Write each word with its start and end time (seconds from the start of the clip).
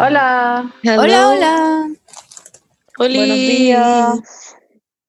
Hola. 0.00 0.72
Hola, 0.84 1.28
hola. 1.28 1.88
Buenos 2.98 3.36
días. 3.36 4.20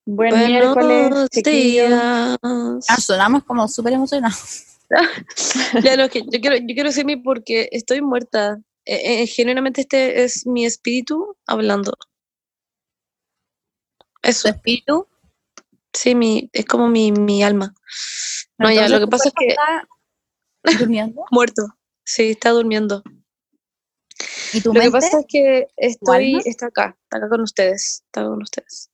Buen 0.03 0.31
Buenos 0.31 0.49
miércoles, 0.49 1.29
días. 1.43 2.37
Ah, 2.41 2.97
sonamos 2.99 3.43
como 3.43 3.67
súper 3.67 3.93
emocionados. 3.93 4.65
Ya, 5.83 5.95
no, 5.95 6.05
es 6.05 6.09
que 6.09 6.21
yo 6.21 6.41
quiero, 6.41 6.55
yo 6.55 6.73
quiero 6.73 6.89
decir 6.89 7.05
mi 7.05 7.17
porque 7.17 7.69
estoy 7.71 8.01
muerta. 8.01 8.59
Eh, 8.85 9.21
eh, 9.21 9.27
genuinamente 9.27 9.81
este 9.81 10.23
es 10.23 10.47
mi 10.47 10.65
espíritu 10.65 11.37
hablando. 11.45 11.91
¿Tu 14.23 14.29
Eso, 14.29 14.47
espíritu? 14.47 15.07
sí, 15.93 16.15
mi, 16.15 16.49
es 16.51 16.65
como 16.65 16.87
mi, 16.87 17.11
mi 17.11 17.43
alma. 17.43 17.75
No, 18.57 18.71
ya, 18.71 18.89
lo 18.89 18.97
que 18.97 19.05
¿tu 19.05 19.09
pasa 19.11 19.27
es 19.27 19.35
que 19.37 19.47
está 19.49 19.87
durmiendo. 20.79 21.23
muerto. 21.29 21.61
Sí, 22.03 22.31
está 22.31 22.49
durmiendo. 22.49 23.03
¿Y 24.53 24.61
tu 24.61 24.69
Lo 24.69 24.73
que 24.81 24.89
mente? 24.89 24.91
pasa 24.91 25.19
es 25.19 25.25
que 25.27 25.67
estoy, 25.77 26.41
está 26.45 26.67
acá, 26.67 26.97
está 27.03 27.17
acá 27.17 27.29
con 27.29 27.41
ustedes, 27.41 28.03
está 28.05 28.23
con 28.23 28.41
ustedes. 28.41 28.89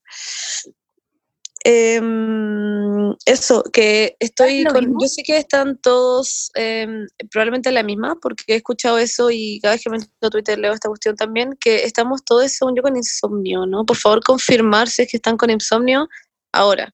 Em, 1.64 3.12
eso, 3.24 3.64
que 3.72 4.16
estoy 4.20 4.64
con, 4.66 4.84
mismo? 4.84 5.00
yo 5.02 5.08
sé 5.08 5.22
que 5.24 5.36
están 5.38 5.78
todos 5.78 6.50
em, 6.54 7.06
probablemente 7.30 7.70
en 7.70 7.74
la 7.74 7.82
misma, 7.82 8.14
porque 8.22 8.44
he 8.48 8.56
escuchado 8.56 8.98
eso 8.98 9.30
y 9.32 9.58
cada 9.60 9.74
vez 9.74 9.82
que 9.82 9.90
me 9.90 9.98
meto 9.98 10.10
a 10.26 10.30
Twitter 10.30 10.58
leo 10.58 10.72
esta 10.72 10.88
cuestión 10.88 11.16
también, 11.16 11.56
que 11.58 11.84
estamos 11.84 12.24
todos, 12.24 12.52
según 12.52 12.76
yo, 12.76 12.82
con 12.82 12.96
insomnio, 12.96 13.66
¿no? 13.66 13.84
Por 13.84 13.96
favor, 13.96 14.22
confirmar 14.22 14.88
si 14.88 15.02
es 15.02 15.08
que 15.10 15.16
están 15.16 15.36
con 15.36 15.50
insomnio 15.50 16.08
ahora. 16.52 16.92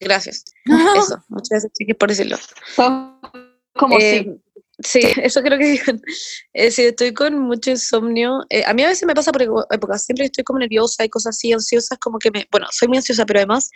Gracias. 0.00 0.44
Eso, 0.96 1.22
muchas 1.28 1.48
gracias, 1.50 1.72
chiquis, 1.74 1.96
por 1.96 2.08
decirlo. 2.08 2.38
Como 3.76 3.98
Eh, 3.98 4.24
si. 4.24 4.53
Sí, 4.78 5.00
eso 5.22 5.42
creo 5.42 5.58
que. 5.58 5.80
Eh, 6.54 6.70
si 6.70 6.82
estoy 6.82 7.12
con 7.14 7.38
mucho 7.38 7.70
insomnio, 7.70 8.44
eh, 8.50 8.64
a 8.66 8.74
mí 8.74 8.82
a 8.82 8.88
veces 8.88 9.06
me 9.06 9.14
pasa 9.14 9.32
por 9.32 9.42
épocas, 9.70 10.04
siempre 10.04 10.26
estoy 10.26 10.44
como 10.44 10.58
nerviosa 10.58 11.04
y 11.04 11.08
cosas 11.08 11.36
así, 11.36 11.52
ansiosas, 11.52 11.98
como 11.98 12.18
que 12.18 12.30
me, 12.30 12.46
bueno, 12.50 12.66
soy 12.70 12.88
muy 12.88 12.98
ansiosa, 12.98 13.26
pero 13.26 13.40
además, 13.40 13.70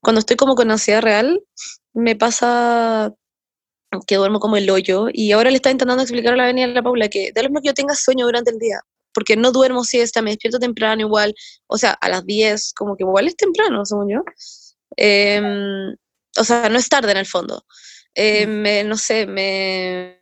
cuando 0.00 0.20
estoy 0.20 0.36
como 0.36 0.54
con 0.54 0.70
ansiedad 0.70 1.02
real, 1.02 1.40
me 1.92 2.16
pasa 2.16 3.12
que 4.06 4.16
duermo 4.16 4.40
como 4.40 4.56
el 4.56 4.68
hoyo, 4.70 5.06
y 5.12 5.32
ahora 5.32 5.50
le 5.50 5.56
estaba 5.56 5.72
intentando 5.72 6.02
explicar 6.02 6.34
a 6.34 6.36
la 6.36 6.44
Avenida 6.44 6.66
a 6.66 6.68
la 6.68 6.82
Paula 6.82 7.08
que 7.08 7.30
da 7.32 7.42
lo 7.42 7.48
mismo 7.48 7.62
que 7.62 7.68
yo 7.68 7.74
tenga 7.74 7.94
sueño 7.94 8.26
durante 8.26 8.50
el 8.50 8.58
día, 8.58 8.80
porque 9.12 9.36
no 9.36 9.52
duermo 9.52 9.84
siesta, 9.84 10.22
me 10.22 10.30
despierto 10.30 10.58
temprano 10.58 11.02
igual, 11.02 11.34
o 11.68 11.78
sea, 11.78 11.92
a 11.92 12.08
las 12.08 12.26
10, 12.26 12.72
como 12.74 12.96
que 12.96 13.04
igual 13.04 13.28
es 13.28 13.36
temprano, 13.36 13.84
según 13.84 14.10
yo. 14.10 14.22
Em, 14.96 15.94
o 16.38 16.44
sea, 16.44 16.68
no 16.68 16.78
es 16.78 16.88
tarde 16.88 17.12
en 17.12 17.18
el 17.18 17.26
fondo. 17.26 17.64
Eh, 18.14 18.46
me, 18.46 18.84
no 18.84 18.96
sé, 18.96 19.26
me... 19.26 20.20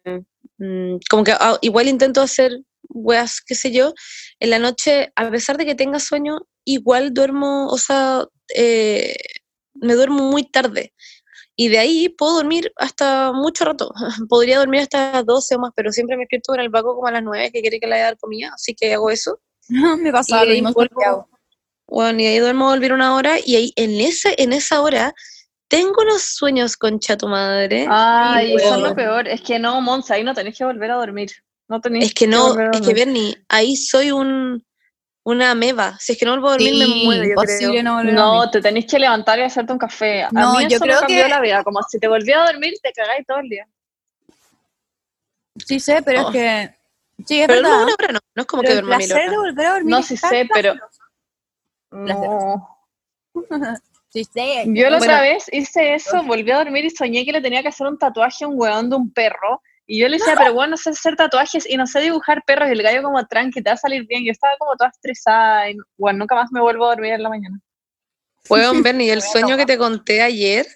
mm, 0.59 0.97
como 1.11 1.25
que 1.25 1.33
ah, 1.33 1.59
igual 1.61 1.89
intento 1.89 2.21
hacer 2.23 2.59
weas, 2.89 3.41
qué 3.41 3.55
sé 3.55 3.73
yo, 3.73 3.95
en 4.41 4.51
la 4.51 4.59
noche, 4.59 5.13
a 5.17 5.31
pesar 5.31 5.57
de 5.57 5.65
que 5.65 5.75
tenga 5.75 5.99
sueño, 5.99 6.41
igual 6.65 7.13
duermo, 7.15 7.69
o 7.69 7.79
sea, 7.79 8.27
eh, 8.55 9.17
me 9.75 9.95
duermo 9.95 10.25
muy 10.25 10.45
tarde. 10.45 10.93
Y 11.55 11.69
de 11.69 11.79
ahí 11.79 12.09
puedo 12.09 12.37
dormir 12.37 12.73
hasta 12.77 13.33
mucho 13.33 13.65
rato. 13.65 13.93
Podría 14.29 14.59
dormir 14.59 14.81
hasta 14.81 15.13
las 15.13 15.27
12 15.27 15.57
o 15.57 15.59
más, 15.59 15.73
pero 15.77 15.93
siempre 15.93 16.17
me 16.17 16.23
despierto 16.23 16.53
con 16.53 16.61
el 16.61 16.71
vago 16.71 16.95
como 16.95 17.07
a 17.09 17.13
las 17.13 17.23
9, 17.23 17.51
que 17.53 17.61
quiere 17.61 17.79
que 17.79 17.87
le 17.87 17.97
haya 17.97 18.05
dar 18.05 18.19
comida, 18.19 18.53
así 18.55 18.75
que 18.75 18.95
hago 18.95 19.11
eso. 19.11 19.41
me 19.69 20.13
pasaba 20.13 20.45
Y 20.45 20.61
lo 20.61 20.71
mismo. 20.71 21.29
Bueno, 21.87 22.21
y 22.21 22.27
ahí 22.27 22.39
duermo 22.39 22.69
a 22.69 22.75
volver 22.75 22.93
una 22.95 23.15
hora, 23.15 23.37
y 23.45 23.57
ahí 23.57 23.73
en, 23.77 24.01
ese, 24.01 24.35
en 24.39 24.55
esa 24.55 24.81
hora 24.81 25.15
tengo 25.73 26.03
unos 26.03 26.23
sueños, 26.23 26.77
concha 26.77 27.17
tu 27.17 27.27
madre. 27.29 27.87
Ay, 27.89 28.55
eso 28.57 28.75
es 28.75 28.81
lo 28.83 28.95
peor. 28.95 29.27
Es 29.27 29.41
que 29.41 29.59
no, 29.59 29.81
Monza, 29.81 30.15
ahí 30.15 30.23
no 30.23 30.35
tenés 30.35 30.57
que 30.59 30.65
volver 30.67 30.91
a 30.91 30.97
dormir. 30.97 31.31
No 31.67 31.81
tenés 31.81 32.05
Es 32.05 32.15
que 32.15 32.27
no, 32.27 32.55
es 32.71 32.81
que. 32.83 32.93
Bernie, 32.93 33.43
ahí 33.49 33.75
soy 33.77 34.11
un 34.13 34.63
una 35.25 35.53
ameba. 35.53 35.97
Si 35.99 36.13
es 36.13 36.19
que 36.19 36.27
no 36.27 36.33
vuelvo 36.33 36.49
a 36.49 36.53
dormir, 36.53 36.75
me 36.77 37.05
muero, 37.05 37.25
yo 37.25 37.35
creo. 37.37 38.13
no 38.13 38.51
te 38.51 38.61
tenés 38.61 38.85
que 38.87 38.99
levantar 38.99 39.39
y 39.39 39.43
hacerte 39.43 39.73
un 39.73 39.79
café. 39.79 40.25
A 40.25 40.29
No, 40.33 40.59
mí 40.59 40.67
yo 40.69 40.79
creo 40.79 40.97
me 40.97 41.01
cambió 41.01 41.23
que- 41.25 41.29
la 41.31 41.41
vida. 41.41 41.65
Como 41.65 41.81
si 41.89 41.99
te 41.99 42.07
volví 42.09 42.33
a 42.33 42.45
dormir, 42.45 42.75
te 42.83 42.93
cagáis 42.93 43.25
todo 43.27 43.39
el 43.39 43.49
día. 43.49 43.67
Sí 45.65 45.81
sé, 45.81 46.03
pero 46.03 46.27
Oh. 46.27 46.29
es 46.29 46.33
que... 46.35 46.75
Sí, 47.27 47.41
es 47.41 47.47
Pero 47.47 47.63
verdad. 47.63 47.87
no 47.87 48.13
no, 48.13 48.19
no 48.35 48.43
es 48.43 48.47
como 48.47 48.63
pero 48.63 48.75
que 48.75 48.83
duerma 48.83 48.99
de 48.99 49.37
volver 49.37 49.67
a 49.67 49.73
dormir 49.75 49.91
No, 49.91 50.03
sí 50.03 50.17
sé, 50.17 50.47
pero-. 50.53 50.75
No. 51.93 52.69
Yo 54.67 54.91
la 54.91 54.99
Bueno. 54.99 55.13
otra 55.13 55.23
vez 55.23 55.47
hice 55.53 55.95
eso, 55.95 56.23
volví 56.25 56.51
a 56.51 56.59
dormir 56.59 56.85
y 56.85 56.91
soñé 56.91 57.25
que 57.25 57.33
le 57.33 57.41
tenía 57.41 57.63
que 57.63 57.69
hacer 57.69 57.87
un 57.87 57.99
tatuaje 57.99 58.45
a 58.45 58.49
un 58.49 58.55
weón 58.59 58.91
de 58.91 58.97
un 58.97 59.13
perro. 59.13 59.63
Y 59.87 60.01
yo 60.01 60.09
le 60.09 60.19
decía, 60.19 60.35
pero 60.53 60.55
bueno, 60.55 60.73
no 60.73 60.77
sé 60.77 60.91
hacer 60.91 61.17
tatuajes 61.17 61.69
y 61.69 61.77
no 61.77 61.87
sé 61.87 62.01
dibujar 62.01 62.43
perros. 62.47 62.69
Y 62.69 62.73
el 62.73 62.83
gallo 62.83 63.03
como 63.03 63.27
tranqui, 63.27 63.63
te 63.63 63.71
va 63.71 63.75
a 63.75 63.77
salir 63.79 64.07
bien. 64.07 64.25
Yo 64.25 64.33
estaba 64.33 64.55
como 64.59 64.77
toda 64.77 64.91
estresada 64.91 65.71
y 65.71 65.77
bueno, 65.99 66.21
nunca 66.21 66.35
más 66.35 66.51
me 66.53 66.61
vuelvo 66.61 66.85
a 66.87 66.91
dormir 66.91 67.13
en 67.15 67.23
la 67.23 67.29
mañana. 67.29 67.59
Weón, 68.49 68.83
Bernie, 68.83 69.13
el 69.13 69.23
sueño 69.23 69.57
que 69.57 69.67
te 69.67 69.79
conté 69.79 70.21
ayer, 70.23 70.67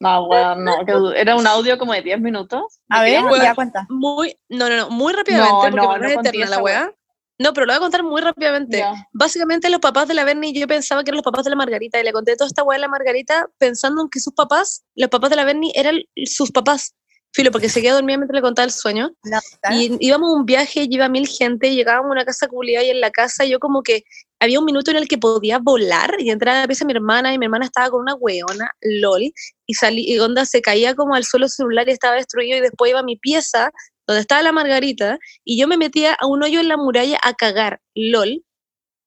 No, 0.00 0.24
weón, 0.26 0.64
no. 0.64 0.84
que 0.84 1.20
Era 1.20 1.36
un 1.36 1.46
audio 1.46 1.78
como 1.78 1.92
de 1.92 2.02
10 2.02 2.20
minutos. 2.20 2.80
A 2.88 3.02
ver, 3.02 3.22
ya 3.42 3.54
cuenta. 3.54 3.86
muy, 3.88 4.36
no, 4.48 4.68
no, 4.68 4.76
no, 4.76 4.90
muy 4.90 5.12
rápidamente, 5.12 5.52
No, 5.52 5.60
porque 5.60 5.76
no, 5.76 5.98
no 5.98 6.06
es 6.06 6.16
eterna 6.18 6.46
la 6.46 6.58
weá. 6.58 6.92
No, 7.38 7.52
pero 7.52 7.66
lo 7.66 7.72
voy 7.72 7.76
a 7.76 7.80
contar 7.80 8.02
muy 8.02 8.20
rápidamente. 8.22 8.78
Básicamente 9.12 9.68
los 9.68 9.80
papás 9.80 10.08
de 10.08 10.14
la 10.14 10.24
Bernie, 10.24 10.52
yo 10.58 10.66
pensaba 10.66 11.04
que 11.04 11.10
eran 11.10 11.16
los 11.16 11.24
papás 11.24 11.44
de 11.44 11.50
la 11.50 11.56
Margarita, 11.56 12.00
y 12.00 12.04
le 12.04 12.12
conté 12.12 12.34
toda 12.36 12.48
esta 12.48 12.62
weá 12.62 12.76
a 12.76 12.80
la 12.80 12.88
Margarita 12.88 13.46
pensando 13.58 14.02
en 14.02 14.08
que 14.08 14.20
sus 14.20 14.32
papás, 14.32 14.84
los 14.94 15.10
papás 15.10 15.30
de 15.30 15.36
la 15.36 15.44
Bernie, 15.44 15.72
eran 15.74 15.96
sus 16.24 16.50
papás. 16.50 16.94
Filo, 17.32 17.50
porque 17.50 17.68
se 17.68 17.82
quedó 17.82 17.96
dormida 17.96 18.16
mientras 18.16 18.36
le 18.36 18.40
contaba 18.40 18.64
el 18.64 18.70
sueño. 18.70 19.10
La- 19.24 19.42
Y 19.74 19.94
íbamos 20.00 20.30
a 20.30 20.38
un 20.38 20.46
viaje, 20.46 20.86
iba 20.88 21.06
mil 21.10 21.28
gente, 21.28 21.74
llegábamos 21.74 22.08
a 22.08 22.12
una 22.12 22.24
casa 22.24 22.48
culiada 22.48 22.86
y 22.86 22.88
en 22.90 23.00
la 23.02 23.10
casa 23.10 23.44
yo 23.44 23.58
como 23.58 23.82
que 23.82 24.04
había 24.40 24.58
un 24.58 24.64
minuto 24.64 24.90
en 24.90 24.96
el 24.96 25.06
que 25.06 25.18
podía 25.18 25.58
volar 25.58 26.14
y 26.18 26.30
entrar 26.30 26.56
a 26.56 26.60
la 26.62 26.66
pieza 26.66 26.84
de 26.84 26.86
mi 26.86 26.92
hermana 26.94 27.34
y 27.34 27.38
mi 27.38 27.44
hermana 27.44 27.66
estaba 27.66 27.90
con 27.90 28.00
una 28.00 28.14
weona, 28.14 28.70
lol, 28.80 29.32
y 29.66 29.74
salí, 29.74 30.10
y 30.10 30.18
onda 30.18 30.46
se 30.46 30.62
caía 30.62 30.94
como 30.94 31.14
al 31.14 31.24
suelo 31.24 31.44
el 31.44 31.50
celular 31.50 31.86
y 31.88 31.92
estaba 31.92 32.14
destruido 32.14 32.56
y 32.56 32.60
después 32.60 32.90
iba 32.90 33.00
a 33.00 33.02
mi 33.02 33.16
pieza 33.16 33.70
donde 34.06 34.20
estaba 34.20 34.42
la 34.42 34.52
Margarita 34.52 35.18
y 35.44 35.58
yo 35.58 35.68
me 35.68 35.76
metía 35.76 36.14
a 36.14 36.26
un 36.26 36.42
hoyo 36.42 36.60
en 36.60 36.68
la 36.68 36.76
muralla 36.76 37.18
a 37.22 37.34
cagar, 37.34 37.80
lol, 37.94 38.44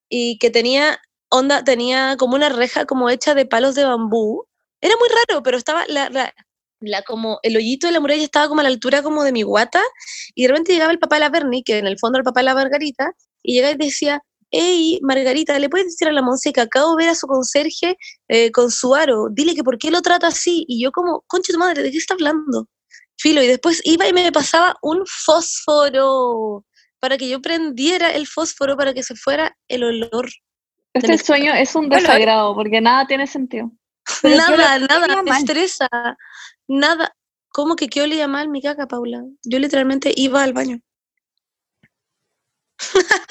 y 0.10 0.38
que 0.40 0.50
tenía, 0.50 1.00
onda, 1.30 1.64
tenía 1.64 2.16
como 2.18 2.36
una 2.36 2.50
reja 2.50 2.86
como 2.86 3.10
hecha 3.10 3.36
de 3.36 3.46
palos 3.46 3.76
de 3.76 3.86
bambú. 3.86 4.46
Era 4.82 4.96
muy 5.00 5.10
raro, 5.10 5.44
pero 5.44 5.58
estaba 5.58 5.86
la, 5.88 6.34
como 7.06 7.40
el 7.44 7.58
hoyito 7.58 7.88
de 7.88 7.94
la 7.94 8.00
muralla 8.00 8.24
estaba 8.24 8.48
como 8.48 8.62
a 8.62 8.64
la 8.64 8.70
altura 8.70 9.04
como 9.04 9.24
de 9.24 9.32
mi 9.32 9.44
guata 9.44 9.82
y 10.34 10.44
de 10.44 10.48
repente 10.50 10.74
llegaba 10.74 10.92
el 10.92 11.00
papá 11.00 11.18
de 11.18 11.22
la 11.22 11.30
Bernie, 11.30 11.64
que 11.64 11.78
en 11.78 11.88
el 11.88 12.00
fondo 12.00 12.18
era 12.18 12.22
el 12.22 12.26
papá 12.26 12.42
de 12.42 12.46
la 12.46 12.56
Margarita, 12.56 13.12
y 13.44 13.56
llegaba 13.56 13.74
y 13.74 13.78
decía, 13.78 14.22
hey, 14.52 15.00
Margarita, 15.04 15.58
¿le 15.60 15.70
puedes 15.70 15.88
decir 15.88 16.08
a 16.08 16.12
la 16.12 16.22
Monse 16.22 16.54
que 16.54 16.62
acabo 16.62 16.96
de 16.96 17.04
ver 17.04 17.10
a 17.10 17.16
su 17.16 17.28
conserje 17.28 17.98
eh, 18.28 18.52
con 18.52 18.72
su 18.72 18.96
aro? 18.96 19.28
Dile 19.32 19.56
que 19.56 19.64
por 19.64 19.78
qué 19.78 19.92
lo 19.92 20.02
trata 20.02 20.28
así. 20.28 20.66
Y 20.68 20.82
yo 20.84 20.92
como, 20.92 21.24
concha 21.28 21.54
tu 21.54 21.60
madre, 21.60 21.84
¿de 21.84 21.92
qué 21.92 21.98
está 21.98 22.16
hablando? 22.16 22.68
Filo, 23.20 23.44
y 23.44 23.48
después 23.48 23.82
iba 23.84 24.08
y 24.08 24.14
me 24.14 24.32
pasaba 24.32 24.78
un 24.82 25.04
fósforo 25.06 26.66
para 27.00 27.18
que 27.18 27.28
yo 27.28 27.42
prendiera 27.42 28.12
el 28.12 28.28
fósforo 28.28 28.78
para 28.78 28.94
que 28.94 29.04
se 29.04 29.16
fuera 29.16 29.58
el 29.68 29.84
olor. 29.84 30.30
Este 30.94 31.18
sueño 31.18 31.54
es 31.54 31.76
un 31.76 31.90
Bueno, 31.90 32.02
desagrado 32.02 32.56
porque 32.56 32.80
nada 32.80 33.06
tiene 33.08 33.28
sentido. 33.28 33.72
Pero 34.22 34.38
nada, 34.38 34.80
nada, 34.80 35.22
me 35.22 35.32
estresa, 35.32 35.88
nada. 36.68 37.14
¿Cómo 37.52 37.76
que 37.76 37.90
qué 37.90 38.02
olía 38.02 38.28
mal 38.28 38.48
mi 38.48 38.62
caca, 38.62 38.88
Paula? 38.88 39.24
Yo 39.44 39.60
literalmente 39.60 40.14
iba 40.16 40.42
al 40.42 40.54
baño. 40.54 40.80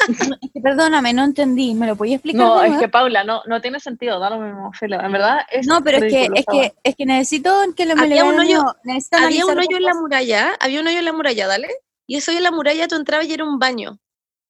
Es 0.09 0.51
que 0.53 0.61
Perdóname, 0.61 1.13
no 1.13 1.25
entendí. 1.25 1.75
¿Me 1.75 1.87
lo 1.87 1.97
podías 1.97 2.17
explicar? 2.17 2.41
No, 2.47 2.61
de 2.61 2.69
es 2.69 2.79
que 2.79 2.89
Paula, 2.89 3.25
no, 3.25 3.43
no 3.47 3.61
tiene 3.61 3.81
sentido, 3.81 4.19
da 4.19 4.31
lo 4.31 4.39
mismo, 4.39 4.73
Filo. 4.73 5.01
En 5.01 5.13
verdad 5.13 5.41
es 5.51 5.67
No, 5.67 5.83
pero 5.83 5.99
es 5.99 6.13
que, 6.13 6.29
es 6.35 6.45
que, 6.51 6.75
es 6.83 6.97
que 6.97 7.07
necesito 7.07 7.55
que 7.77 7.87
lo 7.87 7.97
me 7.97 8.03
Había 8.03 8.25
un 8.25 8.39
hoyo- 8.39 8.77
Había 9.13 9.47
un 9.47 9.59
hoyo 9.59 9.77
en 9.77 9.83
la 9.83 9.95
muralla, 9.95 10.55
había 10.61 10.81
un 10.81 10.87
hoyo 10.87 10.99
en 10.99 11.05
la 11.05 11.13
muralla, 11.13 11.47
dale. 11.47 11.69
Y 12.07 12.17
ese 12.17 12.31
hoyo 12.31 12.39
en 12.39 12.45
la 12.45 12.51
muralla 12.53 12.89
tú 12.89 12.97
entrabas 12.97 13.27
y 13.27 13.33
era 13.35 13.45
un 13.45 13.59
baño, 13.59 13.99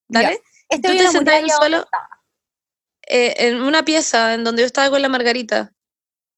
dale. 0.08 0.40
Este 0.68 0.88
Tú 0.88 0.94
hoyo 0.94 0.98
te 0.98 1.04
en 1.04 1.04
la 1.04 1.10
en 1.10 1.16
el 1.16 1.22
muralla, 1.22 1.40
¿dónde 1.40 1.54
suelo 1.54 1.88
eh, 3.10 3.34
en 3.48 3.62
una 3.62 3.84
pieza 3.84 4.34
en 4.34 4.44
donde 4.44 4.62
yo 4.62 4.66
estaba 4.66 4.90
con 4.90 5.00
la 5.00 5.08
Margarita. 5.08 5.72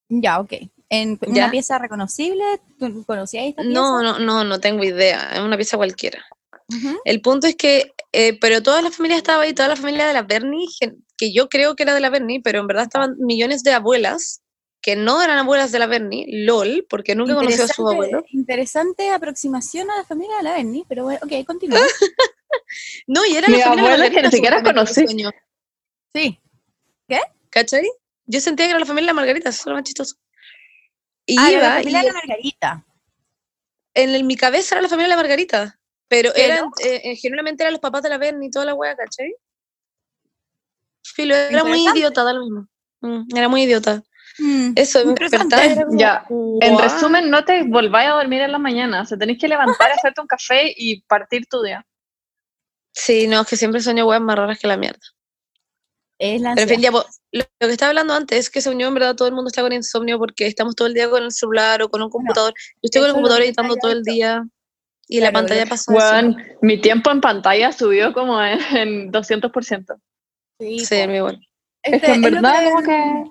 Ya, 0.09 0.39
ok. 0.41 0.53
En 0.89 1.19
¿Ya? 1.21 1.45
una 1.45 1.51
pieza 1.51 1.79
reconocible, 1.79 2.45
¿tú 2.79 3.05
conocías 3.05 3.45
esta 3.47 3.63
pieza? 3.63 3.75
No, 3.81 4.03
no, 4.03 4.19
no, 4.19 4.45
no 4.45 4.61
tengo 4.61 4.83
idea, 4.85 5.31
es 5.35 5.41
una 5.41 5.57
pieza 5.57 5.77
cualquiera. 5.77 6.25
Ujú. 6.69 7.01
El 7.05 7.21
punto 7.21 7.47
es 7.47 7.57
que, 7.57 7.93
eh, 8.13 8.39
pero 8.41 8.63
toda 8.63 8.83
la 8.83 8.91
familia 8.91 9.17
estaba 9.17 9.43
ahí, 9.45 9.53
toda 9.55 9.69
la 9.69 9.77
familia 9.77 10.07
de 10.07 10.13
la 10.13 10.23
Bernie, 10.23 10.67
que 11.17 11.33
yo 11.33 11.49
creo 11.49 11.77
que 11.77 11.83
era 11.85 11.95
de 11.95 12.01
la 12.01 12.11
Bernie, 12.11 12.41
pero 12.43 12.61
en 12.61 12.67
verdad 12.67 12.85
estaban 12.85 13.17
millones 13.19 13.63
de 13.63 13.73
abuelas 13.73 14.43
que 14.83 14.97
no 14.97 15.21
eran 15.23 15.37
abuelas 15.39 15.73
de 15.73 15.79
la 15.79 15.87
Bernie, 15.87 16.27
lol, 16.45 16.87
porque 16.89 17.15
nunca 17.15 17.35
conoció 17.35 17.63
a 17.65 17.67
Interesante- 17.67 17.93
abuelos. 17.93 18.25
Interesante 18.33 19.11
aproximación 19.11 19.91
a 19.91 19.97
la 19.99 20.05
familia 20.05 20.37
de 20.39 20.43
la 20.43 20.53
Berni, 20.55 20.85
pero 20.89 21.05
bueno, 21.05 21.21
ok, 21.23 21.45
continúa. 21.47 21.79
No, 23.07 23.25
y 23.27 23.37
era 23.37 23.49
Mi 23.49 23.59
la 23.59 23.65
familia 23.67 23.91
de 23.93 23.99
la 23.99 24.11
que 24.11 24.23
ni 24.23 24.31
siquiera 24.31 24.59
en 24.59 24.65
conocí. 24.65 25.05
sí. 26.15 26.39
¿Cachai? 27.51 27.89
Yo 28.27 28.41
sentía 28.41 28.67
que 28.67 28.71
era 28.71 28.79
la 28.81 28.87
familia 28.87 29.07
de 29.07 29.07
la 29.09 29.13
Margarita, 29.15 29.49
eso 29.51 29.61
es 29.61 29.67
lo 29.67 29.75
más 29.75 29.83
chistoso. 29.85 30.17
Y 31.27 31.37
Ah, 31.39 31.51
iba, 31.51 31.61
la 31.63 31.69
familia 31.77 32.01
y 32.01 32.03
de 32.03 32.09
la 32.09 32.13
Margarita. 32.15 32.87
en 33.95 34.11
el- 34.11 34.25
mi 34.25 34.37
cabeza 34.37 34.75
era 34.77 34.83
la 34.83 34.89
familia 34.89 35.07
de 35.09 35.17
la 35.17 35.23
Margarita. 35.23 35.80
Pero 36.11 36.35
eran, 36.35 36.65
eh, 36.85 37.01
eh, 37.05 37.17
generalmente 37.17 37.63
eran 37.63 37.75
los 37.75 37.81
papás 37.81 38.03
de 38.03 38.09
la 38.09 38.19
Berni 38.19 38.47
y 38.47 38.51
toda 38.51 38.65
la 38.65 38.75
wea, 38.75 38.97
¿cachai? 38.97 39.33
Filo, 41.05 41.37
era 41.37 41.63
muy 41.63 41.87
idiota, 41.89 42.25
da 42.25 42.33
lo 42.33 42.41
mismo. 42.41 42.67
Mm, 43.01 43.37
era 43.37 43.49
muy 43.49 43.63
idiota. 43.63 44.03
Mm, 44.41 44.73
Eso, 44.75 45.05
como, 45.05 45.15
Ya, 45.97 46.27
En 46.29 46.75
"What?". 46.75 46.83
resumen, 46.83 47.31
no 47.31 47.45
te 47.45 47.63
volváis 47.63 48.09
a 48.09 48.15
dormir 48.15 48.41
en 48.43 48.51
la 48.51 48.59
mañana. 48.59 49.03
O 49.03 49.07
sea, 49.07 49.17
tenés 49.17 49.39
que 49.39 49.47
levantar, 49.47 49.93
hacerte 50.05 50.21
un 50.21 50.27
café 50.27 50.75
y 50.77 51.01
partir 51.03 51.47
tu 51.47 51.63
día. 51.63 51.87
Sí, 52.93 53.29
no, 53.29 53.43
es 53.43 53.47
que 53.47 53.57
siempre 53.57 53.81
sueño 53.81 54.05
weas 54.05 54.21
más 54.21 54.35
raras 54.35 54.59
que 54.59 54.67
la 54.67 54.77
mierda. 54.77 54.99
Es 56.19 56.41
la 56.41 56.57
Pero 56.57 56.63
en 56.63 56.69
fin, 56.69 56.81
ya, 56.81 56.91
po, 56.91 57.05
lo, 57.31 57.45
lo 57.61 57.67
que 57.69 57.73
estaba 57.73 57.91
hablando 57.91 58.15
antes 58.15 58.37
es 58.37 58.51
que 58.51 58.61
según 58.61 58.81
yo, 58.81 58.89
en 58.89 58.95
verdad, 58.95 59.15
todo 59.15 59.29
el 59.29 59.35
mundo 59.35 59.47
está 59.47 59.63
con 59.63 59.73
insomnio 59.73 60.19
porque 60.19 60.49
estamos 60.49 60.75
todo 60.75 60.89
el 60.89 60.95
día 60.95 61.09
con 61.09 61.23
el 61.23 61.31
celular 61.31 61.83
o 61.83 61.89
con 61.89 62.03
un 62.03 62.11
computador. 62.11 62.53
Yo 62.57 62.81
estoy 62.83 63.03
con 63.03 63.11
el 63.11 63.15
computador 63.15 63.43
editando 63.45 63.77
todo 63.77 63.93
el 63.93 64.03
día 64.03 64.45
y 65.11 65.21
la 65.21 65.33
pantalla. 65.33 65.65
Weón, 65.89 66.37
mi 66.63 66.81
tiempo 66.81 67.11
en 67.11 67.21
pantalla 67.21 67.73
subió 67.73 68.13
como 68.13 68.41
en, 68.43 68.59
en 68.77 69.13
200%. 69.13 70.01
Sí, 70.59 70.79
Sí, 70.85 71.07
mi 71.09 71.17
igual. 71.17 71.41
Es 71.83 71.95
Este, 71.95 72.07
que 72.07 72.13
en 72.15 72.25
es 72.25 72.31
lo 72.33 72.41
verdad 72.43 72.59
que- 72.61 72.71
como 72.71 72.83
que 72.83 73.31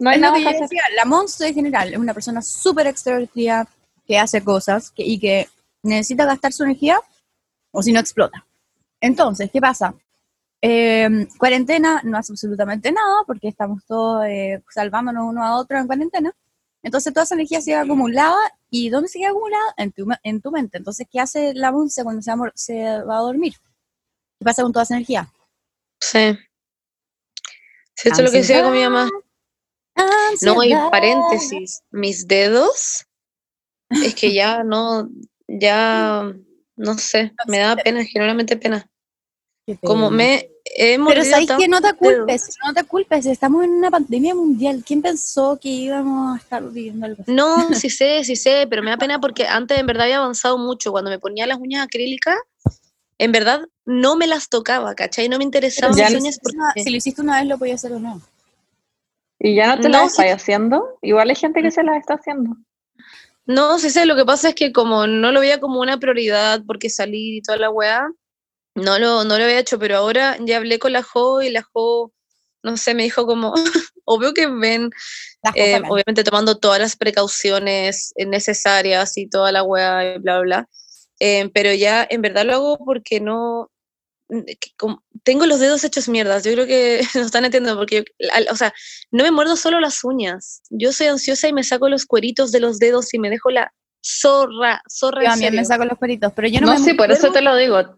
no 0.00 0.10
hay 0.10 0.16
es 0.16 0.20
lo 0.22 0.26
nada 0.26 0.34
que 0.34 0.38
que 0.38 0.44
yo 0.44 0.48
hacer. 0.50 0.60
decía, 0.62 0.82
la 0.96 1.04
Monster 1.04 1.48
en 1.48 1.54
general 1.54 1.92
es 1.92 1.98
una 1.98 2.14
persona 2.14 2.42
súper 2.42 2.86
extrovertida 2.86 3.66
que 4.06 4.18
hace 4.18 4.42
cosas 4.42 4.90
que- 4.90 5.04
y 5.04 5.18
que 5.18 5.48
necesita 5.82 6.24
gastar 6.24 6.52
su 6.52 6.64
energía 6.64 6.98
o 7.72 7.82
si 7.82 7.92
no 7.92 8.00
explota. 8.00 8.44
Entonces, 9.00 9.50
¿qué 9.52 9.60
pasa? 9.60 9.94
Eh, 10.60 11.28
cuarentena 11.38 12.00
no 12.04 12.18
hace 12.18 12.32
absolutamente 12.32 12.90
nada 12.90 13.22
porque 13.26 13.48
estamos 13.48 13.84
todos 13.86 14.24
eh, 14.26 14.60
salvándonos 14.70 15.24
uno 15.28 15.44
a 15.44 15.56
otro 15.56 15.78
en 15.78 15.86
cuarentena. 15.86 16.32
Entonces 16.82 17.12
toda 17.12 17.24
esa 17.24 17.34
energía 17.34 17.60
se 17.60 17.70
queda 17.72 17.82
acumulada 17.82 18.36
y 18.70 18.88
¿dónde 18.90 19.08
se 19.08 19.18
queda 19.18 19.30
acumulada? 19.30 19.74
En 19.76 19.92
tu, 19.92 20.06
en 20.22 20.40
tu 20.40 20.50
mente. 20.50 20.78
Entonces, 20.78 21.06
¿qué 21.10 21.20
hace 21.20 21.52
la 21.54 21.72
Monse 21.72 22.04
cuando 22.04 22.22
se 22.22 22.30
va, 22.30 22.34
a 22.34 22.36
mor- 22.36 22.52
se 22.54 23.02
va 23.02 23.18
a 23.18 23.20
dormir? 23.22 23.54
¿Qué 24.38 24.44
pasa 24.44 24.62
con 24.62 24.72
toda 24.72 24.84
esa 24.84 24.94
energía? 24.94 25.28
Sí. 26.00 26.38
Sí, 27.94 28.08
esto 28.10 28.22
es 28.22 28.26
lo 28.26 28.30
que 28.30 28.38
decía 28.38 28.62
con 28.62 28.72
mi 28.72 28.82
mamá. 28.84 29.10
No, 30.42 30.62
y 30.62 30.72
paréntesis, 30.90 31.82
mis 31.90 32.28
dedos, 32.28 33.06
es 33.90 34.14
que 34.14 34.32
ya 34.32 34.62
no, 34.62 35.08
ya, 35.48 36.32
no 36.76 36.98
sé, 36.98 37.32
me 37.48 37.58
da 37.58 37.74
pena, 37.84 38.04
generalmente 38.04 38.56
pena. 38.56 38.88
Como 39.82 40.10
me 40.10 40.50
Pero 40.76 41.24
sabéis 41.24 41.50
que 41.58 41.68
no 41.68 41.80
te 41.80 41.92
culpes, 41.94 42.56
no 42.64 42.74
te 42.74 42.84
culpes, 42.84 43.26
estamos 43.26 43.64
en 43.64 43.70
una 43.70 43.90
pandemia 43.90 44.34
mundial. 44.34 44.82
¿Quién 44.86 45.02
pensó 45.02 45.58
que 45.60 45.68
íbamos 45.68 46.36
a 46.36 46.38
estar 46.40 46.62
viviendo 46.70 47.06
algo 47.06 47.22
así? 47.22 47.32
No, 47.32 47.68
sí 47.74 47.90
sé, 47.90 48.22
sí 48.24 48.36
sé, 48.36 48.66
pero 48.68 48.82
me 48.82 48.90
da 48.90 48.96
pena 48.96 49.20
porque 49.20 49.46
antes 49.46 49.78
en 49.78 49.86
verdad 49.86 50.04
había 50.04 50.18
avanzado 50.18 50.58
mucho. 50.58 50.90
Cuando 50.92 51.10
me 51.10 51.18
ponía 51.18 51.46
las 51.46 51.58
uñas 51.58 51.84
acrílicas, 51.84 52.36
en 53.18 53.32
verdad 53.32 53.62
no 53.84 54.16
me 54.16 54.26
las 54.26 54.48
tocaba, 54.48 54.94
¿cachai? 54.94 55.28
No 55.28 55.38
me 55.38 55.44
interesaban 55.44 55.96
no- 55.96 56.18
uñas 56.18 56.34
Si 56.34 56.40
porque... 56.42 56.90
lo 56.90 56.96
hiciste 56.96 57.22
una 57.22 57.38
vez, 57.38 57.46
lo 57.48 57.58
podías 57.58 57.84
hacer 57.84 57.96
o 57.96 58.00
no. 58.00 58.20
Y 59.40 59.54
ya 59.54 59.68
no 59.76 59.80
te 59.80 59.88
No, 59.88 60.00
las 60.02 60.14
sí. 60.16 60.22
estás 60.22 60.42
haciendo. 60.42 60.98
Igual 61.02 61.30
hay 61.30 61.36
gente 61.36 61.62
que 61.62 61.70
se 61.70 61.82
las 61.82 61.96
está 61.98 62.14
haciendo. 62.14 62.56
No, 63.46 63.78
sí 63.78 63.88
sé, 63.88 64.04
lo 64.04 64.14
que 64.16 64.24
pasa 64.26 64.50
es 64.50 64.54
que 64.54 64.72
como 64.72 65.06
no 65.06 65.32
lo 65.32 65.40
veía 65.40 65.58
como 65.60 65.80
una 65.80 65.98
prioridad 65.98 66.62
porque 66.66 66.90
salir 66.90 67.36
y 67.36 67.40
toda 67.40 67.56
la 67.56 67.70
weá, 67.70 68.10
no 68.84 68.98
lo, 68.98 69.24
no 69.24 69.38
lo 69.38 69.44
había 69.44 69.58
hecho, 69.58 69.78
pero 69.78 69.96
ahora 69.96 70.36
ya 70.40 70.56
hablé 70.58 70.78
con 70.78 70.92
la 70.92 71.02
Jo 71.02 71.42
y 71.42 71.50
la 71.50 71.62
Jo, 71.62 72.12
no 72.62 72.76
sé, 72.76 72.94
me 72.94 73.02
dijo 73.04 73.26
como, 73.26 73.54
obvio 74.04 74.32
que 74.34 74.46
ven, 74.46 74.90
eh, 75.54 75.80
obviamente 75.92 76.24
tomando 76.24 76.58
todas 76.58 76.80
las 76.80 76.96
precauciones 76.96 78.12
necesarias 78.16 79.16
y 79.16 79.28
toda 79.28 79.52
la 79.52 79.62
weá 79.62 80.14
y 80.16 80.18
bla, 80.18 80.40
bla, 80.40 80.42
bla, 80.42 80.68
eh, 81.20 81.50
pero 81.54 81.72
ya 81.74 82.06
en 82.08 82.22
verdad 82.22 82.44
lo 82.44 82.54
hago 82.54 82.78
porque 82.84 83.20
no, 83.20 83.70
que 84.28 84.70
como- 84.76 85.02
tengo 85.24 85.46
los 85.46 85.58
dedos 85.60 85.84
hechos 85.84 86.08
mierdas, 86.08 86.44
yo 86.44 86.52
creo 86.52 86.66
que 86.66 87.00
no 87.14 87.22
están 87.22 87.44
entendiendo, 87.44 87.78
porque, 87.78 88.04
yo- 88.18 88.28
al- 88.32 88.48
o 88.50 88.56
sea, 88.56 88.72
no 89.10 89.24
me 89.24 89.30
muerdo 89.30 89.56
solo 89.56 89.80
las 89.80 90.04
uñas, 90.04 90.62
yo 90.70 90.92
soy 90.92 91.06
ansiosa 91.08 91.48
y 91.48 91.52
me 91.52 91.64
saco 91.64 91.88
los 91.88 92.06
cueritos 92.06 92.52
de 92.52 92.60
los 92.60 92.78
dedos 92.78 93.12
y 93.14 93.18
me 93.18 93.30
dejo 93.30 93.50
la 93.50 93.72
zorra, 94.04 94.82
zorra 94.88 95.22
Yo 95.24 95.30
también 95.30 95.56
me 95.56 95.64
saco 95.64 95.84
los 95.84 95.98
cueritos, 95.98 96.32
pero 96.34 96.48
yo 96.48 96.60
no, 96.60 96.68
No, 96.68 96.72
me 96.78 96.84
sí, 96.84 96.94
por 96.94 97.10
eso 97.10 97.32
te 97.32 97.42
lo 97.42 97.56
digo. 97.56 97.96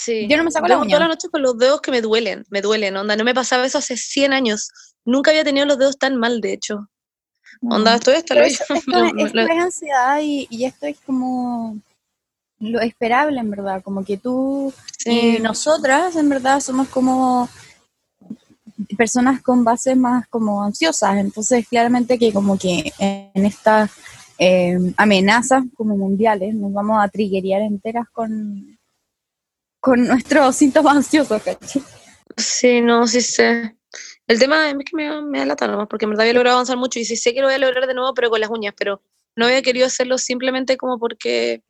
Sí. 0.00 0.28
Yo 0.28 0.36
no 0.36 0.44
me 0.44 0.50
saco 0.50 0.66
la 0.68 0.74
Duermo 0.74 0.84
uña. 0.84 0.96
toda 0.96 1.08
la 1.08 1.14
noche 1.14 1.28
con 1.28 1.42
los 1.42 1.58
dedos 1.58 1.80
que 1.80 1.90
me 1.90 2.00
duelen, 2.00 2.44
me 2.50 2.60
duelen, 2.60 2.96
onda, 2.96 3.16
no 3.16 3.24
me 3.24 3.34
pasaba 3.34 3.66
eso 3.66 3.78
hace 3.78 3.96
100 3.96 4.32
años, 4.32 4.70
nunca 5.04 5.30
había 5.30 5.44
tenido 5.44 5.66
los 5.66 5.78
dedos 5.78 5.98
tan 5.98 6.16
mal, 6.16 6.40
de 6.40 6.52
hecho. 6.52 6.88
Onda, 7.62 7.96
estoy 7.96 8.14
hasta 8.14 8.34
lo 8.34 8.42
esto, 8.42 8.64
es, 8.74 8.82
esto 8.86 9.40
es 9.40 9.50
ansiedad 9.50 10.20
y, 10.22 10.46
y 10.50 10.64
esto 10.64 10.86
es 10.86 10.98
como 11.00 11.80
lo 12.60 12.80
esperable, 12.80 13.40
en 13.40 13.50
verdad. 13.50 13.82
Como 13.82 14.04
que 14.04 14.16
tú 14.16 14.72
y 15.04 15.38
nosotras, 15.40 16.16
en 16.16 16.28
verdad, 16.28 16.60
somos 16.60 16.88
como 16.88 17.48
personas 18.96 19.42
con 19.42 19.64
bases 19.64 19.96
más 19.96 20.28
como 20.28 20.62
ansiosas. 20.62 21.16
Entonces, 21.16 21.66
claramente 21.68 22.18
que 22.18 22.32
como 22.32 22.58
que 22.58 22.92
en 22.98 23.46
estas 23.46 23.90
eh, 24.38 24.78
amenazas 24.96 25.64
como 25.76 25.96
mundiales 25.96 26.54
nos 26.54 26.72
vamos 26.72 27.02
a 27.02 27.08
triggerear 27.08 27.62
enteras 27.62 28.08
con, 28.10 28.77
con 29.88 30.06
nuestros 30.06 30.54
síntomas 30.56 30.96
ansiosos, 30.96 31.42
¿cachai? 31.42 31.82
Sí, 32.36 32.80
no, 32.80 33.06
sí 33.06 33.20
sé. 33.20 33.74
El 34.26 34.38
tema 34.38 34.68
es 34.70 34.76
que 34.84 34.94
me, 34.94 35.22
me 35.22 35.38
da 35.38 35.46
lata 35.46 35.66
nomás, 35.66 35.88
porque 35.88 36.04
en 36.04 36.10
verdad 36.10 36.22
había 36.24 36.34
logrado 36.34 36.56
avanzar 36.56 36.76
mucho 36.76 36.98
y 36.98 37.04
sí 37.06 37.16
sé 37.16 37.32
que 37.32 37.40
lo 37.40 37.46
voy 37.46 37.54
a 37.54 37.58
lograr 37.58 37.86
de 37.86 37.94
nuevo, 37.94 38.12
pero 38.14 38.28
con 38.30 38.40
las 38.40 38.50
uñas, 38.50 38.74
pero 38.76 39.00
no 39.36 39.46
había 39.46 39.62
querido 39.62 39.86
hacerlo 39.86 40.18
simplemente 40.18 40.76
como 40.76 40.98
porque... 40.98 41.62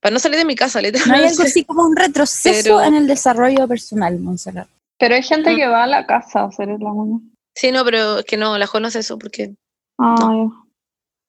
Para 0.00 0.12
no 0.14 0.18
salir 0.18 0.36
de 0.38 0.44
mi 0.44 0.54
casa, 0.56 0.80
No 0.82 0.86
hay 0.86 0.92
literalmente. 0.92 1.28
algo 1.30 1.42
así 1.44 1.64
como 1.64 1.84
un 1.84 1.96
retroceso 1.96 2.62
Pero- 2.62 2.82
en 2.82 2.94
el 2.94 3.06
desarrollo 3.06 3.66
personal, 3.66 4.18
Montserrat. 4.18 4.68
Pero 4.98 5.14
hay 5.14 5.22
gente 5.22 5.52
Mm. 5.52 5.56
que 5.56 5.66
va 5.68 5.84
a 5.84 5.86
la 5.86 6.06
casa 6.06 6.40
a 6.40 6.46
hacer 6.48 6.68
la 6.68 6.92
uña. 6.92 7.20
Sí, 7.54 7.72
no, 7.72 7.84
pero 7.84 8.18
es 8.18 8.24
que 8.24 8.36
no, 8.36 8.58
la 8.58 8.66
Jo 8.66 8.80
no 8.80 8.88
hace 8.88 8.98
eso, 9.00 9.18
porque... 9.18 9.54
Ay, 9.98 10.48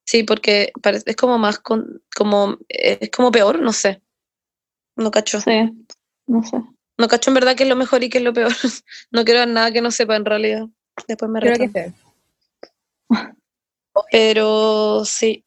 Sí, 0.06 0.24
porque 0.24 0.74
parece, 0.82 1.10
es 1.12 1.16
como 1.16 1.38
más, 1.38 1.60
con, 1.60 2.04
como, 2.14 2.58
es 2.68 3.10
como 3.10 3.32
peor, 3.32 3.62
no 3.62 3.72
sé. 3.72 4.02
No 4.96 5.12
cacho. 5.12 5.42
sí, 5.42 5.72
no 6.28 6.44
sé. 6.44 6.58
No 6.98 7.08
cacho 7.08 7.32
en 7.32 7.36
verdad 7.36 7.56
qué 7.56 7.64
es 7.64 7.70
lo 7.70 7.76
mejor 7.76 8.04
y 8.04 8.10
qué 8.10 8.20
es 8.20 8.24
lo 8.24 8.34
peor. 8.34 8.52
no 9.12 9.26
quiero 9.26 9.46
nada 9.46 9.72
que 9.72 9.82
no 9.82 9.92
sepa 9.92 10.16
en 10.16 10.26
realidad. 10.26 10.66
Después 11.08 11.32
me 11.32 11.40
Creo 11.40 11.58
que. 11.58 11.94
Pero 14.12 15.06
sí, 15.06 15.46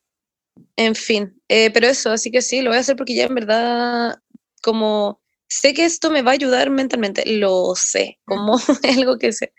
en 0.77 0.95
fin. 0.95 1.41
Eh, 1.49 1.71
pero 1.73 1.89
eso, 1.89 2.13
así 2.13 2.31
que 2.31 2.43
sí, 2.43 2.63
lo 2.63 2.71
voy 2.71 2.77
a 2.77 2.81
hacer 2.81 2.97
porque 2.97 3.15
ya 3.15 3.25
en 3.25 3.35
verdad, 3.35 4.21
como 4.63 5.21
sé 5.49 5.75
que 5.75 5.85
esto 5.85 6.11
me 6.11 6.23
va 6.23 6.31
a 6.31 6.35
ayudar 6.35 6.71
mentalmente, 6.71 7.25
lo 7.27 7.75
sé, 7.75 8.19
como 8.25 8.57
es 8.57 8.67
algo 8.99 9.19
que 9.19 9.33
sé. 9.33 9.53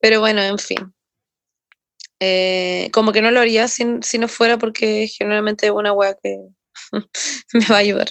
Pero 0.00 0.20
bueno, 0.20 0.42
en 0.42 0.58
fin. 0.58 0.94
Eh, 2.20 2.88
como 2.92 3.12
que 3.12 3.20
no 3.20 3.30
lo 3.30 3.40
haría 3.40 3.66
si, 3.68 3.84
si 4.02 4.18
no 4.18 4.28
fuera 4.28 4.56
porque 4.56 5.08
generalmente 5.08 5.66
es 5.66 5.72
una 5.72 5.92
wea 5.92 6.16
que 6.22 6.38
me 7.52 7.66
va 7.66 7.76
a 7.76 7.80
ayudar. 7.80 8.08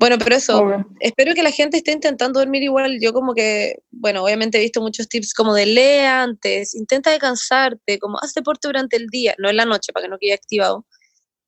Bueno, 0.00 0.16
pero 0.16 0.34
eso, 0.34 0.62
Obvio. 0.62 0.86
espero 1.00 1.34
que 1.34 1.42
la 1.42 1.50
gente 1.50 1.76
esté 1.76 1.92
intentando 1.92 2.40
dormir 2.40 2.62
igual. 2.62 2.98
Yo 3.02 3.12
como 3.12 3.34
que, 3.34 3.82
bueno, 3.90 4.24
obviamente 4.24 4.56
he 4.56 4.62
visto 4.62 4.80
muchos 4.80 5.06
tips 5.10 5.34
como 5.34 5.52
de 5.52 5.66
lee 5.66 6.06
antes, 6.06 6.74
intenta 6.74 7.10
descansarte, 7.10 7.98
como 7.98 8.18
haz 8.18 8.32
deporte 8.32 8.66
durante 8.66 8.96
el 8.96 9.08
día, 9.08 9.34
no 9.36 9.50
en 9.50 9.56
la 9.56 9.66
noche 9.66 9.92
para 9.92 10.04
que 10.06 10.10
no 10.10 10.16
quede 10.18 10.32
activado. 10.32 10.86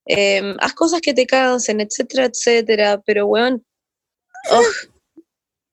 Em, 0.04 0.54
haz 0.61 0.75
cosas 0.75 1.00
que 1.00 1.14
te 1.14 1.25
cansen, 1.26 1.80
etcétera, 1.80 2.26
etcétera. 2.26 3.00
Pero, 3.06 3.25
weón, 3.25 3.64
ugh, 4.50 4.92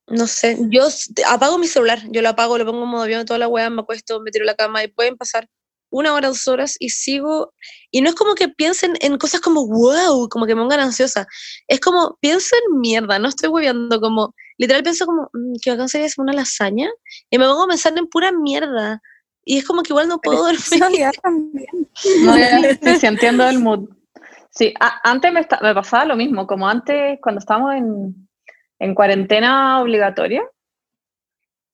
no 0.07 0.25
sé, 0.25 0.57
yo 0.69 0.88
apago 1.27 1.57
mi 1.57 1.67
celular, 1.67 2.00
yo 2.12 2.21
lo 2.21 2.29
apago, 2.29 2.57
lo 2.57 2.65
pongo 2.65 2.83
en 2.83 2.89
modo 2.89 3.03
avión, 3.03 3.25
toda 3.25 3.39
la 3.39 3.50
weá, 3.50 3.69
me 3.69 3.81
acuesto, 3.81 4.21
me 4.21 4.31
tiro 4.31 4.45
la 4.45 4.55
cama 4.55 4.86
y 4.86 4.88
pueden 4.88 5.17
pasar 5.17 5.50
una 5.89 6.13
hora, 6.13 6.27
dos 6.29 6.48
horas 6.48 6.75
y 6.79 6.89
sigo. 6.89 7.53
Y 7.91 8.01
no 8.01 8.10
es 8.10 8.15
como 8.15 8.36
que 8.36 8.50
piensen 8.50 8.93
en 9.01 9.17
cosas 9.17 9.41
como 9.41 9.67
wow, 9.67 10.27
como 10.29 10.46
que 10.46 10.55
me 10.55 10.62
pongan 10.62 10.79
ansiosa. 10.79 11.27
Es 11.67 11.79
como, 11.79 12.17
pienso 12.22 12.55
en 12.67 12.79
mierda, 12.79 13.19
no 13.19 13.29
estoy 13.29 13.50
hueveando, 13.50 14.00
como, 14.00 14.34
literal 14.58 14.84
pienso 14.84 15.05
como, 15.05 15.29
"Mm, 15.34 15.53
que 15.62 15.72
bacán 15.72 15.89
sería 15.89 16.08
hacer 16.08 16.22
una 16.22 16.34
lasaña, 16.34 16.89
y 17.29 17.38
me 17.38 17.46
pongo 17.46 17.63
a 17.63 17.67
pensar 17.67 17.98
en 17.98 18.08
pura 18.08 18.31
mierda. 18.31 19.01
Y 19.46 19.58
es 19.58 19.65
como 19.65 19.81
que 19.81 19.91
igual 19.93 20.08
no 20.08 20.19
puedo 20.19 20.43
dormir. 20.43 20.60
También. 21.24 21.67
No, 22.22 22.36
sí, 22.84 22.96
sí, 23.00 23.05
entiendo 23.08 23.48
el 23.50 23.60
mood. 23.60 23.89
Sí, 24.51 24.74
a- 24.79 25.00
antes 25.10 25.31
me, 25.34 25.41
me 25.62 25.74
pasaba 25.74 26.05
lo 26.05 26.15
mismo, 26.15 26.46
como 26.48 26.67
antes 26.67 27.19
cuando 27.22 27.39
estábamos 27.39 27.74
en, 27.75 28.29
en 28.79 28.96
cuarentena 28.96 29.81
obligatoria, 29.81 30.43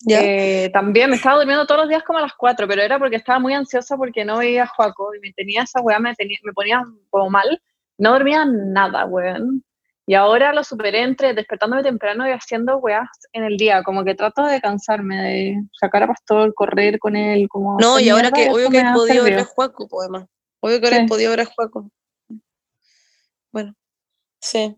¿Ya? 0.02 0.22
eh, 0.22 0.70
también 0.74 1.10
me 1.10 1.16
estaba 1.16 1.38
durmiendo 1.38 1.66
todos 1.66 1.82
los 1.82 1.90
días 1.90 2.04
como 2.04 2.20
a 2.20 2.22
las 2.22 2.34
4, 2.34 2.68
pero 2.68 2.82
era 2.82 3.00
porque 3.00 3.16
estaba 3.16 3.40
muy 3.40 3.54
ansiosa 3.54 3.98
porque 3.98 4.25
no 4.25 4.38
veía 4.38 4.64
a 4.64 4.68
Joaco 4.68 5.16
y 5.16 5.20
me 5.20 5.32
tenía 5.34 5.64
esa 5.64 5.82
weá, 5.82 6.00
me, 6.00 6.14
tenía, 6.16 6.38
me 6.44 6.54
ponía 6.54 6.84
como 7.10 7.30
mal, 7.30 7.62
no 7.98 8.12
dormía 8.12 8.46
nada, 8.46 9.06
weón. 9.06 9.64
Y 10.08 10.14
ahora 10.14 10.54
lo 10.54 10.64
superé 10.64 11.02
entre 11.02 11.34
despertándome 11.34 11.82
temprano 11.82 12.28
y 12.28 12.32
haciendo 12.32 12.78
weas 12.78 13.10
en 13.34 13.44
el 13.44 13.58
día, 13.58 13.82
como 13.82 14.04
que 14.04 14.14
trato 14.14 14.46
de 14.46 14.62
cansarme, 14.62 15.16
de 15.24 15.56
sacar 15.80 16.04
a 16.04 16.08
Pastor, 16.08 16.54
correr 16.54 17.00
con 17.00 17.16
él, 17.16 17.48
como... 17.50 17.78
No, 17.80 18.00
y 18.00 18.10
ahora 18.10 18.30
que, 18.30 18.50
obvio 18.50 18.70
que 18.70 18.80
he 18.80 18.94
podido 18.94 19.24
ver 19.24 19.40
a. 19.40 19.46
Juaco, 19.46 19.88
además. 20.00 20.28
Obvio 20.60 20.80
que 20.80 20.88
ahora 20.88 20.98
he 20.98 21.08
podido 21.08 21.32
ver 21.32 21.42
a 21.42 21.46
Juaco. 21.46 21.90
Bueno, 23.52 23.74
sí. 24.40 24.78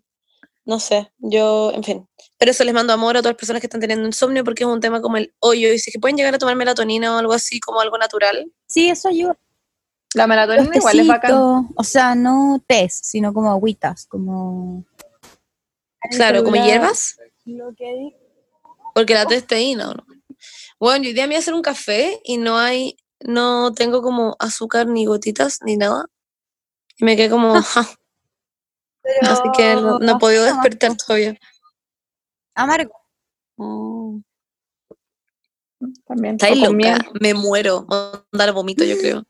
No 0.67 0.81
sé, 0.81 1.09
yo, 1.19 1.71
en 1.73 1.81
fin. 1.81 2.09
Pero 2.37 2.51
eso 2.51 2.65
les 2.65 2.73
mando 2.73 2.91
amor 2.91 3.15
a 3.15 3.21
todas 3.21 3.31
las 3.31 3.37
personas 3.37 3.61
que 3.61 3.67
están 3.67 3.79
teniendo 3.79 4.05
insomnio 4.05 4.43
porque 4.43 4.65
es 4.65 4.69
un 4.69 4.81
tema 4.81 5.01
como 5.01 5.15
el 5.15 5.33
hoyo. 5.39 5.71
Y 5.71 5.79
si 5.79 5.91
que 5.93 5.99
pueden 5.99 6.17
llegar 6.17 6.35
a 6.35 6.37
tomar 6.37 6.57
melatonina 6.57 7.15
o 7.15 7.17
algo 7.17 7.31
así, 7.31 7.61
como 7.61 7.79
algo 7.79 7.97
natural. 7.97 8.51
Sí, 8.67 8.89
eso 8.89 9.07
ayuda. 9.07 9.39
La 10.13 10.27
melatonina 10.27 10.75
igual 10.75 10.99
es 10.99 11.07
bacán. 11.07 11.69
O 11.73 11.83
sea, 11.85 12.15
no 12.15 12.61
test, 12.67 13.05
sino 13.05 13.33
como 13.33 13.49
agüitas, 13.49 14.07
como... 14.07 14.85
Claro, 16.11 16.43
como 16.43 16.61
hierbas. 16.61 17.17
Lo 17.45 17.73
que 17.73 18.13
Porque 18.93 19.13
la 19.13 19.25
testeína, 19.25 19.91
¿o 19.91 19.93
¿no? 19.93 20.05
Bueno, 20.81 21.03
yo 21.03 21.09
hoy 21.09 21.13
día 21.13 21.23
me 21.23 21.29
voy 21.29 21.35
a 21.37 21.39
hacer 21.39 21.53
un 21.53 21.61
café 21.61 22.19
y 22.25 22.35
no 22.35 22.57
hay, 22.57 22.97
no 23.21 23.73
tengo 23.73 24.01
como 24.01 24.35
azúcar 24.37 24.87
ni 24.87 25.05
gotitas 25.05 25.59
ni 25.63 25.77
nada. 25.77 26.07
Y 26.97 27.05
me 27.05 27.15
quedé 27.15 27.29
como, 27.29 27.53
ja, 27.61 27.87
Pero 29.19 29.31
así 29.31 29.43
que 29.55 29.75
no, 29.75 29.99
no 29.99 30.11
he 30.11 30.19
podido 30.19 30.45
café 30.45 30.55
despertar 30.69 30.97
todavía. 30.97 31.37
Amargo. 32.55 32.93
También. 36.07 36.35
Estáis 36.35 36.63
o 36.63 36.67
con 36.67 36.77
miel. 36.77 36.97
loca, 36.97 37.11
me 37.21 37.33
muero. 37.33 37.83
Voy 37.83 37.97
a 37.97 38.23
andar 38.31 38.51
vomito, 38.53 38.83
yo 38.83 38.97
creo. 38.97 39.23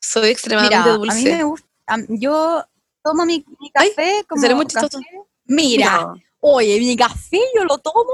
Soy 0.00 0.30
extremadamente 0.30 0.78
Mira, 0.78 0.94
a 0.94 0.98
dulce. 0.98 1.16
mí 1.16 1.24
me 1.36 1.44
gusta. 1.44 1.68
Yo 2.08 2.64
tomo 3.02 3.24
mi, 3.26 3.44
mi 3.60 3.70
Ay, 3.74 3.90
café 3.90 4.24
como. 4.28 4.40
seré 4.40 4.54
muy 4.54 4.66
chistoso. 4.66 4.98
café. 4.98 5.20
Mira, 5.44 6.00
No. 6.02 6.14
oye, 6.40 6.78
mi 6.78 6.96
café 6.96 7.40
yo 7.54 7.64
lo 7.64 7.78
tomo 7.78 8.12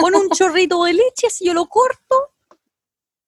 con 0.00 0.14
un 0.14 0.28
chorrito 0.30 0.84
de 0.84 0.92
leche, 0.94 1.30
si 1.30 1.46
yo 1.46 1.54
lo 1.54 1.66
corto. 1.66 2.34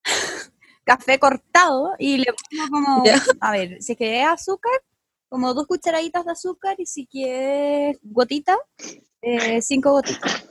café 0.85 1.19
cortado 1.19 1.93
y 1.99 2.19
le 2.19 2.27
pongo 2.33 2.71
como. 2.71 3.03
A 3.41 3.53
ver, 3.53 3.83
si 3.83 3.93
es 3.93 3.99
que 3.99 4.21
es 4.23 4.27
azúcar, 4.27 4.73
como 5.31 5.55
dos 5.55 5.67
cucharaditas 5.67 6.27
de 6.27 6.33
azúcar 6.33 6.75
y 6.79 6.87
si 6.87 7.07
quieres 7.07 7.99
gotitas, 8.03 8.59
eh, 9.23 9.63
cinco 9.63 9.93
gotitas. 9.93 10.51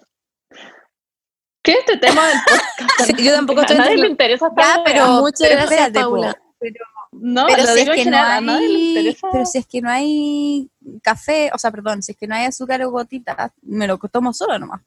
¿Qué 1.62 1.74
es 1.74 1.80
este 1.80 1.98
tema 1.98 2.26
del 2.28 2.38
podcast? 2.46 3.18
Sí, 3.18 3.24
yo 3.24 3.34
tampoco 3.34 3.60
a 3.60 3.64
estoy 3.64 3.78
nadie 3.78 3.98
le 3.98 4.08
interesa 4.08 4.48
esta 4.48 4.78
Ya, 4.78 4.84
pero, 4.84 5.20
Muchas 5.20 5.48
pero 5.48 5.56
gracias. 5.56 5.92
Paula. 5.92 6.42
Pero, 6.58 6.86
No, 7.12 7.46
pero 7.48 7.64
lo 7.64 7.74
si 7.74 7.80
es 7.80 7.90
que 7.90 7.90
no 7.90 8.04
general, 8.04 8.50
hay, 8.50 9.18
pero 9.32 9.46
si 9.46 9.58
es 9.58 9.68
que 9.68 9.82
no 9.82 9.90
hay 9.90 10.72
café, 11.04 11.52
o 11.54 11.58
sea, 11.58 11.72
perdón, 11.72 12.02
si 12.02 12.14
es 12.14 12.18
que 12.18 12.28
no 12.28 12.36
hay 12.36 12.46
azúcar 12.46 12.82
o 12.84 12.90
gotitas, 12.90 13.52
me 13.62 13.86
lo 13.86 13.98
tomo 13.98 14.34
solo 14.34 14.58
nomás. 14.58 14.82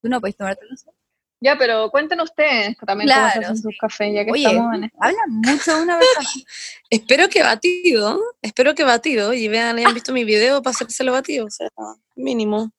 Tú 0.00 0.08
no 0.08 0.20
puedes 0.20 0.36
tomártelo 0.36 0.74
solo. 0.76 0.96
Ya, 1.44 1.56
pero 1.58 1.90
cuéntenos 1.90 2.30
ustedes 2.30 2.74
también 2.86 3.10
cómo 3.10 3.26
se 3.28 3.32
Claro, 3.38 3.40
hacen 3.52 3.58
sus 3.58 3.76
cafés, 3.78 4.14
ya 4.14 4.24
que 4.24 4.30
Oye, 4.32 4.46
estamos 4.46 4.74
en 4.76 4.84
esto. 4.84 4.96
habla 4.98 5.18
mucho 5.28 5.76
de 5.76 5.82
una 5.82 5.98
persona. 5.98 6.28
Espero 6.90 7.28
que 7.28 7.42
batido, 7.42 8.18
espero 8.40 8.74
que 8.74 8.84
batido, 8.84 9.34
y 9.34 9.48
vean, 9.48 9.76
hayan 9.76 9.92
visto 9.92 10.12
mi 10.12 10.24
video 10.24 10.62
para 10.62 10.72
hacérselo 10.74 11.12
batido, 11.12 11.44
o 11.46 11.50
sea, 11.50 11.68
mínimo. 12.16 12.70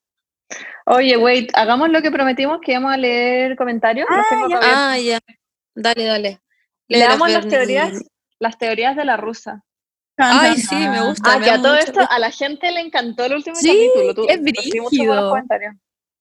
Oye, 0.88 1.15
wait, 1.17 1.51
hagamos 1.55 1.89
lo 1.89 2.01
que 2.01 2.10
prometimos 2.12 2.60
que 2.62 2.72
íbamos 2.72 2.91
a 2.93 2.98
leer 2.98 3.55
comentarios. 3.55 4.07
Ah, 4.10 4.24
tengo 4.29 4.50
ya. 4.50 4.60
todavía. 4.60 4.91
Ah, 4.91 4.98
ya. 5.00 5.19
Dale, 5.75 6.05
dale. 6.05 6.39
Leamos 6.88 7.29
las 7.31 7.48
teorías, 7.48 7.91
las 8.39 8.57
teorías 8.57 8.95
de 8.95 9.05
la 9.05 9.17
rusa. 9.17 9.63
Ay, 10.17 10.57
sí, 10.57 10.75
me 10.75 11.05
gusta. 11.07 11.34
Ah, 11.34 11.38
me 11.39 11.45
que 11.45 11.51
a 11.51 11.62
todo 11.62 11.74
mucho 11.74 11.86
esto, 11.86 12.00
a 12.10 12.19
la 12.19 12.31
gente 12.31 12.72
le 12.72 12.79
encantó 12.79 13.25
el 13.25 13.34
último 13.34 13.55
Sí, 13.57 13.67
capítulo. 13.67 14.13
Tú, 14.15 14.25
es 14.29 14.41
brígido. 14.41 14.86
buenos 15.05 15.29
comentarios. 15.29 15.75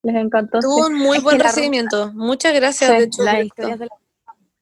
Les 0.04 0.14
encantó, 0.16 0.60
sí. 0.62 0.66
Tuvo 0.68 0.86
un 0.86 0.94
muy 0.94 1.16
Es 1.18 1.22
buen 1.24 1.38
la 1.38 1.44
recibimiento. 1.44 2.12
Muchas 2.14 2.54
gracias, 2.54 2.90
Sí, 2.90 2.96
de 2.98 3.04
hecho. 3.04 3.22
Las 3.24 3.44
historias 3.44 3.78
de 3.80 3.86
la... 3.86 3.92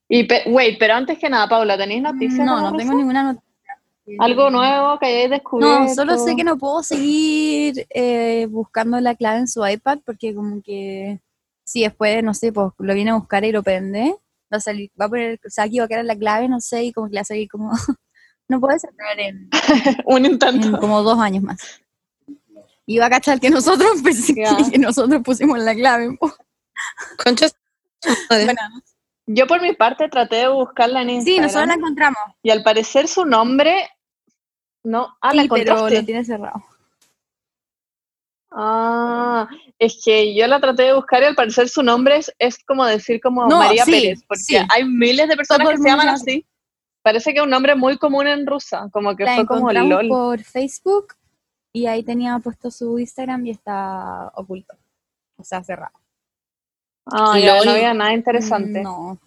Y, 0.09 0.25
pe- 0.25 0.45
wait, 0.47 0.79
pero 0.79 0.95
antes 0.95 1.19
que 1.19 1.29
nada, 1.29 1.49
Paula, 1.49 1.77
¿tenéis 1.77 2.03
noticias? 2.03 2.39
de 2.39 2.45
No, 2.45 2.61
la 2.61 2.71
no 2.71 2.77
tengo 2.77 2.95
ninguna 2.95 3.23
noticia. 3.25 3.49
¿Algo 4.19 4.51
nuevo 4.51 4.99
que 4.99 5.07
hayáis 5.07 5.31
descubierto? 5.31 5.79
No, 5.85 5.95
solo 5.95 6.19
sé 6.19 6.35
que 6.37 6.43
no 6.45 6.59
puedo 6.59 6.83
seguir 6.83 7.87
eh, 7.91 8.47
buscando 8.51 9.01
la 9.01 9.15
clave 9.15 9.39
en 9.39 9.49
su 9.49 9.67
iPad 9.67 9.99
porque 10.05 10.35
como 10.35 10.61
que 10.63 11.21
si 11.65 11.83
después, 11.83 12.23
no 12.25 12.35
sé, 12.35 12.53
pues 12.53 12.73
lo 12.79 12.95
viene 12.95 13.13
a 13.13 13.15
buscar 13.15 13.45
y 13.45 13.53
lo 13.53 13.63
prende, 13.63 14.15
va 14.53 14.57
a 14.57 14.61
salir, 14.61 14.91
va 15.01 15.05
a 15.07 15.09
poner, 15.09 15.41
o 15.47 15.51
sea, 15.51 15.65
aquí 15.65 15.79
va 15.79 15.85
a 15.85 15.89
quedar 15.89 16.05
la 16.05 16.17
clave, 16.17 16.49
no 16.49 16.61
sé, 16.61 16.83
y 16.85 16.93
como 16.93 17.07
que 17.07 17.15
le 17.15 17.19
va 17.19 17.23
a 17.23 17.25
salir 17.25 17.49
como, 17.49 17.71
no 18.49 18.61
puedes 18.61 18.83
entrar 18.85 19.19
en, 19.21 19.49
Un 20.05 20.27
en 20.27 20.33
intento. 20.33 20.79
como 20.81 21.03
dos 21.03 21.19
años 21.21 21.43
más. 21.45 21.61
Va 22.89 23.07
a 23.07 23.11
cachar 23.11 23.41
que 23.41 23.51
nosotros, 23.51 24.01
pues, 24.03 24.27
que 24.73 24.79
nosotros 24.79 25.23
pusimos 25.23 25.59
la 25.59 25.75
clave. 25.75 26.19
Concha. 27.25 27.47
Bueno, 28.29 28.53
Yo 29.27 29.47
por 29.47 29.63
mi 29.63 29.73
parte 29.75 30.09
traté 30.09 30.37
de 30.37 30.49
buscarla 30.49 31.03
en 31.03 31.09
sí, 31.09 31.15
Instagram. 31.37 31.43
nosotros 31.45 31.69
la 31.69 31.75
encontramos. 31.75 32.19
Y 32.43 32.51
al 32.51 32.63
parecer 32.63 33.07
su 33.09 33.25
nombre... 33.25 33.89
No, 34.85 35.17
ah, 35.21 35.33
la 35.33 35.43
sí, 35.43 35.49
pero 35.49 35.63
encontraste. 35.63 35.99
lo 36.01 36.05
tiene 36.07 36.25
cerrado. 36.25 36.65
Ah, 38.51 39.49
es 39.79 40.03
que 40.05 40.35
yo 40.35 40.47
la 40.47 40.61
traté 40.61 40.83
de 40.83 40.95
buscar 40.95 41.23
y 41.23 41.27
al 41.27 41.35
parecer 41.35 41.69
su 41.69 41.83
nombre 41.83 42.17
es, 42.19 42.33
es 42.39 42.59
como 42.65 42.85
decir 42.85 43.21
como 43.21 43.47
No, 43.47 43.59
María 43.59 43.85
sí, 43.85 43.91
Pérez, 43.93 44.23
porque 44.29 44.43
sí. 44.43 44.57
hay 44.69 44.85
miles 44.85 45.29
de 45.29 45.37
personas 45.37 45.69
que 45.69 45.75
el 45.75 45.81
se 45.81 45.89
llaman 45.89 46.09
así. 46.09 46.47
Parece 47.03 47.33
que 47.33 47.39
es 47.39 47.45
un 47.45 47.51
nombre 47.51 47.75
muy 47.75 47.97
común 47.97 48.27
en 48.27 48.47
rusa, 48.47 48.89
como 48.93 49.17
que 49.17 49.25
La 49.25 49.37
fue 49.37 49.47
como 49.47 49.71
encontramos 49.71 49.91
LOL. 50.05 50.09
por 50.09 50.41
Facebook 50.43 51.15
y 51.73 51.87
ahí 51.87 52.03
tenía 52.03 52.39
puesto 52.39 52.71
su 52.71 52.99
Instagram 52.99 53.47
y 53.47 53.51
está 53.51 54.29
oculto. 54.35 54.77
O 55.37 55.45
sea, 55.45 55.63
cerrado. 55.65 55.93
Ah, 57.07 57.39
ya, 57.39 57.57
LOL. 57.57 57.67
no 57.67 57.73
había 57.73 57.95
nada 57.95 58.13
interesante. 58.13 58.83
No. 58.83 59.19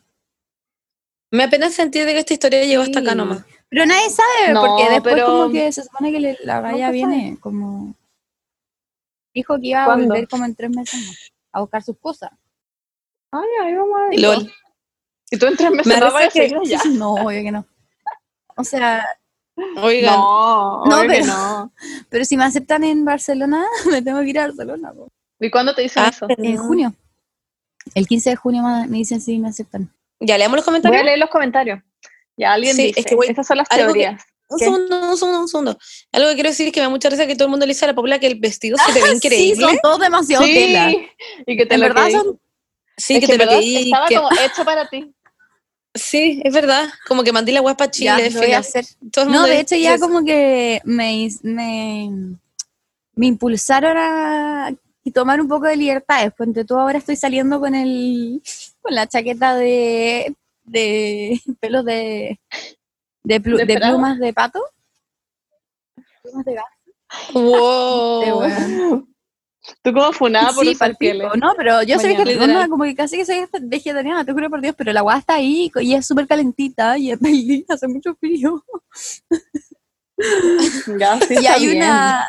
Me 1.31 1.43
apenas 1.43 1.73
sentí 1.73 1.99
de 1.99 2.13
que 2.13 2.19
esta 2.19 2.33
historia 2.33 2.63
llegó 2.63 2.83
hasta 2.83 2.99
acá 2.99 3.15
nomás. 3.15 3.43
Pero 3.67 3.85
nadie 3.85 4.09
sabe, 4.09 4.53
No, 4.53 4.61
porque 4.65 4.89
después 4.89 5.15
pero- 5.15 5.25
como 5.25 5.51
que 5.51 5.71
se 5.71 5.83
supone 5.83 6.11
que 6.11 6.19
le- 6.19 6.37
la 6.43 6.61
Nunca 6.61 6.91
viene 6.91 7.37
como... 7.41 7.93
Dijo 9.33 9.55
que 9.59 9.67
iba 9.67 9.81
a 9.83 9.85
¿Cuándo? 9.85 10.07
volver 10.07 10.27
como 10.29 10.45
en 10.45 10.55
tres 10.55 10.69
meses 10.69 11.07
más, 11.07 11.31
a 11.51 11.59
buscar 11.61 11.83
sus 11.83 11.97
cosas. 11.97 12.31
Ay, 13.31 13.49
ahí 13.63 13.75
vamos 13.75 13.99
a 13.99 14.09
ver. 14.09 14.19
LOL. 14.21 14.53
Y 15.31 15.37
tú 15.37 15.45
en 15.47 15.57
tres 15.57 15.71
meses 15.71 15.87
Me 15.87 15.99
no 15.99 16.05
da 16.05 16.11
vas 16.13 16.23
a 16.27 16.29
que- 16.29 16.41
allá. 16.43 16.79
No, 16.93 17.13
obvio 17.15 17.41
que 17.41 17.51
no. 17.51 17.65
O 18.55 18.63
sea, 18.63 19.05
Oigan, 19.77 20.13
No, 20.15 20.83
No, 20.85 21.01
que 21.01 21.07
pero- 21.07 21.25
no. 21.27 21.71
pero 22.09 22.25
si 22.25 22.35
me 22.38 22.43
aceptan 22.43 22.83
en 22.83 23.05
Barcelona, 23.05 23.65
me 23.89 24.01
tengo 24.01 24.19
que 24.21 24.29
ir 24.29 24.39
a 24.39 24.47
Barcelona. 24.47 24.93
po. 24.93 25.09
¿Y 25.39 25.50
cuándo 25.50 25.74
te 25.75 25.81
dicen 25.83 26.03
Ah, 26.05 26.09
eso? 26.13 26.27
En 26.29 26.57
junio. 26.57 26.93
El 27.93 28.07
15 28.07 28.31
de 28.31 28.35
junio 28.35 28.63
me 28.63 28.97
dicen 28.97 29.21
si 29.21 29.38
me 29.38 29.50
aceptan. 29.50 29.91
ya 30.19 30.38
leamos 30.38 30.55
los 30.57 30.65
Voy 30.65 30.71
comentarios. 30.71 31.01
a 31.01 31.05
leer 31.05 31.19
los 31.19 31.29
comentarios. 31.29 31.79
Ya 32.38 32.53
alguien 32.53 32.75
Sí, 32.75 32.83
dice, 32.88 33.00
es 33.00 33.05
que 33.05 33.15
voy- 33.15 33.27
esas 33.27 33.45
son 33.47 33.57
las 33.57 33.67
algo 33.71 33.93
que- 33.93 34.00
teorías. 34.01 34.24
Un 34.47 34.59
¿Qué? 34.59 34.65
segundo, 34.65 35.09
un 35.12 35.17
segundo, 35.17 35.39
un 35.41 35.47
segundo. 35.47 35.77
Algo 36.12 36.29
que 36.29 36.35
quiero 36.35 36.50
decir 36.50 36.67
es 36.67 36.74
que 36.74 36.79
me 36.79 36.83
da 36.85 36.89
mucha 36.89 37.09
risa 37.09 37.25
que 37.25 37.35
todo 37.35 37.45
el 37.45 37.50
mundo 37.51 37.65
le 37.65 37.71
dice 37.74 37.85
a 37.85 37.88
la 37.88 37.95
Paula 37.95 38.19
que 38.19 38.27
el 38.27 38.35
vestido 38.39 38.77
se 38.77 38.93
te 38.93 39.01
ve 39.01 39.07
Sí, 39.09 39.15
increíble. 39.15 39.65
son 39.65 39.77
todos 39.81 40.00
demasiado 40.00 40.43
tela. 40.45 40.89
Sí, 40.89 41.07
y 41.47 41.57
que 41.57 41.65
te 41.65 41.75
En 41.75 41.81
lo 41.81 41.88
verdad 41.88 42.03
pedí. 42.05 42.12
son... 42.13 42.39
Sí, 42.97 43.15
Es 43.15 43.19
que 43.21 43.25
que 43.27 43.38
te 43.38 43.45
lo 43.45 43.51
pedí. 43.51 43.85
estaba 43.91 44.07
que- 44.07 44.15
como 44.15 44.29
hecho 44.45 44.65
para 44.65 44.88
ti. 44.89 45.14
Sí, 45.95 46.41
es 46.43 46.53
verdad. 46.53 46.89
Como 47.07 47.23
que 47.23 47.31
mandé 47.31 47.53
la 47.53 47.61
para 47.63 47.89
Chile. 47.89 48.29
Ya, 48.29 48.29
lo 48.29 48.41
voy 48.41 48.51
a 48.51 48.59
hacer. 48.59 48.85
Todo 49.13 49.25
No, 49.25 49.43
de 49.45 49.61
hecho 49.61 49.75
ya 49.77 49.93
eso. 49.95 50.05
como 50.05 50.23
que 50.25 50.81
me, 50.83 51.29
me, 51.41 52.09
me 53.15 53.25
impulsaron 53.27 53.95
a 53.97 54.75
y 55.05 55.11
tomar 55.11 55.39
un 55.39 55.47
poco 55.47 55.67
de 55.67 55.77
libertades. 55.77 56.33
Ponte 56.33 56.65
tú 56.65 56.77
ahora 56.77 56.97
estoy 56.97 57.15
saliendo 57.15 57.59
con 57.61 57.73
el 57.75 58.41
con 58.81 58.93
la 58.93 59.07
chaqueta 59.07 59.55
de, 59.55 60.35
de 60.65 61.39
pelos 61.61 61.85
de 61.85 62.39
de, 63.23 63.41
plu- 63.41 63.57
¿De 63.57 63.65
de 63.65 63.73
Prada? 63.75 63.93
plumas 63.93 64.19
de 64.19 64.33
pato. 64.33 64.61
Plumas 66.21 66.43
de 66.45 66.53
gato. 66.55 66.69
Wow. 67.33 69.07
Tú 69.81 69.93
como 69.93 70.12
funada 70.13 70.51
por 70.53 70.63
Sí, 70.65 70.72
usar 70.72 70.95
pieles. 70.98 71.27
No, 71.41 71.53
pero 71.57 71.81
yo 71.84 71.98
soy 72.00 72.10
vegetariana, 72.13 72.67
como 72.67 72.84
que 72.84 72.95
casi 72.95 73.17
que 73.17 73.25
soy 73.25 73.45
vegetariana, 73.62 74.24
te 74.25 74.31
juro 74.34 74.50
por 74.50 74.62
Dios, 74.62 74.75
pero 74.77 74.91
la 74.93 75.00
agua 75.00 75.17
está 75.17 75.36
ahí 75.36 75.72
y 75.81 75.93
es 75.93 76.05
súper 76.05 76.27
calentita 76.27 76.98
y 76.98 77.12
es 77.12 77.19
feliz, 77.22 77.65
hace 77.69 77.88
mucho 77.88 78.15
frío. 78.15 78.63
Ya, 80.98 81.19
sí, 81.19 81.36
y 81.41 81.45
hay 81.45 81.65
bien. 81.67 81.77
una, 81.84 82.25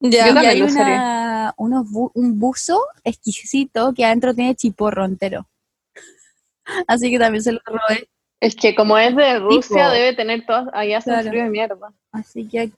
Ya. 0.00 0.28
Y 0.28 0.46
hay 0.46 0.62
una, 0.62 1.54
unos 1.56 1.86
bu- 1.86 2.10
un 2.14 2.38
buzo 2.38 2.78
exquisito 3.04 3.94
que 3.94 4.04
adentro 4.04 4.34
tiene 4.34 4.54
chiporro 4.54 5.04
entero. 5.04 5.48
Así 6.86 7.10
que 7.10 7.18
también 7.18 7.42
se 7.42 7.52
lo 7.52 7.60
robé. 7.64 8.08
Es 8.40 8.54
que 8.54 8.74
como 8.74 8.98
es 8.98 9.14
de 9.16 9.38
Rusia, 9.38 9.88
debe 9.90 10.14
tener 10.14 10.44
todas, 10.44 10.68
ahí 10.74 10.92
hace 10.92 11.10
Claro. 11.10 11.28
frío 11.30 11.44
de 11.44 11.50
mierda. 11.50 11.92
Así 12.10 12.46
que 12.46 12.70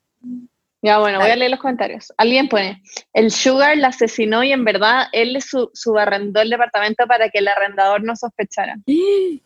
Ya, 0.85 0.99
bueno, 0.99 1.19
voy 1.19 1.31
a 1.31 1.37
leer 1.37 1.51
los 1.51 1.61
comentarios. 1.61 2.13
Alguien 2.19 2.47
pone, 2.51 2.83
el 3.15 3.31
Sugar 3.31 3.75
la 3.79 3.89
asesinó 3.89 4.45
y 4.45 4.53
en 4.53 4.65
verdad 4.67 5.07
él 5.13 5.33
le 5.33 5.41
su- 5.41 5.71
subarrendó 5.73 6.43
el 6.43 6.51
departamento 6.51 7.07
para 7.07 7.31
que 7.31 7.39
el 7.39 7.49
arrendador 7.49 8.03
no 8.05 8.15
sospechara. 8.17 8.77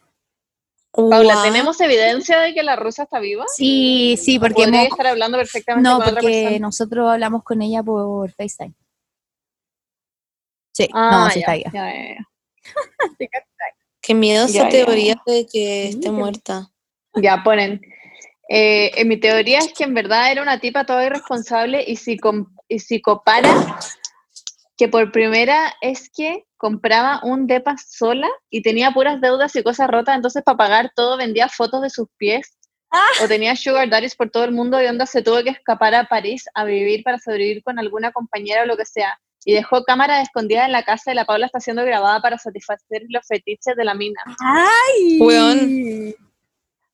Paula. 0.90 1.40
¿tenemos 1.45 1.80
evidencia 1.80 2.40
de 2.40 2.54
que 2.54 2.64
la 2.64 2.75
rusa 2.75 3.04
está 3.04 3.21
viva? 3.21 3.45
sí, 3.54 4.18
sí, 4.21 4.40
porque 4.40 4.64
Podría 4.64 4.80
hemos- 4.80 4.90
estar 4.99 5.07
hablando 5.07 5.38
perfectamente 5.38 5.88
no, 5.88 5.99
con 5.99 6.09
otra 6.09 6.21
porque 6.23 6.40
persona. 6.42 6.59
nosotros 6.59 7.09
hablamos 7.09 7.45
con 7.45 7.62
ella 7.62 7.85
por 7.85 8.33
FaceTime. 8.33 8.75
Sí, 10.73 10.88
Ah, 10.92 11.11
no, 11.12 11.30
sí 11.30 11.40
ya, 11.40 11.40
está 11.40 11.52
viva. 11.54 11.71
ya, 11.73 11.95
ya, 11.95 12.14
ya. 12.14 13.28
Qué 14.00 14.14
miedo 14.14 14.47
esa 14.47 14.52
Ya, 14.54 14.64
ya. 14.64 14.68
teoría 14.71 15.23
de 15.25 15.47
que 15.47 15.88
esté 15.90 16.11
muerta. 16.11 16.68
Ya 17.14 17.42
ponen. 17.45 17.80
Eh, 18.49 18.90
en 18.97 19.09
mi 19.09 19.19
teoría 19.19 19.59
es 19.59 19.73
que 19.73 19.85
en 19.85 19.95
verdad 19.95 20.33
era 20.33 20.43
una 20.43 20.59
tipa 20.59 20.85
toda 20.87 21.05
irresponsable 21.05 21.85
y, 21.87 21.97
psico- 21.97 22.50
y 22.69 22.78
psicopara 22.78 23.78
que 24.76 24.88
por 24.88 25.11
primera 25.12 25.75
es 25.81 26.09
que 26.17 26.45
compraba 26.57 27.21
un 27.25 27.47
depa 27.47 27.76
sola 27.78 28.28
y 28.49 28.62
tenía 28.62 28.93
puras 28.93 29.21
deudas 29.21 29.55
y 29.57 29.62
cosas 29.62 29.88
rotas, 29.88 30.17
entonces 30.17 30.43
para 30.45 30.57
pagar 30.57 30.93
todo 30.95 31.17
vendía 31.17 31.49
fotos 31.49 31.83
de 31.83 31.90
sus 31.90 32.07
pies. 32.17 32.55
O 33.23 33.28
tenía 33.28 33.55
sugar 33.55 33.90
daddies 33.90 34.17
por 34.17 34.31
todo 34.31 34.45
el 34.45 34.52
mundo 34.52 34.81
y 34.83 34.87
onda 34.87 35.05
se 35.05 35.21
tuvo 35.21 35.43
que 35.43 35.50
escapar 35.50 35.95
a 35.95 36.05
París 36.05 36.45
a 36.55 36.64
vivir 36.64 37.02
para 37.02 37.19
sobrevivir 37.19 37.62
con 37.62 37.78
alguna 37.78 38.12
compañera 38.12 38.62
o 38.62 38.67
lo 38.67 38.78
que 38.78 38.87
sea. 38.87 39.19
Y 39.45 39.52
dejó 39.52 39.85
cámara 39.85 40.23
escondida 40.23 40.64
en 40.64 40.73
la 40.73 40.85
casa 40.85 41.12
y 41.12 41.14
la 41.14 41.26
Paula 41.26 41.47
está 41.47 41.61
siendo 41.61 41.85
grabada 41.85 42.23
para 42.23 42.38
satisfacer 42.38 43.02
los 43.09 43.26
fetiches 43.26 43.76
de 43.76 43.85
la 43.85 43.93
mina. 43.95 44.21
¡Ay! 44.40 45.19
Weón. 45.21 46.14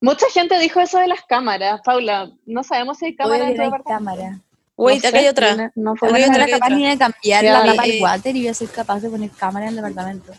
Mucha 0.05 0.29
gente 0.29 0.59
dijo 0.59 0.81
eso 0.81 0.99
de 0.99 1.07
las 1.09 1.23
cámaras, 1.27 1.81
Paula. 1.83 2.31
No 2.45 2.63
sabemos 2.63 2.99
si 2.99 3.07
hay 3.07 3.17
cámara 3.17 3.39
en 3.45 3.45
hay 3.45 3.53
departamento. 3.71 3.89
cámara. 3.89 4.39
Wait, 4.77 5.03
No 5.03 5.09
acá 5.09 5.19
hay 5.19 5.29
otra. 5.29 5.55
no- 5.57 5.71
no 5.77 5.95
Hay 6.03 6.25
otra, 6.25 6.35
era 6.37 6.47
capaz 6.47 6.67
otra. 6.67 6.77
ni 6.77 6.87
de 6.91 6.99
cambiar 6.99 7.43
la 7.45 7.65
tapa 7.65 7.83
del 7.87 8.03
water 8.03 8.37
y 8.37 8.41
voy 8.41 8.49
a 8.49 8.55
ser 8.55 8.69
capaz 8.69 9.01
de 9.01 9.09
poner 9.09 9.31
cámara 9.31 9.65
en 9.65 9.71
el 9.71 9.77
departamento. 9.77 10.35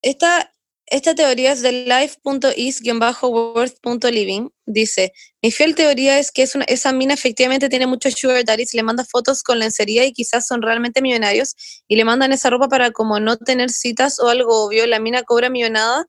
Esta, 0.00 0.50
esta 0.86 1.14
teoría 1.14 1.52
es 1.52 1.60
de 1.60 1.72
life.is-worth.living. 1.72 4.50
Dice, 4.64 5.12
mi 5.42 5.50
fiel 5.50 5.74
teoría 5.74 6.18
es 6.18 6.32
que 6.32 6.40
es 6.42 6.54
una, 6.54 6.64
esa 6.64 6.90
mina 6.92 7.12
efectivamente 7.12 7.68
tiene 7.68 7.86
muchos 7.86 8.14
sugar 8.14 8.42
daddies, 8.46 8.72
le 8.72 8.82
manda 8.82 9.04
fotos 9.04 9.42
con 9.42 9.58
lencería 9.58 10.06
y 10.06 10.14
quizás 10.14 10.46
son 10.46 10.62
realmente 10.62 11.02
millonarios 11.02 11.54
y 11.86 11.96
le 11.96 12.06
mandan 12.06 12.32
esa 12.32 12.48
ropa 12.48 12.68
para 12.68 12.92
como 12.92 13.20
no 13.20 13.36
tener 13.36 13.68
citas 13.68 14.18
o 14.20 14.28
algo 14.28 14.64
obvio. 14.66 14.86
La 14.86 15.00
mina 15.00 15.22
cobra 15.22 15.50
millonada, 15.50 16.06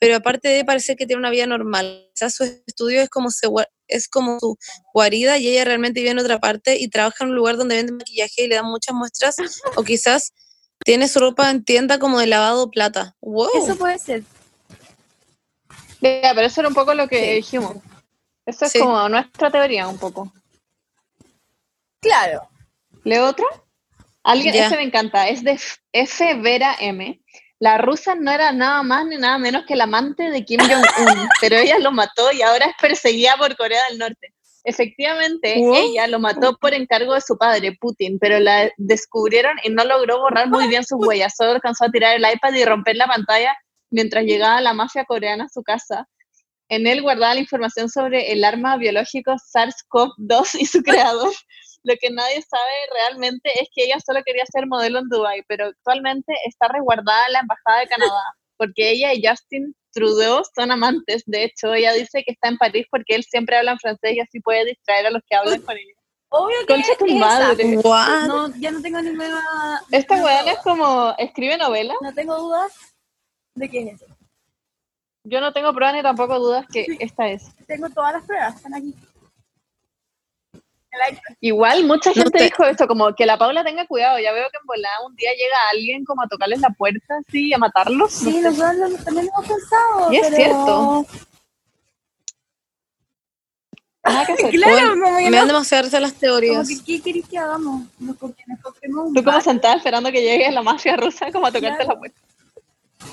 pero 0.00 0.16
aparte 0.16 0.48
de 0.48 0.64
parecer 0.64 0.96
que 0.96 1.06
tiene 1.06 1.20
una 1.20 1.30
vida 1.30 1.46
normal. 1.46 2.08
Quizás 2.14 2.34
su 2.34 2.44
estudio 2.44 3.00
es 3.02 3.08
como, 3.08 3.30
se 3.30 3.48
es 3.88 4.08
como 4.08 4.38
su 4.40 4.56
guarida 4.92 5.38
y 5.38 5.48
ella 5.48 5.64
realmente 5.64 6.00
vive 6.00 6.10
en 6.10 6.18
otra 6.18 6.40
parte 6.40 6.76
y 6.78 6.88
trabaja 6.88 7.24
en 7.24 7.30
un 7.30 7.36
lugar 7.36 7.56
donde 7.56 7.76
vende 7.76 7.92
maquillaje 7.92 8.44
y 8.44 8.48
le 8.48 8.56
dan 8.56 8.66
muchas 8.66 8.94
muestras 8.94 9.36
o 9.76 9.82
quizás 9.84 10.32
tiene 10.84 11.08
su 11.08 11.20
ropa 11.20 11.50
en 11.50 11.64
tienda 11.64 11.98
como 11.98 12.18
de 12.18 12.26
lavado 12.26 12.70
plata. 12.70 13.16
Wow. 13.20 13.48
Eso 13.62 13.76
puede 13.76 13.98
ser. 13.98 14.22
Ya, 16.00 16.32
pero 16.34 16.42
eso 16.46 16.60
era 16.60 16.68
un 16.68 16.74
poco 16.74 16.92
lo 16.94 17.08
que 17.08 17.18
Sí. 17.24 17.34
dijimos. 17.36 17.76
Eso 18.46 18.66
es 18.66 18.72
Sí. 18.72 18.78
como 18.78 19.08
nuestra 19.08 19.50
teoría 19.50 19.88
un 19.88 19.96
poco. 19.98 20.30
Claro. 22.00 22.48
¿Leo 23.04 23.26
otra? 23.28 23.46
Alguien, 24.22 24.54
Ya. 24.54 24.66
ese 24.66 24.76
me 24.76 24.82
encanta, 24.82 25.28
es 25.28 25.42
de 25.42 25.58
F. 25.92 26.34
Vera 26.40 26.76
M. 26.80 27.20
La 27.64 27.78
rusa 27.78 28.14
no 28.14 28.30
era 28.30 28.52
nada 28.52 28.82
más 28.82 29.06
ni 29.06 29.16
nada 29.16 29.38
menos 29.38 29.64
que 29.64 29.74
la 29.74 29.84
amante 29.84 30.24
de 30.24 30.44
Kim 30.44 30.60
Jong-un, 30.60 31.28
pero 31.40 31.56
ella 31.56 31.78
lo 31.78 31.92
mató 31.92 32.30
y 32.30 32.42
ahora 32.42 32.66
es 32.66 32.74
perseguida 32.78 33.38
por 33.38 33.56
Corea 33.56 33.80
del 33.88 33.98
Norte. 34.00 34.34
Efectivamente, 34.64 35.54
ella 35.56 36.06
lo 36.08 36.18
mató 36.18 36.58
por 36.58 36.74
encargo 36.74 37.14
de 37.14 37.22
su 37.22 37.38
padre, 37.38 37.74
Putin, 37.80 38.18
pero 38.18 38.38
la 38.38 38.70
descubrieron 38.76 39.56
y 39.62 39.70
no 39.70 39.82
logró 39.82 40.18
borrar 40.18 40.50
muy 40.50 40.68
bien 40.68 40.84
sus 40.84 40.98
huellas. 41.06 41.32
Solo 41.38 41.52
alcanzó 41.52 41.86
a 41.86 41.90
tirar 41.90 42.14
el 42.14 42.30
iPad 42.30 42.52
y 42.52 42.66
romper 42.66 42.96
la 42.96 43.06
pantalla 43.06 43.56
mientras 43.88 44.24
llegaba 44.24 44.60
la 44.60 44.74
mafia 44.74 45.06
coreana 45.06 45.44
a 45.44 45.48
su 45.48 45.62
casa. 45.62 46.06
En 46.68 46.86
él 46.86 47.00
guardaba 47.00 47.32
la 47.32 47.40
información 47.40 47.88
sobre 47.88 48.30
el 48.32 48.44
arma 48.44 48.76
biológico 48.76 49.32
SARS-CoV-2 49.32 50.60
y 50.60 50.66
su 50.66 50.82
creador. 50.82 51.32
Lo 51.84 51.94
que 52.00 52.10
nadie 52.10 52.42
sabe 52.42 52.72
realmente 52.92 53.50
es 53.60 53.68
que 53.74 53.84
ella 53.84 53.98
solo 54.04 54.22
quería 54.24 54.44
ser 54.46 54.66
modelo 54.66 54.98
en 55.00 55.08
Dubai, 55.08 55.42
pero 55.46 55.66
actualmente 55.66 56.32
está 56.46 56.68
resguardada 56.68 57.26
en 57.26 57.32
la 57.34 57.40
embajada 57.40 57.80
de 57.80 57.88
Canadá, 57.88 58.22
porque 58.56 58.90
ella 58.90 59.12
y 59.12 59.22
Justin 59.24 59.74
Trudeau 59.92 60.42
son 60.56 60.70
amantes. 60.70 61.22
De 61.26 61.44
hecho, 61.44 61.74
ella 61.74 61.92
dice 61.92 62.24
que 62.24 62.32
está 62.32 62.48
en 62.48 62.56
París 62.56 62.86
porque 62.90 63.14
él 63.14 63.22
siempre 63.22 63.56
habla 63.56 63.72
en 63.72 63.78
francés 63.78 64.14
y 64.14 64.20
así 64.20 64.40
puede 64.40 64.64
distraer 64.64 65.06
a 65.06 65.10
los 65.10 65.22
que 65.28 65.36
hablan 65.36 65.60
con 65.60 65.76
ella. 65.76 65.92
Obvio 66.30 66.56
que 66.66 66.74
Concha 66.74 66.96
tu 66.98 67.06
es 67.06 67.14
madre. 67.14 67.74
esa. 67.74 68.26
No, 68.26 68.52
ya 68.56 68.72
no 68.72 68.82
tengo 68.82 69.00
ninguna... 69.00 69.80
Esta 69.92 70.16
no, 70.16 70.24
weona 70.24 70.52
es 70.52 70.58
como, 70.60 71.14
escribe 71.18 71.56
novelas. 71.58 71.96
No 72.00 72.12
tengo 72.12 72.36
dudas 72.36 72.72
de 73.54 73.68
qué 73.68 73.82
es 73.82 74.02
eso. 74.02 74.06
Yo 75.24 75.40
no 75.40 75.52
tengo 75.52 75.72
pruebas 75.72 75.94
ni 75.94 76.02
tampoco 76.02 76.38
dudas 76.38 76.66
que 76.72 76.86
esta 76.98 77.28
es. 77.28 77.54
Tengo 77.66 77.88
todas 77.90 78.14
las 78.14 78.24
pruebas, 78.24 78.56
están 78.56 78.74
aquí. 78.74 78.94
Igual 81.40 81.84
mucha 81.84 82.10
No 82.10 82.14
gente 82.14 82.38
te- 82.38 82.44
dijo 82.44 82.64
esto, 82.64 82.86
como 82.86 83.14
que 83.14 83.26
la 83.26 83.36
Paula 83.38 83.64
tenga 83.64 83.86
cuidado. 83.86 84.18
Ya 84.18 84.32
veo 84.32 84.48
que 84.50 84.58
en 84.58 84.66
volada 84.66 84.94
un 85.06 85.14
día 85.16 85.30
llega 85.32 85.56
alguien 85.72 86.04
como 86.04 86.22
a 86.22 86.28
tocarles 86.28 86.60
la 86.60 86.70
puerta 86.70 87.14
así 87.26 87.48
y 87.48 87.52
a 87.54 87.58
matarlos. 87.58 87.98
no 88.22 88.30
Sí, 88.30 88.32
sé. 88.32 88.40
nosotros 88.42 88.76
lo- 88.90 89.04
también 89.04 89.26
lo 89.26 89.32
hemos 89.32 89.46
pensado. 89.48 90.12
Y 90.12 90.16
es 90.16 90.26
pero- 90.28 90.36
cierto. 90.36 91.06
Que. 94.26 94.50
Claro, 94.50 94.88
Bueno, 94.96 95.12
me 95.16 95.30
no- 95.30 95.36
dan 95.38 95.46
demasiado 95.46 95.84
risa 95.84 95.98
las 95.98 96.10
como 96.12 96.20
teorías. 96.20 96.68
que, 96.68 96.84
¿qué 96.84 97.00
querés 97.02 97.26
que 97.26 97.38
hagamos? 97.38 97.84
Nos, 97.98 98.16
nos 98.20 99.14
Tú 99.14 99.24
como 99.24 99.40
sentada 99.40 99.76
esperando 99.76 100.12
que 100.12 100.20
llegue 100.20 100.50
la 100.50 100.62
mafia 100.62 100.94
rusa 100.96 101.32
como 101.32 101.46
a 101.46 101.52
tocarte 101.52 101.84
Claro. 101.84 101.92
la 101.94 101.98
puerta. 101.98 102.20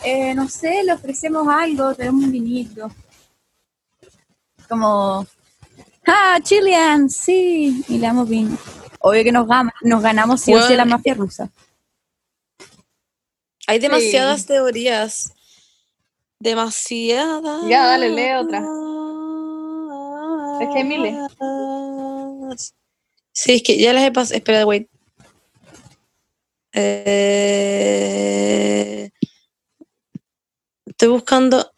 eh, 0.04 0.34
no 0.36 0.48
sé, 0.50 0.84
le 0.84 0.91
ofrecemos 0.94 1.48
algo, 1.48 1.94
tenemos 1.96 2.24
un 2.26 2.32
vinito. 2.32 2.91
Como, 4.67 5.26
ah, 6.13 6.39
Chilean, 6.43 7.10
sí, 7.10 7.84
y 7.88 7.93
le 7.97 8.08
damos 8.08 8.28
vino. 8.30 8.58
Obvio 9.00 9.24
que 9.24 9.32
nos, 9.32 9.47
gama- 9.47 9.74
nos 9.82 10.02
ganamos 10.04 10.41
sí 10.41 10.54
o 10.54 10.60
sí 10.62 10.74
a 10.74 10.78
la 10.78 10.84
Bueno. 10.84 10.97
mafia 10.97 11.13
rusa. 11.15 11.50
Hay 13.67 13.80
demasiadas 13.80 14.45
teorías. 14.45 15.34
Demasiadas. 16.39 17.67
Ya, 17.69 17.86
dale, 17.86 18.10
lee 18.10 18.32
otra. 18.34 18.60
Es 20.60 20.67
que 20.69 20.78
hay 20.80 20.84
miles. 20.84 21.15
Sí, 23.32 23.54
es 23.54 23.63
que 23.63 23.78
ya 23.80 23.93
las 23.93 24.04
he 24.04 24.12
pasado. 24.12 24.38
Espera, 24.38 24.65
wait. 24.65 24.88
Eh, 27.84 29.10
estoy 30.86 31.08
buscando. 31.10 31.71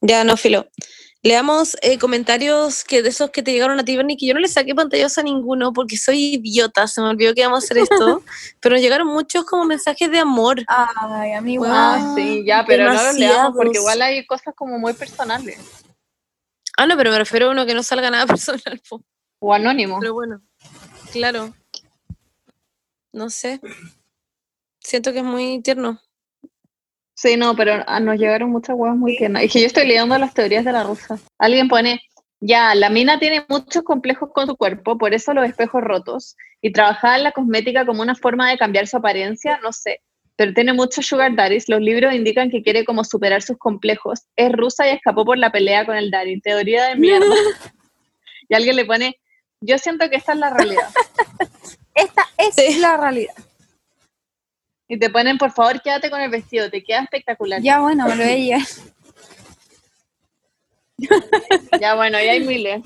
Ya, 0.00 0.24
no, 0.24 0.36
filo. 0.36 0.68
Leamos 1.26 1.76
eh, 1.82 1.98
comentarios 1.98 2.84
que 2.84 3.02
de 3.02 3.08
esos 3.08 3.30
que 3.30 3.42
te 3.42 3.50
llegaron 3.50 3.80
a 3.80 3.84
ti, 3.84 3.96
Bernie, 3.96 4.16
que 4.16 4.26
yo 4.26 4.34
no 4.34 4.38
le 4.38 4.46
saqué 4.46 4.76
pantallas 4.76 5.18
a 5.18 5.24
ninguno 5.24 5.72
porque 5.72 5.96
soy 5.96 6.34
idiota, 6.34 6.86
se 6.86 7.00
me 7.00 7.08
olvidó 7.08 7.34
que 7.34 7.40
íbamos 7.40 7.64
a 7.64 7.64
hacer 7.64 7.78
esto, 7.78 8.22
pero 8.60 8.76
nos 8.76 8.82
llegaron 8.82 9.08
muchos 9.08 9.44
como 9.44 9.64
mensajes 9.64 10.08
de 10.08 10.20
amor. 10.20 10.62
Ay, 10.68 11.32
amigo. 11.32 11.64
Ah, 11.66 12.14
sí, 12.14 12.44
ya, 12.46 12.64
pero 12.64 12.92
no 12.92 13.02
los 13.02 13.16
leamos 13.16 13.56
porque 13.56 13.78
igual 13.78 14.02
hay 14.02 14.24
cosas 14.24 14.54
como 14.54 14.78
muy 14.78 14.92
personales 14.92 15.58
Ah, 16.76 16.86
no, 16.86 16.96
pero 16.96 17.10
me 17.10 17.18
refiero 17.18 17.48
a 17.48 17.50
uno 17.50 17.66
que 17.66 17.74
no 17.74 17.82
salga 17.82 18.10
nada 18.10 18.26
personal. 18.26 18.80
po. 18.88 19.02
o 19.40 19.52
anónimos. 19.52 19.98
Pero 20.00 20.14
bueno, 20.14 20.42
claro. 21.10 21.52
No 23.12 23.30
sé. 23.30 23.60
Siento 24.78 25.12
que 25.12 25.18
es 25.20 25.24
muy 25.24 25.60
tierno. 25.60 26.00
Sí, 27.16 27.36
no, 27.38 27.56
pero 27.56 27.82
ah, 27.86 27.98
nos 27.98 28.18
llegaron 28.18 28.50
muchas 28.50 28.76
huevas 28.76 28.96
muy 28.96 29.16
tiernas. 29.16 29.42
Y 29.42 29.48
que 29.48 29.60
yo 29.60 29.66
estoy 29.66 29.86
leyendo 29.86 30.18
las 30.18 30.34
teorías 30.34 30.66
de 30.66 30.72
la 30.72 30.82
rusa. 30.84 31.18
Alguien 31.38 31.66
pone, 31.66 32.02
ya, 32.40 32.74
la 32.74 32.90
mina 32.90 33.18
tiene 33.18 33.46
muchos 33.48 33.82
complejos 33.84 34.28
con 34.34 34.46
su 34.46 34.54
cuerpo, 34.54 34.98
por 34.98 35.14
eso 35.14 35.32
los 35.32 35.48
espejos 35.48 35.82
rotos. 35.82 36.36
Y 36.60 36.72
trabajaba 36.72 37.16
en 37.16 37.22
la 37.22 37.32
cosmética 37.32 37.86
como 37.86 38.02
una 38.02 38.14
forma 38.14 38.50
de 38.50 38.58
cambiar 38.58 38.86
su 38.86 38.98
apariencia, 38.98 39.58
no 39.62 39.72
sé. 39.72 40.02
Pero 40.36 40.52
tiene 40.52 40.74
muchos 40.74 41.06
sugar 41.06 41.34
daddies. 41.34 41.70
Los 41.70 41.80
libros 41.80 42.12
indican 42.12 42.50
que 42.50 42.62
quiere 42.62 42.84
como 42.84 43.02
superar 43.02 43.40
sus 43.40 43.56
complejos. 43.56 44.26
Es 44.36 44.52
rusa 44.52 44.86
y 44.86 44.92
escapó 44.92 45.24
por 45.24 45.38
la 45.38 45.50
pelea 45.50 45.86
con 45.86 45.96
el 45.96 46.10
daddy. 46.10 46.42
Teoría 46.42 46.84
de 46.88 46.96
mierda. 46.96 47.26
y 48.50 48.54
alguien 48.54 48.76
le 48.76 48.84
pone, 48.84 49.18
yo 49.62 49.78
siento 49.78 50.10
que 50.10 50.16
esta 50.16 50.32
es 50.34 50.38
la 50.38 50.50
realidad. 50.50 50.88
Esta 51.94 52.26
es 52.36 52.54
Sí. 52.54 52.78
la 52.78 52.98
realidad. 52.98 53.32
Y 54.88 54.98
te 54.98 55.10
ponen, 55.10 55.36
por 55.38 55.52
favor, 55.52 55.80
quédate 55.82 56.10
con 56.10 56.20
el 56.20 56.30
vestido, 56.30 56.70
te 56.70 56.82
queda 56.84 57.02
espectacular. 57.02 57.60
Ya, 57.62 57.80
bueno, 57.80 58.06
me 58.06 58.16
lo 58.16 58.24
veía. 58.24 58.58
Ya, 61.80 61.94
bueno, 61.94 62.18
ya 62.18 62.32
hay 62.32 62.40
miles. 62.40 62.82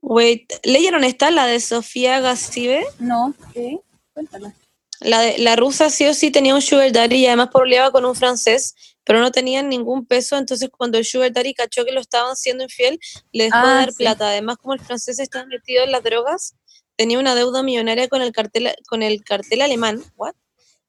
Wait, 0.00 0.52
¿leyeron 0.62 1.02
esta? 1.02 1.30
La 1.32 1.46
de 1.46 1.58
Sofía 1.58 2.20
Gassive. 2.20 2.84
No, 3.00 3.34
¿qué? 3.52 3.80
Cuéntala. 4.14 4.54
La, 5.00 5.20
de, 5.20 5.38
la 5.38 5.56
rusa 5.56 5.90
sí 5.90 6.06
o 6.06 6.14
sí 6.14 6.30
tenía 6.30 6.54
un 6.54 6.62
sugar 6.62 6.92
daddy 6.92 7.16
y 7.16 7.26
además 7.26 7.48
pololeaba 7.52 7.90
con 7.90 8.04
un 8.04 8.14
francés, 8.14 8.74
pero 9.04 9.20
no 9.20 9.30
tenían 9.32 9.68
ningún 9.68 10.06
peso, 10.06 10.36
entonces 10.38 10.70
cuando 10.70 10.98
el 10.98 11.04
sugar 11.04 11.32
daddy 11.32 11.54
cachó 11.54 11.84
que 11.84 11.92
lo 11.92 12.00
estaban 12.00 12.36
siendo 12.36 12.64
infiel, 12.64 12.98
le 13.32 13.44
dejó 13.44 13.58
de 13.58 13.72
Ah, 13.72 13.76
dar 13.80 13.90
sí. 13.90 13.96
plata. 13.98 14.28
Además, 14.28 14.56
como 14.58 14.74
el 14.74 14.80
francés 14.80 15.18
estaba 15.18 15.44
metido 15.46 15.84
en 15.84 15.92
las 15.92 16.02
drogas, 16.02 16.54
tenía 16.98 17.18
una 17.18 17.34
deuda 17.36 17.62
millonaria 17.62 18.08
con 18.08 18.20
el 18.20 18.32
cartel, 18.32 18.74
con 18.88 19.02
el 19.02 19.22
cartel 19.24 19.62
alemán. 19.62 20.02
What? 20.16 20.34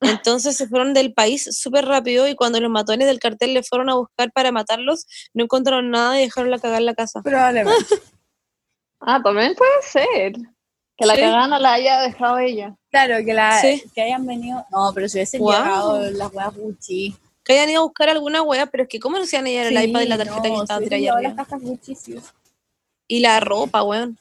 Entonces 0.01 0.57
se 0.57 0.67
fueron 0.67 0.93
del 0.93 1.13
país 1.13 1.47
súper 1.57 1.85
rápido 1.85 2.27
y 2.27 2.35
cuando 2.35 2.59
los 2.59 2.71
matones 2.71 3.07
del 3.07 3.19
cartel 3.19 3.53
le 3.53 3.63
fueron 3.63 3.89
a 3.89 3.95
buscar 3.95 4.31
para 4.31 4.51
matarlos, 4.51 5.05
no 5.33 5.43
encontraron 5.43 5.91
nada 5.91 6.17
y 6.19 6.23
dejaron 6.23 6.51
la 6.51 6.57
cagar 6.59 6.79
en 6.79 6.85
la 6.87 6.95
casa. 6.95 7.21
Probablemente. 7.21 7.73
Ah, 9.01 9.21
también 9.23 9.55
puede 9.55 9.81
ser. 9.81 10.33
Que 10.97 11.05
la 11.05 11.15
Sí. 11.15 11.21
cagana 11.21 11.57
la 11.57 11.71
haya 11.71 12.01
dejado 12.01 12.37
ella. 12.39 12.75
Claro, 12.91 13.23
que, 13.23 13.33
la, 13.33 13.61
Sí. 13.61 13.81
que 13.95 14.01
hayan 14.01 14.25
venido. 14.25 14.65
No, 14.71 14.91
pero 14.93 15.07
si 15.07 15.17
hubiesen 15.19 15.39
Guau. 15.39 15.57
llegado 15.63 16.11
las 16.11 16.33
weas 16.33 16.53
Gucci. 16.53 17.15
Que 17.45 17.53
hayan 17.53 17.69
ido 17.69 17.79
a 17.79 17.85
buscar 17.85 18.09
alguna 18.09 18.41
wea, 18.41 18.65
pero 18.65 18.83
es 18.83 18.89
que 18.89 18.99
¿cómo 18.99 19.17
no 19.17 19.25
se 19.25 19.37
iban 19.37 19.47
a 19.47 19.49
llevar 19.51 19.67
el 19.67 19.77
Sí, 19.77 19.83
iPad 19.85 20.01
y 20.01 20.05
la 20.07 20.17
tarjeta 20.17 20.47
no, 20.49 20.55
que 20.55 20.61
estaba 20.61 20.79
tirada. 20.81 21.45
Y 23.07 23.19
la 23.21 23.39
ropa, 23.39 23.83
weón. 23.83 24.17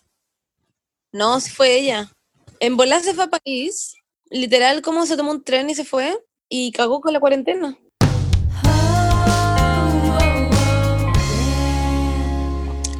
No, 1.12 1.40
sí 1.40 1.50
fue 1.50 1.78
ella. 1.78 2.12
En 2.60 2.76
volar 2.76 3.02
se 3.02 3.14
fue 3.14 3.24
a 3.24 3.28
París, 3.28 3.94
literal 4.28 4.82
como 4.82 5.06
se 5.06 5.16
tomó 5.16 5.30
un 5.30 5.42
tren 5.42 5.70
y 5.70 5.74
se 5.74 5.86
fue 5.86 6.18
y 6.50 6.70
cagó 6.72 7.00
con 7.00 7.14
la 7.14 7.20
cuarentena. 7.20 7.78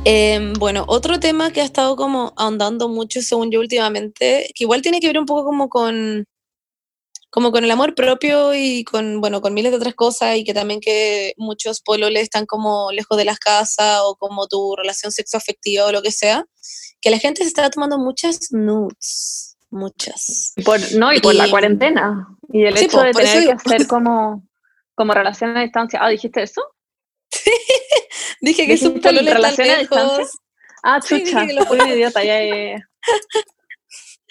Em, 0.05 0.55
bueno, 0.55 0.85
otro 0.88 1.21
tema 1.21 1.53
que 1.53 1.61
ha 1.61 1.64
estado 1.64 1.97
como 1.97 2.33
ahondando 2.37 2.88
mucho, 2.88 3.21
según 3.21 3.51
yo 3.51 3.61
últimamente, 3.61 4.51
que 4.55 4.64
igual 4.64 4.81
tiene 4.81 5.01
que 5.01 5.09
ver 5.09 5.18
un 5.18 5.27
poco 5.27 5.44
como 5.44 5.68
con, 5.68 6.25
como 7.31 7.53
con 7.53 7.62
el 7.64 7.71
amor 7.71 7.95
propio 7.95 8.55
y 8.55 8.85
con, 8.85 9.21
bueno, 9.21 9.41
con 9.41 9.53
miles 9.55 9.71
de 9.73 9.77
otras 9.79 9.95
cosas 9.95 10.37
y 10.37 10.45
que 10.45 10.55
también 10.55 10.81
que 10.81 11.35
muchos 11.37 11.81
pololes 11.83 12.23
están 12.23 12.47
como 12.47 12.91
lejos 12.93 13.19
de 13.19 13.25
las 13.27 13.38
casas 13.38 14.01
o 14.05 14.17
como 14.17 14.47
tu 14.49 14.75
relación 14.77 15.12
sexoafectiva 15.12 15.85
o 15.87 15.93
lo 15.93 16.01
que 16.03 16.11
sea, 16.11 16.45
que 17.01 17.11
la 17.11 17.19
gente 17.19 17.43
se 17.43 17.49
está 17.49 17.69
tomando 17.71 17.99
muchas 17.99 18.51
nudes, 18.51 19.57
muchas. 19.71 20.53
Por, 20.64 20.81
no, 20.97 21.12
y 21.12 21.21
por 21.21 21.35
la 21.35 21.47
Y- 21.47 21.51
cuarentena. 21.51 22.29
Y 22.53 22.64
el 22.64 22.77
Sí, 22.79 22.87
hecho 22.87 23.03
de 23.03 23.12
tener 23.12 23.45
que 23.45 23.53
hacer 23.53 23.87
como, 23.88 24.43
como 24.95 25.12
relación 25.12 25.55
a 25.57 25.62
distancia. 25.62 26.01
Ah, 26.03 26.09
¿dijiste 26.09 26.43
eso? 26.43 26.62
Dije 28.41 28.67
que 28.67 28.77
sus 28.79 28.88
¿Dijiste 28.88 29.09
pololes 29.11 29.35
relación 29.35 29.71
a 29.71 29.79
distancia? 29.79 30.27
Ah, 30.83 31.01
Sí, 31.03 31.25
chucha. 31.25 31.47
que 31.47 31.53
lo- 31.53 31.64
un 31.71 31.88
idiota, 31.88 32.25
ya, 32.25 32.43
ya, 32.43 32.57
ya. 32.77 32.88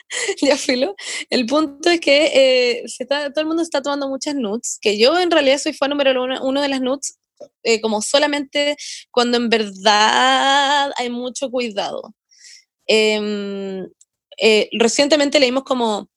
ya 0.41 0.58
filo. 0.58 0.96
El 1.30 1.46
punto 1.46 1.89
es 1.89 2.00
que 2.00 2.82
eh, 2.82 2.86
todo 3.08 3.41
el 3.41 3.46
mundo 3.46 3.63
está 3.63 3.82
tomando 3.82 4.08
muchas 4.10 4.36
nudes, 4.36 4.80
que 4.82 4.98
yo 4.98 5.17
en 5.20 5.32
realidad 5.32 5.58
soy 5.58 5.74
fan 5.74 5.89
número 5.89 6.24
uno, 6.24 6.43
uno 6.43 6.62
de 6.62 6.70
las 6.70 6.82
nudes, 6.82 7.17
eh, 7.63 7.82
como 7.82 8.02
solamente 8.02 8.76
cuando 9.12 9.38
en 9.38 9.50
verdad 9.50 10.91
hay 10.98 11.10
mucho 11.10 11.50
cuidado. 11.50 12.13
Em, 12.88 13.88
eh, 14.39 14.70
recientemente 14.74 15.39
leímos 15.39 15.63
como 15.63 16.10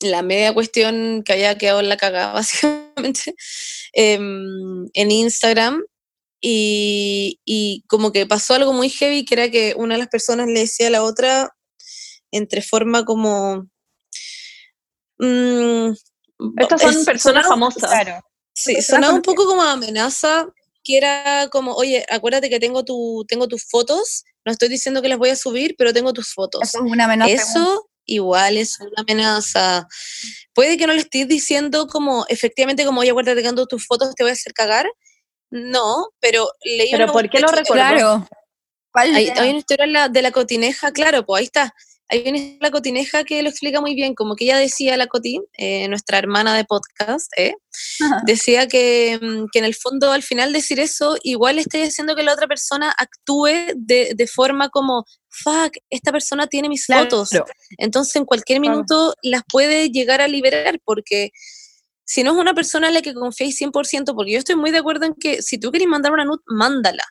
la 0.00 0.22
media 0.22 0.52
cuestión 0.52 1.22
que 1.24 1.32
había 1.34 1.58
quedado 1.58 1.80
en 1.80 1.88
la 1.88 1.96
cagada, 1.96 2.32
básicamente, 2.34 3.34
em, 3.92 4.86
en 4.94 5.10
Instagram. 5.10 5.82
Y 6.44 7.84
como 7.88 8.10
que 8.12 8.26
pasó 8.26 8.54
algo 8.54 8.72
muy 8.72 8.90
heavy, 8.90 9.24
que 9.24 9.34
era 9.34 9.50
que 9.50 9.74
una 9.76 9.94
de 9.94 10.00
las 10.00 10.08
personas 10.08 10.48
le 10.48 10.60
decía 10.60 10.88
a 10.88 10.90
la 10.90 11.04
otra, 11.04 11.52
entre 12.32 12.62
forma 12.62 13.04
como... 13.04 13.68
mm, 15.18 15.90
Estas 16.58 16.80
son 16.82 16.90
es- 16.98 17.04
personas 17.04 17.44
sonaba- 17.44 17.48
famosas. 17.48 17.90
Claro. 17.90 18.20
Sí, 18.54 18.82
sonaba 18.82 19.14
un 19.14 19.22
poco 19.22 19.46
como 19.46 19.62
amenaza, 19.62 20.46
que 20.84 20.96
era 20.98 21.48
como, 21.50 21.72
oye, 21.74 22.04
acuérdate 22.10 22.50
que 22.50 22.60
tengo, 22.60 22.84
tu, 22.84 23.24
tengo 23.26 23.48
tus 23.48 23.64
fotos, 23.64 24.24
no 24.44 24.52
estoy 24.52 24.68
diciendo 24.68 25.00
que 25.00 25.08
las 25.08 25.18
voy 25.18 25.30
a 25.30 25.36
subir, 25.36 25.74
pero 25.78 25.92
tengo 25.92 26.12
tus 26.12 26.32
fotos. 26.34 26.60
Eso 26.62 26.84
es 26.84 26.90
una 26.90 27.04
amenaza. 27.04 27.32
Eso 27.32 27.88
igual 28.04 28.56
es 28.58 28.78
una 28.80 28.92
amenaza. 28.98 29.86
Puede 30.54 30.76
que 30.76 30.86
no 30.86 30.92
le 30.92 30.98
estés 31.00 31.28
diciendo 31.28 31.86
como, 31.86 32.26
efectivamente, 32.28 32.84
como, 32.84 33.00
oye, 33.00 33.10
acuérdate 33.10 33.42
que 33.42 33.48
tengo 33.48 33.66
tus 33.66 33.86
fotos, 33.86 34.14
te 34.14 34.22
voy 34.24 34.30
a 34.30 34.34
hacer 34.34 34.52
cagar. 34.52 34.90
No, 35.50 36.08
pero 36.18 36.48
leí 36.64 36.90
Pero 36.90 37.12
¿por 37.12 37.30
qué 37.30 37.38
de 37.38 37.42
lo 37.42 37.48
recuerdo? 37.48 37.72
Claro. 37.94 38.28
¿Cuál 38.92 39.14
hay, 39.14 39.30
una 39.30 39.46
historia 39.58 39.84
en 39.84 39.92
la- 39.94 40.08
de 40.10 40.20
la 40.22 40.30
cotineja, 40.32 40.92
claro, 40.92 41.24
pues 41.24 41.40
ahí 41.40 41.44
está. 41.46 41.74
Hay 42.12 42.24
una 42.28 42.38
la 42.60 42.70
cotineja 42.70 43.24
que 43.24 43.42
lo 43.42 43.48
explica 43.48 43.80
muy 43.80 43.94
bien, 43.94 44.14
como 44.14 44.36
que 44.36 44.44
ella 44.44 44.58
decía, 44.58 44.96
la 44.98 45.06
Coti, 45.06 45.40
eh, 45.56 45.88
nuestra 45.88 46.18
hermana 46.18 46.54
de 46.54 46.64
podcast, 46.64 47.32
¿eh? 47.38 47.54
decía 48.26 48.68
que, 48.68 49.18
mm, 49.20 49.46
que 49.50 49.58
en 49.60 49.64
el 49.64 49.74
fondo 49.74 50.12
al 50.12 50.22
final 50.22 50.52
decir 50.52 50.78
eso, 50.78 51.16
igual 51.22 51.58
esté 51.58 51.82
haciendo 51.84 52.14
que 52.14 52.22
la 52.22 52.34
otra 52.34 52.46
persona 52.46 52.94
actúe 52.98 53.48
de, 53.74 54.12
de 54.14 54.26
forma 54.26 54.68
como, 54.68 55.04
fuck, 55.30 55.72
esta 55.90 56.12
persona 56.12 56.46
tiene 56.46 56.68
mis 56.68 56.84
Claro. 56.84 57.04
fotos. 57.04 57.30
Entonces 57.78 58.14
en 58.16 58.26
cualquier 58.26 58.60
minuto 58.60 59.14
las 59.22 59.42
puede 59.50 59.88
llegar 59.88 60.20
a 60.20 60.28
liberar 60.28 60.78
porque 60.84 61.30
si 62.04 62.22
no 62.22 62.32
es 62.32 62.36
una 62.36 62.52
persona 62.52 62.88
en 62.88 62.94
la 62.94 63.00
que 63.02 63.14
confiéis 63.14 63.56
100%, 63.56 64.14
porque 64.14 64.32
yo 64.32 64.38
estoy 64.38 64.56
muy 64.56 64.70
de 64.70 64.78
acuerdo 64.78 65.06
en 65.06 65.14
que 65.14 65.40
si 65.40 65.56
tú 65.58 65.70
quieres 65.70 65.88
mandar 65.88 66.12
una 66.12 66.26
nude, 66.26 66.42
mándala. 66.46 67.04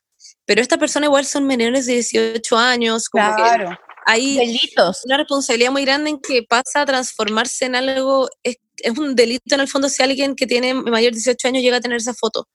Pero 0.46 0.62
esta 0.62 0.78
persona 0.78 1.08
igual 1.08 1.26
son 1.26 1.48
menores 1.48 1.88
de 1.88 1.94
18 1.94 2.56
años, 2.58 3.10
como 3.10 3.28
que 3.36 3.42
Claro. 3.42 3.80
Hay 4.06 4.38
Delitos. 4.38 5.02
una 5.06 5.18
responsabilidad 5.18 5.72
muy 5.72 5.86
grande 5.86 6.10
en 6.12 6.20
que 6.20 6.44
pasa 6.44 6.82
a 6.82 6.86
transformarse 6.86 7.66
en 7.66 7.76
algo, 7.76 8.30
es, 8.44 8.58
es 8.78 8.98
un 8.98 9.16
delito 9.16 9.56
en 9.56 9.62
el 9.62 9.68
fondo 9.68 9.90
si 9.90 10.04
alguien 10.04 10.36
que 10.36 10.48
tiene 10.48 10.74
mayor 10.74 11.12
de 11.12 11.18
18 11.18 11.48
años 11.50 11.64
llega 11.64 11.78
a 11.78 11.82
tener 11.82 11.98
esa 11.98 12.14
foto. 12.14 12.48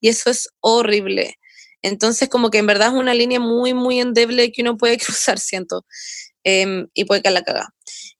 Y 0.00 0.08
eso 0.08 0.30
es 0.30 0.48
horrible. 0.60 1.36
Entonces 1.82 2.28
como 2.28 2.50
que 2.50 2.58
en 2.58 2.66
verdad 2.66 2.88
es 2.88 2.94
una 2.94 3.14
línea 3.14 3.40
muy, 3.40 3.74
muy 3.74 4.00
endeble 4.00 4.52
que 4.52 4.62
uno 4.62 4.76
puede 4.76 4.98
cruzar, 4.98 5.38
siento. 5.38 5.84
Em, 6.44 6.88
y 6.94 7.04
puede 7.04 7.22
caer 7.22 7.34
la 7.34 7.42
caga. 7.42 7.68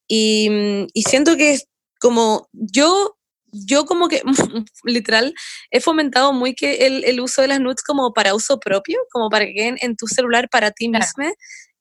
Y, 0.08 0.48
y 0.94 1.02
siento 1.02 1.36
que 1.36 1.52
es 1.54 1.66
como 2.00 2.48
yo, 2.52 3.16
yo 3.52 3.84
como 3.86 4.08
que 4.08 4.22
literal 4.84 5.34
he 5.70 5.80
fomentado 5.80 6.32
muy 6.32 6.54
que 6.54 6.86
el, 6.86 7.04
el 7.04 7.20
uso 7.20 7.42
de 7.42 7.48
las 7.48 7.60
nudes 7.60 7.82
como 7.82 8.12
para 8.12 8.34
uso 8.34 8.58
propio, 8.60 8.98
como 9.12 9.30
para 9.30 9.46
que 9.46 9.54
queden 9.54 9.76
en 9.80 9.96
tu 9.96 10.06
celular 10.08 10.48
para 10.50 10.70
ti 10.72 10.88
Claro. 10.90 11.04
misma, 11.06 11.32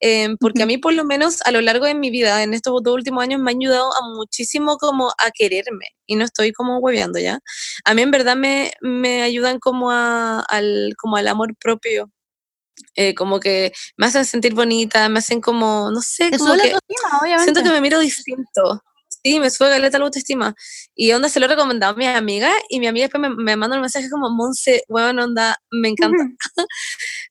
em, 0.01 0.35
porque 0.37 0.63
a 0.63 0.65
mí 0.65 0.77
por 0.77 0.93
lo 0.93 1.05
menos 1.05 1.41
a 1.45 1.51
lo 1.51 1.61
largo 1.61 1.85
de 1.85 1.95
mi 1.95 2.09
vida, 2.11 2.43
en 2.43 2.53
estos 2.53 2.81
dos 2.83 2.93
últimos 2.95 3.23
años, 3.23 3.39
me 3.39 3.51
ha 3.51 3.55
ayudado 3.55 3.89
a 3.95 4.07
muchísimo 4.15 4.77
como 4.77 5.09
a 5.09 5.31
quererme 5.33 5.85
y 6.07 6.15
no 6.15 6.25
estoy 6.25 6.51
como 6.51 6.79
hueveando 6.79 7.19
ya. 7.19 7.39
A 7.85 7.93
mí 7.93 8.01
en 8.01 8.11
verdad 8.11 8.35
me, 8.35 8.71
me 8.81 9.21
ayudan 9.23 9.59
como, 9.59 9.91
a, 9.91 10.41
al, 10.41 10.93
como 10.97 11.15
al 11.17 11.27
amor 11.27 11.55
propio. 11.59 12.11
eh, 12.95 13.13
como 13.15 13.39
que 13.39 13.71
me 13.97 14.07
hacen 14.07 14.25
sentir 14.25 14.53
bonita, 14.53 15.07
me 15.09 15.19
hacen 15.19 15.39
como, 15.41 15.91
no 15.91 16.01
sé, 16.01 16.31
como 16.37 16.55
que 16.55 16.71
autoestima, 16.73 17.19
obviamente. 17.21 17.43
siento 17.43 17.63
que 17.63 17.69
me 17.69 17.81
miro 17.81 17.99
distinto. 17.99 18.81
Sí, 19.23 19.39
me 19.39 19.49
sube 19.51 19.69
caleta 19.69 19.99
la 19.99 20.05
autoestima. 20.05 20.55
Y 20.95 21.11
onda 21.11 21.29
se 21.29 21.39
lo 21.39 21.45
he 21.45 21.49
recomendado 21.49 21.93
a 21.93 21.95
mi 21.97 22.07
amiga 22.07 22.51
y 22.69 22.79
mi 22.79 22.87
amiga 22.87 23.05
después 23.05 23.21
me, 23.21 23.29
me 23.29 23.55
manda 23.55 23.75
un 23.75 23.81
mensaje 23.81 24.09
como, 24.09 24.29
Monse, 24.29 24.83
weón, 24.87 25.19
onda, 25.19 25.57
me 25.71 25.89
encanta. 25.89 26.17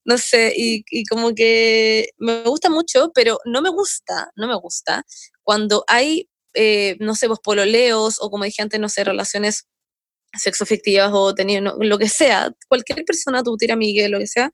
no 0.05 0.18
sé, 0.18 0.53
y, 0.57 0.85
y 0.90 1.05
como 1.05 1.35
que 1.35 2.11
me 2.18 2.42
gusta 2.42 2.70
mucho, 2.70 3.11
pero 3.14 3.38
no 3.44 3.62
me 3.62 3.70
gusta, 3.70 4.31
no 4.37 4.46
me 4.46 4.57
gusta 4.57 5.05
cuando 5.42 5.85
hay, 5.88 6.29
eh, 6.55 6.96
no 7.00 7.14
sé, 7.16 7.26
pues 7.26 7.40
pololeos 7.42 8.18
o 8.20 8.31
como 8.31 8.44
dije 8.44 8.62
antes, 8.62 8.79
no 8.81 8.88
sé, 8.88 9.05
relaciones 9.05 9.66
sexoafectivas 10.38 11.11
o 11.12 11.35
tenido, 11.35 11.62
no, 11.62 11.76
lo 11.81 11.98
que 11.98 12.09
sea, 12.09 12.53
cualquier 12.68 13.05
persona, 13.05 13.42
tu 13.42 13.57
tira 13.57 13.74
amiga, 13.74 14.09
lo 14.09 14.18
que 14.20 14.29
sea, 14.29 14.53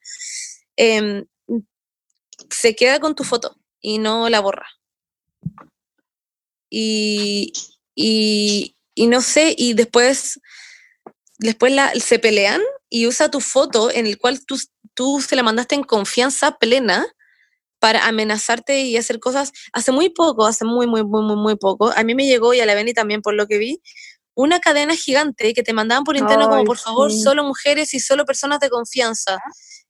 em, 0.76 1.26
se 2.50 2.74
queda 2.76 3.00
con 3.00 3.14
tu 3.14 3.24
foto 3.24 3.56
y 3.80 3.98
no 3.98 4.28
la 4.30 4.40
borra. 4.40 4.66
Y, 6.70 7.52
y, 7.94 8.76
y 8.94 9.06
no 9.06 9.20
sé, 9.20 9.54
y 9.56 9.74
después, 9.74 10.40
después 11.38 11.72
la, 11.72 11.92
se 11.94 12.18
pelean 12.18 12.60
y 12.88 13.06
usa 13.06 13.30
tu 13.30 13.40
foto 13.40 13.90
en 13.90 14.06
el 14.06 14.18
cual 14.18 14.44
tú, 14.44 14.58
tú 14.94 15.20
se 15.20 15.36
la 15.36 15.42
mandaste 15.42 15.74
en 15.74 15.84
confianza 15.84 16.58
plena 16.58 17.06
para 17.78 18.06
amenazarte 18.06 18.80
y 18.80 18.96
hacer 18.96 19.20
cosas. 19.20 19.52
Hace 19.72 19.92
muy 19.92 20.08
poco, 20.10 20.46
hace 20.46 20.64
muy, 20.64 20.86
muy, 20.86 21.04
muy, 21.04 21.22
muy, 21.22 21.36
muy 21.36 21.56
poco, 21.56 21.92
a 21.94 22.02
mí 22.04 22.14
me 22.14 22.26
llegó 22.26 22.54
y 22.54 22.60
a 22.60 22.66
la 22.66 22.74
Beni 22.74 22.94
también 22.94 23.22
por 23.22 23.34
lo 23.34 23.46
que 23.46 23.58
vi, 23.58 23.80
una 24.36 24.60
cadena 24.60 24.94
gigante 24.94 25.54
que 25.54 25.62
te 25.62 25.72
mandaban 25.72 26.04
por 26.04 26.16
interno 26.16 26.48
como 26.48 26.64
por 26.64 26.78
favor 26.78 27.10
sí. 27.10 27.20
solo 27.20 27.42
mujeres 27.42 27.94
y 27.94 28.00
solo 28.00 28.24
personas 28.24 28.60
de 28.60 28.68
confianza. 28.68 29.38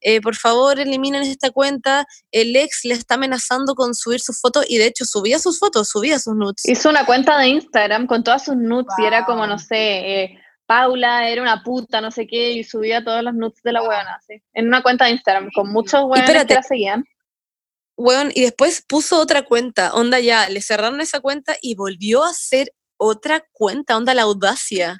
Eh, 0.01 0.21
por 0.21 0.37
favor 0.37 0.79
eliminen 0.79 1.23
esta 1.23 1.51
cuenta, 1.51 2.07
el 2.31 2.55
ex 2.55 2.85
le 2.85 2.95
está 2.95 3.17
amenazando 3.17 3.75
con 3.75 3.95
subir 3.95 4.21
sus 4.21 4.41
fotos 4.41 4.65
y 4.69 4.79
de 4.79 4.87
hecho 4.87 5.05
subía 5.05 5.39
sus 5.41 5.59
fotos, 5.59 5.89
subía 5.89 6.19
sus 6.19 6.35
nudes. 6.37 6.63
Hizo 6.65 6.89
una 6.89 7.05
cuenta 7.05 7.37
de 7.39 7.49
Instagram 7.49 8.07
con 8.07 8.23
todas 8.23 8.45
sus 8.45 8.57
nudes 8.57 8.95
y 8.99 9.05
era 9.05 9.25
como, 9.25 9.47
no 9.47 9.59
sé, 9.59 9.77
eh, 10.23 10.39
Paula 10.67 11.29
era 11.29 11.43
una 11.43 11.63
puta, 11.65 12.01
no 12.01 12.13
sé 12.13 12.27
qué, 12.27 12.53
y 12.53 12.63
subía 12.63 13.03
todos 13.03 13.23
los 13.23 13.35
nudes 13.35 13.61
de 13.65 13.73
la 13.73 13.83
weona, 13.83 14.15
así. 14.15 14.41
En 14.53 14.69
una 14.69 14.83
cuenta 14.83 15.07
de 15.07 15.13
Instagram, 15.13 15.51
con 15.55 15.73
muchos 15.73 16.03
weones 16.03 16.25
espérate. 16.25 16.49
que 16.49 16.55
la 16.55 16.63
seguían. 16.63 17.05
Weón, 17.97 18.31
y 18.35 18.43
después 18.43 18.85
puso 18.87 19.19
otra 19.19 19.43
cuenta, 19.43 19.95
onda 19.95 20.21
ya, 20.21 20.49
le 20.51 20.61
cerraron 20.61 21.01
esa 21.01 21.21
cuenta 21.21 21.57
y 21.61 21.75
volvió 21.75 22.25
a 22.25 22.31
hacer 22.31 22.73
otra 22.97 23.45
cuenta, 23.53 23.97
onda 23.97 24.15
la 24.15 24.23
audacia. 24.23 24.99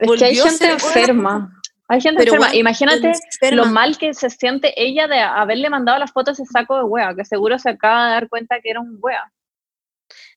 Es 0.00 0.10
que 0.18 0.24
hay 0.24 0.36
gente 0.36 0.64
una- 0.64 0.72
enferma. 0.74 1.52
Hay 1.88 2.00
gente 2.00 2.18
Pero, 2.18 2.32
enferma. 2.32 2.46
weón, 2.48 2.58
Imagínate 2.58 3.12
enferma. 3.12 3.56
lo 3.64 3.66
mal 3.70 3.96
que 3.96 4.12
se 4.12 4.28
siente 4.28 4.74
ella 4.76 5.06
de 5.06 5.20
haberle 5.20 5.70
mandado 5.70 5.98
las 5.98 6.10
fotos 6.12 6.38
a 6.38 6.42
ese 6.42 6.50
saco 6.52 6.76
de 6.76 6.82
wea, 6.82 7.14
que 7.14 7.24
seguro 7.24 7.58
se 7.60 7.70
acaba 7.70 8.06
de 8.06 8.10
dar 8.12 8.28
cuenta 8.28 8.56
que 8.60 8.70
era 8.70 8.80
un 8.80 8.98
wea. 9.00 9.32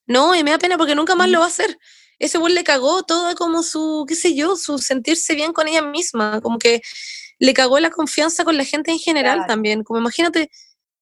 No, 0.05 0.35
y 0.35 0.43
me 0.43 0.51
da 0.51 0.57
pena 0.59 0.77
porque 0.77 0.95
nunca 0.95 1.15
más 1.15 1.27
Mm. 1.27 1.31
lo 1.31 1.39
va 1.39 1.45
a 1.45 1.49
hacer. 1.49 1.77
Ese 2.19 2.37
güey 2.37 2.53
le 2.53 2.63
cagó 2.63 3.03
toda 3.03 3.33
como 3.35 3.63
su, 3.63 4.05
qué 4.07 4.15
sé 4.15 4.35
yo, 4.35 4.55
su 4.55 4.77
sentirse 4.77 5.35
bien 5.35 5.53
con 5.53 5.67
ella 5.67 5.81
misma, 5.81 6.41
como 6.41 6.59
que 6.59 6.81
le 7.39 7.53
cagó 7.53 7.79
la 7.79 7.89
confianza 7.89 8.43
con 8.43 8.57
la 8.57 8.65
gente 8.65 8.91
en 8.91 8.99
general 8.99 9.37
Claro. 9.37 9.47
también. 9.47 9.83
Como 9.83 9.99
imagínate, 9.99 10.51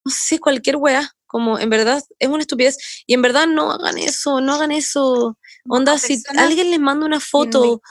no 0.05 0.11
sé, 0.11 0.39
cualquier 0.39 0.75
weá, 0.77 1.11
como 1.25 1.57
en 1.59 1.69
verdad 1.69 2.01
es 2.19 2.29
una 2.29 2.41
estupidez. 2.41 2.77
Y 3.07 3.13
en 3.15 3.21
verdad 3.21 3.47
no 3.47 3.71
hagan 3.71 3.97
eso, 3.97 4.39
no 4.41 4.53
hagan 4.53 4.71
eso. 4.71 5.37
Onda, 5.69 5.97
si 5.97 6.21
alguien 6.37 6.71
les 6.71 6.79
manda 6.79 7.05
una 7.05 7.19
foto, 7.19 7.81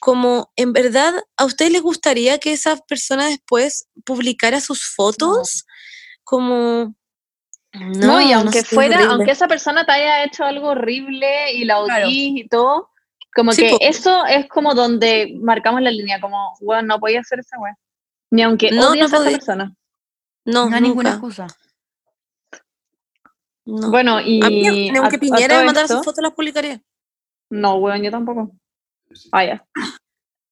como 0.00 0.50
en 0.56 0.72
verdad, 0.72 1.14
¿a 1.36 1.44
ustedes 1.44 1.72
les 1.72 1.82
gustaría 1.82 2.38
que 2.38 2.52
esa 2.52 2.76
persona 2.76 3.26
después 3.26 3.88
publicara 4.04 4.60
sus 4.60 4.84
fotos? 4.84 5.64
Como, 6.24 6.94
No, 7.74 8.20
y 8.20 8.32
aunque 8.32 8.60
es 8.60 8.68
fuera, 8.68 8.96
horrible. 8.96 9.14
aunque 9.14 9.30
esa 9.32 9.48
persona 9.48 9.84
te 9.86 9.92
haya 9.92 10.24
hecho 10.24 10.44
algo 10.44 10.68
horrible 10.68 11.52
y 11.54 11.64
la 11.64 11.82
Claro. 11.84 12.06
odies 12.06 12.44
y 12.44 12.48
todo, 12.48 12.90
como 13.34 13.52
Sí, 13.52 13.62
que 13.62 13.70
po. 13.70 13.78
eso 13.80 14.24
es 14.26 14.46
como 14.48 14.74
donde 14.74 15.34
marcamos 15.40 15.80
la 15.82 15.90
línea, 15.90 16.20
como, 16.20 16.54
bueno, 16.60 16.82
no 16.82 17.00
podía 17.00 17.20
hacer 17.20 17.38
esa 17.40 17.58
weá. 17.58 17.76
Ni 18.30 18.42
aunque 18.42 18.70
No, 18.70 18.90
odies 18.90 18.98
no 18.98 19.04
a 19.04 19.06
esa 19.08 19.16
podía. 19.18 19.32
persona. 19.38 19.74
No, 20.44 20.68
No 20.68 20.76
hay 20.76 20.82
ninguna 20.82 21.10
excusa. 21.10 21.46
No. 23.64 23.90
Bueno, 23.90 24.20
y. 24.20 24.42
a 24.44 24.48
mí, 24.48 24.90
a- 24.90 24.98
aunque 25.00 25.16
a 25.16 25.20
Piñera 25.20 25.58
me 25.60 25.64
mandara 25.66 25.84
esto- 25.84 25.98
sus 25.98 26.04
fotos, 26.04 26.22
las 26.22 26.32
publicaría. 26.32 26.82
No, 27.52 27.76
weón, 27.76 28.02
yo 28.02 28.10
tampoco. 28.10 28.50
Vaya. 29.30 29.62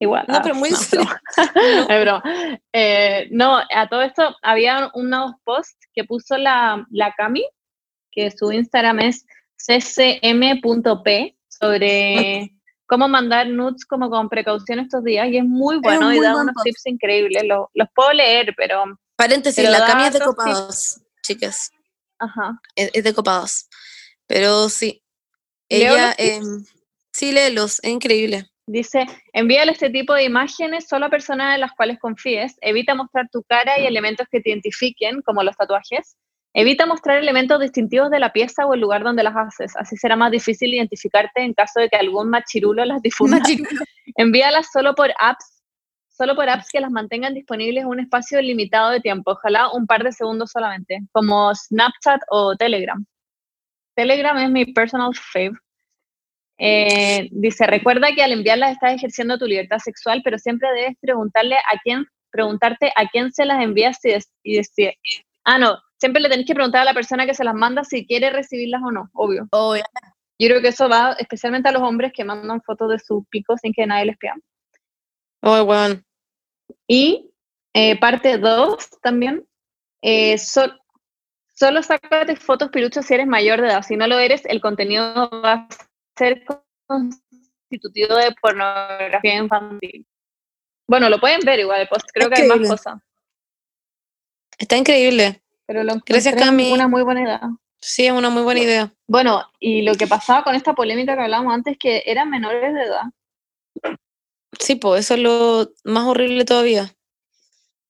Igual. 0.03 0.25
No, 0.29 0.37
ah, 0.37 0.41
pero 0.43 0.55
muy 0.55 0.71
no, 0.71 0.77
broma. 2.01 2.23
Eh, 2.73 3.29
no, 3.31 3.57
a 3.59 3.89
todo 3.89 4.03
esto 4.03 4.35
había 4.43 4.91
unos 4.95 5.33
posts 5.45 5.79
que 5.95 6.05
puso 6.05 6.37
la, 6.39 6.87
la 6.91 7.13
Cami, 7.17 7.47
que 8.11 8.31
su 8.31 8.51
Instagram 8.53 9.01
es 9.01 9.25
ccm.p, 9.57 11.37
sobre 11.49 12.51
cómo 12.87 13.09
mandar 13.09 13.47
nudes 13.49 13.85
como 13.87 14.09
con 14.11 14.29
precaución 14.29 14.79
estos 14.79 15.05
días, 15.05 15.29
y 15.29 15.39
es 15.39 15.45
muy 15.45 15.79
bueno 15.79 16.13
y 16.13 16.17
muy 16.17 16.25
da 16.25 16.33
buen 16.33 16.43
unos 16.45 16.55
post. 16.55 16.65
tips 16.65 16.87
increíbles. 16.87 17.45
Los, 17.47 17.69
los 17.75 17.89
puedo 17.95 18.13
leer, 18.13 18.55
pero. 18.57 18.85
Paréntesis, 19.17 19.63
Pero 19.65 19.79
la 19.79 19.87
Cami 19.87 20.05
es 20.05 20.13
de 20.15 20.19
tips. 20.19 20.31
copados, 20.31 21.01
chicas. 21.23 21.71
Ajá. 22.19 22.59
Es, 22.75 22.91
es 22.95 23.05
de 23.05 23.15
copados. 23.15 23.69
Pero 24.27 24.69
sí. 24.71 25.03
¿Leo 25.69 25.95
Ella, 25.95 26.07
los 26.09 26.17
tips? 26.17 26.47
em, 26.47 26.65
sí, 27.21 27.33
léelos, 27.33 27.81
es 27.83 27.91
increíble. 27.91 28.47
Dice, 28.67 29.05
envíale 29.33 29.73
este 29.73 29.91
tipo 29.91 30.15
de 30.15 30.25
imágenes 30.25 30.87
solo 30.89 31.07
a 31.07 31.11
personas 31.11 31.55
en 31.55 31.61
las 31.61 31.73
cuales 31.73 31.99
confíes. 31.99 32.57
Evita 32.61 32.95
mostrar 32.95 33.29
tu 33.31 33.43
cara 33.43 33.79
y 33.79 33.87
elementos 33.87 34.27
que 34.31 34.41
te 34.41 34.51
identifiquen, 34.51 35.21
como 35.23 35.43
los 35.43 35.57
tatuajes. 35.57 36.17
Evita 36.55 36.87
mostrar 36.87 37.19
elementos 37.19 37.61
distintivos 37.61 38.11
de 38.11 38.21
la 38.21 38.33
pieza 38.33 38.67
o 38.67 38.75
el 38.75 38.81
lugar 38.81 39.03
donde 39.05 39.23
las 39.23 39.35
haces. 39.37 39.77
Así 39.77 39.97
será 39.97 40.17
más 40.17 40.31
difícil 40.31 40.73
identificarte 40.73 41.43
en 41.43 41.53
caso 41.53 41.81
de 41.81 41.89
que 41.89 41.97
algún 41.97 42.31
machirulo 42.31 42.85
las 42.85 43.03
difunda. 43.03 43.39
Machirulo. 43.39 43.69
Envíalas 44.17 44.69
solo 44.73 44.95
por 44.95 45.11
apps, 45.19 45.63
solo 46.09 46.35
por 46.35 46.49
apps 46.49 46.69
que 46.73 46.81
las 46.81 46.91
mantengan 46.91 47.35
disponibles 47.35 47.85
un 47.85 48.01
espacio 48.01 48.41
limitado 48.41 48.91
de 48.91 49.01
tiempo, 49.01 49.33
ojalá 49.33 49.71
un 49.73 49.87
par 49.87 50.03
de 50.05 50.13
segundos 50.13 50.51
solamente, 50.53 51.01
como 51.13 51.55
Snapchat 51.55 52.23
o 52.31 52.57
Telegram. 52.57 53.05
Telegram 53.95 54.39
es 54.39 54.51
mi 54.51 54.65
personal 54.73 55.11
fave. 55.15 55.53
Eh, 56.63 57.29
dice, 57.33 57.67
recuerda 57.67 58.09
que 58.15 58.23
al 58.23 58.33
enviarlas 58.33 58.73
estás 58.73 58.93
ejerciendo 58.95 59.39
tu 59.39 59.47
libertad 59.47 59.79
sexual, 59.79 60.21
pero 60.23 60.39
siempre 60.39 60.69
debes 60.75 60.95
preguntarle 61.01 61.57
a 61.57 61.79
quién, 61.83 62.05
preguntarte 62.31 62.93
a 62.97 63.09
quién 63.09 63.33
se 63.33 63.47
las 63.47 63.63
envías 63.63 63.99
des- 64.03 64.31
y 64.43 64.57
decir, 64.59 64.93
ah, 65.45 65.59
no, 65.59 65.79
siempre 65.99 66.21
le 66.21 66.29
tenés 66.29 66.47
que 66.47 66.55
preguntar 66.55 66.83
a 66.83 66.85
la 66.85 66.93
persona 66.93 67.25
que 67.25 67.33
se 67.35 67.45
las 67.45 67.55
manda 67.55 67.83
si 67.83 68.07
quiere 68.07 68.29
recibirlas 68.29 68.83
o 68.85 68.93
no, 68.93 69.09
obvio. 69.15 69.49
Obvio. 69.53 69.85
Yo 70.39 70.49
creo 70.49 70.61
que 70.61 70.69
eso 70.69 70.89
va 70.89 71.17
especialmente 71.19 71.71
a 71.71 71.73
los 71.73 71.83
hombres 71.83 72.13
que 72.15 72.25
mandan 72.25 72.61
fotos 72.63 72.91
de 72.91 72.99
su 72.99 73.25
pico 73.31 73.57
sin 73.57 73.73
que 73.73 73.87
nadie 73.87 74.05
les 74.07 74.19
pida. 74.19 74.35
Oh, 75.43 75.63
weón. 75.63 76.05
Y 76.87 77.31
eh, 77.75 77.99
parte 77.99 78.37
2 78.37 78.91
también, 79.03 79.47
eh, 80.03 80.37
sol- 80.37 80.79
solo 81.55 81.83
sácate 81.83 82.37
fotos 82.37 82.69
piruchos 82.71 83.07
si 83.07 83.15
eres 83.15 83.27
mayor 83.27 83.61
de 83.63 83.69
edad. 83.69 83.83
Si 83.83 83.97
no 83.97 84.07
lo 84.07 84.19
eres, 84.19 84.45
el 84.47 84.61
contenido 84.61 85.31
va 85.43 85.53
a 85.53 85.69
ser 86.21 86.45
constitutivo 86.87 88.15
de 88.17 88.33
pornografía 88.43 89.37
infantil. 89.37 90.07
Bueno, 90.87 91.09
lo 91.09 91.19
pueden 91.19 91.41
ver 91.41 91.61
igual 91.61 91.89
post, 91.89 92.09
creo 92.13 92.29
que 92.29 92.43
hay 92.43 92.49
más 92.49 92.69
cosas. 92.69 93.01
Está 94.59 94.77
increíble. 94.77 95.43
Pero 95.67 95.83
lo 95.83 95.95
Gracias, 96.05 96.35
Cami. 96.35 96.73
una 96.73 96.89
muy 96.89 97.03
buena 97.03 97.23
idea. 97.23 97.41
Sí, 97.81 98.07
es 98.07 98.13
una 98.13 98.29
muy 98.29 98.43
buena 98.43 98.61
idea. 98.61 98.93
Bueno, 99.07 99.51
y 99.59 99.81
lo 99.83 99.95
que 99.95 100.07
pasaba 100.07 100.45
con 100.45 100.55
esta 100.55 100.75
polémica 100.75 101.15
que 101.15 101.23
hablábamos 101.23 101.55
antes, 101.55 101.79
que 101.79 102.03
eran 102.05 102.29
menores 102.29 102.75
de 102.75 102.83
edad. 102.83 103.05
Sí, 104.59 104.75
pues 104.75 105.07
eso 105.07 105.15
es 105.15 105.21
lo 105.21 105.71
más 105.85 106.05
horrible 106.05 106.45
todavía. 106.45 106.95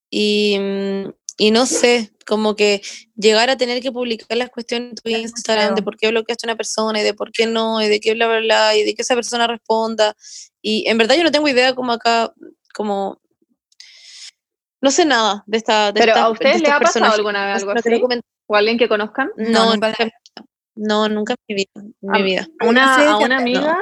Y, 0.09 0.57
mm, 0.61 1.13
y 1.41 1.51
no 1.53 1.65
sé, 1.65 2.13
como 2.27 2.55
que 2.55 2.83
llegar 3.17 3.49
a 3.49 3.57
tener 3.57 3.81
que 3.81 3.91
publicar 3.91 4.37
las 4.37 4.51
cuestiones 4.51 4.91
en 4.91 4.95
tu 4.97 5.09
Instagram 5.09 5.75
de 5.75 5.83
por 5.83 5.97
qué 5.97 6.09
bloqueaste 6.11 6.47
a 6.47 6.51
una 6.51 6.57
persona 6.57 7.01
y 7.01 7.03
de 7.03 7.15
por 7.15 7.33
qué 7.33 7.47
no, 7.47 7.81
y 7.81 7.89
de 7.89 7.99
qué 7.99 8.13
bla, 8.13 8.27
bla, 8.29 8.41
bla, 8.41 8.77
y 8.77 8.85
de 8.85 8.95
que 8.95 9.01
esa 9.03 9.15
persona 9.15 9.47
responda. 9.47 10.15
Y 10.61 10.87
en 10.87 10.99
verdad 10.99 11.15
yo 11.17 11.25
no 11.25 11.31
tengo 11.31 11.49
idea 11.49 11.75
como 11.75 11.93
acá, 11.93 12.33
como... 12.75 13.21
No 14.83 14.91
sé 14.91 15.05
nada 15.07 15.43
de 15.47 15.57
esta 15.59 15.93
de 15.93 16.01
Pero 16.01 16.13
estas- 16.13 16.23
¿a 16.25 16.27
de 16.27 16.33
ustedes 16.33 16.61
les 16.61 16.71
ha 16.71 16.79
pasado 16.79 16.83
personajes. 16.85 17.19
alguna 17.19 17.47
vez 17.47 17.53
No 17.55 17.59
algo 17.61 17.75
no 17.75 17.83
te 17.83 17.91
lo 17.91 18.07
así? 18.07 18.21
¿O 18.47 18.57
alguien 18.57 18.79
que 18.79 18.89
conozcan? 18.89 19.31
No, 19.37 19.51
No, 19.65 19.73
nunca 19.75 19.95
no, 20.75 21.09
nunca 21.09 21.35
en 21.35 21.39
mi 21.49 21.55
vida. 21.55 21.71
En 22.03 22.11
mi 22.11 22.19
Ah, 22.21 22.23
vida. 22.23 22.49
A 22.61 22.67
una, 22.67 22.97
Sí, 22.97 23.03
a 23.07 23.17
una 23.17 23.29
no. 23.37 23.41
amiga, 23.41 23.79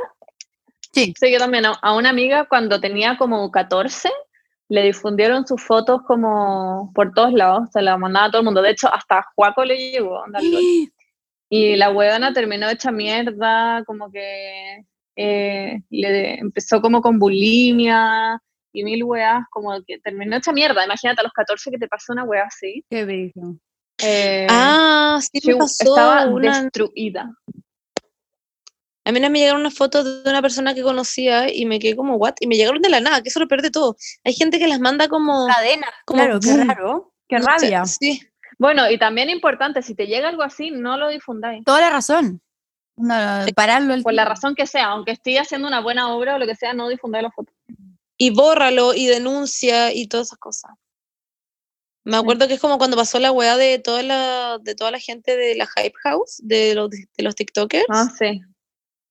Sí. 0.92 1.12
sí, 1.18 1.30
yo 1.32 1.38
también, 1.38 1.66
a, 1.66 1.70
a 1.82 1.94
una 1.94 2.10
amiga 2.10 2.46
cuando 2.48 2.80
tenía 2.80 3.16
como 3.18 3.50
14, 3.50 4.10
le 4.68 4.82
difundieron 4.82 5.46
sus 5.46 5.62
fotos 5.62 6.02
como 6.06 6.92
por 6.94 7.12
todos 7.12 7.32
lados, 7.32 7.68
se 7.72 7.80
la 7.82 7.96
mandaba 7.96 8.26
a 8.26 8.30
todo 8.30 8.40
el 8.40 8.44
mundo. 8.44 8.60
De 8.62 8.70
hecho, 8.70 8.92
hasta 8.92 9.18
a 9.18 9.26
Juaco 9.34 9.64
le 9.64 9.76
llegó. 9.90 10.22
Y 11.50 11.76
la 11.76 11.90
huevona 11.90 12.34
terminó 12.34 12.68
hecha 12.68 12.92
mierda, 12.92 13.82
como 13.86 14.10
que 14.10 14.84
eh, 15.16 15.80
le 15.88 16.34
empezó 16.38 16.82
como 16.82 17.00
con 17.00 17.18
bulimia 17.18 18.38
y 18.70 18.84
mil 18.84 19.02
weas, 19.04 19.44
como 19.50 19.72
que 19.86 19.98
terminó 19.98 20.36
hecha 20.36 20.52
mierda. 20.52 20.84
Imagínate 20.84 21.22
a 21.22 21.24
los 21.24 21.32
14 21.32 21.70
que 21.70 21.78
te 21.78 21.88
pasó 21.88 22.12
una 22.12 22.24
wea 22.24 22.44
así. 22.44 22.84
Qué 22.90 23.04
brillo. 23.06 23.56
Eh, 24.02 24.46
Ah, 24.50 25.18
sí 25.22 25.40
she 25.40 25.52
me 25.54 25.58
pasó. 25.60 25.84
estaba 25.84 26.26
una- 26.26 26.62
destruida. 26.64 27.30
A 29.08 29.12
mí 29.12 29.20
me 29.20 29.38
llegaron 29.38 29.62
unas 29.62 29.72
fotos 29.72 30.22
de 30.22 30.28
una 30.28 30.42
persona 30.42 30.74
que 30.74 30.82
conocía 30.82 31.50
y 31.50 31.64
me 31.64 31.78
quedé 31.78 31.96
como, 31.96 32.16
¿what? 32.16 32.34
Y 32.40 32.46
me 32.46 32.56
llegaron 32.56 32.82
de 32.82 32.90
la 32.90 33.00
nada, 33.00 33.22
que 33.22 33.30
eso 33.30 33.40
lo 33.40 33.48
pierde 33.48 33.70
todo. 33.70 33.96
Hay 34.22 34.34
gente 34.34 34.58
que 34.58 34.68
las 34.68 34.80
manda 34.80 35.08
como... 35.08 35.46
Cadena. 35.46 35.86
Como 36.04 36.22
Claro, 36.22 36.40
qué 36.40 36.64
raro. 36.64 37.14
Qué 37.26 37.38
no 37.38 37.44
sé, 37.44 37.48
rabia. 37.48 37.86
Sí, 37.86 38.20
Bueno, 38.58 38.90
y 38.90 38.98
también 38.98 39.30
importante, 39.30 39.80
si 39.80 39.94
te 39.94 40.08
llega 40.08 40.28
algo 40.28 40.42
así, 40.42 40.70
no 40.70 40.98
lo 40.98 41.08
difundáis. 41.08 41.64
Toda 41.64 41.80
la 41.80 41.88
razón. 41.88 42.42
No, 42.96 43.14
pararlo 43.54 43.94
el 43.94 44.02
Por 44.02 44.12
la 44.12 44.26
razón 44.26 44.54
que 44.54 44.66
sea, 44.66 44.88
aunque 44.88 45.12
esté 45.12 45.38
haciendo 45.38 45.68
una 45.68 45.80
buena 45.80 46.12
obra 46.14 46.34
o 46.34 46.38
lo 46.38 46.44
que 46.44 46.54
sea, 46.54 46.74
no 46.74 46.90
difundáis 46.90 47.22
la 47.22 47.30
foto. 47.30 47.50
y 48.18 48.28
bórralo 48.28 48.92
y 48.92 49.06
denuncia 49.06 49.90
y 49.90 50.06
todas 50.06 50.26
esas 50.26 50.38
cosas. 50.38 50.72
Me 52.04 52.18
acuerdo 52.18 52.46
que 52.46 52.54
es 52.54 52.60
como 52.60 52.76
cuando 52.76 52.96
pasó 52.96 53.18
la 53.18 53.32
weá 53.32 53.56
de 53.56 53.78
toda 53.78 54.02
la, 54.02 54.58
de 54.60 54.74
toda 54.74 54.90
la 54.90 54.98
gente 54.98 55.34
de 55.34 55.54
la 55.54 55.66
Hype 55.66 55.96
House, 56.04 56.40
de 56.42 56.74
los, 56.74 56.90
de 56.90 57.22
los 57.22 57.34
TikTokers. 57.34 57.86
Ah, 57.88 58.10
sí. 58.18 58.42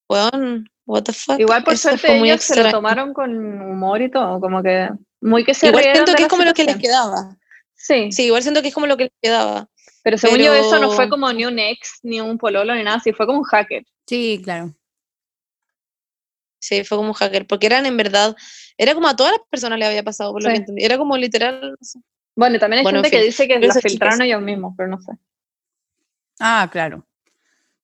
Weón, 0.10 0.70
what 0.86 1.04
the 1.04 1.14
fuck. 1.14 1.40
Igual 1.40 1.64
por 1.64 1.74
Eso 1.74 1.90
suerte 1.90 2.18
ellos 2.18 2.42
se 2.44 2.62
lo 2.64 2.72
tomaron 2.72 3.14
con 3.14 3.32
humor 3.62 4.02
y 4.02 4.10
todo, 4.10 4.40
como 4.40 4.64
que 4.64 4.90
muy 5.22 5.44
que 5.44 5.54
se 5.54 5.68
Igual 5.68 5.84
siento 5.84 6.14
que 6.16 6.24
es 6.24 6.30
como 6.30 6.44
lo 6.44 6.54
que 6.54 6.64
les 6.64 6.76
situación. 6.76 7.10
quedaba. 7.12 7.38
Sí, 7.76 8.12
Sí, 8.12 8.26
igual 8.26 8.42
siento 8.42 8.62
que 8.62 8.70
es 8.70 8.74
como 8.74 8.88
lo 8.88 8.98
que 8.98 9.04
les 9.06 9.14
quedaba. 9.22 9.68
pero 10.04 10.18
según 10.18 10.40
yo 10.40 10.54
eso 10.54 10.80
no 10.80 10.88
fue 10.92 11.06
pero- 11.06 11.10
como 11.12 11.32
ni 11.34 11.46
un 11.46 11.60
ex, 11.60 12.00
ni 12.04 12.22
un 12.22 12.38
pololo, 12.38 12.74
ni 12.74 12.84
nada 12.84 12.98
así, 12.98 13.12
fue 13.14 13.26
como 13.26 13.40
un 13.40 13.44
hacker. 13.46 13.84
Sí, 14.08 14.40
claro. 14.44 14.74
Sí, 16.60 16.84
fue 16.84 16.98
como 16.98 17.10
un 17.10 17.14
hacker, 17.14 17.46
porque 17.46 17.68
eran 17.68 17.86
en 17.86 17.98
verdad, 17.98 18.36
era 18.78 18.94
como 18.96 19.08
a 19.08 19.16
todas 19.16 19.34
las 19.34 19.42
personas 19.50 19.78
le 19.80 19.86
había 19.86 20.04
pasado, 20.04 20.32
por 20.32 20.42
lo 20.44 20.50
Sí. 20.50 20.54
que 20.54 20.60
entendí. 20.60 20.84
Era 20.84 20.98
como 20.98 21.16
literal, 21.18 21.72
no 21.72 21.78
sé. 21.82 22.00
Bueno, 22.36 22.56
y 22.56 22.60
también 22.60 22.80
hay 22.80 22.84
Bueno, 22.84 23.00
en 23.00 23.04
gente 23.06 23.18
que 23.18 23.24
dice 23.24 23.48
que 23.48 23.56
Pero 23.56 23.68
la 23.68 23.72
esas 23.74 23.84
filtraron 23.84 24.16
chicas- 24.20 24.26
ellos 24.28 24.42
mismos, 24.42 24.74
pero 24.78 24.90
no 24.90 25.00
sé. 25.00 25.12
Ah, 26.40 26.68
claro. 26.72 27.06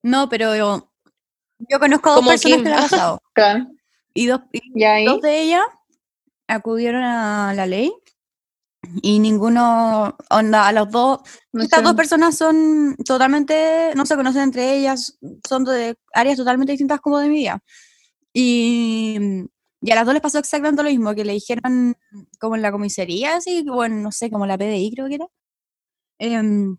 No, 0.02 0.28
pero 0.30 0.84
yo, 1.60 1.80
conozco 1.80 2.10
a 2.10 2.14
dos 2.16 2.26
personas 2.28 2.56
Kim. 2.56 2.64
que 2.64 2.70
le 2.70 2.76
ha 2.76 2.82
pasado. 2.90 3.22
Claro. 3.34 3.68
Y 4.14 4.28
dos, 4.28 4.42
y 4.52 4.62
Y 4.76 4.84
ahí, 4.84 5.06
dos 5.06 5.22
de 5.22 5.42
ellas 5.42 5.64
acudieron 6.48 7.04
a 7.04 7.54
la 7.54 7.66
ley 7.66 7.92
y 9.02 9.20
ninguno, 9.20 10.16
onda, 10.30 10.68
a 10.68 10.72
los 10.74 10.92
dos, 10.92 11.20
no 11.54 11.64
estas 11.64 11.80
sé. 11.80 11.86
dos 11.86 11.96
personas 11.96 12.36
son 12.38 12.96
totalmente, 13.06 13.94
no 13.96 14.06
se 14.06 14.16
conocen 14.16 14.44
entre 14.44 14.78
ellas, 14.78 15.18
son 15.48 15.64
de 15.64 15.96
áreas 16.14 16.38
totalmente 16.38 16.74
distintas 16.74 17.00
como 17.00 17.20
de 17.20 17.30
mi 17.30 17.36
vida. 17.38 17.64
Y, 18.34 19.18
y 19.82 19.92
a 19.92 19.96
las 19.96 20.06
dos 20.06 20.14
les 20.14 20.22
pasó 20.22 20.40
exactamente 20.40 20.84
lo 20.84 20.90
mismo, 20.90 21.16
que 21.16 21.24
le 21.26 21.34
dijeron 21.34 21.96
como 22.40 22.56
en 22.56 22.62
la 22.62 22.72
comisaría, 22.72 23.38
así, 23.38 23.64
bueno, 23.64 23.96
no 23.98 24.12
sé, 24.12 24.30
como 24.30 24.46
la 24.46 24.58
PDI 24.58 24.92
creo 24.94 25.08
que 25.08 25.16
era, 25.16 25.28
em, 26.20 26.78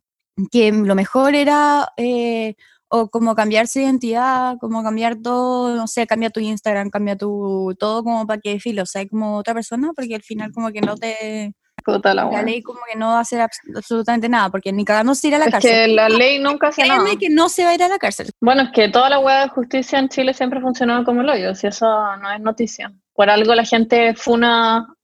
que 0.50 0.72
lo 0.72 0.94
mejor 0.94 1.34
era 1.34 1.88
eh, 1.96 2.54
o 2.88 3.08
como 3.08 3.34
cambiarse 3.34 3.80
de 3.80 3.86
identidad, 3.86 4.56
como 4.60 4.82
cambiar 4.82 5.16
todo, 5.16 5.74
no 5.76 5.86
sé, 5.86 6.06
cambia 6.06 6.30
tu 6.30 6.40
Instagram, 6.40 6.90
cambia 6.90 7.16
tu 7.16 7.74
todo 7.78 8.04
como 8.04 8.26
para 8.26 8.40
que 8.40 8.60
filo, 8.60 8.82
o 8.82 8.86
sea, 8.86 9.06
como 9.08 9.36
otra 9.36 9.54
persona, 9.54 9.92
porque 9.96 10.14
al 10.14 10.22
final 10.22 10.52
como 10.52 10.70
que 10.70 10.80
no 10.80 10.96
te, 10.96 11.54
Puta 11.84 12.14
la 12.14 12.42
ley 12.42 12.62
como 12.62 12.80
que 12.90 12.96
no 12.98 13.08
va 13.08 13.18
a 13.18 13.20
hacer 13.20 13.40
abs- 13.40 13.76
absolutamente 13.76 14.26
nada, 14.28 14.48
porque 14.48 14.72
ni 14.72 14.84
cagando 14.86 15.14
se 15.14 15.28
irá 15.28 15.36
a 15.36 15.40
la 15.40 15.44
Es 15.46 15.50
cárcel. 15.52 15.70
que 15.70 15.88
la 15.88 16.08
ley 16.08 16.38
nunca 16.38 16.68
hace 16.68 16.86
nada. 16.86 17.00
Créeme 17.02 17.18
que 17.18 17.28
no 17.28 17.50
se 17.50 17.62
va 17.64 17.70
a 17.70 17.74
ir 17.74 17.82
a 17.82 17.88
la 17.88 17.98
cárcel. 17.98 18.30
Bueno, 18.40 18.62
es 18.62 18.70
que 18.72 18.88
toda 18.88 19.10
la 19.10 19.18
hueá 19.18 19.42
de 19.42 19.48
justicia 19.50 19.98
en 19.98 20.08
Chile 20.08 20.32
siempre 20.32 20.60
ha 20.60 20.62
funcionado 20.62 21.04
como 21.04 21.20
el 21.20 21.28
hoyo, 21.28 21.54
si 21.54 21.66
eso 21.66 21.86
no 22.16 22.30
es 22.32 22.40
noticia. 22.40 22.90
Por 23.12 23.28
algo 23.28 23.54
la 23.54 23.64
gente 23.66 24.14
funa 24.14 24.94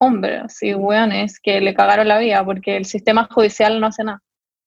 hombres 0.00 0.62
y 0.62 0.74
hueones 0.74 1.40
que 1.40 1.60
le 1.60 1.74
cagaron 1.74 2.06
la 2.06 2.18
vida, 2.18 2.44
porque 2.44 2.76
el 2.76 2.84
sistema 2.84 3.26
judicial 3.32 3.80
no 3.80 3.88
hace 3.88 4.04
nada. 4.04 4.20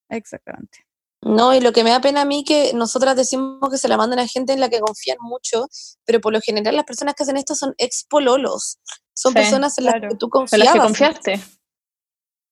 Exactamente. 0.10 0.80
No, 1.24 1.54
y 1.54 1.60
lo 1.62 1.72
que 1.72 1.84
me 1.84 1.92
da 1.92 2.02
pena 2.02 2.22
a 2.22 2.26
mí 2.26 2.44
que 2.44 2.74
nosotras 2.74 3.16
decimos 3.16 3.70
que 3.70 3.78
se 3.78 3.88
la 3.88 3.96
mandan 3.98 4.20
a 4.20 4.28
gente 4.28 4.54
en 4.54 4.60
la 4.60 4.70
que 4.70 4.80
confían 4.80 5.18
mucho, 5.22 5.68
pero 6.04 6.20
por 6.20 6.34
lo 6.34 6.42
general 6.42 6.76
las 6.76 6.86
personas 6.86 7.14
que 7.16 7.24
hacen 7.24 7.38
esto 7.38 7.54
son 7.56 7.76
ex 7.78 8.06
pololos. 8.10 8.80
Son 9.14 9.32
Sí, 9.34 9.36
personas 9.40 9.78
en 9.78 9.86
las 9.86 9.96
que 10.02 10.16
tú 10.18 10.26
En 10.26 10.30
confiabas. 10.32 10.66
las 10.66 10.74
que 10.74 10.80
confiaste. 10.80 11.42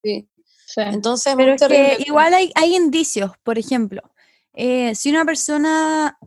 Sí. 0.03 0.29
Sí. 0.67 0.81
Entonces, 0.81 1.31
es 1.31 1.35
Pero 1.35 1.47
muy 1.47 1.55
es 1.55 1.61
que 1.61 1.67
terrible. 1.67 2.03
igual 2.07 2.33
hay, 2.35 2.51
hay 2.55 2.75
indicios, 2.75 3.31
por 3.43 3.57
ejemplo, 3.57 4.03
eh, 4.53 4.93
si 4.93 5.09
una 5.09 5.25
persona 5.25 6.19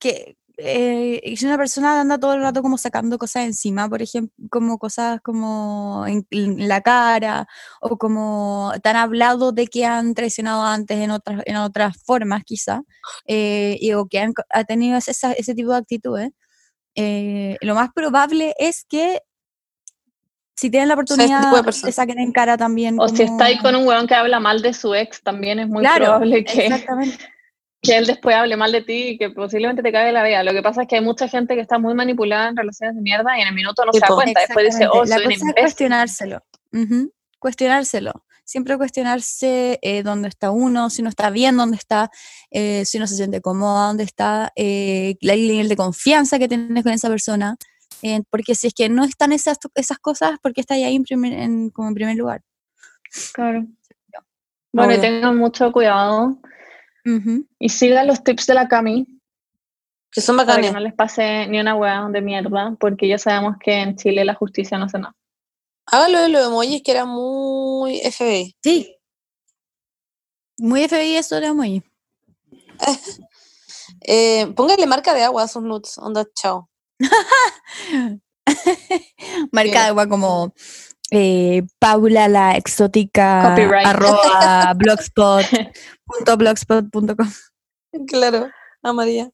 que 0.00 0.36
eh, 0.58 1.20
y 1.22 1.36
si 1.36 1.44
una 1.46 1.58
persona 1.58 2.00
anda 2.00 2.18
todo 2.18 2.32
el 2.34 2.40
rato 2.42 2.62
como 2.62 2.78
sacando 2.78 3.18
cosas 3.18 3.44
encima, 3.44 3.88
por 3.88 4.00
ejemplo, 4.02 4.32
como 4.50 4.78
cosas 4.78 5.20
como 5.22 6.04
en, 6.06 6.26
en 6.30 6.66
la 6.68 6.80
cara, 6.80 7.46
o 7.80 7.98
como 7.98 8.72
tan 8.82 8.96
hablado 8.96 9.52
de 9.52 9.66
que 9.66 9.84
han 9.84 10.14
traicionado 10.14 10.62
antes 10.64 10.98
en 10.98 11.10
otras, 11.10 11.42
en 11.46 11.56
otras 11.56 11.96
formas, 12.04 12.42
quizá, 12.44 12.80
eh, 13.26 13.76
y, 13.80 13.92
o 13.92 14.06
que 14.06 14.18
han 14.20 14.32
ha 14.50 14.64
tenido 14.64 14.96
ese, 14.96 15.12
ese 15.36 15.54
tipo 15.54 15.72
de 15.72 15.76
actitudes, 15.78 16.30
eh, 16.94 17.56
lo 17.60 17.74
más 17.74 17.90
probable 17.94 18.54
es 18.58 18.84
que 18.88 19.20
si 20.58 20.70
tienen 20.70 20.88
la 20.88 20.94
sea, 20.94 21.02
este 21.02 21.14
oportunidad, 21.14 21.54
de 21.54 21.62
personas. 21.64 21.82
te 21.82 21.92
saquen 21.92 22.18
en 22.18 22.32
cara 22.32 22.56
también. 22.56 22.96
O 22.98 23.08
si 23.08 23.24
está 23.24 23.44
ahí 23.44 23.58
como- 23.58 23.72
con 23.72 23.76
un 23.82 23.86
weón 23.88 24.06
que 24.06 24.14
habla 24.14 24.40
mal 24.40 24.62
de 24.62 24.72
su 24.72 24.94
ex, 24.94 25.22
también 25.22 25.58
es 25.58 25.68
muy 25.68 25.82
Claro, 25.82 26.04
probable 26.06 26.44
que, 26.46 26.66
exactamente. 26.68 27.18
Que 27.82 27.96
él 27.96 28.06
después 28.06 28.34
hable 28.34 28.56
mal 28.56 28.72
de 28.72 28.82
ti 28.82 29.08
y 29.10 29.18
que 29.18 29.30
posiblemente 29.30 29.82
te 29.82 29.92
cague 29.92 30.10
la 30.12 30.24
vida. 30.24 30.42
Lo 30.42 30.52
que 30.52 30.62
pasa 30.62 30.82
es 30.82 30.88
que 30.88 30.96
hay 30.96 31.02
mucha 31.02 31.28
gente 31.28 31.54
que 31.54 31.60
está 31.60 31.78
muy 31.78 31.94
manipulada 31.94 32.48
en 32.48 32.56
relaciones 32.56 32.96
de 32.96 33.02
mierda 33.02 33.38
y 33.38 33.42
en 33.42 33.48
el 33.48 33.54
minuto 33.54 33.84
no 33.84 33.92
se 33.92 34.00
da 34.00 34.06
Tipo. 34.06 34.16
cuenta. 34.16 34.40
Después 34.40 34.66
dice, 34.66 34.86
oh. 34.88 35.04
La 35.04 35.16
soy 35.16 35.16
un 35.18 35.22
cosa 35.24 35.34
es 35.34 35.40
imbécil. 35.40 35.54
cuestionárselo. 35.62 36.42
Ujú, 36.72 37.12
Cuestionárselo. 37.38 38.12
Siempre 38.44 38.76
cuestionarse 38.76 39.78
eh, 39.82 40.02
dónde 40.02 40.28
está 40.28 40.50
uno, 40.52 40.88
si 40.90 41.02
no 41.02 41.08
está 41.08 41.30
bien, 41.30 41.56
dónde 41.56 41.76
está, 41.76 42.10
eh, 42.50 42.84
si 42.84 42.98
no 42.98 43.06
se 43.06 43.16
siente 43.16 43.40
cómodo, 43.40 43.86
dónde 43.88 44.04
está, 44.04 44.52
eh, 44.56 45.16
el 45.20 45.48
nivel 45.48 45.68
de 45.68 45.76
confianza 45.76 46.38
que 46.38 46.48
tienes 46.48 46.82
con 46.84 46.92
esa 46.92 47.08
persona. 47.08 47.56
eh, 48.02 48.22
porque 48.30 48.54
si 48.54 48.66
es 48.68 48.74
que 48.74 48.88
no 48.88 49.04
están 49.04 49.32
esas, 49.32 49.58
esas 49.74 49.98
cosas, 49.98 50.38
¿por 50.42 50.52
qué 50.52 50.60
está 50.60 50.74
ahí 50.74 50.94
en 50.94 51.02
primer, 51.04 51.32
en- 51.32 51.70
como 51.70 51.88
en 51.88 51.94
primer 51.94 52.14
lugar? 52.16 52.42
Claro. 53.32 53.64
Bueno, 54.72 54.94
y 54.94 54.98
tengan 55.00 55.36
mucho 55.38 55.72
cuidado 55.72 56.38
Y 57.58 57.68
sigan 57.68 58.06
los 58.06 58.22
tips 58.24 58.46
de 58.46 58.54
la 58.54 58.68
Cami 58.68 59.06
Que 60.10 60.20
son 60.20 60.36
para 60.36 60.46
que 60.46 60.52
bacanes. 60.52 60.72
no 60.72 60.80
les 60.80 60.94
pase 60.94 61.46
ni 61.48 61.60
una 61.60 61.74
hueá 61.76 62.08
de 62.10 62.20
mierda, 62.20 62.76
porque 62.80 63.06
ya 63.08 63.18
sabemos 63.18 63.56
que 63.60 63.72
en 63.74 63.96
Chile 63.96 64.24
la 64.24 64.34
justicia 64.34 64.76
no 64.78 64.86
hace 64.86 64.98
nada. 64.98 65.14
Hágalo 65.86 66.20
de 66.22 66.28
los 66.30 66.46
emojis 66.46 66.82
que 66.82 66.90
era 66.90 67.04
muy 67.04 68.00
FBI. 68.00 68.56
Sí. 68.62 68.96
Muy 70.58 70.88
FBI 70.88 71.16
eso 71.16 71.36
era 71.36 71.52
muy. 71.52 71.82
Eh, 74.08 74.52
póngale 74.54 74.86
marca 74.86 75.14
de 75.14 75.24
agua 75.24 75.44
a 75.44 75.48
sus 75.48 75.62
nudes. 75.62 75.96
Onda, 75.98 76.24
chao. 76.34 76.68
Marca 79.52 79.82
de 79.82 79.86
agua 79.88 80.06
como 80.08 80.52
eh, 81.10 81.62
Paula 81.78 82.28
la 82.28 82.56
exótica 82.56 83.48
Copyright. 83.50 83.86
arroba 83.86 84.74
blogspot 84.78 85.46
blogspot.com. 86.36 87.32
Claro, 88.06 88.50
a 88.82 88.92
María. 88.92 89.30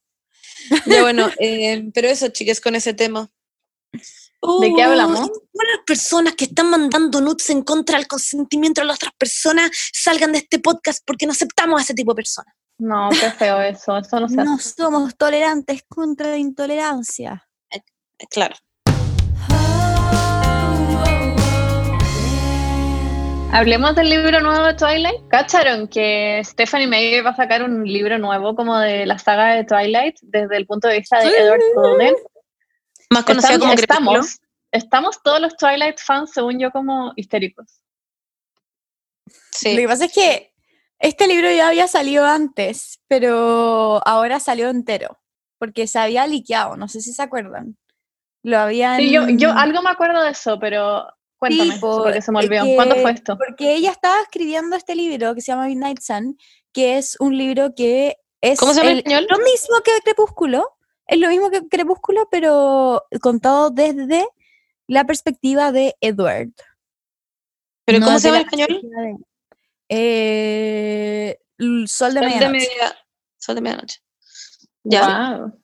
Ya 0.85 1.01
bueno, 1.01 1.29
eh, 1.39 1.89
pero 1.93 2.07
eso, 2.07 2.29
chicas, 2.29 2.61
con 2.61 2.75
ese 2.75 2.93
tema. 2.93 3.29
¿De 3.91 4.73
qué 4.75 4.83
hablamos? 4.83 5.19
Las 5.53 5.85
personas 5.85 6.35
que 6.35 6.45
están 6.45 6.69
mandando 6.69 7.21
nudes 7.21 7.49
en 7.49 7.61
contra 7.63 7.97
del 7.97 8.07
consentimiento 8.07 8.81
de 8.81 8.87
las 8.87 8.97
otras 8.97 9.13
personas 9.17 9.71
salgan 9.93 10.33
de 10.33 10.39
este 10.39 10.59
podcast 10.59 11.01
porque 11.05 11.25
no 11.25 11.31
aceptamos 11.31 11.79
a 11.79 11.83
ese 11.83 11.93
tipo 11.93 12.11
de 12.11 12.17
personas. 12.17 12.53
No, 12.77 13.09
qué 13.11 13.31
feo 13.31 13.61
eso, 13.61 13.97
eso 13.97 14.19
no 14.19 14.27
se 14.27 14.41
hace. 14.41 14.43
No 14.43 14.57
somos 14.59 15.15
tolerantes 15.15 15.83
contra 15.87 16.29
la 16.29 16.37
intolerancia. 16.37 17.47
Eh, 17.71 17.81
Claro. 18.29 18.55
Hablemos 23.53 23.95
del 23.95 24.09
libro 24.09 24.39
nuevo 24.39 24.65
de 24.65 24.73
Twilight. 24.73 25.27
¿Cacharon 25.29 25.87
que 25.87 26.41
Stephanie 26.43 26.87
Meyer 26.87 27.23
va 27.23 27.29
a 27.29 27.35
sacar 27.35 27.61
un 27.61 27.83
libro 27.83 28.17
nuevo 28.17 28.55
como 28.55 28.79
de 28.79 29.05
la 29.05 29.19
saga 29.19 29.53
de 29.53 29.63
Twilight 29.63 30.15
desde 30.23 30.57
el 30.57 30.65
punto 30.65 30.87
de 30.87 30.97
vista 30.97 31.19
de 31.19 31.27
Edward 31.29 31.61
Cullen? 31.75 32.15
Más 33.11 33.23
conocida 33.25 33.53
Estamos, 33.53 33.59
como 33.59 33.75
Crepúsculo. 33.75 34.11
estamos, 34.21 34.39
estamos 34.71 35.23
todos 35.23 35.39
los 35.39 35.55
Twilight 35.55 35.99
fans, 35.99 36.31
según 36.33 36.57
yo, 36.59 36.71
como 36.71 37.13
histéricos. 37.15 37.79
Lo 39.27 39.33
Sí. 39.51 39.75
que 39.77 39.87
pasa 39.87 40.05
es 40.05 40.13
que 40.13 40.51
este 40.97 41.27
libro 41.27 41.51
ya 41.51 41.67
había 41.67 41.87
salido 41.87 42.25
antes, 42.25 43.01
pero 43.07 44.01
ahora 44.07 44.39
salió 44.39 44.69
entero, 44.69 45.19
porque 45.59 45.85
se 45.85 45.99
había 45.99 46.25
liqueado, 46.25 46.75
no 46.75 46.87
sé 46.87 47.01
si 47.01 47.13
se 47.13 47.21
acuerdan. 47.21 47.77
Lo 48.41 48.57
habían... 48.57 48.97
Sí, 48.97 49.11
yo, 49.11 49.29
yo 49.29 49.51
algo 49.53 49.83
me 49.83 49.91
acuerdo 49.91 50.23
de 50.23 50.31
eso, 50.31 50.57
pero 50.59 51.07
cuéntame, 51.49 51.79
po, 51.79 52.03
porque 52.03 52.21
se 52.21 52.31
me 52.31 52.39
olvidó. 52.39 52.65
¿Cuándo 52.75 52.95
fue 52.97 53.11
esto? 53.11 53.37
Porque 53.37 53.75
ella 53.75 53.91
estaba 53.91 54.21
escribiendo 54.21 54.75
este 54.75 54.95
libro 54.95 55.33
que 55.35 55.41
se 55.41 55.51
llama 55.51 55.67
Midnight 55.67 55.99
Sun, 56.01 56.37
que 56.71 56.97
es 56.97 57.15
un 57.19 57.37
libro 57.37 57.73
que 57.75 58.17
es 58.41 58.59
¿Cómo 58.59 58.73
se 58.73 58.79
llama 58.79 58.91
en 58.91 58.97
español? 58.97 59.27
lo 59.29 59.37
mismo 59.39 59.75
que 59.83 59.91
Crepúsculo, 60.03 60.69
es 61.07 61.19
lo 61.19 61.27
mismo 61.29 61.49
que 61.49 61.67
Crepúsculo, 61.67 62.27
pero 62.31 63.03
contado 63.21 63.69
desde 63.69 64.25
la 64.87 65.05
perspectiva 65.05 65.71
de 65.71 65.95
Edward. 66.01 66.49
¿Pero 67.85 67.99
no 67.99 68.05
cómo 68.07 68.19
se 68.19 68.27
llama 68.29 68.39
en 68.39 68.45
español? 68.45 68.81
de- 68.81 69.17
Eh, 69.89 71.37
Sol 71.59 71.75
de 71.79 71.87
Sol 71.87 72.13
de, 72.15 72.21
Medianoche. 72.21 72.49
media, 72.51 72.97
Sol 73.37 73.55
de 73.55 73.61
medianoche. 73.61 73.99
Ya. 74.83 75.37
Wow. 75.37 75.62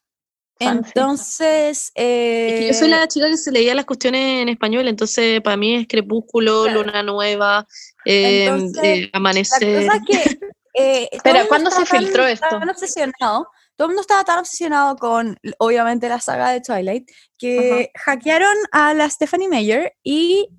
Entonces, 0.60 1.92
Es 1.96 2.60
que 2.60 2.68
yo 2.68 2.74
soy 2.74 2.88
eh, 2.88 2.92
la 2.92 3.08
chica 3.08 3.28
que 3.30 3.38
se 3.38 3.52
leía 3.52 3.74
las 3.76 3.86
cuestiones 3.86 4.42
en 4.42 4.50
español, 4.50 4.88
entonces 4.88 5.42
para 5.42 5.58
mí 5.58 5.76
es 5.76 5.88
Crepúsculo, 5.88 6.64
Claro. 6.66 6.84
Luna 6.84 7.04
Nueva, 7.04 7.68
eh, 8.06 8.46
Entonces, 8.46 8.84
eh, 8.84 9.10
La 9.14 9.18
Amanecer. 9.18 9.88
cosa 9.88 9.96
es 9.98 10.02
que. 10.06 10.40
eh, 10.74 11.10
mundo 11.24 11.48
¿cuándo 11.48 11.72
se 11.72 11.78
tan- 11.86 11.86
filtró 11.86 12.28
esto? 12.28 12.46
Tan 12.50 12.70
obsesionado, 12.70 13.48
todo 13.76 13.86
el 13.86 13.90
mundo 13.90 14.02
estaba 14.02 14.24
tan 14.26 14.40
obsesionado 14.40 14.96
con, 14.98 15.38
obviamente, 15.58 16.10
la 16.10 16.20
saga 16.20 16.50
de 16.52 16.62
Twilight, 16.62 17.10
que 17.38 17.92
hackearon 17.96 18.56
a 18.72 18.94
la 18.94 19.10
Stephanie 19.10 19.48
Meyer 19.48 19.94
y 20.04 20.50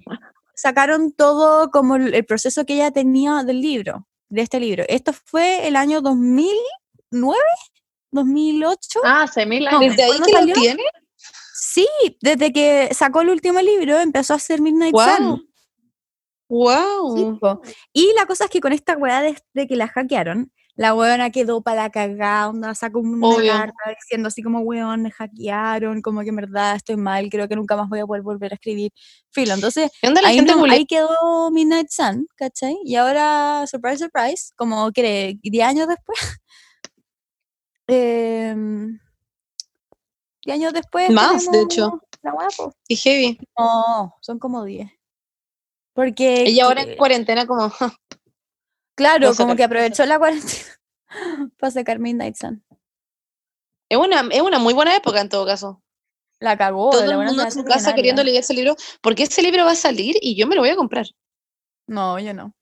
sacaron 0.54 1.12
todo 1.12 1.70
como 1.70 1.96
el, 1.96 2.14
el 2.14 2.24
proceso 2.24 2.64
que 2.64 2.74
ella 2.74 2.90
tenía 2.90 3.42
del 3.44 3.60
libro, 3.60 4.06
de 4.30 4.40
este 4.42 4.58
libro. 4.60 4.84
Esto 4.88 5.12
fue 5.12 5.66
el 5.68 5.76
año 5.76 6.00
2009, 6.00 7.38
2008. 8.12 9.00
Ah, 9.04 9.22
hace 9.24 9.46
mil 9.46 9.64
No, 9.64 9.78
años. 9.78 9.96
¿Desde 9.96 10.02
ahí 10.04 10.18
¿cuándo 10.18 10.26
que 10.26 10.46
lo 10.46 10.54
tiene? 10.54 10.82
Sí, 11.54 11.86
desde 12.20 12.52
que 12.52 12.88
sacó 12.92 13.20
el 13.20 13.28
último 13.30 13.60
libro 13.60 13.98
empezó 14.00 14.32
a 14.32 14.36
hacer 14.36 14.60
Midnight 14.60 14.92
Wow. 14.92 15.04
Sun. 15.16 15.46
¡Wow! 16.48 17.38
Sí. 17.64 17.70
Y 17.92 18.12
la 18.16 18.26
cosa 18.26 18.44
es 18.44 18.50
que 18.50 18.60
con 18.60 18.72
esta 18.72 18.96
weá 18.96 19.20
de, 19.22 19.36
de 19.54 19.66
que 19.68 19.76
la 19.76 19.86
hackearon, 19.86 20.50
la 20.74 20.94
weona 20.94 21.30
quedó 21.30 21.60
para 21.62 21.82
la 21.84 21.90
cagada, 21.90 22.48
onda, 22.48 22.74
sacó 22.74 23.00
una 23.00 23.26
Obvio. 23.28 23.52
carta 23.52 23.76
diciendo 24.00 24.28
así 24.28 24.42
como, 24.42 24.60
weón, 24.60 25.02
me 25.02 25.10
hackearon, 25.12 26.00
como 26.02 26.22
que 26.22 26.30
en 26.30 26.36
verdad 26.36 26.74
estoy 26.74 26.96
mal, 26.96 27.28
creo 27.30 27.46
que 27.48 27.54
nunca 27.54 27.76
más 27.76 27.88
voy 27.88 28.00
a 28.00 28.06
poder 28.06 28.22
volver 28.22 28.52
a 28.52 28.54
escribir. 28.54 28.90
Filo, 29.30 29.54
entonces 29.54 29.92
¿Qué 30.00 30.08
onda 30.08 30.22
la 30.22 30.28
ahí, 30.28 30.36
gente 30.36 30.54
no- 30.56 30.64
ahí 30.64 30.86
quedó 30.86 31.50
Midnight 31.52 31.90
Sun, 31.90 32.26
¿cachai? 32.34 32.76
Y 32.84 32.96
ahora, 32.96 33.64
surprise, 33.68 33.98
surprise, 33.98 34.52
como 34.56 34.90
que 34.90 35.38
10 35.42 35.64
años 35.68 35.86
después, 35.86 36.18
em, 37.90 38.98
10 40.44 40.54
años 40.54 40.72
después. 40.72 41.10
Más, 41.10 41.50
de 41.50 41.62
hecho. 41.62 42.00
La 42.22 42.34
weá, 42.34 42.48
po. 42.56 42.74
Y 42.88 42.96
heavy. 42.96 43.38
No, 43.58 44.16
son 44.20 44.38
como 44.38 44.64
10. 44.64 44.90
Porque... 45.94 46.42
Ella 46.42 46.64
ahora 46.64 46.82
en 46.82 46.96
cuarentena 46.96 47.46
como... 47.46 47.72
Claro, 48.96 49.34
como 49.34 49.56
que 49.56 49.64
aprovechó 49.64 50.04
la 50.04 50.18
cuarentena 50.18 50.78
para 51.58 51.70
sacar 51.70 51.98
Midnight 51.98 52.36
Sun. 52.36 52.62
Es 53.88 53.96
una, 53.96 54.28
es 54.30 54.42
una 54.42 54.58
muy 54.58 54.74
buena 54.74 54.94
época 54.94 55.22
en 55.22 55.30
todo 55.30 55.46
caso. 55.46 55.82
La 56.38 56.58
cagó. 56.58 56.90
todo 56.90 57.00
la 57.00 57.10
el 57.12 57.16
buena 57.16 57.30
mundo 57.30 57.44
en 57.44 57.52
su 57.52 57.64
casa 57.64 57.94
queriendo 57.94 58.22
leer 58.22 58.40
ese 58.40 58.52
libro, 58.52 58.76
porque 59.00 59.22
ese 59.22 59.40
libro 59.40 59.64
va 59.64 59.72
a 59.72 59.76
salir 59.76 60.16
y 60.20 60.36
yo 60.36 60.46
me 60.46 60.54
lo 60.54 60.60
voy 60.60 60.68
a 60.68 60.76
comprar. 60.76 61.06
No, 61.86 62.18
yo 62.18 62.34
no. 62.34 62.54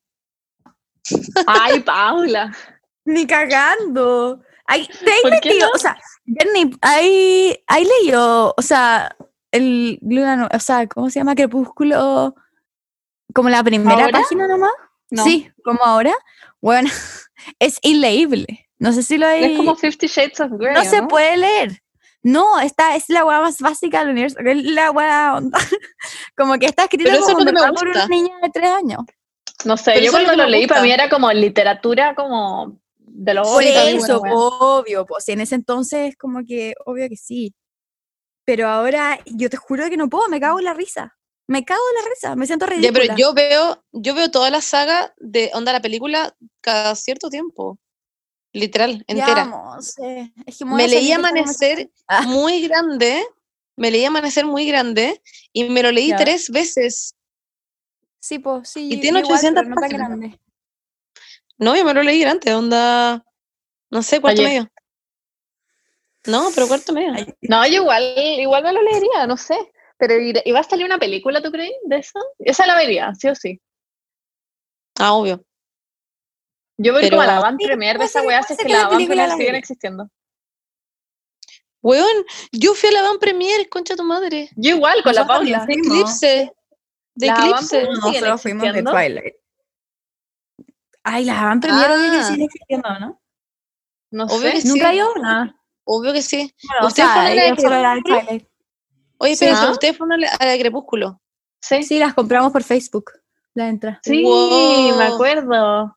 Ay, 1.47 1.81
Paula. 1.81 2.57
Ni 3.05 3.27
cagando. 3.27 4.41
Ay, 4.71 4.87
te 4.87 5.11
has 5.11 5.21
¿Por 5.23 5.31
qué 5.41 5.49
metido, 5.49 5.67
no? 5.67 5.73
o 5.75 5.79
sea, 5.79 5.99
Jenny, 6.27 6.77
hay, 6.83 7.59
hay 7.67 7.85
leído, 7.85 8.55
o 8.55 8.63
sea, 8.63 9.17
el 9.51 9.99
o 10.53 10.61
sea, 10.61 10.87
¿cómo 10.87 11.09
se 11.09 11.21
llama? 11.21 11.35
Crepúsculo, 11.35 12.35
como 13.35 13.49
la 13.49 13.65
primera 13.65 14.05
¿Ahora? 14.05 14.21
página 14.21 14.47
nomás. 14.47 14.73
No. 15.11 15.25
Sí, 15.25 15.51
como 15.65 15.83
ahora. 15.83 16.13
Bueno, 16.61 16.91
es 17.59 17.79
inleíble. 17.81 18.69
No 18.79 18.93
sé 18.93 19.03
si 19.03 19.17
lo 19.17 19.27
hay. 19.27 19.45
Es 19.45 19.57
como 19.57 19.75
Fifty 19.75 20.07
Shades 20.07 20.39
of 20.41 20.53
Grey. 20.53 20.75
no 20.75 20.85
se 20.85 21.03
puede 21.05 21.39
leer. 21.39 21.83
No, 22.23 22.61
esta 22.61 22.95
es 22.95 23.09
la 23.09 23.25
weá 23.25 23.41
más 23.41 23.61
básica 23.61 24.01
del 24.01 24.11
universo. 24.11 24.39
Es 24.45 24.65
la 24.65 24.91
weá 24.91 25.35
onda. 25.35 25.59
Como 26.37 26.59
que 26.59 26.67
está 26.67 26.83
escrito 26.83 27.11
Pero 27.11 27.23
como 27.23 27.75
por 27.75 27.89
una 27.89 28.07
niña 28.07 28.35
de 28.43 28.51
tres 28.51 28.71
años. 28.71 29.01
No 29.65 29.77
sé, 29.77 29.93
Pero 29.95 30.07
yo 30.07 30.13
lo 30.13 30.25
cuando 30.25 30.43
lo 30.45 30.49
leí 30.49 30.67
para 30.67 30.83
mí 30.83 30.93
era 30.93 31.09
como 31.09 31.33
literatura 31.33 32.15
como 32.15 32.79
De 33.21 33.35
los 33.35 33.49
Por 33.49 33.65
ocho, 33.65 33.69
eso, 33.69 33.99
bueno, 33.99 34.21
bueno. 34.21 34.37
obvio, 34.61 35.05
pues 35.05 35.29
en 35.29 35.41
ese 35.41 35.57
entonces 35.57 36.17
como 36.17 36.45
que, 36.47 36.75
obvio 36.87 37.09
que 37.09 37.17
sí. 37.17 37.53
Pero 38.45 38.69
ahora 38.69 39.19
yo 39.27 39.51
te 39.51 39.57
juro 39.57 39.91
que 39.91 39.97
no 39.97 40.09
puedo, 40.09 40.29
me 40.29 40.39
cago 40.41 40.61
en 40.61 40.67
la 40.67 40.75
risa. 40.75 41.17
Me 41.49 41.65
cago 41.65 41.81
en 41.97 42.05
la 42.05 42.09
risa, 42.11 42.37
me 42.37 42.47
siento 42.47 42.67
Ya, 42.67 42.73
ridícula. 42.77 43.01
pero 43.01 43.17
yo 43.17 43.35
veo, 43.35 43.85
yo 43.91 44.15
veo 44.15 44.31
toda 44.31 44.51
la 44.51 44.61
saga 44.61 45.15
de 45.19 45.51
onda 45.53 45.73
la 45.73 45.81
película 45.83 46.33
cada 46.61 46.95
cierto 46.95 47.29
tiempo. 47.29 47.79
Literal, 48.53 49.03
entera. 49.09 49.45
no 49.47 49.83
sé, 49.83 50.33
es 50.47 50.57
que 50.57 50.65
me 50.65 50.87
leí 50.87 51.11
Amanecer 51.13 51.91
Ah. 52.09 52.23
muy 52.23 52.63
grande, 52.69 53.23
me 53.77 53.91
leí 53.91 54.05
Amanecer 54.05 54.47
muy 54.47 54.67
grande 54.69 55.21
y 55.53 55.65
me 55.65 55.83
lo 55.83 55.91
leí 55.91 56.09
Ya. 56.11 56.17
tres 56.17 56.51
veces. 56.51 57.15
Sí, 58.21 58.39
pues 58.39 58.69
sí. 58.69 58.89
Y 58.93 59.01
tiene 59.01 59.19
yo 59.21 59.25
igual, 59.27 59.39
800 59.39 59.63
pero 59.65 59.69
no 59.69 59.75
tan 59.75 59.83
páginas. 59.91 60.09
grande. 60.09 60.41
No, 61.59 61.77
yo 61.77 61.85
me 61.85 61.95
lo 61.95 62.03
leí 62.03 62.21
grande, 62.21 62.55
onda, 62.55 63.25
no 63.91 64.03
sé, 64.03 64.21
cuarto 64.21 64.41
Oye. 64.41 64.49
medio. 64.49 64.73
No, 66.27 66.49
pero 66.55 66.69
cuarto 66.69 66.93
medio. 66.93 67.13
No, 67.43 67.67
yo 67.67 67.83
igual, 67.83 68.03
igual 68.17 68.63
me 68.63 68.73
lo 68.73 68.83
leería, 68.83 69.27
no 69.27 69.37
sé. 69.37 69.57
Pero 69.99 70.15
¿ir- 70.15 70.43
¿iba 70.45 70.61
a 70.61 70.63
salir 70.63 70.87
una 70.87 70.99
película, 70.99 71.43
tú 71.43 71.51
crees, 71.51 71.73
de 71.85 71.97
eso? 71.99 72.21
Esa 72.39 72.67
la 72.67 72.77
vería, 72.77 73.13
sí 73.17 73.29
o 73.29 73.35
sí. 73.35 73.61
Ah, 74.99 75.13
obvio. 75.15 75.45
Yo 76.77 76.93
voy 76.93 77.03
Pero- 77.03 77.17
como 77.17 77.23
a 77.29 77.33
la 77.35 77.41
van 77.41 77.57
premier 77.57 77.99
de 77.99 78.05
esa 78.05 78.23
weá, 78.23 78.43
si 78.45 78.53
es 78.53 78.59
que 78.61 78.69
la 78.69 78.87
van 78.89 79.05
premier 79.07 79.31
siguen 79.33 79.55
existiendo. 79.57 80.09
Weón, 81.83 82.25
yo 82.53 82.75
fui 82.75 82.89
a 82.91 82.93
la 82.93 83.03
van 83.03 83.19
premier, 83.19 83.69
concha 83.69 83.97
tu 83.97 84.05
madre. 84.05 84.51
Yo 84.57 84.77
igual, 84.77 85.03
con 85.03 85.15
la 85.15 85.27
Paula. 85.27 85.59
la 85.59 85.67
De. 85.67 85.75
Eclipse. 85.75 86.53
De 87.15 87.27
La 87.27 87.35
Eclipse. 87.35 87.83
Nosotros 87.85 88.43
fuimos 88.43 88.63
de 88.63 88.69
existiendo? 88.69 88.91
Twilight. 88.93 89.35
Ay, 91.11 91.25
la 91.25 91.43
van 91.45 91.61
primero 91.61 91.95
que 91.95 92.19
Ah. 92.19 92.23
sigue 92.25 92.45
existiendo, 92.45 92.89
¿no? 93.01 93.21
No 94.11 94.25
Obvio 94.25 94.39
sé. 94.39 94.53
que 94.53 94.61
sí. 94.63 94.69
Nunca 94.69 94.89
hay 94.91 95.01
una. 95.01 95.61
Obvio 95.85 96.13
que 96.13 96.23
sí. 96.23 96.55
Bueno, 96.69 96.85
o 96.85 96.89
¿Ustedes 96.89 97.09
sea, 97.09 97.15
fueron 97.15 97.33
a 97.33 97.35
la 97.35 97.43
de 97.43 97.49
de 97.51 97.57
Crepúsculo? 97.57 98.51
Oye, 99.19 99.37
Sí. 99.37 99.45
pero 99.45 99.57
Ah. 99.59 99.71
ustedes 99.71 99.97
fueron 99.97 100.13
a 100.13 100.17
la, 100.45 100.47
de 100.53 100.59
Crepúsculo. 100.61 101.21
Sí, 101.61 101.83
Sí, 101.83 101.99
las 101.99 102.15
compramos 102.15 102.53
por 102.53 102.63
Facebook, 102.63 103.11
la 103.55 103.69
entrada. 103.69 104.01
sí, 104.05 104.23
Wow. 104.23 104.97
me 104.97 105.05
acuerdo. 105.05 105.97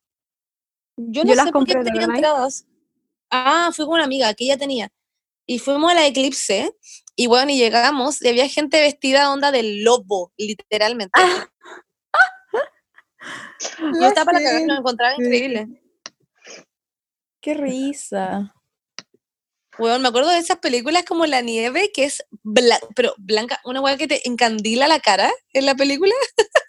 Yo 0.98 1.24
Yo 1.24 1.24
no 1.26 1.36
las 1.36 1.46
sé 1.46 1.52
por 1.52 1.66
qué 1.66 1.74
compré, 1.74 1.84
¿de 1.84 2.00
tenía 2.00 2.16
entradas. 2.16 2.66
Ah, 3.30 3.70
fui 3.74 3.86
con 3.86 3.96
una 3.96 4.04
amiga 4.06 4.34
que 4.34 4.46
ella 4.46 4.58
tenía. 4.58 4.90
Y 5.46 5.60
fuimos 5.60 5.92
a 5.92 5.96
la 5.96 6.06
Eclipse. 6.06 6.76
Y 7.16 7.28
bueno, 7.28 7.52
y 7.52 7.58
llegamos 7.58 8.22
y 8.22 8.28
había 8.30 8.48
gente 8.48 8.80
vestida 8.82 9.32
onda 9.32 9.52
del 9.52 9.84
lobo, 9.84 10.32
literalmente. 10.38 11.20
Yo 14.00 14.08
estaba 14.08 14.26
para 14.26 14.40
la 14.40 14.46
cagada, 14.46 14.66
lo 14.68 14.80
encontraba 14.80 15.14
increíble. 15.16 15.68
Qué 17.42 17.54
risa. 17.54 18.54
Weón, 19.80 20.02
me 20.02 20.10
acuerdo 20.10 20.30
de 20.30 20.38
esas 20.38 20.60
películas 20.60 21.04
como 21.06 21.26
La 21.26 21.42
Nieve, 21.42 21.92
que 21.94 22.04
es 22.04 22.24
pero 22.96 23.16
blanca, 23.18 23.60
una 23.64 23.82
weá 23.82 23.98
que 23.98 24.08
te 24.08 24.28
encandila 24.28 24.88
la 24.88 25.00
cara 25.00 25.32
en 25.54 25.66
la 25.66 25.76
película. 25.76 26.14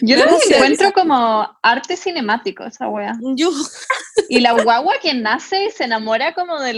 Yo 0.00 0.16
Me 0.16 0.24
lo 0.24 0.38
encuentro 0.50 0.92
como 0.92 1.48
arte 1.62 1.96
cinemático, 1.96 2.64
esa 2.64 2.88
wea. 2.88 3.12
Yo, 3.34 3.50
Y 4.28 4.40
la 4.40 4.52
guagua 4.52 4.94
que 5.00 5.14
nace 5.14 5.66
y 5.66 5.70
se 5.70 5.84
enamora 5.84 6.34
como 6.34 6.58
de 6.60 6.74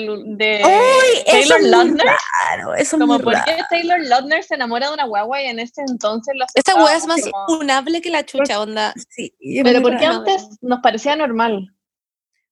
¡Uy! 0.64 1.22
Eso 1.24 1.24
Taylor 1.26 1.56
es 1.58 1.62
muy 1.62 1.70
Lautner. 1.70 2.06
raro, 2.06 2.74
eso 2.74 2.82
es 2.82 2.90
Como 2.90 3.06
muy 3.14 3.22
por 3.22 3.32
raro. 3.34 3.44
qué 3.46 3.62
Taylor 3.70 4.00
Lautner 4.00 4.44
se 4.44 4.54
enamora 4.54 4.88
de 4.88 4.94
una 4.94 5.04
guagua 5.04 5.42
y 5.42 5.46
en 5.46 5.58
ese 5.58 5.82
entonces 5.88 6.34
lo 6.36 6.44
esta 6.54 6.74
weá 6.76 6.96
es 6.96 7.06
más 7.06 7.20
como- 7.22 7.46
funable 7.58 8.00
que 8.02 8.10
la 8.10 8.24
chucha, 8.26 8.60
onda. 8.60 8.92
Sí, 9.08 9.34
Pero 9.64 9.80
muy 9.80 9.90
¿por 9.90 9.98
qué 9.98 10.06
raro. 10.06 10.18
antes 10.18 10.46
nos 10.60 10.80
parecía 10.80 11.16
normal? 11.16 11.74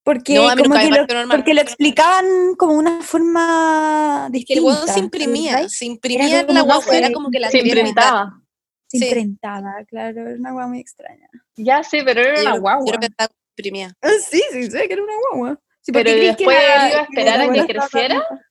Porque, 0.02 0.36
No, 0.36 0.48
a 0.48 0.54
mí 0.54 0.62
como 0.62 0.76
que 0.78 0.88
lo, 0.88 0.96
normal. 1.06 1.28
porque 1.36 1.52
lo 1.54 1.60
explicaban 1.62 2.54
como 2.56 2.74
una 2.74 3.00
forma 3.02 4.28
Que 4.32 4.38
distinta. 4.38 4.60
el 4.60 4.64
weón 4.66 4.88
se 4.88 4.98
imprimía, 5.00 5.68
se 5.68 5.84
imprimía 5.84 6.40
en 6.40 6.54
la 6.54 6.60
guagua, 6.62 6.96
era 6.96 7.08
de- 7.08 7.12
como 7.14 7.28
que 7.30 7.40
la 7.40 7.50
Se 7.50 7.58
imprintaba. 7.58 8.40
Se 8.88 8.98
Sí. 8.98 9.04
imprentaba, 9.04 9.74
claro, 9.88 10.20
era 10.22 10.34
una 10.38 10.52
guagua 10.52 10.68
muy 10.68 10.80
extraña. 10.80 11.28
Ya 11.56 11.82
sí, 11.82 12.00
pero 12.04 12.20
era 12.20 12.40
una 12.40 12.58
guagua. 12.58 12.84
Yo 12.86 12.90
creo 12.92 13.00
que 13.00 13.06
estaba 13.06 13.30
imprimida. 13.56 13.92
Ah, 14.02 14.10
Sí, 14.30 14.42
sí, 14.52 14.70
sé 14.70 14.86
que 14.86 14.92
era 14.94 15.02
una 15.02 15.12
guagua. 15.32 15.60
Sí, 15.80 15.92
Pero 15.92 16.10
después 16.10 16.56
la- 16.56 16.88
iba 16.90 16.98
a 17.00 17.02
esperar 17.02 17.40
a 17.40 17.52
que 17.52 17.66
creciera. 17.66 18.14
tratando- 18.20 18.42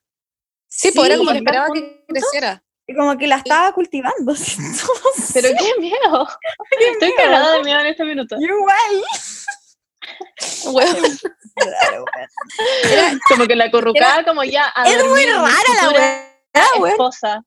Sí, 0.68 0.92
pues 0.94 1.08
era 1.08 1.18
como 1.18 1.30
que 1.32 1.38
Sí. 1.38 1.44
esperaba 1.44 1.68
que 1.74 2.06
creciera. 2.08 2.62
y 2.88 2.94
como 2.96 3.18
que 3.18 3.26
la 3.28 3.38
estaba 3.38 3.72
cultivando. 3.74 4.36
sé. 4.36 5.34
Pero 5.34 5.50
qué 5.58 5.74
miedo. 5.82 6.28
Estoy 6.80 7.10
miedo. 7.10 7.16
cagada 7.18 7.54
de 7.58 7.64
miedo 7.64 7.80
en 7.80 7.86
este 7.88 8.04
minuto. 8.06 8.36
Igual. 8.40 9.04
Era- 12.92 13.18
Como 13.30 13.46
que 13.48 13.56
la 13.56 13.66
acurrucaba 13.66 14.24
como 14.24 14.44
ya 14.44 14.72
a 14.76 14.84
Es 14.90 15.04
muy 15.06 15.26
rara 15.26 15.50
la 15.82 15.90
weá, 15.90 16.92
esposa. 16.92 17.42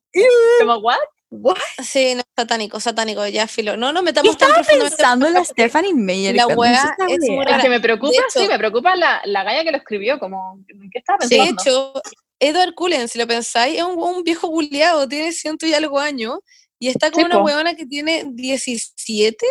Como, 0.61 0.79
¿what? 0.79 0.97
Sí, 1.83 2.15
no, 2.15 2.23
satánico, 2.37 2.81
satánico, 2.81 3.27
ya 3.27 3.47
filo. 3.47 3.77
No, 3.77 3.93
no 3.93 4.01
¿Qué 4.01 4.05
metamos 4.07 4.37
tan 4.39 4.49
estaba 4.51 4.67
pensando 4.67 5.27
en 5.27 5.35
la 5.35 5.45
Stephanie 5.45 5.95
Meyer? 5.95 6.35
La 6.35 6.45
esta 6.45 7.07
es 7.09 7.21
muy 7.31 7.45
Es 7.45 7.51
rara. 7.51 7.63
que 7.63 7.69
me 7.69 7.81
preocupa, 7.81 8.13
De 8.13 8.19
sí, 8.31 8.39
hecho- 8.41 8.51
me 8.51 8.59
preocupa 8.59 8.97
la, 8.97 9.21
la 9.25 9.45
galla 9.45 9.65
que 9.65 9.71
lo 9.73 9.77
escribió, 9.79 10.19
como, 10.19 10.61
¿qué 10.93 10.99
estaba 10.99 11.19
De 11.19 11.37
pensando? 11.37 11.63
hecho, 11.63 12.03
Edward 12.41 12.75
Cullen, 12.75 13.09
si 13.09 13.19
lo 13.19 13.27
pensáis, 13.27 13.77
es 13.79 13.83
un, 13.83 13.99
un 13.99 14.23
viejo 14.23 14.49
culiado, 14.51 15.07
tiene 15.09 15.33
ciento 15.33 15.67
y 15.67 15.75
algo 15.75 15.99
años, 15.99 16.39
y 16.79 16.89
está 16.89 17.11
con 17.11 17.21
Sí, 17.23 17.27
una 17.27 17.39
weona 17.43 17.75
que 17.75 17.85
tiene 17.87 18.25
17, 18.29 19.47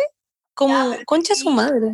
como 0.54 0.96
concha 1.04 1.34
su 1.34 1.50
madre. 1.50 1.92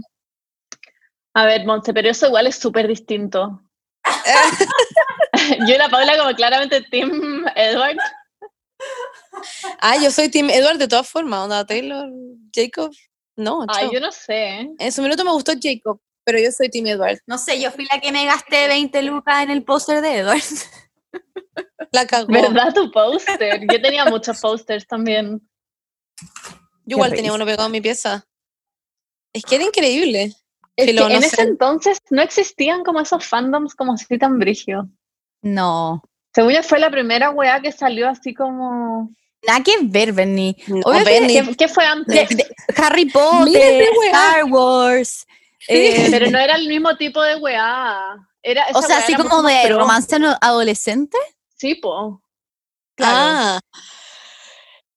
A 1.34 1.44
ver, 1.46 1.66
Monse, 1.66 1.92
pero 1.92 2.08
eso 2.08 2.28
igual 2.28 2.46
es 2.46 2.56
súper 2.56 2.86
distinto. 2.86 3.60
Yo 5.66 5.74
y 5.74 5.78
la 5.78 5.88
Paula 5.88 6.16
como 6.16 6.34
claramente 6.34 6.80
Tim 6.90 7.44
Edward. 7.56 7.96
Ah, 9.80 9.96
yo 9.96 10.10
soy 10.10 10.28
Tim 10.28 10.50
Edward 10.50 10.78
de 10.78 10.88
todas 10.88 11.08
formas, 11.08 11.40
onda 11.44 11.64
Taylor, 11.64 12.08
Jacob, 12.54 12.92
no, 13.36 13.64
Ay, 13.68 13.84
chao. 13.84 13.92
yo 13.92 14.00
no 14.00 14.12
sé. 14.12 14.60
¿eh? 14.60 14.70
En 14.78 14.92
su 14.92 15.02
minuto 15.02 15.24
me 15.24 15.32
gustó 15.32 15.52
Jacob, 15.60 16.00
pero 16.24 16.38
yo 16.38 16.50
soy 16.52 16.68
Tim 16.70 16.86
Edward. 16.86 17.20
No 17.26 17.38
sé, 17.38 17.60
yo 17.60 17.70
fui 17.70 17.86
la 17.92 18.00
que 18.00 18.12
me 18.12 18.24
gasté 18.24 18.68
20 18.68 19.02
lucas 19.02 19.42
en 19.42 19.50
el 19.50 19.64
póster 19.64 20.00
de 20.00 20.18
Edward. 20.18 20.42
La 21.92 22.06
cagó. 22.06 22.26
¿Verdad 22.32 22.74
tu 22.74 22.90
póster? 22.90 23.60
Yo 23.70 23.80
tenía 23.80 24.04
muchos 24.06 24.40
pósters 24.40 24.86
también. 24.86 25.40
Yo 26.84 26.96
igual 26.96 27.14
tenía 27.14 27.32
uno 27.32 27.44
pegado 27.44 27.66
en 27.66 27.72
mi 27.72 27.80
pieza. 27.80 28.26
Es 29.32 29.44
que 29.44 29.56
era 29.56 29.64
increíble. 29.64 30.32
Es 30.76 30.94
no 30.94 31.08
en 31.08 31.20
sé. 31.22 31.28
ese 31.28 31.42
entonces 31.42 31.98
no 32.10 32.20
existían 32.20 32.82
como 32.82 33.00
esos 33.00 33.24
fandoms 33.24 33.74
como 33.74 33.92
así 33.92 34.18
tan 34.18 34.38
brígidos. 34.38 34.86
No. 35.42 36.02
Según 36.34 36.52
yo 36.52 36.62
fue 36.64 36.80
la 36.80 36.90
primera 36.90 37.30
weá 37.30 37.60
que 37.60 37.70
salió 37.70 38.08
así 38.08 38.34
como... 38.34 39.14
Nada 39.46 39.62
que 39.62 39.76
ver, 39.82 40.12
Bernie. 40.12 40.56
No, 40.66 40.80
Obvio 40.84 41.04
que- 41.04 41.10
Benny. 41.20 41.32
¿Qué, 41.42 41.54
qué 41.56 41.68
fue 41.68 41.84
antes? 41.86 42.28
De- 42.28 42.34
de- 42.36 42.54
Harry 42.76 43.06
Potter. 43.06 43.84
Star 44.06 44.44
Wars. 44.44 45.26
eh, 45.68 46.08
Pero 46.10 46.30
no 46.30 46.38
era 46.38 46.56
el 46.56 46.68
mismo 46.68 46.96
tipo 46.96 47.22
de 47.22 47.36
weá. 47.36 48.16
Era, 48.42 48.66
o 48.74 48.80
sea, 48.82 48.88
weá 48.96 48.98
así 48.98 49.12
era 49.14 49.22
como 49.22 49.42
de 49.42 49.62
pro. 49.66 49.78
romance 49.78 50.16
adolescente. 50.40 51.16
Sí, 51.56 51.74
po. 51.76 52.20
Ah, 53.00 53.58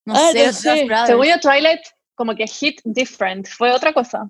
No 0.05 0.13
Ah, 0.15 0.31
sé, 0.31 0.45
no 0.47 0.53
sé. 0.53 0.87
Según 1.05 1.25
yo, 1.27 1.39
Twilight 1.39 1.81
como 2.15 2.33
que 2.35 2.47
hit 2.47 2.79
different. 2.85 3.47
Fue 3.47 3.71
otra 3.71 3.93
cosa. 3.93 4.29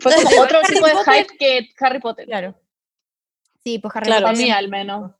Fue 0.00 0.12
como 0.16 0.28
Harry 0.28 0.38
otro 0.38 0.60
tipo 0.62 0.86
de 0.86 0.92
Potter. 0.92 1.14
hype 1.14 1.36
que 1.38 1.68
Harry 1.80 2.00
Potter. 2.00 2.26
Claro. 2.26 2.54
Sí, 3.64 3.78
pues 3.78 3.94
Harry 3.96 4.06
Claro. 4.06 4.22
Para 4.22 4.32
Potter 4.34 4.46
mí 4.46 4.50
al 4.52 4.68
menos. 4.68 5.12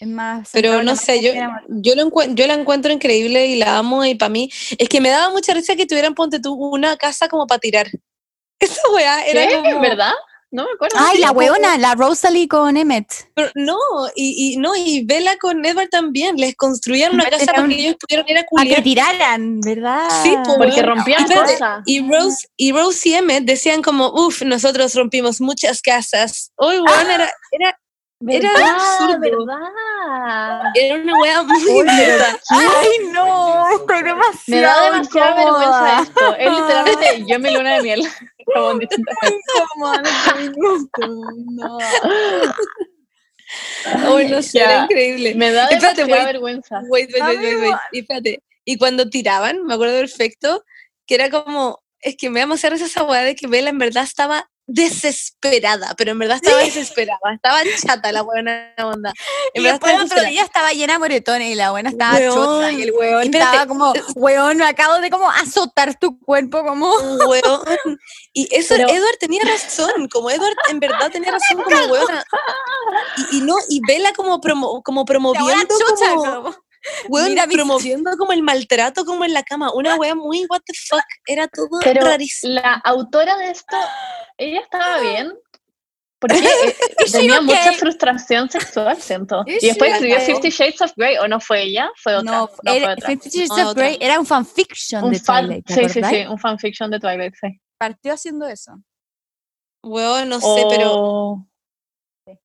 Es 0.00 0.08
más. 0.08 0.50
pero 0.52 0.82
no 0.82 0.96
sé, 0.96 1.22
yo, 1.22 1.32
yo, 1.68 1.94
lo 1.94 2.10
yo 2.34 2.46
la 2.46 2.54
encuentro 2.54 2.92
increíble 2.92 3.46
y 3.46 3.56
la 3.56 3.78
amo 3.78 4.04
y 4.04 4.14
para 4.14 4.28
mí 4.30 4.50
es 4.78 4.88
que 4.88 5.00
me 5.00 5.08
daba 5.10 5.30
mucha 5.30 5.54
risa 5.54 5.76
que 5.76 5.86
tuvieran, 5.86 6.14
ponte 6.14 6.40
tú, 6.40 6.54
una 6.54 6.96
casa 6.96 7.28
como 7.28 7.46
para 7.46 7.58
tirar. 7.58 7.86
Esa 8.58 8.82
weá 8.92 9.24
era 9.26 9.46
¿Qué? 9.48 9.54
como... 9.54 9.80
¿Verdad? 9.80 10.12
No 10.50 10.62
me 10.62 10.70
acuerdo. 10.72 10.96
Ay, 11.00 11.18
la 11.18 11.32
weona, 11.32 11.76
la 11.78 11.96
Rosalie 11.96 12.46
con 12.46 12.76
Emmett. 12.76 13.12
Pero 13.34 13.50
no, 13.56 13.76
y, 14.14 14.52
y 14.52 14.56
no, 14.56 14.76
y 14.76 15.04
Bella 15.04 15.36
con 15.36 15.64
Edward 15.66 15.88
también, 15.88 16.36
les 16.36 16.54
construían 16.54 17.12
una 17.12 17.28
casa 17.28 17.46
para 17.46 17.66
que 17.66 17.74
ellos 17.74 17.96
pudieran 17.98 18.24
ir 18.28 18.36
a 18.36 18.40
A 18.40 18.42
que 18.44 18.48
culiar. 18.48 18.82
tiraran, 18.84 19.60
¿verdad? 19.60 20.08
Sí, 20.22 20.32
po, 20.44 20.54
Porque 20.56 20.74
weón. 20.76 20.86
rompían 20.96 21.24
cosas. 21.26 21.82
Y 21.86 22.08
Rose, 22.08 22.46
y 22.56 22.70
Rose 22.70 23.08
y 23.08 23.14
Emmett 23.14 23.42
decían 23.42 23.82
como, 23.82 24.10
uff, 24.10 24.42
nosotros 24.42 24.94
rompimos 24.94 25.40
muchas 25.40 25.82
casas. 25.82 26.52
Hoy, 26.54 26.78
weón, 26.78 27.10
era, 27.10 27.32
era, 27.50 27.76
era 28.20 28.52
¿Verdad? 28.52 28.70
absurdo. 28.74 29.46
¿Verdad? 29.46 30.62
era 30.74 30.94
una 30.96 31.20
weá 31.20 31.42
muy 31.42 31.82
neta. 31.82 32.38
Ay, 32.50 32.88
no, 33.12 33.70
estoy 33.76 34.02
demasiado. 34.02 34.34
Me 34.48 34.60
da 34.60 34.84
demasiada 34.90 35.34
vergüenza 35.34 36.02
esto. 36.02 36.36
Es 36.36 36.50
literalmente 36.50 37.24
yo 37.28 37.34
en 37.36 37.42
mi 37.42 37.50
luna 37.50 37.74
de 37.76 37.82
miel. 37.82 38.08
Como 38.54 38.70
en 38.72 38.78
distintas 38.80 39.16
No. 41.52 41.78
Hoy 44.08 44.28
no 44.28 44.42
sé, 44.42 44.58
era 44.60 44.84
increíble. 44.84 45.34
Me 45.34 45.52
da 45.52 45.64
Espérate, 45.68 46.02
demasiada 46.02 46.24
wait. 46.24 46.32
vergüenza. 46.32 46.80
Wait, 46.88 47.10
wait, 47.12 47.22
wait, 47.22 47.38
wait, 47.40 47.60
wait. 47.62 47.76
Y 47.92 47.98
espérate. 48.00 48.42
Y 48.64 48.78
cuando 48.78 49.08
tiraban, 49.10 49.64
me 49.64 49.74
acuerdo 49.74 49.98
perfecto, 49.98 50.64
que 51.06 51.14
era 51.16 51.30
como, 51.30 51.82
es 52.00 52.16
que 52.16 52.30
me 52.30 52.40
da 52.40 52.46
demasiada 52.46 52.74
risa 52.74 52.86
esa 52.86 53.02
weá 53.04 53.22
de 53.22 53.34
que 53.34 53.46
Bella 53.46 53.68
en 53.68 53.78
verdad 53.78 54.04
estaba 54.04 54.48
desesperada, 54.66 55.94
pero 55.96 56.12
en 56.12 56.18
verdad 56.18 56.36
estaba 56.42 56.58
desesperada, 56.62 57.18
estaba 57.34 57.60
chata 57.84 58.12
la 58.12 58.22
buena 58.22 58.72
onda. 58.78 59.12
En 59.52 59.62
Y 59.62 59.64
verdad 59.64 59.80
después 59.80 59.92
estaba 60.02 60.04
otro 60.20 60.30
día 60.30 60.42
estaba 60.42 60.72
llena 60.72 60.92
de 60.94 60.98
moretones 60.98 61.50
y 61.50 61.54
la 61.54 61.70
buena 61.70 61.90
estaba 61.90 62.16
Weón, 62.16 62.34
chota 62.34 62.72
y 62.72 62.82
el 62.82 62.92
weón 62.92 63.22
espérate. 63.24 63.50
estaba 63.50 63.66
como, 63.66 63.92
weón, 64.14 64.56
me 64.56 64.64
acabo 64.66 64.98
de 65.00 65.10
como 65.10 65.30
azotar 65.30 65.98
tu 65.98 66.18
cuerpo 66.18 66.64
como... 66.64 66.90
Weón. 67.28 67.98
Y 68.32 68.48
eso, 68.54 68.74
Pero- 68.76 68.88
Edward 68.88 69.16
tenía 69.20 69.42
razón, 69.44 70.08
como 70.10 70.30
Edward 70.30 70.54
en 70.70 70.80
verdad 70.80 71.10
tenía 71.10 71.30
razón 71.32 71.62
como 71.62 71.76
weona. 71.92 72.24
Y, 73.32 73.38
y 73.38 73.40
no, 73.40 73.56
y 73.68 73.80
Vela 73.86 74.12
como, 74.12 74.40
promo, 74.40 74.82
como 74.82 75.04
promoviendo 75.04 75.74
como- 75.96 76.54
weón, 77.08 77.28
mira 77.30 77.46
mi- 77.46 77.54
promoviendo 77.54 78.10
como 78.16 78.32
el 78.32 78.42
maltrato 78.42 79.04
como 79.04 79.24
en 79.24 79.32
la 79.32 79.42
cama. 79.42 79.72
Una 79.72 79.96
wea 79.96 80.14
muy 80.14 80.46
what 80.48 80.60
the 80.66 80.74
fuck. 80.74 81.04
Era 81.26 81.48
todo 81.48 81.68
Pero 81.82 82.02
rarísimo. 82.06 82.54
la 82.54 82.74
autora 82.84 83.36
de 83.36 83.50
esto, 83.50 83.76
ella 84.38 84.60
estaba 84.60 84.98
bien. 85.00 85.32
Porque 86.20 86.38
eh, 86.38 86.76
tenía 87.12 87.40
mucha 87.42 87.60
okay? 87.66 87.76
frustración 87.76 88.48
sexual, 88.48 88.96
siento. 89.02 89.42
Y 89.46 89.66
después 89.66 89.92
escribió 89.92 90.16
okay? 90.16 90.26
Fifty 90.26 90.48
Shades 90.50 90.80
of 90.80 90.92
Grey, 90.96 91.18
¿o 91.18 91.28
no 91.28 91.38
fue 91.38 91.64
ella? 91.64 91.90
Fue 92.02 92.14
otra. 92.16 92.30
No, 92.32 92.50
No, 92.62 92.72
era- 92.72 92.86
fue 92.86 92.94
otra. 92.94 93.06
Fifty 93.08 93.28
Shades 93.30 93.50
Ah, 93.50 93.68
of. 93.68 93.74
Grey 93.74 93.98
era 94.00 94.18
un 94.18 94.24
fanfiction 94.24 95.04
Un 95.04 95.12
de 95.12 95.20
fan, 95.20 95.44
Twilight, 95.46 95.66
¿te 95.66 95.74
sí, 95.74 95.80
sí, 95.80 95.98
acordás? 95.98 96.10
sí, 96.10 96.26
un 96.26 96.38
fanfiction 96.38 96.90
de 96.90 97.00
Twilight, 97.00 97.34
sí. 97.38 97.60
Partió 97.78 98.14
haciendo 98.14 98.46
eso. 98.46 98.72
Weón, 99.82 100.30
no 100.30 100.40
sé, 100.40 100.64
pero 100.70 101.46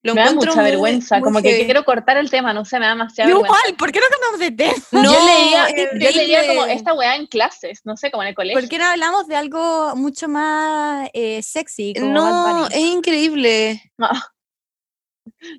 lo 0.03 0.13
me 0.15 0.21
da 0.21 0.33
mucha 0.33 0.55
muy- 0.55 0.63
vergüenza, 0.65 1.15
muy 1.17 1.23
como 1.23 1.41
que 1.41 1.65
quiero 1.65 1.85
cortar 1.85 2.17
el 2.17 2.29
tema, 2.29 2.53
no 2.53 2.65
sé, 2.65 2.79
me 2.79 2.85
da 2.85 2.91
demasiada 2.91 3.29
Igual, 3.29 3.43
vergüenza. 3.43 3.77
¿por 3.77 3.91
qué 3.91 3.99
no 3.99 4.05
cambiamos 4.11 4.39
de 4.39 4.51
tema? 4.51 4.73
No, 4.91 5.13
yo 5.13 5.25
leía, 5.25 5.65
es 5.67 5.89
yo 5.93 6.11
leía 6.21 6.47
como 6.47 6.65
esta 6.65 6.93
weá 6.93 7.15
en 7.15 7.27
clases, 7.27 7.81
no 7.85 7.95
sé, 7.95 8.11
como 8.11 8.23
en 8.23 8.29
el 8.29 8.35
colegio. 8.35 8.59
¿Por 8.59 8.69
qué 8.69 8.77
no 8.77 8.85
hablamos 8.85 9.27
de 9.27 9.35
algo 9.37 9.95
mucho 9.95 10.27
más 10.27 11.09
eh, 11.13 11.41
sexy? 11.41 11.93
Como 11.93 12.11
No, 12.11 12.67
es 12.67 12.75
increíble. 12.77 13.81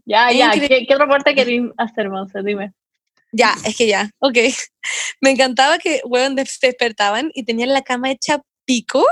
Ya, 0.04 0.28
Es 0.30 0.36
ya, 0.36 0.46
increíble. 0.46 0.68
¿qué, 0.80 0.86
qué 0.86 0.94
otro 0.94 1.06
aporte 1.06 1.34
querías 1.34 1.70
hacer, 1.78 2.10
Monse? 2.10 2.42
Dime. 2.44 2.72
Ya, 3.32 3.54
es 3.64 3.76
que 3.76 3.86
ya, 3.86 4.10
ok. 4.18 4.36
Me 5.22 5.30
encantaba 5.30 5.78
que, 5.78 6.02
weón, 6.04 6.34
despertaban 6.34 7.30
y 7.34 7.44
tenían 7.44 7.72
la 7.72 7.80
cama 7.82 8.10
hecha 8.10 8.42
pico. 8.66 9.06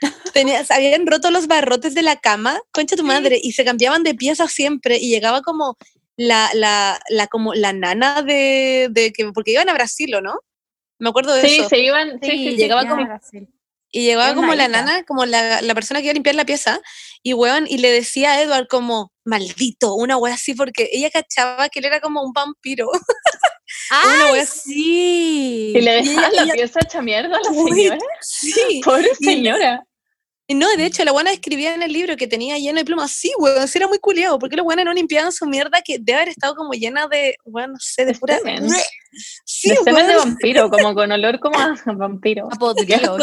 Tenía, 0.34 0.64
se 0.64 0.74
habían 0.74 1.06
roto 1.06 1.30
los 1.30 1.46
barrotes 1.46 1.94
de 1.94 2.02
la 2.02 2.16
cama, 2.16 2.60
concha 2.72 2.96
tu 2.96 3.04
madre, 3.04 3.38
y 3.42 3.52
se 3.52 3.64
cambiaban 3.64 4.02
de 4.02 4.14
pieza 4.14 4.48
siempre 4.48 4.98
y 4.98 5.08
llegaba 5.10 5.42
como 5.42 5.76
la, 6.16 6.50
la, 6.54 7.00
la, 7.08 7.26
como 7.28 7.54
la 7.54 7.72
nana 7.72 8.22
de, 8.22 8.88
de 8.90 9.12
que, 9.12 9.30
porque 9.32 9.52
iban 9.52 9.68
a 9.68 9.74
Brasil, 9.74 10.14
¿o 10.14 10.20
no? 10.20 10.40
Me 10.98 11.08
acuerdo 11.10 11.34
de 11.34 11.46
Sí, 11.48 11.58
eso. 11.60 11.68
se 11.68 11.78
iban, 11.78 12.18
sí, 12.22 12.30
sí, 12.30 12.50
sí, 12.50 12.56
llegaba 12.56 12.82
ya, 12.84 12.90
como- 12.90 13.04
Brasil. 13.04 13.48
Y 13.92 14.02
llegaba 14.04 14.34
como 14.34 14.52
la 14.54 14.68
nana, 14.68 15.04
como 15.04 15.24
la, 15.24 15.62
la 15.62 15.74
persona 15.74 16.00
que 16.00 16.06
iba 16.06 16.10
a 16.10 16.14
limpiar 16.14 16.34
la 16.34 16.44
pieza, 16.44 16.80
y 17.22 17.32
weón, 17.32 17.66
y 17.66 17.78
le 17.78 17.90
decía 17.90 18.32
a 18.32 18.42
Edward 18.42 18.66
como, 18.68 19.10
maldito, 19.24 19.94
una 19.94 20.18
wea 20.18 20.34
así, 20.34 20.52
porque 20.54 20.90
ella 20.92 21.08
cachaba 21.10 21.68
que 21.70 21.78
él 21.78 21.86
era 21.86 22.00
como 22.00 22.20
un 22.22 22.32
vampiro. 22.32 22.90
Una 23.90 24.30
¡Ay, 24.32 24.46
sí! 24.46 25.72
le 25.74 25.80
Y 25.80 25.82
ella- 25.82 25.92
dejaban 25.94 26.32
la 26.36 26.42
ella- 26.42 26.54
pieza 26.54 26.80
hecha 26.82 27.02
mierda 27.02 27.36
a 27.36 27.40
la 27.40 27.50
Uy, 27.50 27.70
señora. 27.72 27.98
Sí. 28.20 28.80
Pobre 28.84 29.10
Y- 29.20 29.24
señora. 29.24 29.84
Y 30.48 30.54
no, 30.54 30.68
de 30.76 30.86
hecho, 30.86 31.04
la 31.04 31.10
buena 31.10 31.32
escribía 31.32 31.74
en 31.74 31.82
el 31.82 31.92
libro 31.92 32.16
que 32.16 32.28
tenía 32.28 32.56
lleno 32.56 32.78
de 32.78 32.84
plumas. 32.84 33.10
Sí, 33.10 33.32
weón, 33.36 33.66
sí 33.66 33.78
era 33.78 33.88
muy 33.88 33.98
culiado. 33.98 34.38
porque 34.38 34.54
los 34.54 34.64
buenos 34.64 34.84
no 34.84 34.92
limpiaban 34.92 35.32
su 35.32 35.44
mierda 35.44 35.80
que 35.84 35.98
debe 35.98 36.18
haber 36.18 36.28
estado 36.28 36.54
como 36.54 36.72
llena 36.72 37.08
de, 37.08 37.34
bueno, 37.44 37.72
no 37.72 37.78
sé, 37.80 38.04
de 38.04 38.12
De 38.12 38.18
pura... 38.18 38.38
semen. 38.38 38.68
Sí, 39.44 39.70
de 39.70 39.76
semen 39.78 40.06
de 40.06 40.14
weón, 40.14 40.28
vampiro, 40.30 40.70
como 40.70 40.94
con 40.94 41.10
olor 41.10 41.40
como 41.40 41.58
a 41.58 41.74
vampiro. 41.96 42.46
A 42.52 42.56
podrido, 42.56 43.18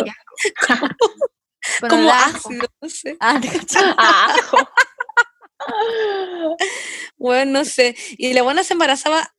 como 1.90 2.12
ajo. 2.12 2.38
ácido, 2.50 2.68
no 2.82 2.90
sé. 2.90 3.16
Ah, 3.22 3.40
te 3.42 3.48
cacho. 3.48 3.80
A 3.98 4.26
ajo. 4.34 4.58
Bueno, 7.18 7.60
no 7.60 7.66
sé. 7.66 7.96
Y 8.18 8.34
la 8.34 8.42
buena 8.44 8.66
se 8.66 8.74
embarazaba, 8.74 9.34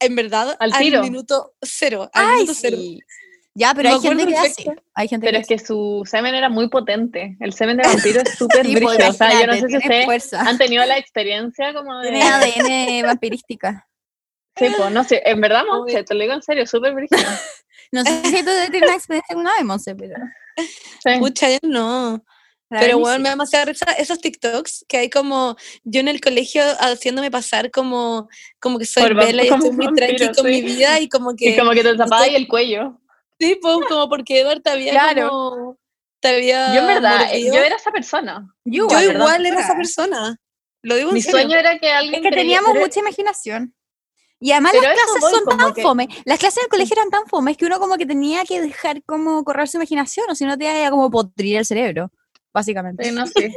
en 0.00 0.16
verdad, 0.16 0.56
Al 0.58 0.72
minuto 1.02 1.54
cero. 1.62 2.10
Al 2.12 2.26
Ay, 2.26 2.34
minuto 2.36 2.54
cero. 2.54 2.76
sí. 2.78 3.00
Ya, 3.54 3.74
pero 3.74 3.88
hay 3.90 4.00
gente 4.00 4.26
que 4.26 4.36
hace. 4.36 4.64
Hay 4.94 5.08
gente 5.08 5.26
Pero 5.26 5.36
que 5.38 5.54
es 5.54 5.60
que 5.60 5.66
su 5.66 6.02
semen 6.08 6.34
era 6.34 6.48
muy 6.48 6.68
potente. 6.68 7.36
El 7.40 7.52
semen 7.52 7.76
de 7.76 7.82
vampiro 7.88 8.22
es 8.22 8.38
súper 8.38 8.64
Sí, 8.64 8.76
pues, 8.80 8.98
O 9.08 9.12
sea, 9.12 9.40
yo 9.40 9.46
no 9.46 9.54
sé 9.54 9.68
si 9.68 9.76
ustedes 9.76 10.04
fuerza. 10.04 10.40
han 10.42 10.56
tenido 10.56 10.84
la 10.86 10.96
experiencia 10.98 11.74
como 11.74 11.98
de... 11.98 12.10
Tiene 12.10 12.22
ADN 12.22 13.06
vampirística. 13.06 13.88
Sí, 14.56 14.66
pues, 14.76 14.90
no 14.92 15.04
sé, 15.04 15.22
en 15.24 15.40
verdad, 15.40 15.62
Monse, 15.66 16.04
te 16.04 16.14
lo 16.14 16.20
digo 16.20 16.34
en 16.34 16.42
serio, 16.42 16.66
súper 16.66 16.94
brígido. 16.94 17.22
No 17.92 18.04
sé 18.04 18.22
si 18.24 18.44
tú 18.44 18.50
tienes 18.70 18.82
una 18.82 18.94
experiencia 18.94 19.26
alguna 19.30 19.50
vez, 19.56 19.64
Monse, 19.64 19.94
pero... 19.96 20.14
Sí. 20.56 21.18
Pucha, 21.18 21.50
yo 21.50 21.58
no. 21.62 22.24
Pero 22.70 22.98
bueno, 23.00 23.18
me 23.18 23.24
da 23.24 23.30
demasiada 23.30 23.64
risa 23.64 23.86
esos 23.98 24.20
TikToks 24.20 24.84
que 24.88 24.96
hay 24.96 25.10
como 25.10 25.56
yo 25.82 26.00
en 26.00 26.06
el 26.08 26.20
colegio 26.20 26.62
haciéndome 26.78 27.28
pasar 27.30 27.70
como, 27.72 28.28
como 28.60 28.78
que 28.78 28.84
soy 28.86 29.02
Por 29.02 29.14
Bella 29.16 29.42
y 29.42 29.48
estoy 29.48 29.70
muy 29.72 29.92
tranqui 29.92 30.30
con 30.32 30.46
mi 30.46 30.62
vida 30.62 31.00
y 31.00 31.08
como 31.08 31.34
que 31.36 31.50
Y 31.50 31.56
como 31.58 31.72
que 31.72 31.82
te 31.82 31.96
tapabas 31.96 32.26
estoy- 32.28 32.36
el 32.36 32.46
cuello. 32.48 33.00
sí, 33.40 33.58
pues, 33.60 33.76
como 33.88 34.08
porque 34.08 34.40
Edward 34.40 34.62
te 34.62 34.70
había 34.70 34.92
Claro. 34.92 35.28
como 35.30 35.78
te 36.20 36.28
había 36.28 36.72
Yo 36.74 36.80
en 36.82 36.86
verdad, 36.86 37.22
eh, 37.22 37.26
mordido. 37.26 37.54
yo 37.56 37.60
era 37.62 37.74
esa 37.76 37.90
persona. 37.90 38.54
Yo 38.64 38.86
Yo 38.88 39.00
igual, 39.00 39.02
igual 39.16 39.42
¿verdad? 39.42 39.46
era 39.46 39.60
esa 39.62 39.74
persona. 39.76 40.36
Lo 40.82 40.94
digo 40.94 41.08
en 41.08 41.14
Mi 41.14 41.22
serio. 41.22 41.40
sueño 41.40 41.56
era 41.56 41.78
que 41.78 41.90
alguien 41.90 42.14
Es 42.24 42.30
que 42.30 42.36
teníamos 42.36 42.74
mucha 42.74 43.00
imaginación. 43.00 43.74
Y 44.38 44.52
además 44.52 44.72
Pero 44.72 44.84
las 44.84 44.94
clases 44.94 45.20
voy, 45.20 45.32
son 45.32 45.58
tan 45.58 45.74
que- 45.74 45.82
fome. 45.82 46.08
Las 46.24 46.38
clases 46.38 46.62
del 46.62 46.68
colegio 46.70 46.94
eran 46.94 47.10
tan 47.10 47.26
fome 47.26 47.56
que 47.56 47.66
uno 47.66 47.78
como 47.80 47.96
que 47.96 48.06
tenía 48.06 48.44
que 48.44 48.60
dejar 48.62 49.02
como 49.04 49.42
correr 49.44 49.66
su 49.68 49.76
imaginación 49.78 50.26
o 50.30 50.34
si 50.34 50.44
no 50.46 50.56
te 50.56 50.64
iba 50.64 50.86
a 50.86 50.90
como 50.90 51.10
podrir 51.10 51.56
el 51.56 51.66
cerebro, 51.66 52.10
básicamente. 52.52 53.04
Sí, 53.04 53.12
no 53.12 53.26
sé. 53.26 53.52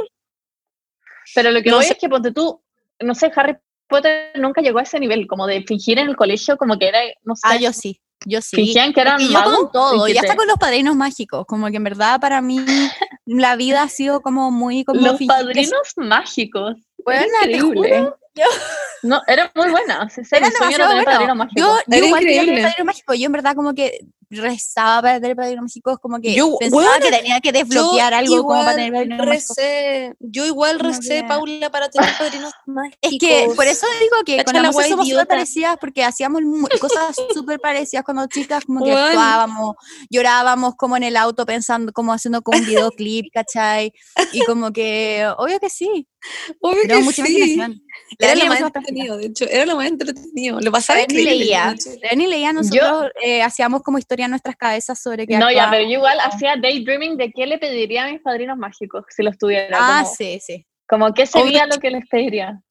Pero 1.36 1.52
lo 1.52 1.62
que 1.62 1.70
No 1.70 1.78
voy 1.78 1.86
sé. 1.86 1.94
es 1.94 2.00
que 2.00 2.10
ponte 2.10 2.32
tú, 2.32 2.62
no 3.00 3.16
sé, 3.16 3.32
Harry 3.36 3.56
Potter 3.88 4.32
nunca 4.40 4.62
llegó 4.62 4.80
a 4.80 4.84
ese 4.84 5.00
nivel, 5.00 5.28
como 5.28 5.48
de 5.48 5.64
fingir 5.64 6.00
en 6.00 6.10
el 6.10 6.16
colegio 6.16 6.58
como 6.58 6.78
que 6.78 6.88
era, 6.90 7.00
no 7.24 7.36
sé, 7.36 7.42
Ah, 7.46 7.56
yo 7.58 7.72
sí, 7.74 8.02
yo 8.26 8.42
sí. 8.42 8.56
fingían 8.56 8.94
que 8.94 9.02
eran 9.02 9.20
yo 9.20 9.32
magos. 9.32 9.56
con 9.58 9.72
todo, 9.72 10.08
y 10.08 10.14
y 10.14 10.18
hasta 10.18 10.36
con 10.36 10.48
los 10.48 10.58
padrinos 10.58 10.96
mágicos, 10.96 11.46
como 11.46 11.68
que 11.70 11.78
en 11.78 11.84
verdad 11.84 12.20
para 12.20 12.42
mí 12.42 12.58
la 13.26 13.56
vida 13.56 13.84
ha 13.84 13.90
sido 13.90 14.22
como 14.22 14.52
muy 14.52 14.84
como 14.84 15.00
Los 15.02 15.20
padrinos 15.26 15.94
mágicos. 15.98 16.76
Te 17.06 17.26
increíble. 17.26 17.90
juro, 18.00 18.18
yo- 18.36 18.44
No, 19.04 19.22
era 19.28 19.52
muy 19.54 19.70
buena. 19.70 20.10
Sí, 20.10 20.24
sí, 20.24 20.34
Eran 20.34 20.50
demasiado 20.54 21.04
buenos. 21.04 21.50
Yo, 21.56 21.76
yo 21.88 21.98
igual 22.06 22.22
quería 22.22 22.40
tener 22.40 22.44
increíble. 22.44 22.62
padrino 22.64 22.86
mágico. 22.86 23.14
Yo 23.14 23.26
en 23.26 23.32
verdad 23.34 23.54
como 23.56 23.74
que 23.74 24.00
rezaba 24.34 25.02
para 25.02 25.20
tener 25.22 25.36
padrino 25.36 25.62
mágico, 25.62 25.98
como 26.00 26.20
que 26.20 26.34
Yo, 26.34 26.56
pensaba 26.60 26.82
weona, 26.84 27.00
que 27.06 27.12
tenía 27.12 27.40
que 27.42 27.52
desbloquear 27.52 28.14
algo 28.14 28.44
como 28.44 28.64
para 28.66 28.86
igual 28.86 29.04
tener 29.10 29.22
recé, 29.26 30.16
yo 30.20 30.46
igual 30.46 30.80
recé, 30.80 31.22
que- 31.22 31.24
Paula, 31.28 31.70
para 31.72 31.90
tener 31.92 32.10
padrinos 32.18 32.52
mágicos. 32.66 32.98
Es 33.02 33.18
que 33.20 33.48
por 33.56 33.68
eso 33.68 33.88
digo 34.02 34.24
que 34.26 34.38
Cacha 34.38 34.46
con 34.46 34.62
la 34.62 34.72
Monse 34.72 34.90
somos 34.90 35.08
súper 35.08 35.28
parecidas 35.28 35.78
porque 35.80 36.04
hacíamos 36.04 36.42
cosas 36.80 37.16
súper 37.34 37.60
parecidas 37.60 38.04
cuando 38.04 38.28
chicas, 38.28 38.64
como 38.66 38.84
que 38.84 38.92
Weón. 38.92 39.08
actuábamos, 39.08 39.76
llorábamos 40.10 40.76
como 40.76 40.98
en 40.98 41.04
el 41.04 41.18
auto 41.18 41.46
pensando, 41.46 41.92
como 41.92 42.14
haciendo 42.14 42.42
como 42.42 42.58
un 42.60 42.66
videoclip, 42.66 43.26
¿cachai? 43.34 43.94
Y 44.32 44.44
como 44.46 44.72
que, 44.72 45.28
obvio 45.38 45.60
que 45.60 45.70
sí, 45.70 46.08
Obvio 46.62 46.82
que 46.82 46.88
tenemos 46.88 47.06
mucha 47.06 47.26
sí. 47.26 47.36
imaginación. 47.36 47.84
La 48.20 48.32
Era 48.32 48.44
lo 48.44 48.46
más 48.48 48.62
entretenido, 48.62 49.18
de 49.18 49.26
hecho, 49.26 49.46
era 49.50 49.66
lo 49.66 49.76
más 49.76 49.88
entretenido. 49.88 50.60
Lo 50.60 50.72
pasaba 50.72 51.02
increíble. 51.02 51.36
leía, 51.36 51.76
leía, 52.16 52.54
nosotros 52.54 53.12
eh, 53.22 53.42
hacíamos 53.42 53.82
como 53.82 53.98
historia 53.98 54.26
en 54.26 54.32
nuestras 54.32 54.56
cabezas 54.56 55.02
sobre 55.02 55.26
que 55.26 55.38
No, 55.38 55.52
ya, 55.52 55.70
pero 55.70 55.84
yo 55.84 55.94
igual 55.94 56.20
hacía 56.20 56.56
daydreaming 56.56 57.18
de 57.18 57.32
qué 57.32 57.48
le 57.48 57.58
pediría 57.58 58.06
a 58.06 58.12
mis 58.12 58.22
padrinos 58.22 58.58
mágicos 58.58 59.06
si 59.10 59.24
los 59.24 59.38
tuviera. 59.38 59.78
Ah, 59.80 60.02
como, 60.04 60.16
sí, 60.16 60.40
sí. 60.46 60.66
como 60.88 61.14
qué 61.14 61.26
sería 61.26 61.64
Obvio. 61.64 61.76
lo 61.76 61.82
que 61.82 61.92
les 61.92 62.08
pediría. 62.08 62.62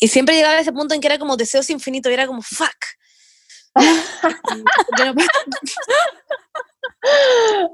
Y 0.00 0.08
siempre 0.08 0.34
llegaba 0.34 0.54
a 0.54 0.60
ese 0.60 0.72
punto 0.72 0.94
en 0.94 1.00
que 1.00 1.06
era 1.06 1.18
como 1.18 1.36
deseos 1.36 1.68
infinitos 1.70 2.10
y 2.10 2.14
era 2.14 2.26
como, 2.26 2.42
fuck. 2.42 2.76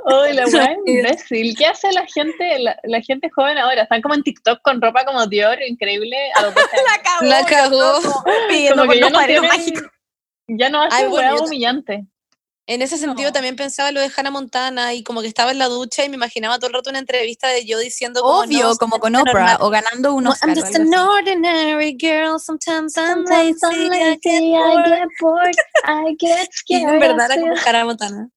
Ay, 0.07 0.33
la 0.35 0.47
weá 0.47 0.77
imbécil. 0.87 1.57
¿Qué 1.57 1.67
hace 1.67 1.91
la 1.93 2.05
gente, 2.07 2.59
la, 2.59 2.77
la 2.85 3.01
gente 3.01 3.31
joven 3.35 3.59
ahora? 3.59 3.83
Están 3.83 4.03
como 4.03 4.15
en 4.15 4.23
TikTok 4.23 4.61
con 4.63 4.81
ropa 4.81 5.05
como 5.05 5.27
Dior, 5.27 5.59
increíble. 5.63 6.17
a 6.35 6.43
los 6.43 6.55
12 6.55 6.67
años. 6.77 6.87
La 6.87 7.03
cagó. 7.03 7.27
La 7.27 7.45
cagó. 7.47 8.25
Pidiendo 8.49 8.77
Como 8.83 8.87
por 8.87 8.95
que 8.95 9.01
ya 9.01 9.11
no, 9.11 9.19
tienen- 9.27 9.91
ya 10.49 10.69
no 10.69 10.83
Ay, 10.91 11.07
bueno, 11.09 11.37
yo 11.37 11.45
humillante. 11.45 12.05
En 12.69 12.81
ese 12.81 12.97
sentido 12.97 13.31
No. 13.31 13.33
también 13.33 13.57
pensaba 13.57 13.91
lo 13.91 14.01
de 14.01 14.09
Hannah 14.17 14.31
Montana 14.31 14.95
y 14.95 15.03
como 15.03 15.21
que 15.21 15.27
estaba 15.27 15.51
en 15.51 15.59
la 15.59 15.67
ducha 15.67 16.05
y 16.05 16.09
me 16.09 16.15
imaginaba 16.15 16.59
todo 16.59 16.69
el 16.69 16.75
rato 16.75 16.91
una 16.91 17.01
entrevista 17.01 17.49
de 17.49 17.65
yo 17.67 17.77
diciendo 17.79 18.21
como, 18.23 18.39
Obvio, 18.39 18.69
no, 18.69 18.77
como 18.77 19.01
con 19.01 19.17
Oprah 19.17 19.33
normal. 19.33 19.57
o 19.61 19.69
ganando 19.71 20.15
un 20.15 20.23
Como, 20.23 20.31
Oscar. 20.33 20.49
I'm 20.51 20.55
just 20.57 20.77
an 20.77 20.95
ordinary 20.95 21.97
girl, 22.01 22.39
sometimes 22.39 22.97
I'm 22.97 23.27
Sometimes 23.27 23.61
lazy, 23.63 23.85
I'm 23.85 23.93
I 23.93 23.99
lazy, 23.99 24.21
get 24.23 24.43
I 24.43 24.53
bored. 24.53 24.87
get 24.87 25.09
bored, 25.21 25.57
I 25.85 26.17
get 26.21 26.49
scared. 26.53 26.89
en 26.89 27.01
verdad 27.01 27.33
era 27.33 27.41
como 27.41 27.55
Hannah 27.67 27.85
Montana. 27.85 28.29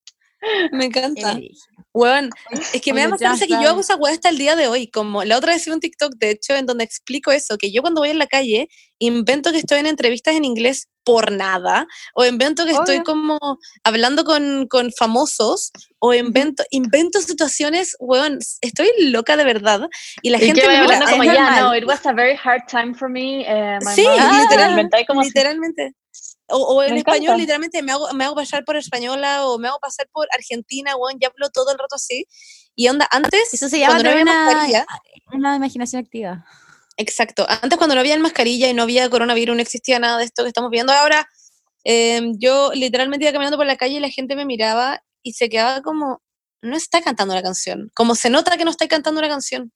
Me 0.72 0.86
encanta. 0.86 1.34
brillo. 1.34 1.56
Weón, 1.94 2.30
es 2.74 2.82
que 2.82 2.94
me 2.94 3.02
da 3.02 3.08
más 3.08 3.20
risa 3.22 3.48
que 3.48 3.54
yo 3.64 3.70
hago 3.70 3.80
esa 3.80 3.96
weá 3.96 4.14
hasta 4.14 4.28
el 4.30 4.38
día 4.38 4.56
de 4.58 4.68
hoy. 4.68 4.88
Como 4.88 5.24
la 5.24 5.38
otra 5.38 5.54
vez 5.54 5.62
hice 5.62 5.72
un 5.72 5.80
TikTok, 5.80 6.16
de 6.18 6.32
hecho, 6.32 6.54
en 6.56 6.66
donde 6.66 6.84
explico 6.84 7.32
eso, 7.32 7.58
que 7.58 7.72
yo 7.72 7.82
cuando 7.82 8.02
voy 8.02 8.10
en 8.10 8.20
la 8.20 8.28
calle 8.28 8.68
invento 9.00 9.52
que 9.52 9.58
estoy 9.60 9.80
en 9.80 9.88
entrevistas 9.88 10.36
en 10.36 10.46
inglés 10.46 10.88
por 11.04 11.32
nada, 11.32 11.86
o 12.16 12.26
invento 12.26 12.66
que 12.66 12.72
estoy 12.72 12.96
Obvio. 12.98 13.04
como 13.04 13.40
hablando 13.84 14.24
con, 14.26 14.68
con 14.68 14.92
famosos, 14.92 15.72
o 16.00 16.14
invento, 16.14 16.64
invento 16.72 17.22
situaciones, 17.22 17.96
weón, 18.00 18.40
estoy 18.62 18.90
loca 19.00 19.38
de 19.38 19.44
verdad. 19.46 19.88
Y 20.22 20.32
la 20.32 20.38
Y 20.38 20.48
gente 20.48 20.68
me 20.68 20.82
mira, 20.82 21.00
como, 21.10 21.24
yeah, 21.24 21.62
no, 21.62 21.76
it 21.76 21.86
was 21.86 22.06
a 22.06 22.12
very 22.14 22.36
hard 22.42 22.64
time 22.68 22.94
for 22.94 23.10
me. 23.10 23.42
eh, 23.48 23.80
my 23.86 23.94
Sí, 23.94 24.04
mom-" 24.04 24.16
literal- 24.50 24.72
Inventáis 24.72 25.08
como 25.08 25.22
si- 25.24 25.30
literalmente. 25.30 25.94
O, 26.48 26.58
o 26.58 26.84
en 26.84 26.94
Me 26.94 27.00
español, 27.00 27.24
encanta. 27.24 27.38
literalmente, 27.38 27.82
me 27.82 27.92
hago, 27.92 28.14
me 28.14 28.24
hago 28.26 28.36
pasar 28.36 28.64
por 28.66 28.78
española 28.78 29.48
o 29.48 29.58
me 29.58 29.68
hago 29.68 29.80
pasar 29.80 30.08
por 30.12 30.28
argentina, 30.32 30.96
weón, 30.96 31.18
ya 31.20 31.30
hablo 31.30 31.50
todo 31.50 31.72
el 31.72 31.80
rato 31.80 31.96
así. 31.96 32.26
Y 32.76 32.88
onda, 32.88 33.08
antes, 33.12 33.54
Eso 33.54 33.70
se 33.70 33.80
llama 33.80 33.94
cuando 33.94 34.04
no 34.04 34.12
había 34.12 34.24
una, 34.24 34.46
mascarilla, 34.46 34.86
una 35.34 35.56
imaginación 35.56 36.04
activa. 36.04 36.46
Exacto. 36.98 37.46
Antes 37.50 37.78
cuando 37.78 37.96
no 37.96 38.02
había 38.02 38.18
mascarilla 38.20 38.70
y 38.70 38.74
no 38.74 38.84
había 38.84 39.10
coronavirus, 39.10 39.56
no 39.56 39.62
existía 39.62 40.00
nada 40.00 40.18
de 40.20 40.26
esto 40.26 40.44
que 40.44 40.50
estamos 40.50 40.70
viendo 40.70 40.94
ahora, 40.94 41.28
em, 41.84 42.34
yo 42.38 42.72
literalmente 42.74 43.26
iba 43.26 43.34
caminando 43.34 43.58
por 43.58 43.66
la 43.66 43.76
calle 43.78 43.96
y 43.96 44.00
la 44.00 44.10
gente 44.10 44.36
me 44.36 44.46
miraba 44.46 45.02
y 45.24 45.34
se 45.34 45.50
quedaba 45.50 45.82
como, 45.82 46.22
no 46.62 46.76
está 46.78 47.02
cantando 47.02 47.34
la 47.34 47.42
canción. 47.44 47.90
Como 47.96 48.16
se 48.16 48.30
nota 48.30 48.58
que 48.58 48.66
no 48.66 48.72
está 48.72 48.88
cantando 48.88 49.22
la 49.22 49.30
canción. 49.30 49.72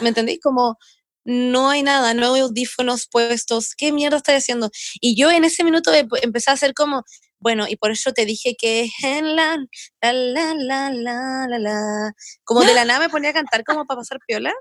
¿Me 0.00 0.08
entendí? 0.10 0.38
Como 0.38 0.78
no 1.24 1.70
hay 1.70 1.82
nada, 1.82 2.14
no 2.14 2.34
hay 2.34 2.40
audífonos 2.40 3.06
puestos. 3.10 3.74
¿Qué 3.76 3.92
mierda 3.92 4.16
estoy 4.18 4.34
haciendo? 4.36 4.70
Y 5.00 5.16
yo 5.16 5.30
en 5.30 5.44
ese 5.44 5.64
minuto 5.64 5.92
em- 5.92 6.08
empecé 6.22 6.50
a 6.50 6.54
hacer 6.54 6.74
como, 6.74 7.04
bueno, 7.38 7.66
y 7.68 7.76
por 7.76 7.90
eso 7.90 8.12
te 8.12 8.24
dije 8.26 8.54
que 8.58 8.88
en 9.02 9.36
la, 9.36 9.56
la, 10.00 10.12
la, 10.12 10.54
la, 10.54 10.90
la, 10.90 11.46
la, 11.48 11.58
la. 11.58 12.12
Como 12.44 12.62
de 12.64 12.74
la 12.74 12.84
nada 12.84 13.00
me 13.00 13.08
ponía 13.08 13.30
a 13.30 13.34
cantar 13.34 13.64
como 13.64 13.84
para 13.86 13.98
pasar 14.00 14.18
piola. 14.26 14.52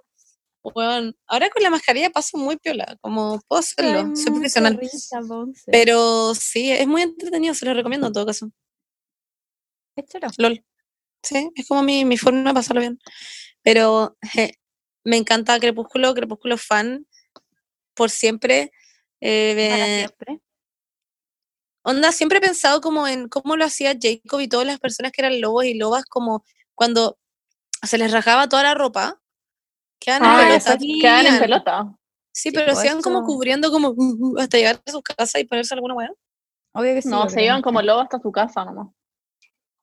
Bueno, 0.64 1.12
ahora 1.26 1.50
con 1.50 1.64
la 1.64 1.72
mascarilla 1.72 2.12
paso 2.12 2.38
muy 2.38 2.56
piola, 2.58 2.96
como 3.02 3.42
puedo 3.48 3.60
hacerlo, 3.62 4.04
soy 4.16 4.32
profesional. 4.34 4.80
Pero 5.72 6.36
sí, 6.36 6.72
es 6.72 6.86
muy 6.88 7.02
entretenido, 7.02 7.56
se 7.56 7.66
lo 7.66 7.74
recomiendo 7.74 8.06
en 8.08 8.14
todo 8.14 8.28
caso. 8.28 8.52
LOL. 10.38 10.64
Sí, 11.24 11.50
es 11.56 11.68
como 11.68 11.82
mi, 11.84 12.06
mi 12.06 12.18
forma 12.18 12.50
de 12.50 12.54
pasarlo 12.54 12.82
bien. 12.82 13.00
Pero 13.64 14.18
je, 14.22 14.54
me 15.04 15.18
encanta 15.18 15.60
Crepúsculo, 15.60 16.14
Crepúsculo 16.14 16.58
fan 16.58 17.06
por 17.94 18.10
siempre. 18.10 18.72
Eh, 19.20 19.70
Para 19.70 19.86
siempre. 19.86 20.42
onda, 21.84 22.12
siempre 22.12 22.38
he 22.40 22.42
pensado 22.42 22.82
como 22.82 23.08
en 23.08 23.28
cómo 23.30 23.56
lo 23.56 23.66
hacía 23.66 23.94
Jacob 24.00 24.40
y 24.40 24.48
todas 24.48 24.66
las 24.68 24.80
personas 24.80 25.12
que 25.12 25.22
eran 25.22 25.42
lobos 25.42 25.66
y 25.66 25.74
lobas, 25.76 26.06
como 26.06 26.44
cuando 26.76 27.18
se 27.84 27.98
les 27.98 28.12
rajaba 28.12 28.48
toda 28.50 28.64
la 28.64 28.74
ropa, 28.74 29.20
quedaban 30.00 30.24
en 30.24 30.30
Ah, 30.32 30.38
pelota, 30.40 30.56
esas 30.56 30.80
sí, 30.80 31.00
quedan 31.02 31.18
en 31.20 31.24
tenían- 31.26 31.40
pelota. 31.40 31.96
Sí, 32.34 32.50
Sí, 32.50 32.52
pero 32.56 32.76
se 32.76 32.88
iban 32.88 33.02
como 33.02 33.24
cubriendo 33.26 33.70
como 33.72 33.90
uh, 33.90 33.96
uh, 33.98 34.40
hasta 34.40 34.58
llegar 34.58 34.82
a 34.86 34.92
su 34.92 35.02
casa 35.02 35.38
y 35.40 35.44
ponerse 35.44 35.74
alguna 35.74 35.96
weá. 35.96 36.10
Obvio 36.74 36.94
que 36.94 37.02
sí. 37.02 37.10
No, 37.10 37.28
se 37.30 37.44
iban 37.44 37.62
como 37.62 37.82
lobos 37.82 38.04
hasta 38.04 38.20
su 38.22 38.32
casa 38.32 38.64
nomás. 38.64 38.88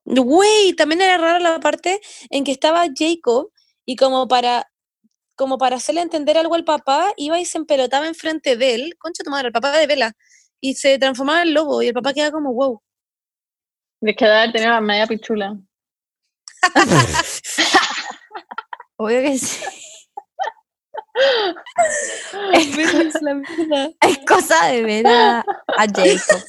Güey, 0.05 0.73
también 0.73 1.01
era 1.01 1.17
rara 1.19 1.39
la 1.39 1.59
parte 1.59 2.01
en 2.31 2.43
que 2.43 2.51
estaba 2.51 2.85
Jacob 2.95 3.51
y 3.85 3.95
como 3.95 4.27
para 4.27 4.65
como 5.39 5.57
para 5.57 5.77
hacerle 5.77 6.01
entender 6.01 6.37
algo 6.37 6.53
al 6.55 6.65
papá, 6.65 7.13
iba 7.15 7.39
y 7.39 7.45
se 7.45 7.57
empelotaba 7.57 8.07
enfrente 8.07 8.57
de 8.57 8.75
él, 8.75 8.97
concha 8.99 9.23
tu 9.23 9.31
madre, 9.31 9.47
el 9.47 9.53
papá 9.53 9.71
de 9.71 9.87
Vela, 9.87 10.11
y 10.59 10.73
se 10.73 10.99
transformaba 10.99 11.43
en 11.43 11.53
lobo 11.53 11.81
y 11.81 11.87
el 11.87 11.93
papá 11.93 12.13
quedaba 12.13 12.33
como 12.33 12.53
wow. 12.53 12.81
De 14.01 14.13
que 14.13 14.25
tener 14.25 14.67
la 14.67 14.81
media 14.81 15.07
pichula. 15.07 15.57
Obvio 18.97 19.21
que 19.21 19.37
sí. 19.37 19.63
Es 24.01 24.17
cosa 24.27 24.67
de 24.67 24.83
ver 24.83 25.07
a, 25.07 25.39
a 25.39 25.87
Jacob. 25.87 26.43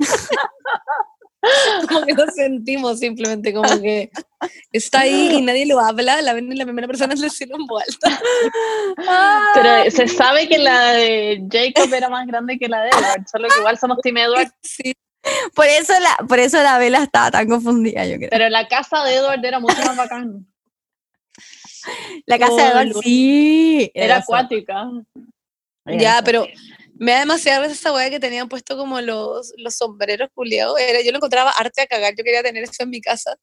Como 1.88 2.06
que 2.06 2.12
lo 2.14 2.26
sentimos 2.28 3.00
simplemente, 3.00 3.52
como 3.52 3.80
que 3.80 4.10
está 4.72 5.00
ahí 5.00 5.30
y 5.34 5.42
nadie 5.42 5.66
lo 5.66 5.80
habla, 5.80 6.22
la 6.22 6.34
ven 6.34 6.50
en 6.52 6.58
la 6.58 6.64
primera 6.64 6.86
persona 6.86 7.14
es 7.14 7.20
decirlo 7.20 7.56
en 7.56 7.66
voz 7.66 7.82
alta. 7.88 8.20
Pero 9.54 9.90
se 9.90 10.06
sabe 10.08 10.48
que 10.48 10.58
la 10.58 10.92
de 10.92 11.42
Jacob 11.50 11.92
era 11.92 12.08
más 12.08 12.26
grande 12.26 12.58
que 12.58 12.68
la 12.68 12.82
de 12.82 12.90
Edward, 12.90 13.24
solo 13.30 13.48
que 13.48 13.58
igual 13.58 13.78
somos 13.78 13.98
Team 14.02 14.18
Edward, 14.18 14.52
Sí, 14.62 14.92
Por 15.54 15.66
eso 15.66 15.92
la, 15.98 16.26
por 16.26 16.38
eso 16.38 16.62
la 16.62 16.78
vela 16.78 17.02
estaba 17.02 17.30
tan 17.30 17.48
confundida, 17.48 18.06
yo 18.06 18.16
creo. 18.18 18.30
pero 18.30 18.48
la 18.48 18.68
casa 18.68 19.02
de 19.04 19.14
Edward 19.16 19.44
era 19.44 19.58
mucho 19.58 19.82
más 19.84 19.96
bacán. 19.96 20.46
La 22.26 22.38
casa 22.38 22.54
de 22.54 22.62
Oh, 22.62 22.70
Edward 22.70 22.88
Lord. 22.88 23.02
sí. 23.02 23.90
Era 23.94 24.16
acuática. 24.18 24.88
ya, 25.86 26.22
pero 26.24 26.46
me 26.98 27.12
da 27.12 27.20
demasiada 27.20 27.60
risa 27.62 27.72
esa 27.74 27.92
weá 27.92 28.10
que 28.10 28.20
tenían 28.20 28.48
puesto 28.48 28.76
como 28.76 29.00
los, 29.00 29.52
los 29.56 29.74
sombreros 29.76 30.28
culiados. 30.34 30.78
Era, 30.78 31.00
yo 31.02 31.10
lo 31.10 31.16
encontraba 31.18 31.50
arte 31.50 31.82
a 31.82 31.86
cagar, 31.86 32.14
yo 32.16 32.22
quería 32.24 32.42
tener 32.42 32.62
eso 32.64 32.82
en 32.82 32.90
mi 32.90 33.00
casa. 33.00 33.36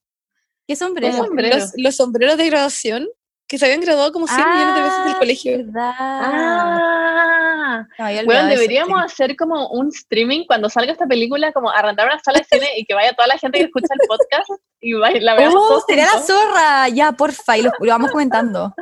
¿Qué 0.68 0.76
sombrero? 0.76 1.14
Como- 1.14 1.26
sombrero. 1.28 1.58
Los, 1.58 1.72
los 1.76 1.96
sombreros 1.96 2.38
de 2.38 2.46
graduación 2.50 3.08
que 3.48 3.58
se 3.58 3.66
habían 3.66 3.82
graduado 3.82 4.12
como 4.12 4.28
100 4.28 4.38
millones 4.48 4.76
de 4.76 4.82
veces 4.84 5.04
del 5.06 5.14
Ah, 5.14 5.18
colegio. 5.20 5.58
verdad. 5.58 5.94
Ah, 5.98 7.86
olvidado 7.98 8.26
bueno, 8.26 8.44
de 8.48 8.54
eso, 8.54 8.62
deberíamos 8.62 9.04
hacer 9.04 9.36
como 9.36 9.70
un 9.70 9.88
streaming 9.90 10.46
cuando 10.46 10.70
salga 10.70 10.92
esta 10.92 11.08
película, 11.08 11.52
como 11.52 11.70
arrendar 11.72 12.06
una 12.08 12.20
sala 12.20 12.40
de 12.40 12.46
cine 12.46 12.68
y 12.78 12.86
que 12.86 12.94
vaya 12.94 13.14
toda 13.14 13.28
la 13.28 13.38
gente 13.40 13.58
que 13.58 13.66
escucha 13.66 13.88
el 14.00 14.08
podcast 14.08 14.50
y 14.80 14.94
vaya- 14.94 15.20
la 15.22 15.36
veamos 15.36 15.56
Oh, 15.68 15.84
sería 15.88 16.06
la 16.06 16.10
juntos. 16.12 16.28
zorra. 16.28 16.90
Ya, 16.90 17.12
porfa, 17.14 17.58
y 17.58 17.64
lo, 17.64 17.72
lo 17.80 17.88
vamos 17.92 18.12
comentando. 18.12 18.74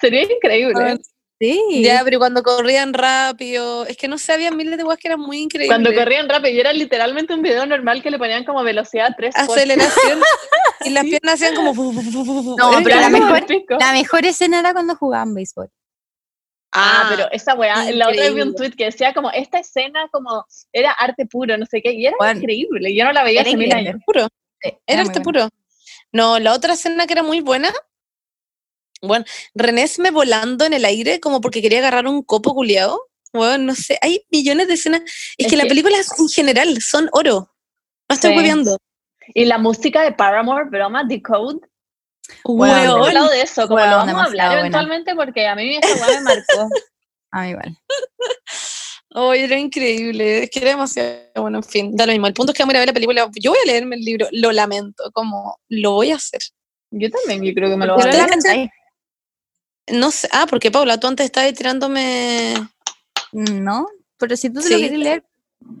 Sería 0.00 0.22
increíble. 0.22 0.98
Sí. 1.42 1.82
Ya, 1.82 2.02
pero 2.04 2.20
cuando 2.20 2.42
corrían 2.44 2.92
rápido, 2.94 3.84
es 3.86 3.96
que 3.96 4.06
no 4.06 4.16
sé, 4.16 4.32
había 4.32 4.52
miles 4.52 4.76
de 4.78 4.84
weas 4.84 4.96
que 4.98 5.08
eran 5.08 5.18
muy 5.18 5.38
increíbles. 5.38 5.68
Cuando 5.76 5.92
corrían 5.92 6.28
rápido 6.28 6.54
y 6.54 6.60
era 6.60 6.72
literalmente 6.72 7.34
un 7.34 7.42
video 7.42 7.66
normal 7.66 8.00
que 8.00 8.12
le 8.12 8.18
ponían 8.18 8.44
como 8.44 8.62
velocidad 8.62 9.12
3 9.16 9.34
Aceleración 9.36 10.20
y 10.84 10.90
las 10.90 11.02
piernas 11.04 11.34
hacían 11.42 11.56
como. 11.56 11.74
No, 11.74 12.72
Era 12.72 12.82
pero 12.84 13.00
la 13.00 13.08
increíble. 13.08 13.44
mejor- 13.58 13.80
La 13.80 13.92
mejor 13.92 14.24
escena 14.24 14.60
era 14.60 14.72
cuando 14.72 14.94
jugaban 14.94 15.34
béisbol. 15.34 15.68
Ah, 16.74 17.06
pero 17.10 17.28
esa 17.32 17.54
weá, 17.54 17.90
la 17.92 18.08
otra 18.08 18.22
vez 18.22 18.34
vi 18.34 18.40
un 18.40 18.48
increíble. 18.50 18.54
tweet 18.56 18.76
que 18.76 18.84
decía 18.84 19.12
como 19.12 19.30
esta 19.32 19.58
escena 19.58 20.08
como 20.12 20.46
era 20.72 20.92
arte 20.92 21.26
puro, 21.26 21.58
no 21.58 21.66
sé 21.66 21.82
qué, 21.82 21.92
y 21.92 22.06
era 22.06 22.16
Bueno, 22.18 22.38
increíble, 22.40 22.94
yo 22.94 23.04
no 23.04 23.12
la 23.12 23.24
veía 23.24 23.40
era 23.40 23.50
hace 23.50 23.56
mil 23.58 23.66
increíble. 23.66 23.90
años. 23.90 24.02
puro. 24.06 24.28
Sí, 24.62 24.70
Era 24.86 25.02
este 25.02 25.18
buena. 25.20 25.24
puro. 25.24 25.48
No, 26.12 26.38
la 26.38 26.52
otra 26.54 26.74
escena 26.74 27.06
que 27.06 27.12
era 27.14 27.22
muy 27.24 27.40
buena. 27.40 27.70
Bueno, 29.02 29.24
René 29.54 29.90
me 29.98 30.10
volando 30.12 30.64
en 30.64 30.72
el 30.72 30.84
aire 30.84 31.18
como 31.18 31.40
porque 31.40 31.60
quería 31.60 31.78
agarrar 31.80 32.06
un 32.06 32.22
copo 32.22 32.54
culiado. 32.54 33.08
Bueno, 33.32 33.58
no 33.64 33.74
sé, 33.74 33.98
hay 34.00 34.24
millones 34.30 34.68
de 34.68 34.74
escenas. 34.74 35.00
Es, 35.36 35.46
Es 35.46 35.46
que 35.48 35.56
las 35.56 35.66
películas 35.66 36.06
en 36.18 36.28
general 36.28 36.80
son 36.80 37.08
oro. 37.12 37.52
No 38.08 38.14
estoy 38.14 38.30
Sí. 38.30 38.36
hueveando. 38.36 38.78
Y 39.34 39.44
la 39.46 39.58
música 39.58 40.02
de 40.02 40.12
Paramore, 40.12 40.66
broma, 40.68 41.02
Decode, 41.04 41.58
Bueno, 42.44 42.94
Weón. 42.96 43.06
hablado 43.08 43.30
de 43.30 43.42
eso, 43.42 43.62
como 43.62 43.76
Weón, 43.76 43.90
lo 43.90 43.96
vamos 43.96 44.14
a 44.14 44.24
hablar 44.26 44.46
buena. 44.48 44.60
eventualmente 44.60 45.14
porque 45.16 45.46
a 45.48 45.54
mí 45.56 45.76
esa 45.82 46.06
me 46.06 46.20
marcó. 46.20 46.68
A 47.34 47.42
mí 47.44 47.50
igual. 47.50 47.76
Oh, 49.14 49.32
era 49.32 49.58
increíble, 49.58 50.44
es 50.44 50.50
que 50.50 50.60
era 50.60 50.70
demasiado 50.70 51.20
bueno, 51.36 51.58
en 51.58 51.64
fin, 51.64 51.96
da 51.96 52.04
lo 52.06 52.12
mismo. 52.12 52.26
El 52.26 52.34
punto 52.34 52.52
es 52.52 52.56
que 52.56 52.62
vamos 52.62 52.74
a 52.74 52.78
ver 52.78 52.88
la 52.88 52.92
película. 52.94 53.28
Yo 53.40 53.50
voy 53.52 53.60
a 53.62 53.66
leerme 53.66 53.96
el 53.96 54.02
libro, 54.02 54.26
lo 54.32 54.52
lamento, 54.52 55.10
como 55.12 55.58
lo 55.68 55.92
voy 55.92 56.10
a 56.12 56.16
hacer. 56.16 56.40
Yo 56.90 57.10
también, 57.10 57.42
yo 57.42 57.54
creo 57.54 57.70
que 57.70 57.76
me 57.76 57.86
lo 57.86 57.94
voy 57.96 58.04
a 58.04 58.26
cachan- 58.26 58.70
No 59.90 60.10
sé, 60.10 60.28
ah, 60.32 60.46
porque 60.48 60.70
Paula, 60.70 60.98
tú 60.98 61.06
antes 61.06 61.26
estabas 61.26 61.52
tirándome. 61.54 62.54
No, 63.32 63.86
pero 64.18 64.36
si 64.36 64.50
tú 64.50 64.60
te 64.60 64.70
lo 64.70 64.76
quieres 64.76 64.98
leer, 64.98 65.24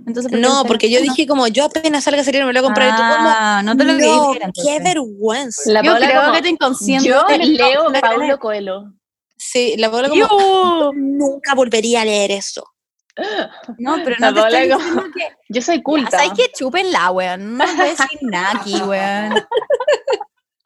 entonces 0.06 0.30
¿por 0.30 0.40
qué 0.40 0.46
No, 0.46 0.64
porque 0.64 0.90
yo 0.90 1.00
dije 1.00 1.26
como 1.26 1.46
yo 1.48 1.64
apenas 1.66 2.04
salga 2.04 2.22
a 2.22 2.24
salir 2.24 2.44
me 2.44 2.52
lo 2.52 2.60
voy 2.60 2.64
a 2.66 2.68
comprar 2.68 2.88
y 2.88 2.92
tú 2.92 2.96
como. 2.98 3.28
Ah, 3.28 3.62
no 3.64 3.76
te 3.76 3.84
lo 3.84 3.92
no, 3.94 4.32
qué 4.64 4.80
vergüenza. 4.80 5.70
La 5.70 5.82
Yo 5.82 5.92
Paula 5.92 6.06
creo 6.08 6.20
como, 6.22 6.32
que 6.34 6.42
tu 6.42 6.48
inconsciente 6.48 7.08
yo 7.08 7.24
te- 7.26 7.38
leo 7.38 7.90
no, 7.90 8.00
Paulo 8.00 8.38
Coelho. 8.38 8.92
Sí, 9.36 9.74
la 9.76 9.90
Paula 9.90 10.08
como 10.08 10.20
Yo- 10.20 10.90
nunca 10.94 11.54
volvería 11.54 12.02
a 12.02 12.04
leer 12.04 12.30
eso. 12.32 12.64
No, 13.78 13.96
pero 14.04 14.16
La 14.18 14.30
no 14.30 14.48
te 14.48 14.62
estoy 14.62 14.70
como- 14.70 15.02
que... 15.12 15.28
Yo 15.50 15.60
soy 15.60 15.76
Ya, 15.76 15.82
culta. 15.82 16.10
¿Sabes 16.18 16.32
que 16.34 16.50
Chúpenla, 16.56 17.10
weón. 17.10 17.58
No 17.58 17.66
voy 17.66 17.80
a 17.80 17.84
decir 17.84 18.18
nada 18.22 18.52
aquí, 18.58 18.74
weón. 18.80 19.34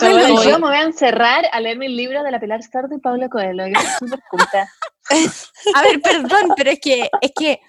Yo 0.00 0.58
me 0.58 0.66
voy 0.68 0.76
a 0.76 0.82
encerrar 0.82 1.44
a 1.52 1.60
leer 1.60 1.78
mi 1.78 1.88
libro 1.88 2.22
de 2.22 2.30
la 2.30 2.40
Pilar 2.40 2.62
Sardo 2.62 2.94
y 2.94 3.00
Paulo 3.00 3.28
Coelho. 3.28 3.66
Yo 3.66 3.74
soy 3.98 4.08
súper 4.08 4.20
culta. 4.30 4.68
A 5.74 5.82
ver, 5.82 6.00
perdón, 6.00 6.52
pero 6.56 6.70
es 6.70 6.80
que, 6.80 7.10
es 7.20 7.32
que, 7.38 7.60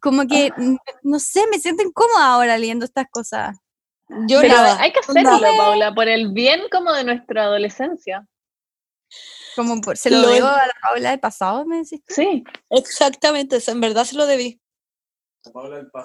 como 0.00 0.26
que, 0.26 0.50
mm, 0.56 0.76
no 1.04 1.18
sé, 1.18 1.46
me 1.50 1.58
siento 1.58 1.82
incómoda 1.82 2.34
ahora 2.34 2.58
leyendo 2.58 2.84
estas 2.84 3.06
cosas. 3.10 3.56
Yo 4.28 4.40
Pero 4.40 4.54
nada. 4.54 4.80
hay 4.80 4.92
que 4.92 5.00
hacerlo. 5.00 5.40
Paula, 5.56 5.94
por 5.94 6.08
el 6.08 6.32
bien 6.32 6.62
como 6.70 6.92
de 6.92 7.04
nuestra 7.04 7.44
adolescencia. 7.44 8.26
Como 9.56 9.80
por- 9.80 9.96
se 9.96 10.10
lo 10.10 10.18
Lo- 10.20 10.28
debo 10.28 10.46
a 10.48 10.66
la 10.66 10.74
Paula 10.82 11.10
del 11.10 11.20
pasado, 11.20 11.64
me 11.64 11.78
decís. 11.78 12.02
Sí. 12.08 12.44
Exactamente, 12.70 13.58
en 13.66 13.80
verdad 13.80 14.04
se 14.04 14.16
lo 14.16 14.26
debí. 14.26 14.60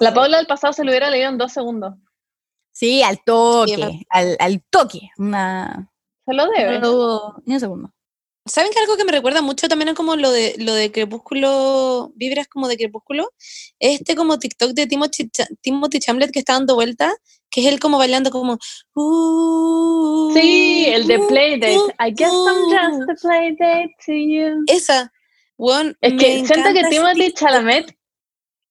La 0.00 0.14
Paula 0.14 0.38
del 0.38 0.46
pasado 0.46 0.72
se 0.72 0.84
lo 0.84 0.90
hubiera 0.90 1.10
leído 1.10 1.28
en 1.28 1.38
dos 1.38 1.52
segundos. 1.52 1.94
Sí, 2.72 3.02
al 3.02 3.16
Sí, 3.16 3.22
toque, 3.26 4.06
al, 4.10 4.36
al 4.40 4.62
toque. 4.70 5.10
Una, 5.18 5.90
Se 6.26 6.32
lo 6.34 6.46
no 6.46 6.52
debe. 6.56 6.78
lo 6.80 6.90
dudo 6.92 7.42
ni 7.44 7.54
un 7.54 7.60
segundo. 7.60 7.90
¿Saben 8.44 8.72
que 8.72 8.80
algo 8.80 8.96
que 8.96 9.04
me 9.04 9.12
recuerda 9.12 9.40
mucho 9.40 9.68
también 9.68 9.90
es 9.90 9.94
como 9.94 10.16
lo 10.16 10.32
de 10.32 10.56
lo 10.58 10.74
de 10.74 10.90
Crepúsculo, 10.90 12.10
vibras 12.16 12.48
como 12.48 12.66
de 12.66 12.76
Crepúsculo? 12.76 13.30
Este 13.78 14.16
como 14.16 14.38
TikTok 14.40 14.72
de 14.72 14.88
Timothy, 14.88 15.30
Timothy 15.60 16.00
Chamlet 16.00 16.32
que 16.32 16.40
está 16.40 16.54
dando 16.54 16.74
vuelta, 16.74 17.12
que 17.50 17.60
es 17.60 17.66
él 17.72 17.78
como 17.78 17.98
bailando 17.98 18.30
como 18.32 18.58
uh, 18.96 20.32
Sí, 20.34 20.86
el 20.88 21.06
de 21.06 21.18
uh, 21.18 21.28
Playdate. 21.28 21.78
uh, 21.78 21.90
I 22.04 22.10
guess 22.12 22.32
I'm 22.32 22.64
just 22.68 23.08
uh. 23.08 23.12
a 23.12 23.14
Playdate 23.14 23.94
to 24.06 24.12
you. 24.12 24.64
esa. 24.66 25.12
Weón, 25.58 25.96
Es 26.00 26.14
que 26.14 26.44
siento 26.44 26.72
que 26.72 26.82
Timothy. 26.88 27.32
Chalamet. 27.34 27.96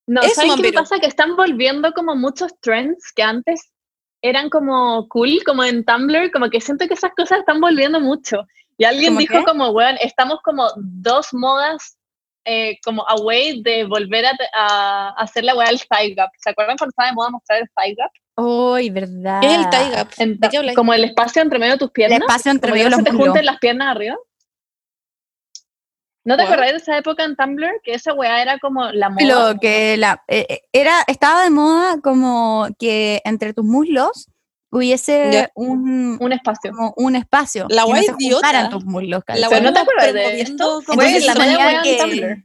No, 0.06 0.20
¿saben 0.34 0.56
qué 0.56 0.62
me 0.62 0.72
pasa? 0.72 0.98
Que 0.98 1.06
están 1.06 1.36
volviendo 1.36 1.92
como 1.94 2.14
muchos 2.14 2.52
trends 2.60 3.10
que 3.14 3.22
antes 3.22 3.70
eran 4.22 4.48
como 4.48 5.08
cool, 5.08 5.40
como 5.44 5.64
en 5.64 5.84
Tumblr, 5.84 6.30
como 6.30 6.48
que 6.48 6.60
siento 6.60 6.86
que 6.88 6.94
esas 6.94 7.12
cosas 7.16 7.40
están 7.40 7.60
volviendo 7.60 8.00
mucho. 8.00 8.46
Y 8.78 8.84
alguien 8.84 9.10
¿Cómo 9.10 9.18
dijo 9.20 9.38
qué? 9.38 9.44
como, 9.44 9.68
weón, 9.70 9.96
estamos 10.00 10.38
como 10.42 10.68
dos 10.76 11.28
modas 11.32 11.98
eh, 12.44 12.78
como 12.84 13.04
away 13.08 13.62
de 13.62 13.84
volver 13.84 14.24
a, 14.26 14.32
a 14.54 15.08
hacer 15.18 15.44
la 15.44 15.54
weá 15.54 15.68
del 15.68 15.80
thigh 15.86 16.14
gap. 16.14 16.30
¿Se 16.38 16.50
acuerdan 16.50 16.76
cuando 16.76 16.90
estaba 16.90 17.08
de 17.08 17.14
moda 17.14 17.30
mostrar 17.30 17.60
el 17.60 17.68
thigh 17.76 17.94
gap? 17.94 18.10
Uy, 18.36 18.90
verdad. 18.90 19.40
¿Qué 19.40 19.46
es 19.46 19.58
el 19.58 19.70
tie 19.70 19.90
gap? 19.90 20.74
Como 20.74 20.94
el 20.94 21.04
espacio 21.04 21.42
entre 21.42 21.58
medio 21.58 21.72
de 21.72 21.78
tus 21.78 21.88
El 21.88 21.92
piernas. 21.92 22.20
espacio 22.20 22.50
entre 22.50 22.72
medio 22.72 22.84
de 22.84 22.90
los 22.90 22.98
se 22.98 23.04
te 23.04 23.12
junten 23.12 23.44
las 23.44 23.58
piernas 23.58 23.88
arriba. 23.94 24.16
¿No 26.24 26.36
te 26.36 26.42
What? 26.44 26.52
acordáis 26.52 26.72
de 26.72 26.78
esa 26.78 26.96
época 26.98 27.24
en 27.24 27.34
Tumblr? 27.36 27.80
Que 27.82 27.94
esa 27.94 28.12
weá 28.14 28.40
era 28.42 28.58
como 28.58 28.90
la 28.92 29.10
moda. 29.10 29.52
Lo 29.52 29.58
que 29.60 29.96
la, 29.96 30.22
eh, 30.28 30.46
eh, 30.48 30.60
era, 30.72 31.02
estaba 31.08 31.42
de 31.44 31.50
moda 31.50 32.00
como 32.00 32.68
que 32.78 33.20
entre 33.24 33.52
tus 33.54 33.64
muslos 33.64 34.28
hubiese 34.70 35.30
Ya. 35.32 35.50
un, 35.54 36.16
Un 36.20 36.32
espacio. 36.32 36.70
como 36.70 36.94
un 36.96 37.16
espacio. 37.16 37.66
La 37.68 37.84
que 37.84 37.92
no 37.92 38.16
idiota. 38.18 38.68
tus 38.70 38.84
muslos, 38.84 39.22
La. 39.26 39.48
Pero 39.48 39.62
no 39.62 39.72
te 39.72 39.80
weá 39.80 39.82
acuerdas 39.82 40.12
de 40.14 40.40
esto? 40.40 40.80
Entonces 40.88 41.26
la 41.26 41.34
weá 41.34 41.72
en 41.76 41.82
que- 41.82 41.96
Tumblr. 41.98 42.44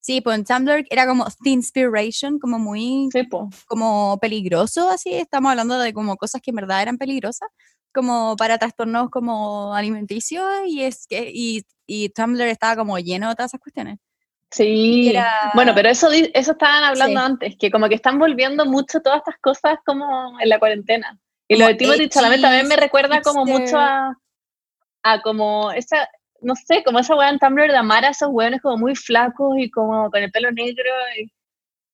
Sí, 0.00 0.20
pues 0.20 0.36
en 0.38 0.44
Tumblr 0.44 0.84
era 0.90 1.06
como 1.06 1.26
inspiration, 1.44 2.38
como 2.38 2.58
muy 2.58 3.08
Sí, 3.10 3.26
como 3.66 4.18
peligroso, 4.20 4.90
así, 4.90 5.14
estamos 5.14 5.50
hablando 5.50 5.78
de 5.78 5.94
como 5.94 6.16
cosas 6.16 6.42
que 6.42 6.50
en 6.50 6.56
verdad 6.56 6.82
eran 6.82 6.98
peligrosas, 6.98 7.48
como 7.94 8.36
para 8.36 8.58
trastornos 8.58 9.08
como 9.10 9.74
alimenticios, 9.74 10.44
y 10.66 10.82
es 10.82 11.06
que, 11.06 11.30
y, 11.32 11.64
y 11.86 12.08
Tumblr 12.10 12.42
estaba 12.48 12.76
como 12.76 12.98
lleno 12.98 13.28
de 13.30 13.34
todas 13.36 13.50
esas 13.52 13.60
cuestiones. 13.60 13.98
Sí. 14.50 15.08
era- 15.10 15.50
Bueno, 15.54 15.72
pero 15.74 15.88
eso, 15.88 16.08
eso 16.12 16.52
estaban 16.52 16.84
hablando 16.84 17.18
Sí. 17.20 17.26
antes, 17.26 17.56
que 17.58 17.70
como 17.70 17.88
que 17.88 17.94
están 17.96 18.18
volviendo 18.18 18.66
mucho 18.66 19.00
todas 19.00 19.18
estas 19.18 19.36
cosas 19.40 19.78
como 19.86 20.38
en 20.40 20.48
la 20.48 20.58
cuarentena. 20.58 21.18
Y 21.48 21.56
lo 21.56 21.66
de 21.66 21.74
Timothy 21.74 22.08
Chalamet 22.08 22.40
también 22.40 22.68
me 22.68 22.76
recuerda 22.76 23.20
como 23.22 23.44
mucho 23.44 23.58
hipster. 23.62 23.78
a, 23.80 24.16
a 25.02 25.22
como 25.22 25.72
esa, 25.72 26.08
no 26.40 26.54
sé, 26.54 26.82
como 26.84 27.00
esa 27.00 27.16
weá 27.16 27.30
en 27.30 27.38
Tumblr 27.38 27.70
de 27.70 27.76
amar 27.76 28.04
a 28.04 28.10
esos 28.10 28.28
weones 28.30 28.62
como 28.62 28.76
muy 28.78 28.94
flacos 28.94 29.54
y 29.58 29.70
como 29.70 30.10
con 30.10 30.22
el 30.22 30.30
pelo 30.30 30.50
negro. 30.52 30.84
y- 31.20 31.32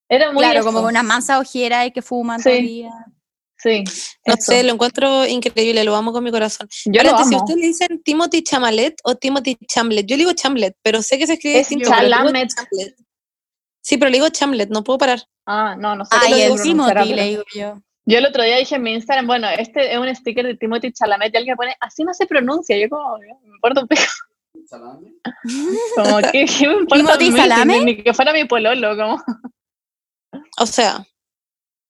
Era 0.09 0.31
muy 0.33 0.43
claro, 0.43 0.61
eso. 0.61 0.67
como 0.67 0.81
con 0.81 0.89
una 0.91 1.03
mansa 1.03 1.39
ojera 1.39 1.87
y 1.87 1.93
que 1.93 2.03
fuman 2.03 2.43
todo 2.43 2.53
el 2.53 2.59
Sí. 2.61 2.67
día. 2.67 2.91
Sí, 3.63 3.85
No 4.27 4.35
eso. 4.35 4.53
sé, 4.53 4.63
lo 4.63 4.73
encuentro 4.73 5.27
increíble, 5.27 5.85
lo 5.85 5.95
amo 5.95 6.13
con 6.13 6.25
mi 6.25 6.31
corazón. 6.31 6.67
Yo 6.87 7.03
lo 7.03 7.15
amo. 7.17 7.37
¿ustedes 7.37 7.61
le 7.61 7.67
dicen 7.67 8.03
Timothy 8.03 8.43
Chamalet 8.43 8.95
o 9.05 9.15
Timothy 9.17 9.59
Chamlet? 9.69 10.07
Yo 10.07 10.17
le 10.17 10.23
digo 10.25 10.33
Chamlet, 10.33 10.75
pero 10.83 11.03
sé 11.03 11.19
que 11.19 11.27
se 11.27 11.35
escribe 11.35 11.61
Es 11.61 11.69
distinto. 11.69 11.91
Chalamet. 11.91 12.49
Chamlet. 12.49 12.97
Sí, 13.83 13.99
pero 13.99 14.11
le 14.11 14.17
digo 14.17 14.29
Chamlet, 14.31 14.71
no 14.71 14.83
puedo 14.83 14.99
parar. 14.99 15.23
Ah, 15.47 15.77
no, 15.79 15.95
no 15.97 16.05
sé 16.05 16.11
Ay, 16.19 16.49
cómo 16.49 16.55
el 16.57 16.63
Timothy, 16.63 17.15
le 17.15 17.25
digo 17.25 17.43
yo. 17.55 17.83
Yo 18.07 18.19
el 18.19 18.27
otro 18.27 18.43
día 18.43 18.57
dije 18.57 18.77
en 18.77 18.83
mi 18.83 18.95
Instagram, 18.95 19.27
bueno, 19.27 19.49
este 19.51 19.93
es 19.93 19.99
un 19.99 20.15
sticker 20.15 20.47
de 20.47 20.57
Timothy 20.57 20.93
Chalamet 20.93 21.35
y 21.35 21.37
alguien 21.37 21.57
pone, 21.57 21.77
así 21.81 22.03
no 22.03 22.15
se 22.15 22.27
pronuncia. 22.27 22.79
Yo 22.79 22.89
como, 22.89 23.19
me 23.19 23.55
importa 23.55 23.83
un 23.83 23.89
pico. 23.89 24.03
Como, 25.97 26.19
¿qué, 26.33 26.45
qué 26.47 26.69
me 26.69 26.75
importa? 26.75 27.19
¿Timothy? 27.19 27.37
Salame? 27.37 27.79
Ni, 27.81 27.85
ni 27.85 28.03
que 28.03 28.15
fuera 28.15 28.33
mi 28.33 28.45
pololo, 28.45 28.97
como, 28.97 29.23
O 30.59 30.67
sea, 30.67 31.05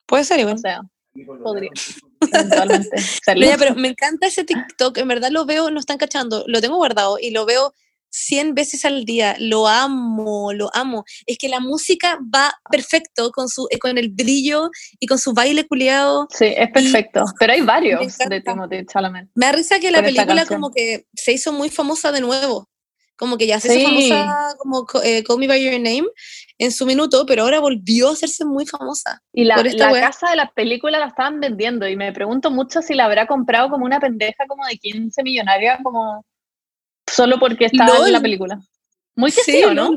puede 0.07 0.25
ser 0.25 0.41
igual. 0.41 0.55
o 0.55 0.59
sea, 0.59 0.81
podría. 1.43 1.71
Pero, 3.59 3.75
me 3.77 3.89
encanta 3.89 4.27
ese 4.27 4.45
TikTok, 4.45 4.99
en 4.99 5.09
verdad 5.09 5.31
lo 5.31 5.45
veo, 5.47 5.71
no 5.71 5.81
están 5.81 5.99
cachando, 5.99 6.45
lo 6.47 6.61
tengo 6.61 6.77
guardado 6.77 7.19
y 7.21 7.31
lo 7.31 7.47
veo 7.47 7.73
100 8.13 8.55
veces 8.55 8.85
al 8.85 9.05
día, 9.05 9.37
lo 9.39 9.69
amo, 9.69 10.53
lo 10.53 10.69
amo. 10.75 11.05
Es 11.27 11.39
que 11.39 11.49
la 11.49 11.61
música 11.61 12.19
va 12.35 12.53
perfecto 12.71 13.31
con, 13.31 13.49
su, 13.49 13.69
eh, 13.71 13.79
con 13.79 13.97
el 13.99 14.09
brillo 14.11 14.71
y 14.99 15.07
con 15.07 15.19
su 15.19 15.33
baile 15.33 15.67
culiado. 15.67 16.27
Sí, 16.37 16.47
es 16.57 16.71
perfecto. 16.73 17.25
Pero 17.39 17.53
hay 17.53 17.61
varios 17.61 18.19
de 18.19 18.41
Timothy 18.41 18.85
Chalamet. 18.87 19.29
Me 19.35 19.47
da 19.47 19.53
risa 19.53 19.79
que 19.79 19.91
la 19.93 20.03
película 20.03 20.45
como 20.47 20.73
que 20.73 21.07
se 21.15 21.33
hizo 21.33 21.53
muy 21.53 21.71
famosa 21.71 22.11
de 22.11 22.21
nuevo. 22.21 22.69
Como 23.17 23.37
que 23.37 23.47
ya 23.47 23.61
se 23.61 23.69
hizo 23.69 23.79
Sí. 23.91 24.09
famosa 24.09 24.55
como 24.59 24.87
co- 24.87 25.03
eh, 25.03 25.23
Call 25.23 25.39
Me 25.39 25.47
By 25.47 25.63
Your 25.63 25.75
Name 25.75 26.09
en 26.61 26.73
su 26.73 26.85
minuto, 26.85 27.25
pero 27.25 27.43
ahora 27.45 27.59
volvió 27.59 28.11
a 28.11 28.13
hacerse 28.13 28.45
muy 28.45 28.67
famosa. 28.67 29.23
Y 29.33 29.45
la, 29.45 29.57
la 29.63 29.93
casa 29.99 30.29
de 30.29 30.37
la 30.37 30.51
película 30.53 30.99
la 30.99 31.07
estaban 31.07 31.41
vendiendo 31.41 31.89
y 31.89 31.97
me 31.97 32.13
pregunto 32.13 32.51
mucho 32.51 32.83
si 32.83 32.95
la 32.95 33.07
habrá 33.07 33.27
comprado 33.27 33.71
como 33.71 33.87
una 33.87 33.99
pendeja 33.99 34.47
como 34.47 34.67
de 34.67 34.77
15 34.77 35.23
millonaria, 35.23 35.81
como 35.83 36.23
solo 37.07 37.39
porque 37.41 37.65
estaba 37.65 37.97
en 37.97 38.03
la 38.13 38.19
LOL. 38.19 38.23
película. 38.23 38.61
Muy 39.17 39.33
que 39.33 39.43
sí, 39.43 39.65
¿o 39.65 39.73
no? 39.73 39.91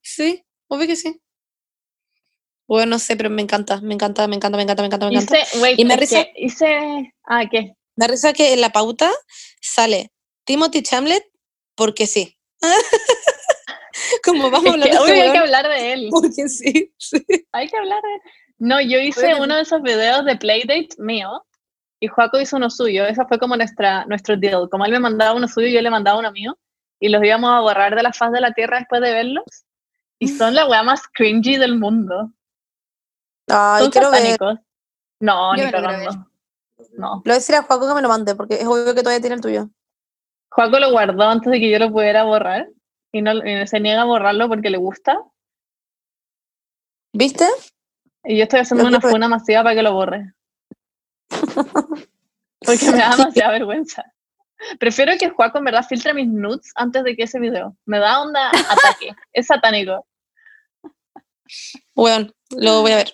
Sí, 0.00 0.42
obvio 0.68 0.86
que 0.86 0.96
sí. 0.96 1.20
Bueno, 2.66 2.90
no 2.92 2.98
sé, 2.98 3.14
pero 3.14 3.28
me 3.28 3.42
encanta, 3.42 3.78
me 3.82 3.92
encanta, 3.92 4.26
me 4.28 4.36
encanta, 4.36 4.56
me 4.56 4.62
encanta, 4.62 4.82
me 4.82 4.86
encanta, 4.86 5.10
me 5.10 5.14
encanta. 5.14 5.38
Hice, 5.38 5.58
wait, 5.60 5.78
Y 5.78 5.84
me 5.84 5.96
risa- 5.96 6.24
que 6.24 6.32
hice, 6.36 7.14
ah, 7.24 7.44
¿qué? 7.50 7.74
Me 7.96 8.08
risa 8.08 8.32
que 8.32 8.54
en 8.54 8.62
la 8.62 8.70
pauta 8.70 9.10
sale 9.60 10.10
Timothy 10.44 10.82
Chamlet 10.82 11.22
porque 11.74 12.06
sí. 12.06 12.38
Como 14.24 14.50
vamos 14.50 14.74
a 14.74 14.76
Es 14.78 14.96
hablar 14.96 15.06
que 15.06 15.12
de 15.12 15.18
este 15.18 15.22
hay 15.22 15.32
que 15.32 15.38
hablar 15.38 15.68
de 15.68 15.92
él. 15.92 16.08
porque 16.10 16.48
sí. 16.48 16.92
sí. 16.98 17.24
Hay 17.52 17.68
que 17.68 17.76
hablar 17.76 18.02
de 18.02 18.14
él. 18.14 18.20
No, 18.58 18.80
yo 18.80 18.98
hice 18.98 19.20
Bueno. 19.28 19.44
uno 19.44 19.56
de 19.56 19.62
esos 19.62 19.82
videos 19.82 20.24
de 20.24 20.36
Playdate 20.36 20.88
mío 20.98 21.44
y 22.00 22.08
Joaco 22.08 22.40
hizo 22.40 22.56
uno 22.56 22.70
suyo. 22.70 23.06
Esa 23.06 23.26
fue 23.26 23.38
como 23.38 23.56
nuestra, 23.56 24.04
nuestro 24.06 24.36
deal. 24.36 24.68
Como 24.70 24.84
él 24.84 24.92
me 24.92 25.00
mandaba 25.00 25.34
uno 25.34 25.46
suyo, 25.48 25.68
yo 25.68 25.80
le 25.80 25.90
mandaba 25.90 26.18
uno 26.18 26.32
mío 26.32 26.58
y 27.00 27.08
los 27.08 27.22
íbamos 27.22 27.50
a 27.50 27.60
borrar 27.60 27.94
de 27.94 28.02
la 28.02 28.12
faz 28.12 28.32
de 28.32 28.40
la 28.40 28.52
tierra 28.52 28.78
después 28.78 29.00
de 29.00 29.12
verlos. 29.12 29.44
Y 30.18 30.28
son 30.28 30.54
la 30.54 30.66
weá 30.66 30.82
más 30.82 31.02
cringy 31.12 31.56
del 31.56 31.78
mundo. 31.78 32.32
Ay, 33.48 33.82
son 33.84 33.90
quiero 33.92 34.10
ver. 34.10 34.20
satánicos. 34.20 34.58
No, 35.20 35.56
Yo 35.56 35.64
ni 35.64 35.70
lo 35.70 35.82
cagando. 35.82 36.10
No. 36.96 37.22
Le 37.24 37.30
voy 37.30 37.32
a 37.32 37.34
decir 37.34 37.54
a 37.54 37.62
Juaco 37.62 37.86
que 37.88 37.94
me 37.94 38.02
lo 38.02 38.08
mande, 38.08 38.34
porque 38.34 38.54
es 38.54 38.66
obvio 38.66 38.94
que 38.94 39.02
todavía 39.02 39.20
tiene 39.20 39.36
el 39.36 39.40
tuyo. 39.40 39.68
Joaco 40.50 40.78
lo 40.80 40.90
guardó 40.90 41.22
antes 41.24 41.50
de 41.52 41.60
que 41.60 41.70
yo 41.70 41.78
lo 41.78 41.92
pudiera 41.92 42.24
borrar 42.24 42.68
y, 43.12 43.22
no, 43.22 43.32
y 43.44 43.66
se 43.66 43.80
niega 43.80 44.02
a 44.02 44.06
borrarlo 44.06 44.48
porque 44.48 44.70
le 44.70 44.78
gusta. 44.78 45.18
¿Viste? 47.12 47.46
Y 48.24 48.36
yo 48.36 48.42
estoy 48.44 48.60
haciendo 48.60 48.86
una 48.86 49.00
que 49.00 49.08
funa 49.08 49.28
masiva 49.28 49.62
para 49.62 49.74
que 49.74 49.82
lo 49.82 49.92
borre. 49.94 50.32
Porque 52.60 52.90
me 52.90 52.98
da 52.98 53.10
demasiada 53.16 53.52
vergüenza. 53.52 54.04
Prefiero 54.80 55.12
que 55.18 55.30
Juaco 55.30 55.58
en 55.58 55.64
verdad 55.64 55.86
filtre 55.88 56.12
mis 56.12 56.26
nudes 56.26 56.72
antes 56.74 57.04
de 57.04 57.14
que 57.16 57.22
ese 57.22 57.38
video. 57.38 57.76
Me 57.86 57.98
da 57.98 58.20
onda 58.20 58.48
ataque. 58.50 59.14
es 59.32 59.46
satánico. 59.46 60.04
Bueno, 61.94 62.30
lo 62.50 62.82
voy 62.82 62.92
a 62.92 62.96
ver. 62.96 63.12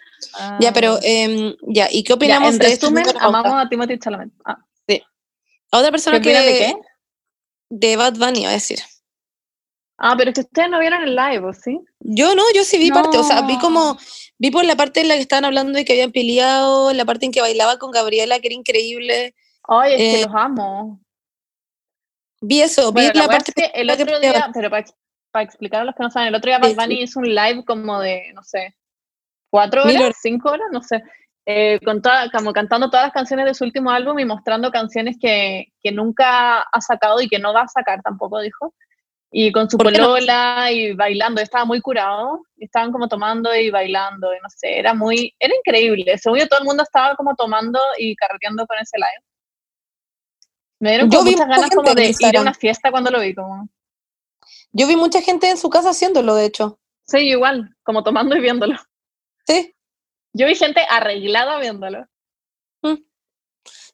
Ya, 0.61 0.73
pero, 0.73 0.95
Ah. 0.95 1.01
em, 1.03 1.55
ya, 1.69 1.89
¿y 1.91 2.03
qué 2.03 2.09
Ya, 2.11 2.15
opinamos 2.15 2.55
en 2.55 2.59
de 2.59 2.69
resumen, 2.69 3.05
amamos 3.21 3.53
a 3.53 3.69
Timothy 3.69 3.99
Chalamet. 3.99 4.33
Ah, 4.45 4.57
A 5.71 5.79
otra 5.79 5.89
¿Qué 5.89 5.93
persona 5.93 6.21
que... 6.21 6.29
opinan 6.31 6.45
de 6.47 6.59
qué? 6.59 6.75
De 7.69 7.97
Bad 7.97 8.15
Bunny, 8.15 8.47
a 8.47 8.51
decir. 8.51 8.79
Ah, 9.97 10.15
pero 10.19 10.31
es 10.31 10.35
que 10.35 10.41
ustedes 10.41 10.69
no 10.71 10.81
vieron 10.81 11.03
el 11.05 11.15
live, 11.15 11.47
¿o 11.47 11.53
¿sí? 11.53 11.81
Yo 12.01 12.35
no, 12.35 12.43
yo 12.55 12.65
sí 12.65 12.79
vi 12.79 12.91
parte, 12.91 13.17
o 13.17 13.23
sea, 13.23 13.43
vi 13.43 13.57
como, 13.59 13.97
vi 14.39 14.51
por 14.51 14.65
la 14.65 14.75
parte 14.75 15.01
en 15.01 15.09
la 15.09 15.15
que 15.15 15.21
estaban 15.21 15.45
hablando 15.45 15.73
de 15.73 15.85
que 15.85 15.93
habían 15.93 16.11
peleado, 16.11 16.93
la 16.93 17.05
parte 17.05 17.27
en 17.27 17.33
que 17.33 17.41
bailaba 17.41 17.79
con 17.79 17.93
Gabriela, 17.93 18.41
que 18.41 18.49
era 18.49 18.55
increíble. 18.57 19.35
Ay, 19.69 19.93
es 19.95 19.99
que 19.99 20.21
Eh, 20.21 20.25
los 20.27 20.35
amo. 20.35 21.01
Vi 22.41 22.61
eso, 22.61 22.93
Bueno, 22.93 23.13
vi 23.13 23.19
la 23.21 23.27
parte 23.29 23.53
es 23.55 23.55
que 23.55 23.81
el 23.81 23.87
que 23.97 24.03
otro 24.03 24.21
día, 24.21 24.51
pero 24.53 24.69
para, 24.69 24.85
para 25.31 25.45
explicar 25.45 25.83
a 25.83 25.85
los 25.85 25.95
que 25.95 26.03
no 26.03 26.11
saben, 26.11 26.29
el 26.29 26.35
otro 26.35 26.51
día 26.51 26.59
Bad 26.59 26.75
Bunny 26.75 26.97
sí. 26.97 27.03
hizo 27.03 27.21
un 27.21 27.35
live 27.35 27.65
como 27.65 28.01
de, 28.01 28.33
no 28.35 28.43
sé, 28.43 28.75
cuatro 29.51 29.85
horas. 29.85 30.17
cinco 30.21 30.51
horas, 30.51 30.67
no 30.73 30.83
sé, 30.83 31.03
eh, 31.47 31.79
con 31.85 32.03
toda- 32.03 32.31
como 32.31 32.53
cantando 32.53 32.91
todas 32.91 33.07
las 33.07 33.13
canciones 33.15 33.47
de 33.47 33.55
su 33.55 33.65
último 33.65 33.91
álbum 33.91 34.19
y 34.19 34.25
mostrando 34.25 34.71
canciones 34.73 35.17
que, 35.21 35.67
que 35.81 35.93
nunca 35.93 36.63
ha 36.63 36.81
sacado 36.81 37.21
y 37.21 37.29
que 37.29 37.39
no 37.39 37.55
va 37.55 37.63
a 37.63 37.69
sacar 37.69 38.03
tampoco, 38.03 38.41
dijo. 38.41 38.75
Y 39.37 39.51
con 39.51 39.69
su 39.69 39.77
polola 39.77 40.71
y 40.71 40.93
bailando, 40.93 41.41
estaba 41.41 41.65
muy 41.65 41.81
curado, 41.81 42.43
estaban 42.57 42.93
como 42.93 43.09
tomando 43.09 43.53
y 43.53 43.69
bailando, 43.69 44.33
y 44.33 44.39
no 44.41 44.49
sé, 44.49 44.79
era 44.79 44.95
muy, 44.95 45.35
era 45.41 45.53
increíble. 45.57 46.17
Según 46.19 46.39
yo, 46.39 46.47
todo 46.47 46.61
el 46.61 46.65
mundo 46.65 46.85
estaba 46.85 47.17
como 47.17 47.35
tomando 47.35 47.81
y 47.99 48.15
carreteando 48.15 48.65
con 48.65 48.79
ese 48.79 48.97
live. 48.97 49.25
Me 50.79 50.91
dieron 50.91 51.11
como 51.11 51.25
muchas 51.25 51.49
mucha 51.49 51.49
ganas 51.49 51.71
como 51.71 51.95
de 51.95 52.15
ir 52.17 52.37
a 52.37 52.43
una 52.43 52.55
fiesta 52.55 52.93
cuando 52.93 53.11
lo 53.11 53.19
vi, 53.19 53.35
como... 53.35 53.69
Yo 54.71 54.87
vi 54.87 54.95
mucha 54.95 55.21
gente 55.21 55.51
en 55.51 55.57
su 55.57 55.69
casa 55.69 55.91
haciéndolo, 55.91 56.37
de 56.37 56.45
hecho. 56.45 56.79
Sí, 57.05 57.19
igual, 57.19 57.75
como 57.83 58.05
tomando 58.05 58.37
y 58.37 58.41
viéndolo. 58.41 58.77
Sí, 59.49 59.75
Yo 60.33 60.47
vi 60.47 60.55
gente 60.55 60.81
arreglada 60.89 61.59
viéndolo. 61.59 62.07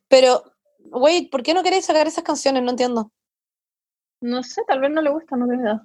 Pero, 0.06 0.52
güey, 0.80 1.30
¿por 1.30 1.42
qué 1.42 1.54
no 1.54 1.62
queréis 1.62 1.86
sacar 1.86 2.06
esas 2.06 2.24
canciones? 2.24 2.62
No 2.62 2.72
entiendo. 2.72 3.10
No 4.22 4.42
sé, 4.42 4.62
tal 4.66 4.80
vez 4.80 4.90
no 4.90 5.02
le 5.02 5.10
gusta, 5.10 5.36
no 5.36 5.46
tengo 5.46 5.62
idea. 5.62 5.82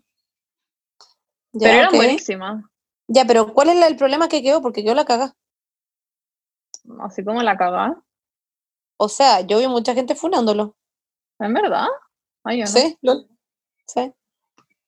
Ya, 1.54 1.68
Pero 1.68 1.80
eran 1.80 1.90
ok. 1.90 1.96
buenísimas. 1.96 2.64
Ya, 3.08 3.26
pero 3.26 3.54
¿cuál 3.54 3.70
es 3.70 3.86
el 3.86 3.96
problema 3.98 4.28
que 4.28 4.42
quedó? 4.42 4.62
Porque 4.62 4.84
quedó 4.84 4.96
la 4.96 5.06
caga. 5.06 5.36
Así 7.00 7.24
como 7.24 7.42
la 7.44 7.58
cagá. 7.58 8.02
O 8.98 9.10
sea, 9.10 9.42
yo 9.42 9.60
vi 9.60 9.68
mucha 9.68 9.94
gente 9.94 10.16
funándolo. 10.16 10.76
¿En 11.40 11.54
verdad? 11.54 11.88
Ay, 12.44 12.60
yo 12.60 12.66
no. 12.66 12.72
Sí, 12.72 12.98
lol. 13.02 13.28
Sí. 13.88 14.14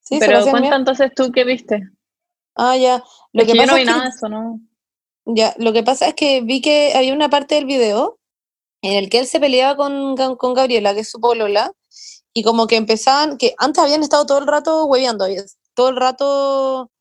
Sí, 0.02 0.20
Pero 0.20 0.42
cuenta 0.50 0.70
bien. 0.70 0.74
entonces 0.76 1.12
tú 1.16 1.32
qué 1.32 1.44
viste. 1.44 1.90
Ah, 2.56 2.76
ya. 2.78 3.04
Lo 3.34 3.42
Es 3.42 3.48
que 3.48 3.54
que 3.54 3.58
yo 3.60 3.62
pasa 3.64 3.72
no 3.72 3.76
vi 3.76 3.82
es 3.82 3.88
que 3.88 3.94
nada 3.94 4.04
de 4.04 4.10
eso, 4.10 4.30
¿no? 4.30 4.60
Ya, 5.26 5.54
lo 5.58 5.74
que 5.74 5.84
pasa 5.84 6.08
es 6.08 6.16
que 6.16 6.42
vi 6.42 6.62
que 6.62 6.94
había 6.96 7.14
una 7.14 7.30
parte 7.30 7.56
del 7.56 7.66
video 7.66 8.18
en 8.82 8.94
el 8.96 9.10
que 9.10 9.20
él 9.20 9.28
se 9.28 9.40
peleaba 9.40 9.76
con, 9.78 10.16
con 10.38 10.54
Gabriela, 10.54 10.94
que 10.94 11.02
es 11.02 11.10
su 11.12 11.20
polola, 11.20 11.74
y 12.38 12.44
como 12.44 12.68
que 12.68 12.76
empezaban, 12.76 13.36
que 13.40 13.56
antes 13.58 13.84
habían 13.84 14.04
estado 14.04 14.28
todo 14.28 14.38
el 14.38 14.46
rato 14.46 14.86
hueveando, 14.86 15.26
todo 15.74 15.90
el 15.90 15.96
rato, 15.96 16.92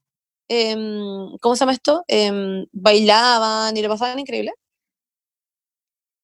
em, 0.49 1.37
¿cómo 1.43 1.55
se 1.55 1.61
llama 1.61 1.75
esto? 1.75 2.05
Em, 2.09 2.65
bailaban 2.73 3.77
y 3.77 3.83
le 3.83 3.89
pasaban 3.91 4.19
increíble. 4.19 4.55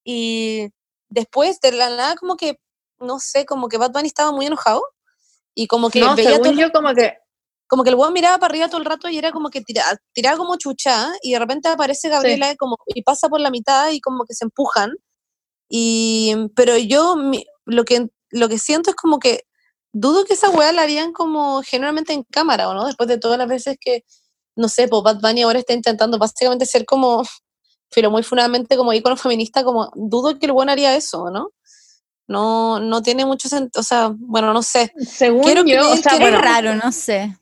Y 0.03 0.71
después, 1.11 1.61
de 1.61 1.73
la 1.73 1.91
nada, 1.91 2.17
como 2.17 2.39
que, 2.39 2.59
no 3.01 3.19
sé, 3.19 3.45
como 3.45 3.69
que 3.69 3.77
Bad 3.77 3.93
Bunny 3.93 4.07
estaba 4.07 4.33
muy 4.33 4.47
enojado, 4.47 4.83
y 5.55 5.67
como 5.67 5.91
que 5.91 6.01
No, 6.01 6.17
veía 6.17 6.41
todo 6.41 6.53
yo 6.53 6.73
como 6.73 6.95
que... 6.95 7.13
como 7.67 7.85
que 7.85 7.91
el 7.91 7.97
weón 7.97 8.15
miraba 8.15 8.39
para 8.39 8.53
arriba 8.53 8.69
todo 8.69 8.79
el 8.79 8.87
rato 8.87 9.11
y 9.11 9.19
era 9.19 9.31
como 9.31 9.51
que 9.51 9.61
tira- 9.61 10.01
tiraba 10.15 10.39
como 10.39 10.57
chucha 10.57 11.13
y 11.21 11.33
de 11.35 11.39
repente 11.39 11.69
aparece 11.69 12.09
Gabriela 12.09 12.57
como, 12.57 12.79
y 12.87 13.03
pasa 13.03 13.29
por 13.29 13.41
la 13.41 13.51
mitad 13.51 13.91
y 13.91 14.01
como 14.01 14.25
que 14.25 14.33
se 14.33 14.47
empujan. 14.47 14.93
Y, 15.69 16.35
pero 16.57 16.79
yo 16.79 17.15
mi- 17.17 17.45
lo, 17.67 17.85
que, 17.85 18.09
lo 18.33 18.49
que 18.49 18.59
siento 18.59 18.91
es 18.91 18.97
como 18.97 19.19
que 19.19 19.45
dudo 19.93 20.25
que 20.25 20.35
esa 20.35 20.51
weá 20.51 20.73
la 20.73 20.83
harían 20.83 21.13
como 21.13 21.63
generalmente 21.63 22.13
en 22.13 22.25
cámara, 22.25 22.69
¿o 22.69 22.75
no? 22.75 22.87
Después 22.87 23.09
de 23.09 23.19
todas 23.19 23.39
las 23.39 23.49
veces 23.49 23.77
que, 23.81 24.05
no 24.57 24.69
sé, 24.69 24.89
pues 24.89 25.03
Bad 25.03 25.21
Bunny 25.21 25.43
ahora 25.43 25.59
está 25.59 25.75
intentando 25.75 26.19
básicamente 26.19 26.67
ser 26.67 26.85
como, 26.85 27.23
pero 27.95 28.11
muy 28.11 28.23
fundamentalmente 28.23 28.77
como 28.77 28.93
ícono 28.93 29.17
feminista, 29.17 29.63
como 29.63 29.93
dudo 29.95 30.39
que 30.39 30.47
el 30.47 30.53
weón 30.53 30.71
haría 30.71 30.97
eso, 30.97 31.31
¿no? 31.31 31.51
No, 32.27 32.81
no 32.81 33.03
tiene 33.03 33.27
mucho 33.27 33.49
sentido, 33.49 33.81
o 33.81 33.83
sea, 33.83 34.13
bueno, 34.17 34.53
no 34.55 34.63
sé. 34.63 34.93
Según 34.99 35.43
Quiero 35.43 35.65
yo, 35.65 35.91
o 35.91 35.97
sea, 35.97 36.17
Es 36.17 36.41
raro, 36.41 36.75
no 36.75 36.91
sé. 36.91 37.37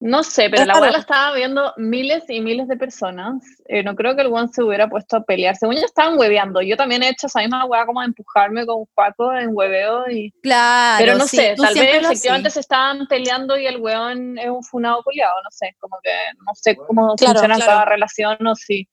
No 0.00 0.22
sé, 0.22 0.48
pero 0.48 0.64
la 0.64 0.80
weá 0.80 0.90
la 0.90 0.98
estaba 0.98 1.34
viendo 1.34 1.74
miles 1.76 2.24
y 2.28 2.40
miles 2.40 2.68
de 2.68 2.76
personas. 2.78 3.44
Eh, 3.66 3.82
no 3.82 3.94
creo 3.94 4.16
que 4.16 4.22
el 4.22 4.32
one 4.32 4.48
se 4.48 4.62
hubiera 4.62 4.88
puesto 4.88 5.18
a 5.18 5.24
pelear. 5.24 5.56
Según 5.56 5.76
yo 5.76 5.84
estaban 5.84 6.18
hueveando. 6.18 6.62
Yo 6.62 6.74
también 6.78 7.02
he 7.02 7.10
hecho 7.10 7.26
esa 7.26 7.40
misma 7.40 7.66
weá 7.66 7.84
como 7.84 8.00
de 8.00 8.06
empujarme 8.06 8.64
con 8.64 8.86
Paco 8.94 9.30
en 9.34 9.50
hueveo 9.52 10.08
y... 10.10 10.32
Claro, 10.42 11.04
Pero 11.04 11.18
no 11.18 11.26
sí, 11.26 11.36
sé, 11.36 11.54
tal 11.54 11.74
vez 11.74 12.02
efectivamente 12.02 12.48
se 12.48 12.60
estaban 12.60 13.06
peleando 13.08 13.58
y 13.58 13.66
el 13.66 13.76
weón 13.76 14.38
es 14.38 14.48
un 14.48 14.64
funado 14.64 15.02
culiado, 15.02 15.34
no 15.44 15.50
sé, 15.50 15.76
como 15.78 15.98
que 16.02 16.10
no 16.46 16.52
sé 16.54 16.76
cómo 16.76 17.14
Claro, 17.16 17.32
funciona 17.34 17.56
claro. 17.56 17.70
cada 17.70 17.84
relación 17.84 18.46
o 18.46 18.54
si, 18.54 18.88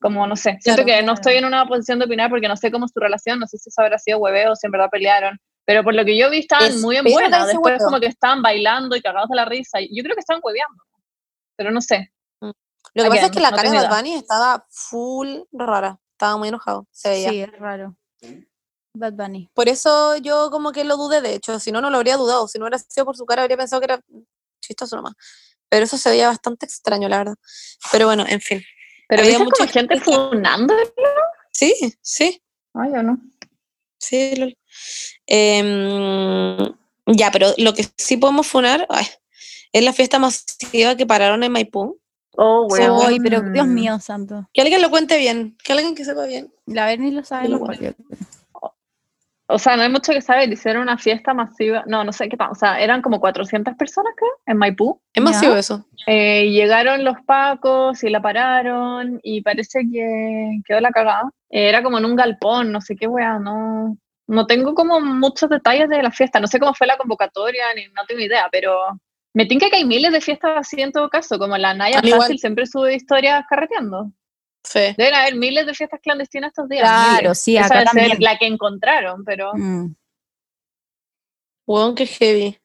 como 0.00 0.26
no 0.26 0.34
sé, 0.34 0.58
siento 0.60 0.82
Claro, 0.82 1.00
que 1.00 1.06
no 1.06 1.12
estoy 1.12 1.34
en 1.34 1.44
una 1.44 1.64
posición 1.66 2.00
de 2.00 2.06
opinar 2.06 2.28
porque 2.28 2.48
no 2.48 2.56
sé 2.56 2.72
cómo 2.72 2.86
es 2.86 2.92
tu 2.92 2.98
relación, 2.98 3.38
no 3.38 3.46
sé 3.46 3.58
si 3.58 3.68
eso 3.68 3.82
habrá 3.82 3.98
sido 3.98 4.18
hueveo 4.18 4.52
o 4.52 4.56
si 4.56 4.66
en 4.66 4.72
verdad 4.72 4.90
pelearon, 4.90 5.38
pero 5.64 5.82
por 5.82 5.94
lo 5.94 6.04
que 6.04 6.18
yo 6.18 6.30
vi 6.30 6.40
estaban 6.40 6.80
muy 6.80 6.96
en 6.96 7.04
buena, 7.04 7.46
después 7.46 7.74
hueveo. 7.74 7.86
como 7.86 8.00
que 8.00 8.06
estaban 8.06 8.42
bailando 8.42 8.96
y 8.96 9.02
cagados 9.02 9.28
de 9.28 9.36
la 9.36 9.44
risa, 9.44 9.80
y 9.80 9.96
yo 9.96 10.02
creo 10.02 10.14
que 10.14 10.20
estaban 10.20 10.42
hueveando, 10.44 10.82
pero 11.56 11.70
no 11.70 11.80
sé. 11.80 12.12
Lo 12.40 13.02
que 13.04 13.10
pasa 13.10 13.26
es 13.26 13.32
que 13.32 13.40
la 13.40 13.50
no 13.50 13.56
cara 13.56 13.70
de 13.70 13.76
Bad. 13.78 13.96
Bunny 13.96 14.14
estaba 14.14 14.66
full 14.68 15.40
rara, 15.52 15.98
estaba 16.12 16.36
muy 16.36 16.48
enojado, 16.48 16.86
se 16.92 17.08
veía. 17.08 17.30
Sí, 17.30 17.40
es 17.40 17.58
raro. 17.58 17.96
Bad 18.96 19.14
Bunny. 19.14 19.50
Por 19.52 19.68
eso 19.68 20.16
yo 20.18 20.50
como 20.50 20.70
que 20.70 20.84
lo 20.84 20.96
dudé, 20.96 21.20
de 21.20 21.34
hecho, 21.34 21.58
si 21.58 21.72
no, 21.72 21.80
no 21.80 21.90
lo 21.90 21.96
habría 21.96 22.16
dudado, 22.16 22.46
si 22.46 22.58
no 22.58 22.64
hubiera 22.64 22.78
sido 22.78 23.04
por 23.04 23.16
su 23.16 23.26
cara, 23.26 23.42
habría 23.42 23.56
pensado 23.56 23.80
que 23.80 23.86
era 23.86 24.00
chistoso 24.60 24.96
nomás. 24.96 25.14
Pero 25.68 25.84
eso 25.84 25.98
se 25.98 26.10
veía 26.10 26.28
bastante 26.28 26.66
extraño, 26.66 27.08
la 27.08 27.18
verdad. 27.18 27.34
Pero 27.90 28.06
bueno, 28.06 28.24
en 28.28 28.40
fin. 28.40 28.62
Pero 29.08 29.22
Había 29.22 29.38
¿viste 29.38 29.44
mucha 29.44 29.56
como 29.58 29.72
gente 29.72 30.00
funando? 30.00 30.74
Sí, 31.50 31.74
sí, 32.00 32.42
Ay, 32.74 32.92
yo 32.92 33.02
no. 33.02 33.18
sí. 33.98 34.36
Lol. 34.36 34.56
Em, 35.26 36.72
ya, 37.06 37.30
pero 37.30 37.48
lo 37.58 37.74
que 37.74 37.86
sí 37.96 38.16
podemos 38.16 38.46
funar 38.46 38.86
ay, 38.88 39.06
es 39.72 39.84
la 39.84 39.92
fiesta 39.92 40.18
masiva 40.18 40.96
que 40.96 41.06
pararon 41.06 41.42
en 41.42 41.52
Maipú. 41.52 41.98
Oh. 42.36 42.68
Ay, 43.06 43.18
pero 43.20 43.42
Dios 43.42 43.66
mío, 43.66 43.98
santo. 44.00 44.48
Que 44.52 44.62
alguien 44.62 44.82
lo 44.82 44.90
cuente 44.90 45.18
bien, 45.18 45.56
que 45.62 45.72
alguien 45.72 45.94
que 45.94 46.04
sepa 46.04 46.26
bien. 46.26 46.52
La 46.66 46.86
Berni 46.86 47.12
lo 47.12 47.22
sabe 47.24 47.48
Lo. 47.48 47.60
O 49.46 49.58
sea, 49.58 49.76
no 49.76 49.82
hay 49.82 49.90
mucho 49.90 50.12
que 50.12 50.22
saber, 50.22 50.50
hicieron 50.50 50.82
una 50.82 50.96
fiesta 50.96 51.34
masiva, 51.34 51.84
no, 51.86 52.02
no 52.02 52.12
sé 52.14 52.30
qué 52.30 52.36
tal, 52.36 52.50
o 52.50 52.54
sea, 52.54 52.80
eran 52.80 53.02
como 53.02 53.20
400 53.20 53.74
personas, 53.76 54.14
creo, 54.16 54.30
en 54.46 54.56
Maipú. 54.56 54.98
Es 55.12 55.22
Ya. 55.22 55.30
masivo 55.30 55.54
eso. 55.54 55.84
Eh, 56.06 56.50
llegaron 56.50 57.04
los 57.04 57.16
pacos 57.26 58.02
y 58.02 58.08
la 58.08 58.22
pararon 58.22 59.20
y 59.22 59.42
parece 59.42 59.80
que 59.92 60.60
quedó 60.66 60.80
la 60.80 60.90
cagada. 60.92 61.30
Eh, 61.50 61.68
era 61.68 61.82
como 61.82 61.98
en 61.98 62.06
un 62.06 62.16
galpón, 62.16 62.72
no 62.72 62.80
sé 62.80 62.96
qué 62.96 63.06
weá, 63.06 63.38
no, 63.38 63.98
no 64.26 64.46
tengo 64.46 64.74
como 64.74 65.00
muchos 65.00 65.50
detalles 65.50 65.88
de 65.88 66.02
la 66.02 66.10
fiesta, 66.10 66.40
no 66.40 66.46
sé 66.46 66.58
cómo 66.58 66.74
fue 66.74 66.86
la 66.86 66.96
convocatoria, 66.96 67.74
ni 67.74 67.86
no 67.88 68.04
tengo 68.06 68.20
idea, 68.20 68.48
pero 68.50 68.78
me 69.34 69.46
tinca 69.46 69.68
que 69.68 69.76
hay 69.76 69.84
miles 69.84 70.12
de 70.12 70.20
fiestas 70.20 70.52
así 70.56 70.80
en 70.80 70.92
todo 70.92 71.10
caso, 71.10 71.38
como 71.38 71.58
la 71.58 71.74
Naya 71.74 72.00
igual. 72.02 72.22
Fácil 72.22 72.38
siempre 72.38 72.66
sube 72.66 72.94
historias 72.94 73.44
carreteando. 73.48 74.12
Sí. 74.62 74.94
Deben 74.96 75.14
haber 75.14 75.34
miles 75.34 75.66
de 75.66 75.74
fiestas 75.74 76.00
clandestinas 76.00 76.48
estos 76.48 76.68
días. 76.68 76.82
Claro, 76.82 77.22
miles. 77.22 77.38
sí, 77.40 77.56
Esa 77.56 77.66
acá 77.66 77.78
ser 77.78 77.84
también. 77.86 78.16
la 78.20 78.38
que 78.38 78.46
encontraron, 78.46 79.24
pero... 79.24 79.52
Mm. 79.54 79.94
Qué 81.96 82.06
heavy. 82.06 82.58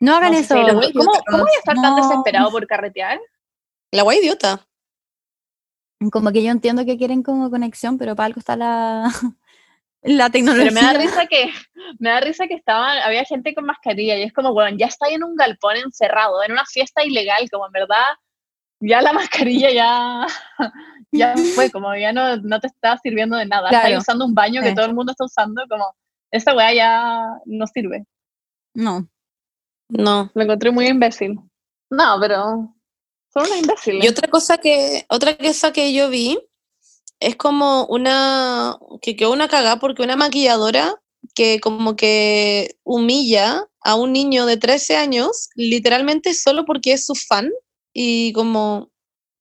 No 0.00 0.16
hagan 0.16 0.32
no 0.32 0.38
eso. 0.38 0.54
güey, 0.54 0.92
¿Cómo, 0.92 1.12
idiota, 1.12 1.24
¿Cómo 1.30 1.42
voy 1.44 1.52
a 1.54 1.58
estar 1.58 1.76
tan 1.76 1.96
desesperado 1.96 2.50
por 2.50 2.66
carretear? 2.66 3.20
La 3.92 4.02
guay 4.02 4.18
idiota. 4.18 4.66
Como 6.10 6.32
que 6.32 6.42
yo 6.42 6.50
entiendo 6.50 6.84
que 6.84 6.98
quieren 6.98 7.22
como 7.22 7.50
conexión, 7.50 7.98
pero 7.98 8.16
para 8.16 8.26
algo 8.26 8.40
está 8.40 8.56
la, 8.56 9.08
la 10.02 10.30
tecnología. 10.30 10.70
Pero 10.72 10.74
me 10.74 10.92
da 10.92 10.98
risa 10.98 11.26
que, 11.26 11.50
me 11.98 12.10
da 12.10 12.20
risa 12.20 12.46
que 12.46 12.54
estaban, 12.54 12.98
había 12.98 13.24
gente 13.24 13.54
con 13.54 13.64
mascarilla 13.64 14.16
y 14.16 14.22
es 14.22 14.32
como, 14.32 14.52
bueno, 14.52 14.76
ya 14.76 14.86
está 14.86 15.08
en 15.08 15.22
un 15.22 15.36
galpón 15.36 15.76
encerrado, 15.76 16.42
en 16.42 16.52
una 16.52 16.64
fiesta 16.64 17.04
ilegal, 17.04 17.48
como 17.50 17.66
en 17.66 17.72
verdad, 17.72 18.04
ya 18.80 19.00
la 19.00 19.12
mascarilla 19.12 19.70
ya, 19.70 20.26
ya 21.12 21.34
fue, 21.54 21.70
como 21.70 21.94
ya 21.94 22.12
no, 22.12 22.36
no 22.38 22.60
te 22.60 22.66
está 22.66 22.98
sirviendo 22.98 23.36
de 23.36 23.46
nada. 23.46 23.68
Claro. 23.68 23.88
Estás 23.88 24.02
usando 24.02 24.26
un 24.26 24.34
baño 24.34 24.60
que 24.60 24.70
Sí. 24.70 24.74
todo 24.74 24.86
el 24.86 24.94
mundo 24.94 25.12
está 25.12 25.24
usando, 25.24 25.62
como, 25.68 25.94
esta 26.30 26.54
weá 26.54 26.72
ya 26.74 27.26
no 27.46 27.66
sirve. 27.66 28.04
No. 28.74 29.08
No. 29.88 30.30
Lo 30.34 30.42
encontré 30.42 30.70
muy 30.70 30.86
imbécil. 30.86 31.38
No, 31.90 32.16
pero 32.20 32.74
son 33.32 33.46
unos 33.46 33.58
imbéciles. 33.58 34.04
Y 34.04 34.08
otra 34.08 34.28
cosa 34.28 34.56
que, 34.56 35.04
otra 35.08 35.36
cosa 35.36 35.72
que 35.72 35.92
yo 35.92 36.08
vi 36.08 36.38
es 37.22 37.36
como 37.36 37.86
una, 37.86 38.76
que 39.00 39.16
quedó 39.16 39.32
una 39.32 39.48
cagada 39.48 39.78
porque 39.78 40.02
una 40.02 40.16
maquilladora 40.16 40.96
que 41.34 41.60
como 41.60 41.96
que 41.96 42.76
humilla 42.84 43.64
a 43.80 43.94
un 43.94 44.12
niño 44.12 44.44
de 44.46 44.56
13 44.56 44.96
años, 44.96 45.48
literalmente 45.54 46.34
solo 46.34 46.64
porque 46.64 46.92
es 46.92 47.06
su 47.06 47.14
fan 47.14 47.50
y 47.92 48.32
como, 48.32 48.90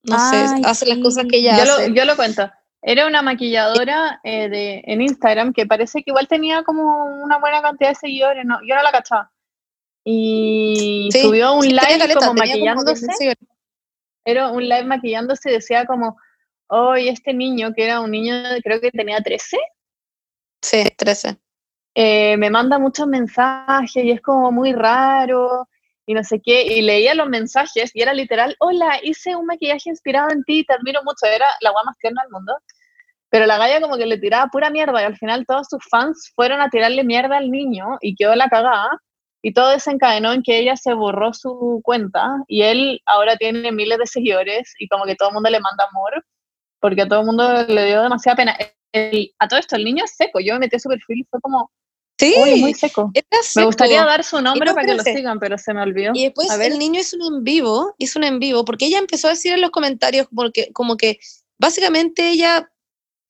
no 0.04 0.16
Ay, 0.18 0.48
sé, 0.48 0.62
hace 0.64 0.86
las 0.86 1.00
cosas 1.00 1.26
que 1.30 1.38
ella 1.38 1.58
yo, 1.58 1.74
hace. 1.74 1.90
lo, 1.90 1.96
yo 1.96 2.06
lo 2.06 2.16
cuento. 2.16 2.50
Era 2.84 3.06
una 3.06 3.22
maquilladora 3.22 4.20
eh, 4.24 4.50
de, 4.50 4.84
en 4.86 5.02
Instagram 5.02 5.54
que 5.54 5.68
parece 5.68 6.00
que 6.04 6.10
igual 6.12 6.28
tenía 6.28 6.64
como 6.64 7.06
una 7.24 7.38
buena 7.38 7.62
cantidad 7.62 7.90
de 7.90 7.96
seguidores. 7.96 8.44
No, 8.46 8.60
yo 8.68 8.76
no 8.76 8.82
la 8.82 8.92
cachaba. 8.92 9.32
Y 10.04 11.10
Sí, 11.12 11.22
subió 11.22 11.54
un 11.54 11.68
live 11.68 12.00
caleta, 12.00 12.20
como 12.20 12.34
maquillándose. 12.34 13.06
10.000 13.06 13.14
seguidores. 13.14 13.48
era 14.26 14.52
un 14.52 14.64
live 14.68 14.86
maquillándose 14.86 15.52
y 15.52 15.54
decía 15.54 15.86
como, 15.86 16.18
hoy 16.72 17.10
este 17.10 17.34
niño, 17.34 17.74
que 17.76 17.84
era 17.84 18.00
un 18.00 18.12
niño, 18.12 18.34
creo 18.64 18.80
que 18.80 18.92
tenía 18.92 19.20
13, 19.22 19.58
Sí, 20.62 20.84
13. 20.98 21.38
eh, 21.96 22.38
me 22.38 22.50
manda 22.50 22.80
muchos 22.80 23.08
mensajes 23.08 24.04
y 24.04 24.12
es 24.12 24.22
como 24.22 24.52
muy 24.52 24.74
raro 24.74 25.68
y 26.06 26.14
no 26.14 26.24
sé 26.24 26.42
qué, 26.44 26.64
y 26.64 26.82
leía 26.82 27.14
los 27.14 27.28
mensajes 27.28 27.92
y 27.94 28.02
era 28.02 28.14
literal, 28.14 28.56
hola, 28.60 29.00
hice 29.04 29.36
un 29.36 29.46
maquillaje 29.46 29.90
inspirado 29.90 30.30
en 30.32 30.44
ti, 30.44 30.64
te 30.66 30.74
admiro 30.74 31.02
mucho, 31.04 31.26
era 31.26 31.46
la 31.62 31.72
guay 31.72 31.86
más 31.86 31.98
tierna 32.00 32.22
del 32.24 32.32
mundo, 32.32 32.58
pero 33.30 33.46
la 33.46 33.58
galla 33.58 33.82
como 33.82 33.98
que 33.98 34.06
le 34.06 34.18
tiraba 34.18 34.48
pura 34.48 34.70
mierda 34.70 35.02
y 35.02 35.06
al 35.06 35.18
final 35.18 35.46
todos 35.46 35.68
sus 35.70 35.84
fans 35.90 36.32
fueron 36.36 36.62
a 36.62 36.70
tirarle 36.70 37.04
mierda 37.04 37.38
al 37.38 37.50
niño 37.52 37.98
y 38.02 38.16
quedó 38.16 38.36
la 38.36 38.50
cagada 38.50 38.90
y 39.42 39.54
todo 39.54 39.70
desencadenó 39.72 40.34
en 40.34 40.44
que 40.44 40.60
ella 40.60 40.76
se 40.76 40.94
borró 40.94 41.34
su 41.34 41.82
cuenta 41.84 42.30
y 42.48 42.64
él 42.64 43.02
ahora 43.06 43.38
tiene 43.38 43.72
miles 43.72 43.98
de 43.98 44.06
seguidores 44.08 44.74
y 44.80 44.88
como 44.88 45.06
que 45.06 45.16
todo 45.16 45.30
el 45.30 45.34
mundo 45.36 45.50
le 45.50 45.60
manda 45.60 45.86
amor 45.90 46.26
porque 46.82 47.04
a 47.04 47.08
todo 47.08 47.22
el 47.22 47.26
mundo 47.28 47.64
le 47.68 47.86
dio 47.86 48.02
demasiada 48.02 48.36
pena. 48.36 48.58
El- 48.92 49.34
a 49.40 49.48
todo 49.48 49.60
esto, 49.60 49.78
el 49.78 49.86
niño 49.86 50.04
es 50.04 50.12
seco. 50.18 50.42
Yo 50.42 50.54
me 50.56 50.60
metí 50.62 50.76
a 50.76 50.80
su 50.80 50.90
perfil 50.90 51.20
y 51.20 51.24
fue 51.30 51.40
como, 51.40 51.72
Sí, 52.20 52.36
uy, 52.38 52.60
muy 52.60 52.74
seco. 52.74 53.10
era 53.16 53.26
Me 53.56 53.66
gustaría 53.66 54.04
dar 54.06 54.24
su 54.24 54.40
nombre 54.42 54.70
no, 54.70 54.76
para 54.76 54.86
que 54.86 54.94
lo 54.96 55.02
sigan, 55.04 55.40
pero 55.40 55.58
se 55.58 55.74
me 55.74 55.82
olvidó. 55.82 56.12
Y 56.14 56.26
después 56.26 56.52
A 56.52 56.58
ver. 56.58 56.72
el 56.74 56.78
niño 56.78 57.00
hizo 57.00 57.16
un 57.18 57.38
en 57.38 57.44
vivo, 57.44 57.96
hizo 57.98 58.20
un 58.20 58.26
en 58.26 58.38
vivo, 58.40 58.64
porque 58.66 58.86
ella 58.86 59.00
empezó 59.00 59.28
a 59.28 59.32
decir 59.32 59.54
en 59.54 59.62
los 59.62 59.72
comentarios 59.72 60.28
porque, 60.36 60.72
como 60.74 60.98
que 60.98 61.20
básicamente 61.58 62.30
ella 62.30 62.70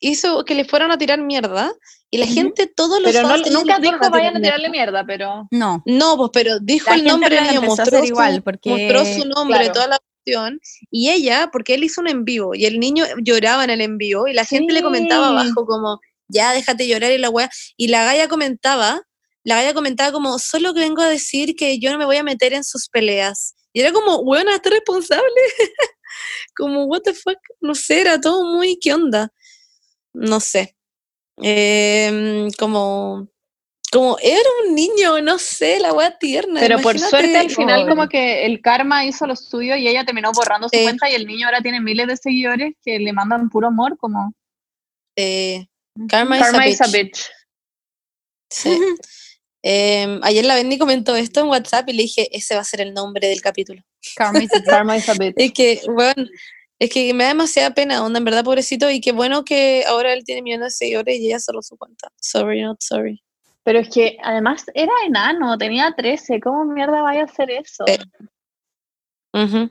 hizo 0.01 0.43
que 0.45 0.55
le 0.55 0.65
fueran 0.65 0.91
a 0.91 0.97
tirar 0.97 1.21
mierda 1.21 1.71
y 2.09 2.17
la 2.17 2.25
gente 2.25 2.67
todos 2.67 2.99
los 3.01 3.13
Pero 3.13 3.27
no, 3.27 3.37
nunca 3.37 3.75
que 3.75 3.81
dijo 3.83 3.97
vayan 4.09 4.35
a 4.35 4.39
tirar 4.39 4.41
tirarle 4.41 4.69
mierda, 4.69 5.05
pero 5.05 5.47
No. 5.51 5.83
No, 5.85 6.17
pues, 6.17 6.31
pero 6.33 6.59
dijo 6.59 6.89
La 6.89 6.95
el 6.95 7.03
nombre 7.05 7.35
del 7.35 7.45
niño, 7.47 7.59
a 7.59 7.63
mostró, 7.63 7.99
su, 7.99 8.05
igual, 8.05 8.41
porque- 8.41 8.69
mostró 8.89 9.05
su 9.05 9.25
nombre, 9.27 9.59
claro. 9.59 9.73
toda 9.73 9.87
la 9.87 9.99
cuestión. 10.21 10.59
Y 10.89 11.09
ella, 11.09 11.49
porque 11.51 11.75
él 11.75 11.83
hizo 11.83 12.01
un 12.01 12.07
en 12.07 12.25
vivo, 12.25 12.55
y 12.55 12.65
el 12.65 12.79
niño 12.79 13.05
lloraba 13.23 13.63
en 13.63 13.69
el 13.69 13.81
en 13.81 13.97
vivo, 13.97 14.27
y 14.27 14.33
la 14.33 14.45
gente 14.45 14.73
le 14.73 14.81
comentaba 14.81 15.29
abajo 15.29 15.65
como, 15.65 15.99
ya, 16.27 16.53
déjate 16.53 16.87
llorar 16.87 17.11
y 17.11 17.17
la 17.17 17.29
weá. 17.29 17.49
Y 17.77 17.87
la 17.87 18.05
galla 18.05 18.27
comentaba, 18.27 19.01
la 19.43 19.55
galla 19.55 19.73
comentaba 19.73 20.11
como, 20.11 20.39
solo 20.39 20.73
que 20.73 20.81
vengo 20.81 21.01
a 21.01 21.09
decir 21.09 21.55
que 21.55 21.79
yo 21.79 21.91
no 21.91 21.97
me 21.97 22.05
voy 22.05 22.17
a 22.17 22.23
meter 22.23 22.53
en 22.53 22.63
sus 22.63 22.89
peleas. 22.89 23.55
Y 23.73 23.81
era 23.81 23.91
como, 23.91 24.17
weona, 24.19 24.55
¿estás 24.55 24.73
responsable? 24.73 25.23
como, 26.55 26.85
what 26.85 27.01
the 27.01 27.13
fuck? 27.13 27.37
No 27.61 27.75
sé, 27.75 28.01
era 28.01 28.19
todo 28.19 28.43
muy, 28.55 28.77
¿qué 28.79 28.93
onda? 28.93 29.31
No 30.13 30.39
sé. 30.39 30.75
Em, 31.37 32.51
como, 32.59 33.27
como 33.91 34.17
era 34.21 34.49
un 34.65 34.73
niño, 34.73 35.21
no 35.21 35.37
sé, 35.37 35.79
la 35.79 35.91
wea 35.91 36.17
tierna. 36.17 36.61
Pero 36.61 36.79
por 36.79 36.97
suerte 36.97 37.37
al 37.37 37.49
final 37.49 37.87
como 37.89 38.07
que 38.07 38.45
el 38.45 38.61
karma 38.61 39.05
hizo 39.05 39.27
lo 39.27 39.35
suyo 39.35 39.75
y 39.75 39.87
ella 39.87 40.05
terminó 40.05 40.31
borrando 40.31 40.69
su 40.69 40.81
cuenta 40.81 41.09
y 41.09 41.13
el 41.15 41.27
niño 41.27 41.47
ahora 41.47 41.61
tiene 41.61 41.81
miles 41.81 42.07
de 42.07 42.15
seguidores 42.15 42.73
que 42.81 42.99
le 42.99 43.11
mandan 43.11 43.49
puro 43.49 43.67
amor 43.67 43.97
como 43.97 44.33
Eh, 45.17 45.67
Karma, 46.07 46.37
is 46.37 46.41
a 46.41 46.45
Karma 46.45 46.67
is 46.67 46.81
a 46.81 46.87
bitch. 46.87 47.29
Sí. 48.49 48.79
Em, 49.63 50.19
ayer 50.23 50.45
la 50.45 50.55
Benny 50.55 50.77
comentó 50.77 51.15
esto 51.15 51.41
en 51.41 51.47
WhatsApp 51.47 51.87
y 51.89 51.93
le 51.93 52.03
dije, 52.03 52.35
ese 52.35 52.55
va 52.55 52.61
a 52.61 52.63
ser 52.63 52.81
el 52.81 52.93
nombre 52.93 53.27
del 53.27 53.41
capítulo. 53.41 53.83
Karma 54.15 54.41
is 54.41 54.53
a 54.53 54.59
bitch. 54.59 54.65
Karma 54.69 54.97
is 54.97 55.09
a 55.09 55.13
bitch. 55.13 55.35
Es 55.35 55.51
que, 55.51 55.81
bueno, 55.85 56.25
es 56.79 56.89
que 56.89 57.13
me 57.13 57.25
da 57.25 57.29
demasiada 57.29 57.71
pena, 57.73 58.03
onda, 58.03 58.19
en 58.19 58.25
verdad, 58.25 58.43
pobrecito, 58.43 58.89
y 58.89 59.01
qué 59.01 59.11
bueno 59.11 59.43
que 59.43 59.83
ahora 59.85 60.13
él 60.13 60.23
tiene 60.23 60.41
millones 60.41 60.73
de 60.73 60.85
seguidores 60.85 61.19
y 61.19 61.27
ella 61.27 61.39
cerró 61.39 61.61
su 61.61 61.77
cuenta. 61.77 62.09
Sorry, 62.19 62.63
not 62.63 62.81
sorry. 62.81 63.21
Pero 63.63 63.79
es 63.79 63.89
que 63.89 64.17
además 64.23 64.65
era 64.73 64.91
enano, 65.05 65.57
tenía 65.57 65.93
13, 65.95 66.39
¿cómo 66.39 66.65
mierda 66.65 67.01
vaya 67.01 67.21
a 67.21 67.25
hacer 67.25 67.51
eso? 67.51 67.85
Ujú. 69.33 69.69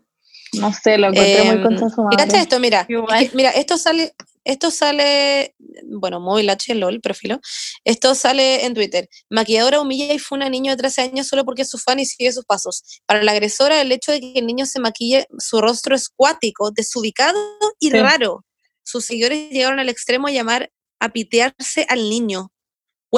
No 0.54 0.72
sé, 0.72 0.98
lo 0.98 1.08
encontré 1.08 1.42
muy 1.44 1.56
Em, 1.56 1.62
cacha 1.62 2.02
madre. 2.02 2.38
esto, 2.40 2.60
mira, 2.60 2.80
es 2.88 3.30
que, 3.30 3.36
mira, 3.36 3.50
esto 3.50 3.76
sale, 3.78 4.14
esto 4.44 4.70
sale, 4.70 5.54
bueno, 5.86 6.18
móvil 6.18 6.50
H, 6.50 6.74
LOL, 6.74 7.00
profilo. 7.00 7.40
Esto 7.84 8.14
sale 8.14 8.64
en 8.64 8.74
Twitter. 8.74 9.08
Maquilladora 9.28 9.80
humilla 9.80 10.12
y 10.12 10.18
funa 10.18 10.46
a 10.46 10.50
niño 10.50 10.72
de 10.72 10.76
13 10.76 11.02
años 11.02 11.28
solo 11.28 11.44
porque 11.44 11.62
es 11.62 11.70
su 11.70 11.78
fan 11.78 12.00
y 12.00 12.06
sigue 12.06 12.32
sus 12.32 12.44
pasos. 12.44 12.82
Para 13.06 13.22
la 13.22 13.32
agresora, 13.32 13.80
el 13.80 13.92
hecho 13.92 14.12
de 14.12 14.20
que 14.20 14.32
el 14.36 14.46
niño 14.46 14.66
se 14.66 14.80
maquille, 14.80 15.26
su 15.38 15.60
rostro 15.60 15.94
es 15.94 16.08
cuático, 16.08 16.70
desubicado 16.72 17.38
y 17.78 17.90
Sí. 17.90 17.98
raro. 17.98 18.44
Sus 18.82 19.04
seguidores 19.04 19.50
llegaron 19.50 19.78
al 19.78 19.88
extremo 19.88 20.26
de 20.28 20.34
llamar 20.34 20.70
a 21.00 21.10
pitearse 21.10 21.86
al 21.88 22.08
niño. 22.10 22.50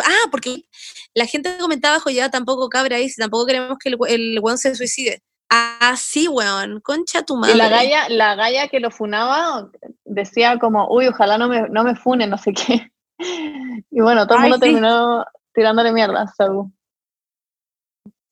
Ah, 0.00 0.28
porque 0.30 0.64
la 1.14 1.26
gente 1.26 1.56
comentaba 1.58 1.94
abajo, 1.96 2.10
ya 2.10 2.30
tampoco 2.30 2.68
cabra 2.68 2.96
ahí, 2.96 3.08
si 3.08 3.20
tampoco 3.20 3.46
queremos 3.46 3.78
que 3.78 3.90
el, 3.90 3.98
el 4.08 4.38
weón 4.40 4.58
se 4.58 4.74
suicide. 4.74 5.22
Ah, 5.50 5.94
sí, 5.98 6.28
weón, 6.28 6.80
concha 6.80 7.22
tu 7.24 7.36
madre. 7.36 7.54
Y 7.54 7.58
la 7.58 7.68
galla, 7.68 8.08
la 8.08 8.34
galla 8.34 8.68
que 8.68 8.80
lo 8.80 8.90
funaba 8.90 9.70
decía 10.04 10.58
como, 10.58 10.88
uy, 10.90 11.08
ojalá 11.08 11.36
no 11.36 11.48
me, 11.48 11.68
no 11.68 11.84
me 11.84 11.94
funen, 11.94 12.30
no 12.30 12.38
sé 12.38 12.52
qué. 12.54 12.90
Y 13.90 14.00
bueno, 14.00 14.26
todo 14.26 14.36
el 14.38 14.42
mundo 14.42 14.56
sí. 14.56 14.60
terminó 14.62 15.24
tirándole 15.54 15.92
mierda. 15.92 16.24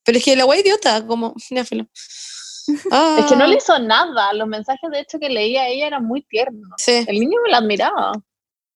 Pero 0.04 0.18
es 0.18 0.24
que 0.24 0.34
la 0.34 0.46
wea 0.46 0.60
idiota, 0.60 1.06
como, 1.06 1.34
filo. 1.66 1.86
Es 1.94 3.26
que 3.28 3.36
no 3.36 3.44
Ah, 3.44 3.46
le 3.46 3.56
hizo 3.56 3.78
nada. 3.78 4.32
Los 4.32 4.48
mensajes, 4.48 4.90
de 4.90 5.00
hecho, 5.00 5.18
que 5.18 5.28
leía 5.28 5.68
ella 5.68 5.86
eran 5.88 6.04
muy 6.04 6.22
tiernos. 6.22 6.70
sí. 6.78 7.04
El 7.06 7.20
niño 7.20 7.38
me 7.44 7.50
la 7.50 7.58
admiraba. 7.58 8.12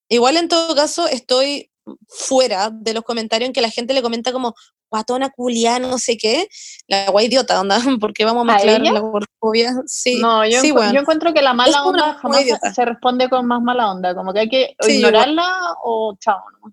Igual 0.09 0.37
en 0.37 0.49
todo 0.49 0.75
caso 0.75 1.09
estoy 1.09 1.71
fuera 2.09 2.71
de 2.71 2.95
los 2.95 3.05
comentarios 3.05 3.47
en 3.49 3.53
que 3.53 3.61
la 3.61 3.71
gente 3.71 3.93
le 3.95 4.03
comenta 4.03 4.33
como 4.33 4.55
guatona 4.91 5.31
culia, 5.31 5.79
no 5.79 5.99
sé 5.99 6.17
qué. 6.17 6.49
La 6.87 7.11
wea 7.11 7.27
idiota, 7.27 7.61
onda, 7.61 7.79
porque 8.01 8.25
vamos 8.25 8.47
a 8.49 8.53
¿A 8.53 8.55
mezclar 8.55 8.81
ella? 8.81 8.93
la 8.93 9.01
gordofobia. 9.01 9.75
Sí, 9.87 10.21
No, 10.21 10.47
yo, 10.47 10.61
sí, 10.61 10.71
encu- 10.71 10.79
weón. 10.81 10.93
yo 10.95 11.01
encuentro 11.01 11.35
que 11.35 11.43
la 11.43 11.53
mala 11.53 11.85
onda 11.85 12.15
jamás 12.15 12.39
se, 12.39 12.45
idiota. 12.45 12.73
se 12.75 12.85
responde 12.85 13.29
con 13.29 13.47
más 13.47 13.61
mala 13.61 13.91
onda. 13.91 14.15
Como 14.15 14.33
que 14.33 14.41
hay 14.41 14.49
que 14.49 14.77
igual. 14.81 14.91
ignorarla 14.91 15.75
o 15.83 16.17
chao. 16.21 16.41
¿no? 16.63 16.73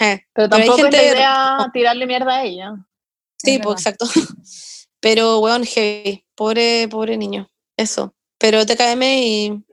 Eh, 0.00 0.24
Pero 0.32 0.48
Pero 0.50 0.56
hay 0.56 0.68
tampoco 0.68 0.86
es 0.88 0.92
la 0.92 1.56
gente- 1.58 1.70
tirarle 1.72 2.06
mierda 2.06 2.36
a 2.36 2.44
ella. 2.44 2.74
Sí, 3.38 3.54
Es 3.56 3.60
pues 3.62 3.80
exacto. 3.80 4.06
Pero, 5.00 5.38
weón, 5.40 5.64
heavy. 5.64 6.24
Pobre, 6.34 6.88
pobre 6.88 7.16
niño. 7.16 7.48
Eso. 7.76 8.14
Pero 8.38 8.64
TKM 8.66 9.02
y. 9.02 9.64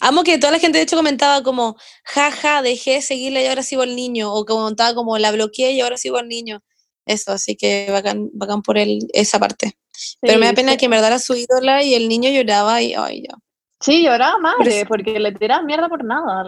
Amo 0.00 0.22
que 0.24 0.38
toda 0.38 0.52
la 0.52 0.58
gente 0.58 0.78
de 0.78 0.84
hecho 0.84 0.96
comentaba 0.96 1.42
como, 1.42 1.76
jaja, 2.04 2.62
dejé 2.62 2.92
de 2.94 3.02
seguirla 3.02 3.42
y 3.42 3.46
ahora 3.46 3.62
sigo 3.62 3.82
al 3.82 3.94
niño. 3.96 4.32
O 4.32 4.44
que 4.44 4.52
comentaba 4.52 4.94
como, 4.94 5.18
la 5.18 5.32
bloqueé 5.32 5.72
y 5.72 5.80
ahora 5.80 5.96
sigo 5.96 6.16
al 6.18 6.28
niño. 6.28 6.60
Eso, 7.06 7.32
así 7.32 7.56
que 7.56 7.88
bacán, 7.90 8.30
bacán 8.32 8.62
por 8.62 8.78
él, 8.78 9.00
esa 9.12 9.38
parte. 9.38 9.76
Pero 10.20 10.38
me 10.38 10.46
da 10.46 10.50
Sí, 10.50 10.56
pena 10.56 10.72
sí. 10.72 10.78
que 10.78 10.84
en 10.86 10.90
verdad 10.92 11.08
era 11.08 11.18
su 11.18 11.34
ídola 11.34 11.82
y 11.82 11.94
el 11.94 12.08
niño 12.08 12.30
lloraba 12.30 12.80
y, 12.80 12.94
ay, 12.94 13.22
ya. 13.28 13.34
Sí, 13.80 14.04
lloraba 14.04 14.38
madre, 14.38 14.64
Pero- 14.64 14.88
porque 14.88 15.18
le 15.18 15.32
tiraba 15.32 15.62
mierda 15.64 15.88
por 15.88 16.04
nada. 16.04 16.40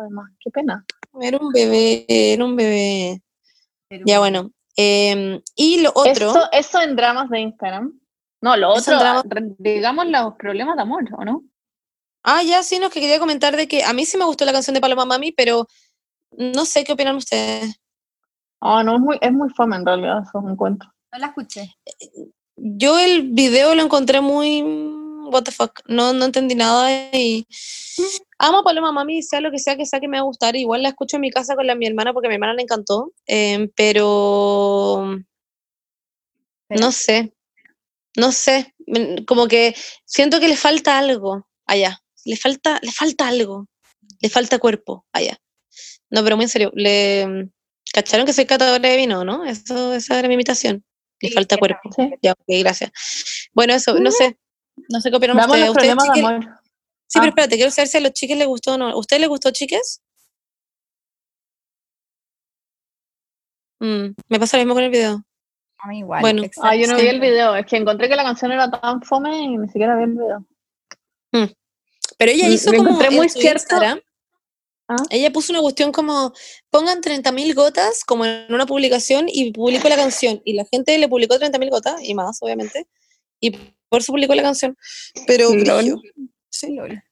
Además, 0.00 0.30
qué 0.40 0.50
pena. 0.50 0.84
Era 1.20 1.36
un 1.38 1.52
bebé, 1.52 2.06
era 2.08 2.44
un 2.44 2.56
bebé. 2.56 3.20
Ya 4.06 4.18
bueno. 4.18 4.50
em, 4.76 5.40
y 5.56 5.80
lo 5.80 5.90
otro, 5.94 6.30
Eso, 6.30 6.48
eso 6.52 6.80
en 6.80 6.94
dramas 6.96 7.28
de 7.30 7.40
Instagram. 7.40 7.98
No, 8.40 8.56
lo 8.56 8.70
otro, 8.70 8.96
dramas- 8.98 9.24
digamos 9.58 10.06
los 10.06 10.34
problemas 10.38 10.76
de 10.76 10.82
amor, 10.82 11.02
¿o 11.18 11.24
no? 11.24 11.42
Ah, 12.22 12.42
ya 12.42 12.62
sí, 12.62 12.78
no, 12.78 12.90
que 12.90 13.00
quería 13.00 13.18
comentar 13.18 13.56
de 13.56 13.68
que 13.68 13.84
a 13.84 13.92
mí 13.92 14.04
sí 14.04 14.16
me 14.16 14.24
gustó 14.24 14.44
la 14.44 14.52
canción 14.52 14.74
de 14.74 14.80
Paloma 14.80 15.04
Mami, 15.04 15.32
pero 15.32 15.66
no 16.32 16.64
sé 16.64 16.84
qué 16.84 16.92
opinan 16.92 17.16
ustedes. 17.16 17.80
Ah, 18.60 18.82
no, 18.82 18.94
es 18.94 19.00
muy, 19.00 19.18
es 19.20 19.32
muy 19.32 19.48
fome 19.50 19.76
en 19.76 19.86
realidad 19.86 20.22
esos 20.22 20.44
encuentros. 20.50 20.92
No 21.12 21.18
la 21.18 21.28
escuché. 21.28 21.74
Yo 22.56 22.98
el 22.98 23.30
video 23.30 23.74
lo 23.74 23.82
encontré 23.82 24.20
muy 24.20 24.62
what 25.30 25.44
the 25.44 25.50
fuck, 25.50 25.80
no, 25.86 26.12
no 26.12 26.24
entendí 26.24 26.54
nada 26.54 26.90
y 27.12 27.46
amo 28.38 28.58
a 28.58 28.64
Paloma 28.64 28.92
Mami, 28.92 29.22
sea 29.22 29.40
lo 29.40 29.50
que 29.50 29.58
sea 29.58 29.76
que 29.76 29.86
sea 29.86 30.00
que 30.00 30.08
me 30.08 30.18
va 30.18 30.22
a 30.22 30.26
gustar, 30.26 30.56
igual 30.56 30.82
la 30.82 30.90
escucho 30.90 31.16
en 31.16 31.22
mi 31.22 31.30
casa 31.30 31.54
con 31.54 31.66
la 31.66 31.74
mi 31.74 31.86
hermana 31.86 32.12
porque 32.12 32.26
a 32.26 32.30
mi 32.30 32.34
hermana 32.34 32.54
le 32.54 32.62
encantó, 32.62 33.12
em, 33.26 33.70
pero 33.74 35.18
no 36.68 36.92
sé, 36.92 37.32
no 38.16 38.32
sé, 38.32 38.74
como 39.26 39.48
que 39.48 39.74
siento 40.04 40.40
que 40.40 40.48
le 40.48 40.56
falta 40.56 40.98
algo 40.98 41.46
allá, 41.66 42.00
le 42.28 42.36
falta, 42.36 42.78
le 42.82 42.92
falta 42.92 43.26
algo, 43.28 43.66
le 44.20 44.28
falta 44.28 44.58
cuerpo 44.58 45.06
allá. 45.12 45.36
No, 46.10 46.22
pero 46.22 46.36
muy 46.36 46.44
en 46.44 46.48
serio, 46.50 46.70
le 46.74 47.26
mm, 47.26 47.50
cacharon 47.92 48.26
que 48.26 48.32
soy 48.32 48.46
catadora 48.46 48.86
de 48.88 48.96
vino, 48.96 49.24
¿no? 49.24 49.44
Eso, 49.44 49.94
esa 49.94 50.18
era 50.18 50.28
mi 50.28 50.34
invitación. 50.34 50.84
Le 51.20 51.28
Sí, 51.30 51.34
falta 51.34 51.56
cuerpo. 51.56 51.90
Sí. 51.96 52.10
Ya, 52.22 52.32
ok, 52.32 52.44
gracias. 52.60 52.90
Bueno, 53.52 53.74
eso, 53.74 53.94
no 53.98 54.10
sé. 54.10 54.38
No 54.88 55.00
sé 55.00 55.10
qué 55.10 55.16
opinan 55.16 55.38
ustedes. 55.38 55.60
los 55.66 55.70
¿Ustedes, 55.70 55.94
chiques- 55.96 56.24
amor. 56.24 56.44
Sí, 57.10 57.18
Ah. 57.18 57.22
pero 57.22 57.28
espérate, 57.30 57.56
quiero 57.56 57.70
saber 57.70 57.88
si 57.88 57.96
a 57.96 58.00
los 58.00 58.12
chiques 58.12 58.36
les 58.36 58.46
gustó 58.46 58.74
o 58.74 58.78
no. 58.78 58.88
¿A 58.88 58.96
ustedes 58.98 59.20
les 59.20 59.28
gustó, 59.30 59.50
chiques? 59.50 60.02
Mm, 63.80 64.08
me 64.28 64.38
pasa 64.40 64.56
lo 64.56 64.62
mismo 64.64 64.74
con 64.74 64.84
el 64.84 64.90
video. 64.90 65.22
A 65.78 65.88
mí 65.88 65.98
igual. 66.00 66.20
Bueno. 66.20 66.42
Ah, 66.62 66.74
yo 66.76 66.86
no 66.88 66.96
vi 66.96 67.06
el 67.06 67.20
video. 67.20 67.54
Es 67.56 67.64
que 67.66 67.76
encontré 67.76 68.08
que 68.08 68.16
la 68.16 68.24
canción 68.24 68.50
era 68.52 68.70
tan 68.70 69.00
fome 69.02 69.38
y 69.38 69.56
ni 69.56 69.68
siquiera 69.68 69.96
vi 69.96 70.04
el 70.04 70.10
video. 70.12 70.44
Pero 72.18 72.32
ella 72.32 72.48
Mm, 72.48 72.52
hizo 72.52 72.70
lo 72.72 72.78
como 72.78 72.88
encontré 72.90 73.08
en 73.08 73.14
muy 73.16 73.28
cierto. 73.28 73.76
Ah. 74.90 74.96
ella 75.10 75.30
puso 75.30 75.52
una 75.52 75.60
cuestión 75.60 75.92
como 75.92 76.32
pongan 76.70 77.02
30.000 77.02 77.54
gotas 77.54 78.04
como 78.04 78.24
en 78.24 78.46
una 78.52 78.64
publicación 78.64 79.26
y 79.28 79.52
publicó 79.52 79.88
la 79.88 79.96
canción 79.96 80.40
y 80.46 80.54
la 80.54 80.64
gente 80.64 80.96
le 80.98 81.08
publicó 81.08 81.38
30.000 81.38 81.68
gotas 81.70 82.02
y 82.02 82.14
más 82.14 82.38
obviamente 82.40 82.86
y 83.38 83.50
por 83.90 84.00
eso 84.00 84.12
publicó 84.12 84.34
la 84.34 84.42
canción 84.42 84.76
pero 85.26 85.54
Lol. 85.54 86.00
Sí. 86.48 86.74
Lol. 86.74 87.02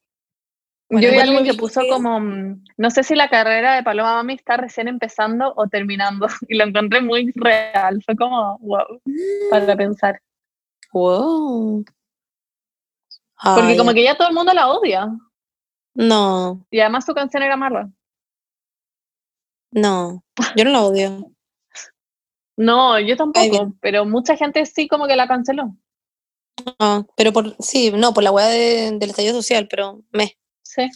Bueno, 0.89 1.05
yo 1.05 1.09
vi 1.11 1.19
a 1.19 1.25
igual 1.25 1.27
alguien 1.27 1.43
muy 1.43 1.51
que 1.51 1.57
puso 1.57 1.81
que- 1.81 1.89
como, 1.89 2.19
mm, 2.19 2.63
no 2.77 2.89
sé 2.89 3.03
si 3.03 3.13
la 3.13 3.29
carrera 3.29 3.75
de 3.75 3.83
Paloma 3.83 4.13
Mami 4.15 4.33
está 4.35 4.57
recién 4.57 4.87
empezando 4.87 5.53
o 5.55 5.67
terminando. 5.67 6.25
Y 6.49 6.57
lo 6.57 6.63
encontré 6.63 7.01
muy 7.01 7.31
real. 7.35 8.01
Fue 8.05 8.15
como, 8.15 8.57
wow, 8.59 9.01
para 9.51 9.75
pensar. 9.75 10.19
wow 10.93 11.83
Porque 13.43 13.71
Ay, 13.71 13.77
como 13.77 13.93
que 13.93 14.03
ya 14.03 14.17
todo 14.17 14.27
el 14.29 14.33
mundo 14.33 14.53
la 14.53 14.69
odia. 14.69 15.07
no 15.93 16.65
Y 16.71 16.79
además 16.79 17.05
su 17.05 17.13
canción 17.13 17.43
era 17.43 17.55
mala. 17.57 17.89
no 19.71 20.23
yo 20.55 20.63
no 20.65 20.71
la 20.71 20.81
odio 20.83 21.31
No, 22.59 22.99
yo 22.99 23.15
tampoco. 23.15 23.73
Pero 23.81 24.03
mucha 24.05 24.35
gente 24.35 24.65
sí 24.65 24.87
como 24.87 25.05
que 25.05 25.15
la 25.15 25.27
canceló. 25.27 25.75
No, 26.79 27.05
pero 27.15 27.31
por 27.31 27.55
sí 27.59 27.91
no 27.91 28.13
por 28.15 28.23
la 28.23 28.31
weá 28.31 28.47
de- 28.47 28.91
del 28.97 29.09
estallido 29.11 29.33
social 29.35 29.67
pero 29.69 30.01
me 30.11 30.37
Sí. 30.63 30.89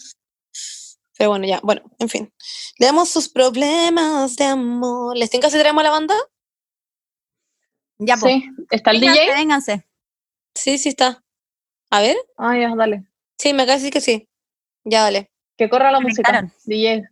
pero 1.17 1.29
bueno 1.29 1.45
ya 1.45 1.59
bueno 1.61 1.83
en 1.99 2.09
fin 2.09 2.33
le 2.79 2.85
damos 2.87 3.09
sus 3.09 3.29
problemas 3.29 4.35
de 4.37 4.45
amor 4.45 5.15
les 5.15 5.29
tengo 5.29 5.47
que 5.49 5.59
traemos 5.59 5.81
a 5.81 5.83
la 5.83 5.91
banda 5.91 6.15
Ya, 7.99 8.17
pues. 8.17 8.33
Sí. 8.33 8.49
¿Está 8.71 8.89
el 8.91 8.99
Vénganse, 8.99 9.21
DJ? 9.21 9.35
vénganse. 9.35 9.87
sí 10.55 10.77
sí 10.79 10.89
está 10.89 11.23
a 11.91 12.01
ver 12.01 12.17
Ah, 12.37 12.57
ya, 12.57 12.73
dale. 12.75 13.03
sí 13.37 13.53
me 13.53 13.63
acaba 13.63 13.77
de 13.77 13.83
decir 13.83 13.93
que 13.93 14.01
sí 14.01 14.27
ya 14.83 15.03
dale 15.03 15.29
Que 15.57 15.69
corra 15.69 15.91
la 15.91 15.99
música. 15.99 16.23
Conectaron. 16.23 16.51
DJ. 16.65 17.03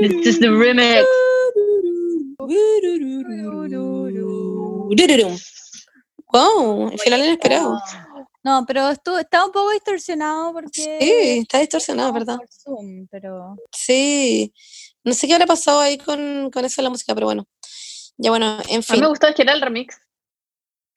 This 0.00 0.26
is 0.26 0.38
the 0.40 0.48
remix. 0.48 1.04
Wow, 6.34 6.88
el 6.90 6.98
final 6.98 7.20
inesperado. 7.24 7.80
No, 8.42 8.64
pero 8.66 8.90
estuvo, 8.90 9.18
está 9.18 9.44
un 9.46 9.52
poco 9.52 9.70
distorsionado 9.70 10.52
porque... 10.52 10.98
Sí, 11.00 11.38
está 11.40 11.60
distorsionado, 11.60 12.12
¿verdad? 12.12 12.36
por 12.38 12.48
Zoom, 12.50 13.06
pero... 13.10 13.56
Sí. 13.72 14.52
No 15.04 15.12
sé 15.14 15.26
qué 15.26 15.34
habrá 15.34 15.46
pasado 15.46 15.80
ahí 15.80 15.96
con, 15.96 16.50
con 16.50 16.64
eso 16.64 16.80
de 16.80 16.84
la 16.84 16.90
música, 16.90 17.14
pero 17.14 17.26
bueno. 17.26 17.46
Ya 18.16 18.30
bueno, 18.30 18.58
en 18.68 18.74
A 18.74 18.78
mí 18.78 18.82
fin. 18.82 19.00
me 19.00 19.06
gustó 19.06 19.28
que 19.34 19.42
era 19.42 19.52
el 19.52 19.60
remix. 19.62 19.96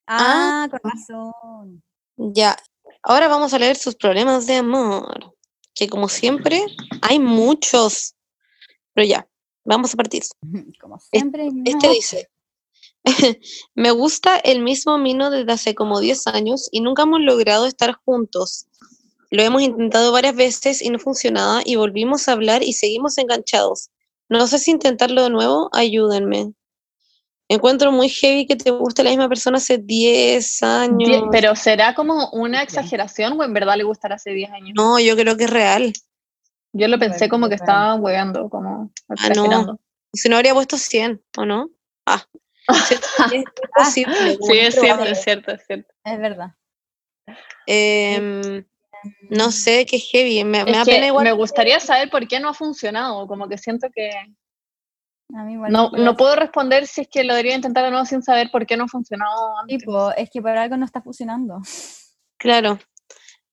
Ah, 0.07 0.67
con 0.69 0.79
razón. 0.91 1.83
Ya. 2.17 2.57
Ahora 3.03 3.27
vamos 3.27 3.53
a 3.53 3.59
leer 3.59 3.75
sus 3.77 3.95
problemas 3.95 4.47
de 4.47 4.55
amor. 4.55 5.33
Que 5.75 5.87
como 5.87 6.09
siempre, 6.09 6.65
hay 7.01 7.19
muchos. 7.19 8.15
Pero 8.93 9.07
ya, 9.07 9.27
vamos 9.63 9.93
a 9.93 9.97
partir. 9.97 10.23
Como 10.81 10.99
siempre, 10.99 11.47
Este 11.65 11.87
no. 11.87 11.93
dice, 11.93 12.29
me 13.75 13.91
gusta 13.91 14.37
el 14.37 14.61
mismo 14.61 14.97
Mino 14.97 15.29
desde 15.29 15.51
hace 15.51 15.75
como 15.75 15.99
10 15.99 16.27
años 16.27 16.69
y 16.71 16.81
nunca 16.81 17.03
hemos 17.03 17.21
logrado 17.21 17.65
estar 17.65 17.93
juntos. 18.05 18.67
Lo 19.29 19.43
hemos 19.43 19.61
intentado 19.61 20.11
varias 20.11 20.35
veces 20.35 20.81
y 20.81 20.89
no 20.89 20.99
funcionaba 20.99 21.61
y 21.65 21.75
volvimos 21.75 22.27
a 22.27 22.33
hablar 22.33 22.63
y 22.63 22.73
seguimos 22.73 23.17
enganchados. 23.17 23.89
No 24.29 24.47
sé 24.47 24.59
si 24.59 24.71
intentarlo 24.71 25.23
de 25.23 25.29
nuevo, 25.29 25.69
ayúdenme. 25.73 26.53
Encuentro 27.49 27.91
muy 27.93 28.09
heavy 28.09 28.45
que 28.45 28.57
te 28.57 28.71
guste 28.71 29.03
la 29.03 29.09
misma 29.09 29.29
persona 29.29 29.57
hace 29.57 29.77
10 29.77 30.61
años. 30.63 31.09
Die- 31.09 31.29
Pero 31.31 31.55
¿será 31.55 31.95
como 31.95 32.29
una 32.31 32.61
exageración 32.61 33.39
o 33.39 33.43
en 33.43 33.53
verdad 33.53 33.77
le 33.77 33.83
gustará 33.83 34.15
hace 34.15 34.31
10 34.31 34.51
años? 34.51 34.73
No, 34.75 34.99
yo 34.99 35.15
creo 35.15 35.37
que 35.37 35.45
es 35.45 35.49
real. 35.49 35.93
Yo 36.73 36.87
lo 36.89 36.99
pensé 36.99 37.29
como 37.29 37.47
que 37.47 37.55
estaba 37.55 37.95
hueveando, 37.95 38.49
como 38.49 38.91
Ah, 39.09 39.29
no. 39.35 39.79
Si 40.13 40.27
no 40.29 40.35
habría 40.35 40.53
puesto 40.53 40.77
100, 40.77 41.21
¿o 41.37 41.45
no? 41.45 41.69
Ah, 42.05 42.25
es, 43.33 43.43
posible. 43.75 44.37
Sí, 44.41 44.59
es 44.59 44.75
cierto, 44.75 45.03
es 45.03 45.23
cierto, 45.23 45.51
es 45.51 45.65
cierto. 45.65 45.93
Es 46.03 46.19
verdad. 46.19 46.51
Em, 47.65 48.65
no 49.29 49.51
sé, 49.51 49.85
qué 49.85 49.99
heavy. 49.99 50.43
Me, 50.43 50.65
me 50.65 50.83
que 50.83 51.07
igual. 51.07 51.33
gustaría 51.35 51.79
saber 51.79 52.09
por 52.09 52.27
qué 52.27 52.39
no 52.39 52.49
ha 52.49 52.53
funcionado, 52.53 53.27
como 53.27 53.47
que 53.47 53.57
siento 53.57 53.87
que 53.93 54.09
A 55.33 55.43
mí 55.43 55.53
igual 55.53 55.71
no, 55.71 55.91
no 55.91 56.15
puedo 56.15 56.35
responder 56.35 56.87
si 56.87 57.01
es 57.01 57.07
que 57.07 57.23
lo 57.23 57.33
debería 57.33 57.55
intentar 57.55 57.83
de 57.83 57.91
nuevo 57.91 58.05
sin 58.05 58.23
saber 58.23 58.49
por 58.51 58.65
qué 58.65 58.77
no 58.77 58.85
ha 58.85 58.87
funcionado 58.87 59.57
antes. 59.59 59.79
Tipo, 59.79 60.11
es 60.11 60.29
que 60.29 60.41
por 60.41 60.51
algo 60.51 60.77
no 60.77 60.85
está 60.85 61.01
funcionando. 61.01 61.61
Claro. 62.37 62.79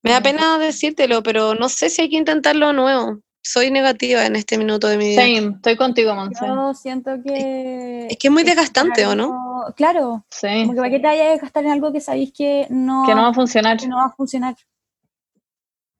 Me 0.03 0.11
da 0.11 0.21
pena 0.21 0.59
decírtelo, 0.59 1.23
pero 1.23 1.55
no 1.55 1.69
sé 1.69 1.89
si 1.89 2.03
hay 2.03 2.11
que 2.11 2.17
intentarlo 2.17 2.69
de 2.69 2.73
nuevo. 2.75 3.21
Soy 3.47 3.71
negativa 3.71 4.25
en 4.25 4.37
este 4.37 4.57
minuto 4.57 4.89
de 4.89 4.97
mi 4.97 5.09
vida. 5.09 5.21
Same, 5.23 5.57
estoy 5.57 5.77
contigo, 5.77 6.15
Monse. 6.15 6.47
Yo 6.47 6.73
siento 6.73 7.11
que... 7.23 8.07
Es 8.11 8.17
que 8.17 8.29
es 8.29 8.33
muy 8.33 8.43
por 8.43 8.49
desgastante, 8.51 9.05
¿o 9.07 9.15
no? 9.15 9.65
Claro, 9.77 10.25
Sí, 10.31 10.47
como 10.63 10.73
que 10.73 10.77
para 10.79 10.91
qué 10.91 10.97
te 10.99 11.07
vayas 11.07 11.27
a 11.27 11.31
desgastar 11.33 11.65
en 11.65 11.71
algo 11.73 11.93
que 11.93 12.01
sabéis 12.01 12.33
que 12.33 12.67
no, 12.71 13.05
que 13.07 13.15
no 13.15 13.23
va 13.23 13.29
a 13.29 13.35
funcionar. 13.35 13.77
que 13.79 13.87
no 13.87 13.97
va 13.99 14.07
a 14.07 14.15
funcionar. 14.17 14.57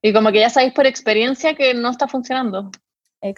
Y 0.01 0.11
como 0.11 0.31
que 0.31 0.39
ya 0.39 0.49
sabéis 0.49 0.73
por 0.73 0.87
experiencia 0.87 1.55
que 1.55 1.75
no 1.75 1.91
está 1.91 2.07
funcionando. 2.07 2.71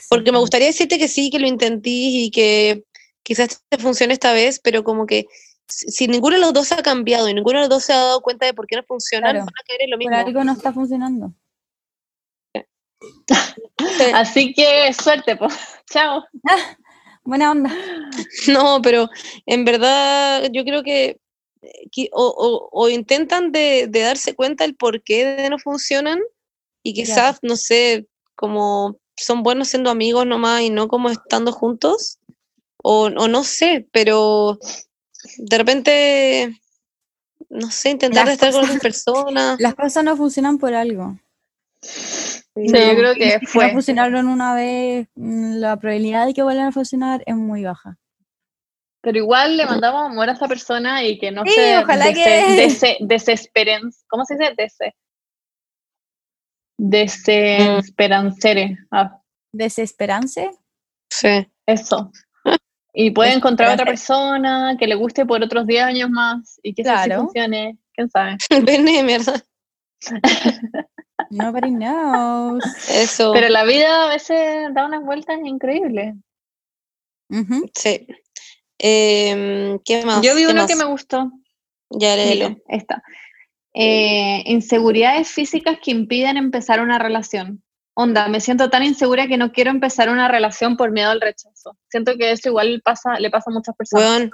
Porque 0.10 0.32
me 0.32 0.39
gustaría 0.39 0.68
decirte 0.68 0.97
que 0.97 1.08
sí, 1.10 1.30
que 1.30 1.39
lo 1.39 1.47
intentís 1.47 2.28
y 2.28 2.32
que 2.32 2.86
quizás 3.24 3.62
te 3.70 3.78
funcione 3.78 4.14
esta 4.14 4.32
vez, 4.32 4.60
pero 4.64 4.84
como 4.86 5.05
que 5.05 5.28
si, 5.68 5.91
si 5.91 6.08
ninguno 6.08 6.36
de 6.36 6.41
los 6.41 6.53
dos 6.53 6.72
ha 6.72 6.82
cambiado 6.82 7.28
y 7.30 7.34
ninguno 7.34 7.60
de 7.60 7.64
los 7.64 7.70
dos 7.70 7.84
se 7.84 7.91
ha 7.93 7.97
dado 7.97 8.22
cuenta 8.22 8.45
de 8.45 8.53
por 8.53 8.68
qué 8.68 8.78
no 8.78 8.84
funcionan, 8.84 9.32
Claro. 9.32 9.45
van 9.45 9.49
a 9.49 9.64
caer 9.68 9.82
en 9.82 9.89
lo 9.91 9.97
Por 9.97 9.99
mismo. 10.12 10.16
algo 10.28 10.43
no 10.45 10.53
está 10.53 10.72
funcionando. 10.74 11.34
Sí. 12.99 14.03
Así 14.13 14.53
que 14.53 14.91
suerte, 14.93 15.35
pues. 15.35 15.53
Chao. 15.89 16.23
Buena 17.23 17.51
onda. 17.51 17.73
No, 18.47 18.81
pero 18.81 19.09
en 19.45 19.65
verdad 19.65 20.49
yo 20.51 20.63
creo 20.63 20.81
que 20.83 21.19
eh, 21.61 22.09
o, 22.13 22.25
o- 22.27 22.69
o 22.71 22.89
intentan 22.89 23.51
de, 23.51 23.87
de 23.89 23.99
darse 24.01 24.35
cuenta 24.35 24.63
el 24.65 24.75
por 24.75 25.03
qué 25.03 25.25
de 25.25 25.49
no 25.49 25.59
funcionan 25.59 26.19
y 26.83 26.93
quizás, 26.93 27.39
no 27.41 27.55
sé, 27.57 28.07
como 28.35 28.97
son 29.17 29.43
buenos 29.43 29.67
siendo 29.69 29.89
amigos 29.89 30.25
nomás 30.25 30.61
y 30.61 30.69
no 30.69 30.87
como 30.87 31.09
estando 31.09 31.51
juntos, 31.51 32.19
o, 32.81 33.05
o 33.07 33.27
no 33.27 33.43
sé, 33.43 33.87
pero 33.91 34.57
de 35.37 35.57
repente, 35.57 36.61
no 37.49 37.69
sé, 37.71 37.89
intentar 37.89 38.25
Las 38.25 38.33
estar 38.35 38.51
con 38.53 38.63
otras 38.63 38.79
personas. 38.79 39.59
Las 39.59 39.75
cosas 39.75 40.03
no 40.03 40.15
funcionan 40.15 40.57
por 40.59 40.73
algo. 40.73 41.17
Sí, 42.66 42.72
No. 42.74 42.80
yo 42.80 42.95
creo 42.97 43.14
que 43.16 43.39
si 43.39 43.45
fue. 43.45 43.68
no 43.68 43.74
funcionaron 43.74 44.28
una 44.28 44.53
vez, 44.55 45.08
mm, 45.16 45.58
la 45.58 45.78
probabilidad 45.78 46.26
de 46.26 46.34
que 46.34 46.43
vuelvan 46.43 46.68
a 46.68 46.72
funcionar 46.72 47.24
es 47.26 47.36
muy 47.36 47.64
baja. 47.64 47.97
Pero 49.01 49.20
igual 49.20 49.55
le 49.58 49.66
mandamos 49.66 50.10
amor 50.10 50.30
a 50.30 50.34
esa 50.34 50.47
persona 50.47 51.03
y 51.03 51.20
que 51.20 51.32
no 51.32 51.43
Sí, 51.45 51.51
se 51.51 51.78
ojalá 51.78 52.12
que- 52.14 52.16
dese- 52.58 52.97
desesperen. 53.01 53.84
¿Cómo 54.10 54.26
se 54.26 54.36
dice? 54.38 54.53
Dese. 54.58 54.95
Desesperancere. 56.80 58.78
Ah, 58.91 59.22
¿Desesperance? 59.53 60.51
Sí. 61.12 61.47
eso. 61.66 62.12
Y 62.93 63.12
puede 63.12 63.34
encontrar 63.34 63.74
otra 63.74 63.86
Desesperance. 63.91 64.34
persona 64.34 64.78
que 64.80 64.88
le 64.88 64.95
guste 64.95 65.26
por 65.26 65.41
otros 65.43 65.68
10 65.68 65.84
años 65.84 66.10
más 66.10 66.60
y 66.64 66.74
que 66.74 66.82
eso 66.82 66.91
sí 66.91 66.95
Claro. 67.05 67.22
funcione. 67.24 67.78
¿Quién 67.93 68.10
sabe? 68.10 68.38
Vene, 68.66 69.03
¿verdad? 69.03 69.43
Nobody 71.30 71.71
knows. 71.71 72.63
Eso. 72.89 73.34
Pero 73.34 73.49
la 73.49 73.63
vida 73.63 74.05
a 74.05 74.07
veces 74.07 74.73
da 74.73 74.86
unas 74.86 75.03
vueltas 75.03 75.38
increíbles. 75.43 76.15
Sí. 77.73 78.07
Em, 78.80 79.80
¿Qué 79.80 80.05
más? 80.05 80.21
Yo 80.21 80.36
vi 80.36 80.41
¿Qué 80.41 80.51
uno 80.51 80.61
más? 80.61 80.67
que 80.67 80.75
me 80.75 80.86
gustó. 80.86 81.32
Ya 81.89 82.15
léelo. 82.15 82.57
Esta. 82.67 83.03
Eh, 83.73 84.43
inseguridades 84.45 85.30
físicas 85.30 85.78
que 85.84 85.91
impiden 85.91 86.38
empezar 86.38 86.82
una 86.82 86.99
relación. 86.99 87.63
Onda, 87.93 88.28
me 88.28 88.39
siento 88.41 88.69
tan 88.69 88.84
insegura 88.84 89.28
que 89.28 89.38
no 89.38 89.51
quiero 89.51 89.71
empezar 89.71 90.09
una 90.09 90.28
relación 90.28 90.78
por 90.78 90.91
miedo 90.91 91.09
al 91.09 91.21
rechazo. 91.21 91.78
Siento 91.89 92.15
que 92.17 92.32
eso 92.32 92.49
igual 92.49 92.82
pasa, 92.84 93.19
le 93.19 93.29
pasa 93.32 93.49
a 93.49 93.54
muchas 93.54 93.75
personas. 93.75 94.08
Weón, 94.08 94.32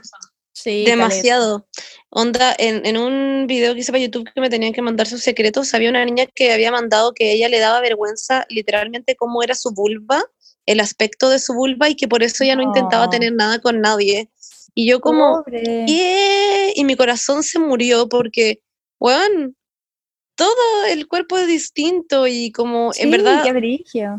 Sí. 0.54 0.86
Demasiado. 0.86 1.68
Onda, 2.10 2.56
en, 2.58 2.86
en 2.86 2.98
un 2.98 3.48
video 3.48 3.74
que 3.74 3.82
hice 3.82 3.92
para 3.92 4.04
YouTube 4.04 4.30
que 4.34 4.40
me 4.40 4.50
tenían 4.50 4.72
que 4.72 4.82
mandar 4.82 5.08
sus 5.08 5.22
secretos, 5.22 5.74
había 5.74 5.90
una 5.90 6.06
niña 6.06 6.28
que 6.28 6.54
había 6.54 6.72
mandado 6.72 7.14
que 7.14 7.32
ella 7.34 7.50
le 7.50 7.60
daba 7.60 7.82
vergüenza 7.82 8.46
literalmente 8.50 9.16
cómo 9.16 9.42
era 9.42 9.56
su 9.56 9.74
vulva, 9.74 10.24
el 10.66 10.80
aspecto 10.80 11.30
de 11.30 11.40
su 11.40 11.54
vulva 11.54 11.90
y 11.90 11.96
que 11.96 12.08
por 12.08 12.24
eso 12.24 12.44
ella 12.44 12.56
no, 12.56 12.62
intentaba 12.62 13.10
tener 13.10 13.34
nada 13.34 13.60
con 13.60 13.82
nadie. 13.82 14.30
Y 14.76 14.88
yo 14.88 15.02
como. 15.02 15.44
¿qué? 15.44 16.74
Y 16.76 16.84
mi 16.86 16.96
corazón 16.96 17.44
se 17.44 17.60
murió 17.60 18.08
porque, 18.08 18.62
weón, 19.00 19.56
todo 20.36 20.86
el 20.90 21.08
cuerpo 21.08 21.38
es 21.38 21.48
distinto 21.48 22.28
y 22.28 22.52
como, 22.52 22.92
en 22.96 23.06
Sí, 23.06 23.10
verdad, 23.10 23.44
qué. 23.92 24.10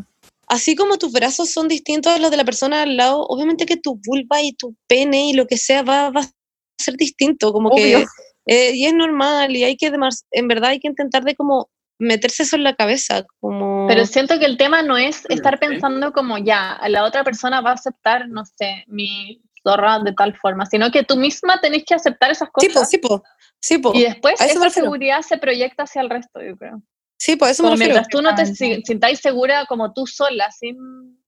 Así 0.47 0.75
como 0.75 0.97
tus 0.97 1.11
brazos 1.11 1.51
son 1.51 1.67
distintos 1.67 2.13
a 2.13 2.19
los 2.19 2.31
de 2.31 2.37
la 2.37 2.45
persona 2.45 2.83
al 2.83 2.97
lado, 2.97 3.25
obviamente 3.27 3.65
que 3.65 3.77
tu 3.77 3.99
vulva 4.05 4.41
y 4.41 4.53
tu 4.53 4.75
pene 4.87 5.29
y 5.29 5.33
lo 5.33 5.47
que 5.47 5.57
sea 5.57 5.83
va, 5.83 6.09
va 6.09 6.21
a 6.21 6.31
ser 6.77 6.95
distinto, 6.95 7.51
como 7.53 7.69
Obvio. 7.69 7.99
que 7.99 8.05
eh, 8.47 8.75
y 8.75 8.85
es 8.85 8.93
normal 8.93 9.55
y 9.55 9.63
hay 9.63 9.75
que 9.75 9.89
demás, 9.89 10.25
en 10.31 10.47
verdad 10.47 10.71
hay 10.71 10.79
que 10.79 10.87
intentar 10.87 11.23
de 11.23 11.35
como 11.35 11.69
meterse 11.97 12.43
eso 12.43 12.55
en 12.55 12.63
la 12.63 12.75
cabeza, 12.75 13.25
como 13.39 13.87
Pero 13.87 14.05
siento 14.05 14.37
que 14.37 14.45
el 14.45 14.57
tema 14.57 14.81
no 14.81 14.97
es 14.97 15.23
estar 15.29 15.59
pensando 15.59 16.11
como 16.11 16.37
ya, 16.37 16.79
la 16.87 17.03
otra 17.05 17.23
persona 17.23 17.61
va 17.61 17.71
a 17.71 17.75
aceptar, 17.75 18.27
no 18.27 18.43
sé, 18.45 18.83
mi 18.87 19.41
zorra 19.63 19.99
de 19.99 20.13
tal 20.13 20.37
forma, 20.37 20.65
sino 20.65 20.91
que 20.91 21.03
tú 21.03 21.15
misma 21.15 21.59
tenés 21.59 21.83
que 21.85 21.95
aceptar 21.95 22.31
esas 22.31 22.49
sí, 22.59 22.67
cosas. 22.67 22.73
po, 22.73 22.85
sí, 22.85 22.97
po, 22.97 23.23
sí, 23.59 23.77
po, 23.79 23.91
Y 23.95 24.03
después 24.03 24.35
esa 24.35 24.53
refiero. 24.53 24.69
seguridad 24.69 25.21
se 25.21 25.37
proyecta 25.37 25.83
hacia 25.83 26.01
el 26.01 26.09
resto, 26.09 26.41
yo 26.41 26.55
creo. 26.55 26.81
Sí, 27.25 27.35
po, 27.35 27.45
a 27.45 27.49
eso 27.49 27.63
me 27.63 27.69
Como 27.69 27.75
refiero. 27.77 27.93
mientras 27.95 28.07
tú 28.09 28.21
no 28.21 28.35
te 28.35 28.45
sintáis 28.85 29.19
segura 29.19 29.65
como 29.65 29.93
tú 29.93 30.05
sola, 30.05 30.51
sin 30.51 30.77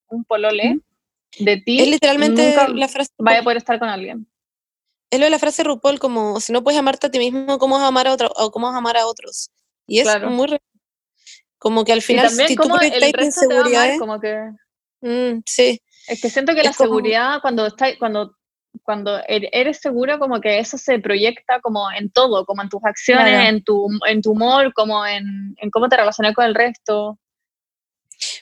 un 0.10 0.24
polole, 0.26 0.80
de 1.40 1.57
ti, 1.57 1.80
Es 1.82 1.88
literalmente 1.88 2.44
nunca 2.45 2.68
la 2.69 2.88
frase 2.88 3.11
vaya 3.18 3.40
a 3.40 3.44
poder 3.44 3.57
estar 3.57 3.80
con 3.80 3.90
alguien. 3.90 4.28
es 5.10 5.19
lo 5.19 5.26
de 5.26 5.32
la 5.32 5.40
frase 5.40 5.64
RuPaul 5.64 5.99
como 5.99 6.40
si 6.40 6.52
no 6.53 6.64
puedes 6.64 6.80
amarte 6.80 7.07
a 7.07 7.11
ti 7.11 7.19
mismo, 7.19 7.57
¿cómo 7.57 7.76
vas 7.76 7.84
a 7.84 7.88
amar 7.88 8.07
a 8.07 8.14
otro, 8.14 8.32
o 8.36 8.52
cómo 8.52 8.68
vas 8.68 8.76
a 8.76 8.80
amar 8.80 8.98
a 8.98 9.07
otros? 9.07 9.49
Y 9.88 9.99
es 9.99 10.03
Claro. 10.03 10.30
muy 10.30 10.57
como 11.60 11.84
que 11.84 11.94
al 11.94 12.02
final 12.03 12.30
si 12.30 12.56
tú 12.56 12.69
proyectas 12.69 13.03
a 13.03 13.06
amar, 13.07 13.24
inseguridades, 13.26 13.99
como 13.99 14.19
que... 14.19 14.36
mm, 15.02 15.41
sí, 15.45 15.82
Es 16.07 16.22
que 16.22 16.30
siento 16.30 16.53
que 16.53 16.60
Es 16.60 16.65
la 16.68 16.74
como- 16.74 16.90
seguridad, 16.90 17.41
cuando, 17.41 17.65
está, 17.65 17.98
cuando 17.98 18.36
cuando 18.88 19.18
er- 19.27 19.49
eres 19.51 19.80
seguro, 19.81 20.18
como 20.18 20.39
que 20.39 20.59
eso 20.59 20.77
se 20.77 20.97
proyecta 20.99 21.59
como 21.59 21.91
en 21.91 22.09
todo, 22.09 22.45
como 22.45 22.61
en 22.61 22.69
tus 22.69 22.80
acciones, 22.85 23.34
Claro. 23.34 23.49
en, 23.49 23.61
tu, 23.65 23.89
en 24.07 24.22
tu 24.22 24.31
humor, 24.31 24.73
como 24.73 25.05
en, 25.05 25.55
en 25.57 25.69
cómo 25.72 25.89
te 25.89 25.97
relacionas 25.97 26.34
con 26.34 26.45
el 26.45 26.55
resto. 26.55 27.19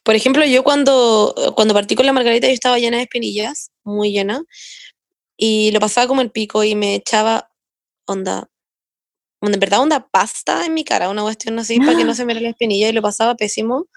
Por 0.03 0.13
ejemplo, 0.13 0.45
yo 0.45 0.63
cuando, 0.63 1.33
cuando 1.55 1.73
partí 1.73 1.95
con 1.95 2.05
la 2.05 2.13
margarita 2.13 2.45
yo 2.45 2.53
estaba 2.53 2.77
llena 2.77 2.97
de 2.97 3.03
espinillas, 3.03 3.71
muy 3.83 4.11
llena, 4.11 4.43
y 5.35 5.71
lo 5.71 5.79
pasaba 5.79 6.05
como 6.07 6.21
el 6.21 6.29
pico 6.29 6.63
y 6.63 6.75
me 6.75 6.93
echaba 6.93 7.49
onda, 8.05 8.47
en 9.41 9.59
verdad 9.59 9.81
onda 9.81 10.07
pasta 10.11 10.63
en 10.63 10.75
mi 10.75 10.83
cara, 10.83 11.09
una 11.09 11.23
cuestión 11.23 11.57
así 11.57 11.79
para 11.79 11.97
que 11.97 12.03
no 12.03 12.13
se 12.15 12.23
me 12.23 12.35
la 12.35 12.49
espinilla 12.49 12.89
y 12.89 12.93
lo 12.93 13.01
pasaba 13.01 13.33
pésimo. 13.33 13.87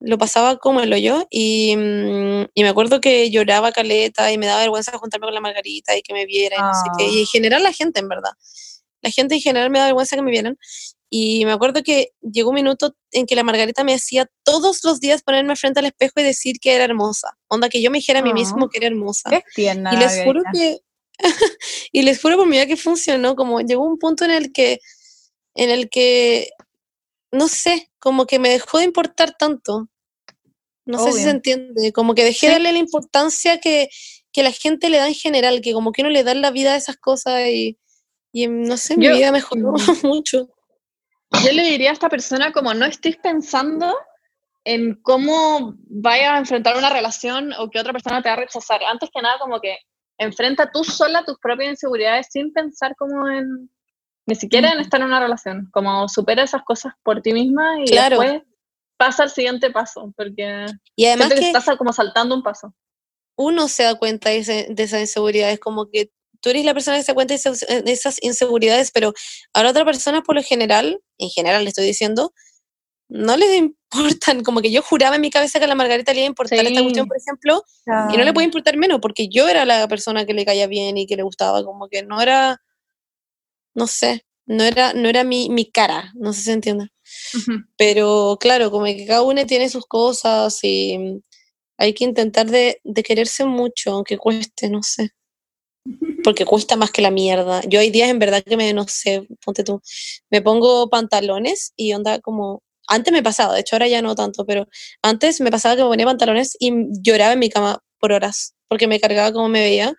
Lo 0.00 0.18
pasaba 0.18 0.58
como 0.58 0.80
el 0.80 0.92
hoyo 0.92 1.26
y, 1.30 1.74
mm, 1.76 2.46
y 2.54 2.62
me 2.62 2.68
acuerdo 2.68 3.00
que 3.00 3.30
lloraba 3.30 3.72
caleta 3.72 4.30
y 4.30 4.38
me 4.38 4.46
daba 4.46 4.60
vergüenza 4.60 4.96
juntarme 4.98 5.26
con 5.26 5.34
la 5.34 5.40
margarita 5.40 5.96
y 5.96 6.02
que 6.02 6.12
me 6.12 6.26
viera 6.26 6.56
y 6.56 6.60
no 6.60 6.72
sé 6.74 6.90
qué. 6.98 7.04
Ah. 7.04 7.12
Y 7.12 7.20
en 7.20 7.26
general 7.26 7.62
la 7.62 7.72
gente, 7.72 8.00
en 8.00 8.08
verdad. 8.08 8.32
La 9.02 9.10
gente 9.10 9.34
en 9.36 9.40
general 9.40 9.70
me 9.70 9.78
da 9.78 9.86
vergüenza 9.86 10.16
que 10.16 10.22
me 10.22 10.30
vieran. 10.30 10.58
Y 11.08 11.44
me 11.44 11.52
acuerdo 11.52 11.82
que 11.82 12.10
llegó 12.20 12.50
un 12.50 12.56
minuto 12.56 12.94
en 13.12 13.26
que 13.26 13.36
la 13.36 13.44
Margarita 13.44 13.84
me 13.84 13.94
hacía 13.94 14.28
todos 14.42 14.82
los 14.84 14.98
días 15.00 15.22
ponerme 15.22 15.54
frente 15.56 15.78
al 15.80 15.86
espejo 15.86 16.14
y 16.16 16.24
decir 16.24 16.58
que 16.60 16.74
era 16.74 16.84
hermosa. 16.84 17.38
Onda, 17.48 17.68
que 17.68 17.80
yo 17.80 17.90
me 17.90 17.98
dijera 17.98 18.18
a 18.18 18.22
mí 18.22 18.30
Ah. 18.30 18.34
mismo 18.34 18.68
que 18.68 18.78
era 18.78 18.88
hermosa. 18.88 19.30
Es 19.30 19.44
tierna. 19.54 19.94
Y 19.94 19.96
les 19.98 20.24
juro 20.24 20.42
que, 20.52 20.80
y 21.92 22.02
les 22.02 22.20
juro 22.20 22.36
por 22.36 22.46
mi 22.46 22.56
vida 22.56 22.66
que 22.66 22.76
funcionó, 22.76 23.36
como 23.36 23.60
llegó 23.60 23.84
un 23.86 23.98
punto 23.98 24.24
en 24.24 24.32
el 24.32 24.52
que, 24.52 24.80
en 25.54 25.70
el 25.70 25.88
que, 25.88 26.50
no 27.32 27.48
sé, 27.48 27.90
como 27.98 28.26
que 28.26 28.38
me 28.38 28.50
dejó 28.50 28.78
de 28.78 28.84
importar 28.84 29.36
tanto. 29.36 29.88
No 30.84 30.98
sé 30.98 31.12
si 31.12 31.22
se 31.24 31.30
entiende, 31.30 31.92
como 31.92 32.14
que 32.14 32.22
dejé 32.22 32.46
Sí. 32.46 32.52
darle 32.52 32.72
la 32.72 32.78
importancia 32.78 33.58
que, 33.58 33.88
que 34.32 34.44
la 34.44 34.52
gente 34.52 34.88
le 34.88 34.98
da 34.98 35.08
en 35.08 35.14
general, 35.14 35.60
que 35.60 35.72
como 35.72 35.90
que 35.90 36.02
uno 36.02 36.10
le 36.10 36.22
da 36.22 36.34
la 36.34 36.52
vida 36.52 36.74
a 36.74 36.76
esas 36.76 36.96
cosas 36.96 37.40
y, 37.48 37.76
y 38.32 38.46
no 38.46 38.76
sé, 38.76 38.96
mi 38.96 39.08
vida 39.08 39.32
mejoró 39.32 39.72
mucho. 40.04 40.48
Yo 41.44 41.52
le 41.52 41.64
diría 41.64 41.90
a 41.90 41.92
esta 41.92 42.08
persona 42.08 42.52
como 42.52 42.72
no 42.72 42.86
estés 42.86 43.16
pensando 43.16 43.96
en 44.64 44.94
cómo 45.02 45.74
vaya 45.88 46.34
a 46.34 46.38
enfrentar 46.38 46.76
una 46.76 46.90
relación 46.90 47.52
o 47.58 47.68
que 47.68 47.80
otra 47.80 47.92
persona 47.92 48.22
te 48.22 48.28
va 48.28 48.34
a 48.34 48.38
rechazar. 48.38 48.80
Antes 48.84 49.10
que 49.12 49.22
nada, 49.22 49.38
como 49.40 49.60
que 49.60 49.78
enfrenta 50.18 50.70
tú 50.70 50.84
sola 50.84 51.24
tus 51.24 51.38
propias 51.38 51.70
inseguridades 51.70 52.28
sin 52.30 52.52
pensar 52.52 52.94
como 52.96 53.28
en, 53.28 53.70
ni 54.26 54.34
siquiera 54.34 54.72
en 54.72 54.80
estar 54.80 55.00
en 55.00 55.06
una 55.06 55.20
relación. 55.20 55.68
Como 55.72 56.08
supera 56.08 56.42
esas 56.42 56.62
cosas 56.64 56.92
por 57.02 57.22
ti 57.22 57.32
misma 57.32 57.80
y 57.80 57.86
Claro. 57.86 58.18
después 58.20 58.42
pasa 58.98 59.22
al 59.24 59.30
siguiente 59.30 59.70
paso, 59.70 60.12
porque 60.16 60.66
Y 60.96 61.06
además 61.06 61.28
que, 61.28 61.40
que 61.40 61.46
estás 61.50 61.64
como 61.76 61.92
saltando 61.92 62.34
un 62.34 62.42
paso. 62.42 62.74
uno 63.38 63.68
se 63.68 63.82
da 63.82 63.94
cuenta 63.96 64.30
de, 64.30 64.38
ese- 64.38 64.66
de 64.70 64.82
esas 64.82 65.00
inseguridades, 65.00 65.60
como 65.60 65.90
que 65.90 66.10
tú 66.40 66.48
eres 66.50 66.64
la 66.64 66.72
persona 66.74 66.96
que 66.96 67.02
se 67.02 67.12
da 67.12 67.14
cuenta 67.14 67.34
de 67.34 67.36
esas, 67.36 67.60
de 67.60 67.92
esas 67.92 68.16
inseguridades, 68.22 68.90
pero 68.92 69.12
a 69.52 69.62
la 69.62 69.70
otra 69.70 69.84
persona 69.84 70.22
por 70.22 70.34
lo 70.36 70.42
general, 70.42 71.00
en 71.18 71.28
general 71.30 71.62
le 71.64 71.68
estoy 71.68 71.84
diciendo, 71.86 72.32
no 73.08 73.36
les 73.36 73.50
importan, 73.90 74.42
como 74.42 74.60
que 74.62 74.70
yo 74.72 74.80
juraba 74.82 75.16
en 75.16 75.20
mi 75.22 75.30
cabeza 75.30 75.58
que 75.58 75.66
a 75.66 75.68
la 75.68 75.74
Margarita 75.74 76.12
le 76.12 76.20
iba 76.20 76.26
a 76.26 76.28
importar 76.28 76.58
esta 76.58 76.82
cuestión, 76.82 77.04
Sí. 77.04 77.08
por 77.08 77.16
ejemplo, 77.18 77.62
y 78.12 78.16
no 78.16 78.24
le 78.24 78.32
puede 78.32 78.46
importar 78.46 78.76
menos, 78.78 79.00
porque 79.00 79.28
yo 79.28 79.46
era 79.48 79.64
la 79.66 79.86
persona 79.88 80.24
que 80.24 80.32
le 80.34 80.44
caía 80.46 80.66
bien 80.66 80.96
y 80.96 81.06
que 81.06 81.16
le 81.16 81.22
gustaba, 81.22 81.62
como 81.62 81.88
que 81.88 82.02
no 82.02 82.20
era, 82.22 82.60
no 83.76 83.86
sé, 83.86 84.24
no 84.46 84.64
era, 84.64 84.94
no 84.94 85.08
era 85.08 85.22
mi, 85.22 85.48
mi 85.50 85.70
cara, 85.70 86.12
no 86.14 86.32
sé 86.32 86.40
si 86.40 86.44
se 86.46 86.52
entiende. 86.52 86.88
Ujú. 87.34 87.52
Pero 87.76 88.38
claro, 88.40 88.70
como 88.70 88.86
que 88.86 89.06
cada 89.06 89.22
uno 89.22 89.44
tiene 89.46 89.68
sus 89.68 89.86
cosas 89.86 90.58
y 90.64 91.22
hay 91.76 91.94
que 91.94 92.04
intentar 92.04 92.46
de, 92.46 92.80
de 92.82 93.02
quererse 93.02 93.44
mucho, 93.44 93.92
aunque 93.92 94.16
cueste, 94.18 94.70
no 94.70 94.82
sé. 94.82 95.10
Porque 96.24 96.44
cuesta 96.44 96.74
más 96.76 96.90
que 96.90 97.02
la 97.02 97.10
mierda. 97.10 97.60
Yo 97.68 97.78
hay 97.78 97.90
días 97.90 98.08
en 98.10 98.18
verdad 98.18 98.42
que 98.42 98.56
me, 98.56 98.72
no 98.72 98.88
sé, 98.88 99.26
ponte 99.44 99.62
tú, 99.62 99.80
me 100.30 100.42
pongo 100.42 100.88
pantalones 100.88 101.72
y 101.76 101.92
onda 101.92 102.18
como, 102.20 102.62
antes 102.88 103.12
me 103.12 103.22
pasaba, 103.22 103.54
de 103.54 103.60
hecho 103.60 103.76
ahora 103.76 103.88
ya 103.88 104.02
no 104.02 104.14
tanto, 104.14 104.46
pero 104.46 104.66
antes 105.02 105.40
me 105.40 105.50
pasaba 105.50 105.76
que 105.76 105.82
me 105.82 105.88
ponía 105.88 106.06
pantalones 106.06 106.56
y 106.58 106.72
lloraba 107.02 107.34
en 107.34 107.40
mi 107.40 107.50
cama 107.50 107.80
por 108.00 108.12
horas, 108.12 108.54
porque 108.68 108.86
me 108.88 109.00
cargaba 109.00 109.32
como 109.32 109.48
me 109.48 109.60
veía. 109.60 109.94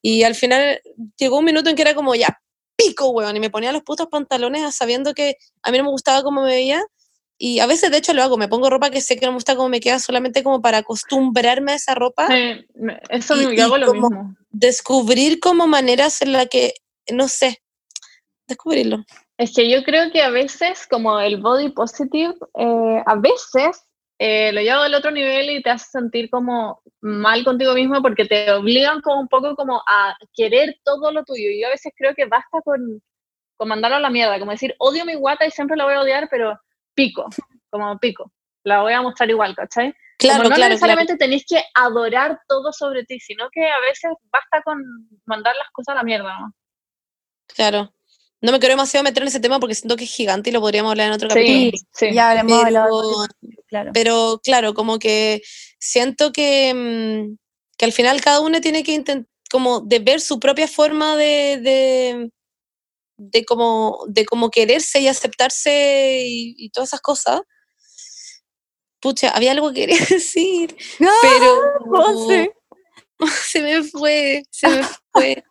Y 0.00 0.22
al 0.22 0.36
final 0.36 0.80
llegó 1.18 1.38
un 1.38 1.44
minuto 1.44 1.68
en 1.68 1.76
que 1.76 1.82
era 1.82 1.94
como, 1.94 2.14
ya, 2.14 2.40
pico, 2.76 3.08
weón, 3.10 3.36
y 3.36 3.40
me 3.40 3.50
ponía 3.50 3.72
los 3.72 3.82
putos 3.82 4.06
pantalones 4.08 4.74
sabiendo 4.74 5.14
que 5.14 5.36
a 5.62 5.70
mí 5.70 5.78
no 5.78 5.84
me 5.84 5.90
gustaba 5.90 6.22
cómo 6.22 6.42
me 6.42 6.48
veía. 6.50 6.82
Y 7.38 7.58
a 7.60 7.66
veces, 7.66 7.90
de 7.90 7.98
hecho, 7.98 8.14
lo 8.14 8.22
hago, 8.22 8.38
me 8.38 8.48
pongo 8.48 8.70
ropa 8.70 8.88
que 8.90 9.02
sé 9.02 9.16
que 9.16 9.26
no 9.26 9.32
me 9.32 9.36
gusta 9.36 9.56
cómo 9.56 9.68
me 9.68 9.80
queda 9.80 9.98
solamente 9.98 10.42
como 10.42 10.62
para 10.62 10.78
acostumbrarme 10.78 11.72
a 11.72 11.74
esa 11.74 11.94
ropa, 11.94 12.28
me- 12.28 12.66
eso 13.10 13.34
Y- 13.52 13.60
hago 13.60 13.76
lo 13.76 13.86
como- 13.88 14.08
mismo. 14.08 14.36
descubrir 14.50 15.38
como 15.40 15.66
maneras 15.66 16.22
en 16.22 16.32
la 16.32 16.46
que, 16.46 16.72
no 17.12 17.28
sé, 17.28 17.60
descubrirlo. 18.48 19.04
Es 19.38 19.52
que 19.54 19.68
yo 19.70 19.84
creo 19.84 20.10
que 20.12 20.22
a 20.22 20.30
veces, 20.30 20.86
como 20.90 21.20
el 21.20 21.36
body 21.42 21.68
positive, 21.70 22.34
eh, 22.58 23.02
a 23.04 23.14
veces 23.16 23.82
eh, 24.18 24.52
lo 24.52 24.60
lleva 24.60 24.84
al 24.84 24.94
otro 24.94 25.10
nivel 25.10 25.50
y 25.50 25.62
te 25.62 25.70
hace 25.70 25.90
sentir 25.90 26.30
como 26.30 26.80
mal 27.00 27.44
contigo 27.44 27.74
mismo 27.74 28.00
porque 28.00 28.24
te 28.24 28.50
obligan 28.52 29.00
como 29.02 29.20
un 29.20 29.28
poco 29.28 29.54
como 29.54 29.82
a 29.86 30.16
querer 30.34 30.78
todo 30.84 31.10
lo 31.12 31.24
tuyo. 31.24 31.50
Y 31.50 31.60
yo 31.60 31.66
a 31.68 31.70
veces 31.70 31.92
creo 31.96 32.14
que 32.14 32.24
basta 32.24 32.60
con, 32.64 33.02
con 33.56 33.68
mandarlo 33.68 33.96
a 33.98 34.00
la 34.00 34.10
mierda, 34.10 34.38
como 34.38 34.52
decir, 34.52 34.74
odio 34.78 35.04
mi 35.04 35.14
guata 35.14 35.46
y 35.46 35.50
siempre 35.50 35.76
la 35.76 35.84
voy 35.84 35.94
a 35.94 36.00
odiar, 36.00 36.28
pero 36.30 36.58
pico, 36.94 37.26
como 37.70 37.98
pico. 37.98 38.32
La 38.64 38.82
voy 38.82 38.94
a 38.94 39.02
mostrar 39.02 39.28
igual, 39.30 39.54
¿cachai? 39.54 39.94
Claro, 40.18 40.38
como 40.38 40.48
no 40.48 40.54
claro, 40.54 40.56
claro. 40.56 40.70
necesariamente 40.70 41.16
tenéis 41.16 41.44
que 41.46 41.62
adorar 41.74 42.40
todo 42.48 42.72
sobre 42.72 43.04
ti, 43.04 43.20
sino 43.20 43.48
que 43.52 43.64
a 43.66 43.80
veces 43.86 44.10
basta 44.32 44.62
con 44.62 44.82
mandar 45.26 45.54
las 45.56 45.70
cosas 45.72 45.92
a 45.92 45.96
la 45.96 46.02
mierda, 46.02 46.38
¿no? 46.40 46.52
Claro. 47.54 47.92
No 48.40 48.52
me 48.52 48.58
quiero 48.58 48.72
demasiado 48.74 49.04
meter 49.04 49.22
en 49.22 49.28
ese 49.28 49.40
tema 49.40 49.60
porque 49.60 49.74
siento 49.74 49.96
que 49.96 50.04
es 50.04 50.14
gigante 50.14 50.50
y 50.50 50.52
lo 50.52 50.60
podríamos 50.60 50.90
hablar 50.90 51.08
en 51.08 51.12
otro 51.14 51.28
capítulo. 51.28 51.70
Sí, 51.70 51.86
sí. 51.92 52.14
Ya 52.14 52.30
hablamos 52.30 52.64
de 52.64 52.70
la- 52.70 52.84
Pero, 52.84 53.26
claro. 53.68 53.90
pero 53.94 54.40
claro, 54.42 54.74
como 54.74 54.98
que 54.98 55.42
siento 55.78 56.32
que, 56.32 56.72
mm, 56.74 57.36
que 57.76 57.84
al 57.84 57.92
final 57.92 58.20
cada 58.20 58.40
uno 58.40 58.60
tiene 58.60 58.82
que 58.82 58.92
intentar 58.92 59.26
como 59.50 59.80
de 59.80 59.98
ver 60.00 60.20
su 60.20 60.40
propia 60.40 60.68
forma 60.68 61.16
de, 61.16 61.60
de, 61.62 62.30
de 63.16 63.44
como, 63.44 64.04
de 64.08 64.26
como 64.26 64.50
quererse 64.50 65.00
y 65.00 65.08
aceptarse 65.08 66.24
y, 66.26 66.54
y 66.58 66.70
todas 66.70 66.90
esas 66.90 67.00
cosas. 67.00 67.40
Pucha, 69.00 69.30
había 69.30 69.52
algo 69.52 69.72
que 69.72 69.80
quería 69.86 70.04
decir, 70.08 70.76
pero 70.98 71.62
José. 71.90 72.52
se 73.46 73.62
me 73.62 73.82
fue, 73.82 74.42
se 74.50 74.68
me 74.68 74.82
fue. 75.12 75.44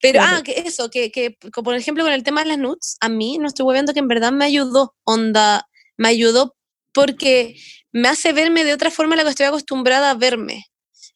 Pero, 0.00 0.20
ah, 0.22 0.42
que 0.44 0.62
eso, 0.64 0.90
que, 0.90 1.10
que 1.10 1.36
por 1.50 1.74
ejemplo 1.74 2.04
con 2.04 2.12
el 2.12 2.22
tema 2.22 2.42
de 2.42 2.50
las 2.50 2.58
nudes, 2.58 2.96
a 3.00 3.08
mí 3.08 3.38
no 3.38 3.48
estoy 3.48 3.72
viendo 3.72 3.92
que 3.92 3.98
en 3.98 4.06
verdad 4.06 4.30
me 4.30 4.44
ayudó, 4.44 4.94
onda, 5.04 5.68
me 5.96 6.08
ayudó 6.08 6.54
porque 6.98 7.56
me 7.92 8.08
hace 8.08 8.32
verme 8.32 8.64
de 8.64 8.72
otra 8.72 8.90
forma 8.90 9.14
a 9.14 9.18
la 9.18 9.22
que 9.22 9.30
estoy 9.30 9.46
acostumbrada 9.46 10.10
a 10.10 10.14
verme. 10.14 10.66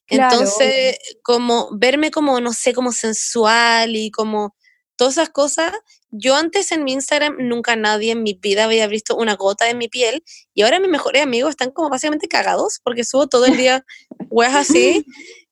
Claro, 0.07 0.33
Entonces, 0.33 0.97
como 1.23 1.71
verme 1.73 2.11
como, 2.11 2.41
no 2.41 2.53
sé, 2.53 2.73
como 2.73 2.93
sensual 2.93 3.97
y 3.97 4.11
como 4.11 4.55
todas 4.97 5.15
esas 5.15 5.31
cosas, 5.31 5.73
yo 6.11 6.37
antes 6.37 6.71
en 6.71 6.85
mi 6.85 6.93
Instagram 6.93 7.37
nunca 7.41 7.75
nadie 7.75 8.13
en 8.13 8.23
mi 8.23 8.35
vida 8.35 8.65
había 8.65 8.87
visto 8.87 9.17
una 9.17 9.35
gota 9.35 9.65
de 9.65 9.75
mi 9.75 9.89
piel 9.89 10.23
y 10.55 10.63
ahora 10.63 10.79
mis 10.79 10.91
mejores 10.91 11.23
amigos 11.23 11.51
están 11.51 11.71
como 11.71 11.89
básicamente 11.89 12.29
cagados 12.29 12.81
porque 12.85 13.03
subo 13.03 13.27
todo 13.27 13.47
el 13.47 13.57
día 13.57 13.85
weas 14.31 14.55
así 14.55 15.05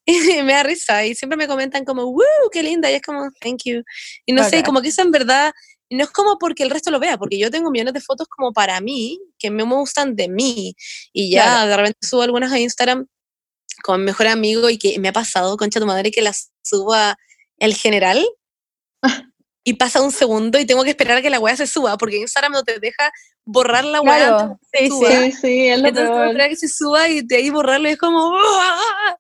y 0.05 0.13
me 0.45 0.53
da 0.53 0.63
risa 0.63 1.07
y 1.07 1.15
siempre 1.15 1.37
me 1.37 1.49
comentan 1.49 1.85
como, 1.85 2.05
¡wow! 2.05 2.51
¡Qué 2.53 2.63
linda! 2.63 2.91
Y 2.91 2.95
es 2.95 3.03
como, 3.03 3.31
thank 3.41 3.63
you. 3.65 3.83
Y 4.27 4.33
no 4.33 4.45
sé, 4.45 4.57
Bacán. 4.57 4.63
como 4.65 4.83
que 4.83 4.89
eso 4.89 5.03
en 5.03 5.11
verdad 5.11 5.53
no 5.91 6.05
es 6.05 6.11
como 6.11 6.39
porque 6.39 6.63
el 6.63 6.71
resto 6.71 6.91
lo 6.91 7.01
vea, 7.01 7.19
porque 7.19 7.39
yo 7.39 7.51
tengo 7.51 7.71
millones 7.71 7.95
de 7.95 8.01
fotos 8.01 8.29
como 8.29 8.53
para 8.53 8.81
mí, 8.81 9.19
que 9.41 9.51
me 9.51 9.63
gustan 9.65 10.15
de 10.15 10.29
mí. 10.29 10.77
Y 11.13 11.31
ya 11.33 11.45
Claro. 11.45 11.71
de 11.71 11.77
repente 11.79 11.99
subo 12.07 12.23
algunas 12.23 12.53
a 12.53 12.59
Instagram 12.61 13.07
con 13.83 14.01
mi 14.01 14.07
mejor 14.07 14.27
amigo 14.29 14.69
y 14.71 14.79
que 14.79 14.99
me 14.99 15.09
ha 15.09 15.13
pasado, 15.13 15.57
concha 15.57 15.81
tu 15.81 15.87
madre, 15.87 16.11
que 16.13 16.23
las 16.23 16.51
subo 16.63 16.93
a 16.95 17.17
el 17.59 17.75
general 17.75 18.25
y 19.65 19.75
pasa 19.75 20.01
un 20.03 20.13
segundo 20.13 20.59
y 20.59 20.67
tengo 20.67 20.85
que 20.85 20.91
esperar 20.91 21.19
a 21.19 21.23
que 21.23 21.31
la 21.31 21.41
weá 21.41 21.57
se 21.57 21.67
suba, 21.67 21.97
porque 21.97 22.19
Instagram 22.19 22.53
no 22.53 22.63
te 22.63 22.79
deja 22.79 23.11
borrar 23.45 23.85
la 23.85 24.01
weá 24.01 24.39
antes 24.39 24.59
sí, 24.73 24.89
suba. 24.89 25.11
sí. 25.11 25.33
Sí, 25.33 25.39
sí, 25.41 25.67
es 25.69 25.81
lo 25.81 25.89
Entonces 25.89 26.11
peor. 26.11 26.27
esperar 26.29 26.47
a 26.47 26.51
que 26.51 26.57
se 26.57 26.69
suba 26.69 27.09
y 27.09 27.23
de 27.23 27.37
ahí 27.37 27.51
borrarlo 27.51 27.89
y 27.89 27.93
es 27.93 27.99
como 27.99 28.33
¡ah! 28.37 29.17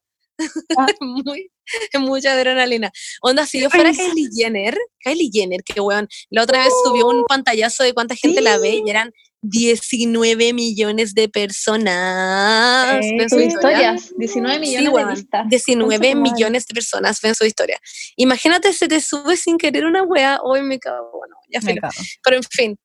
Ah. 0.79 0.87
Muy, 1.01 1.51
mucha 1.99 2.33
adrenalina. 2.33 2.91
Onda, 3.23 3.47
si 3.47 3.61
yo 3.61 3.69
fuera. 3.71 3.93
Kylie 3.93 4.31
Jenner, 4.35 4.77
Kylie 5.01 5.31
Jenner, 5.33 5.63
que 5.63 5.81
weón, 5.81 6.09
la 6.31 6.43
otra 6.43 6.65
vez 6.65 6.73
subió 6.85 7.07
un 7.09 7.25
pantallazo 7.27 7.83
de 7.85 7.93
cuánta 7.93 8.15
gente 8.17 8.41
la 8.41 8.57
ve 8.59 8.81
y 8.85 8.89
eran 8.91 9.13
19 9.43 10.53
millones 10.53 11.15
de 11.15 11.29
personas. 11.29 13.05
Eh, 13.05 13.17
ven 13.19 13.31
su 13.31 13.37
Sus 13.37 13.45
historias, 13.47 14.13
19 14.17 14.55
Sí, 14.55 14.61
millones 14.61 14.93
de 14.95 15.13
vistas. 15.15 15.47
19 15.49 15.89
Concha 15.97 16.13
tu 16.13 16.19
madre. 16.19 16.33
millones 16.33 16.67
de 16.67 16.75
personas 16.75 17.21
ven 17.23 17.35
su 17.35 17.45
historia. 17.47 17.79
Imagínate, 18.17 18.73
se 18.73 18.89
te 18.89 19.01
sube 19.01 19.37
sin 19.37 19.57
querer 19.59 19.87
una 19.87 20.03
wea, 20.03 20.41
hoy 20.43 20.63
me 20.63 20.79
cago, 20.79 21.11
bueno, 21.19 21.37
ya 21.49 21.61
filo. 21.61 21.81
Pero 22.23 22.37
en 22.37 22.43
fin. 22.43 22.77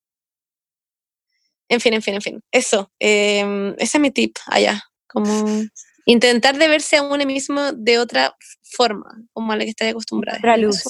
En 1.68 1.82
fin, 1.82 1.94
en 1.94 2.02
fin, 2.02 2.14
en 2.15 2.22
fin. 2.22 2.44
Eso. 2.52 2.91
em, 2.99 3.73
ese 3.77 3.98
es 3.98 3.99
mi 3.99 4.11
tip 4.11 4.38
allá. 4.48 4.84
Como 5.07 5.64
Intentar 6.07 6.56
de 6.57 6.68
verse 6.68 6.98
a 6.98 7.02
uno 7.02 7.26
mismo 7.26 7.72
de 7.73 7.98
otra 7.98 8.36
forma, 8.61 9.10
como 9.34 9.52
a 9.52 9.57
la 9.57 9.64
que 9.64 9.72
estáis 9.72 9.91
acostumbrada. 9.91 10.38
Otra 10.38 10.56
luz. 10.57 10.84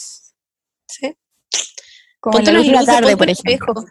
¿sí? 0.90 1.16
Como 2.20 2.38
Ponte 2.38 2.52
la 2.52 2.58
luz 2.58 2.68
de 2.68 2.74
la 2.74 2.86
tarde, 2.86 3.16
por 3.16 3.28
un 3.28 3.30
ejemplo. 3.30 3.52
espejo. 3.54 3.86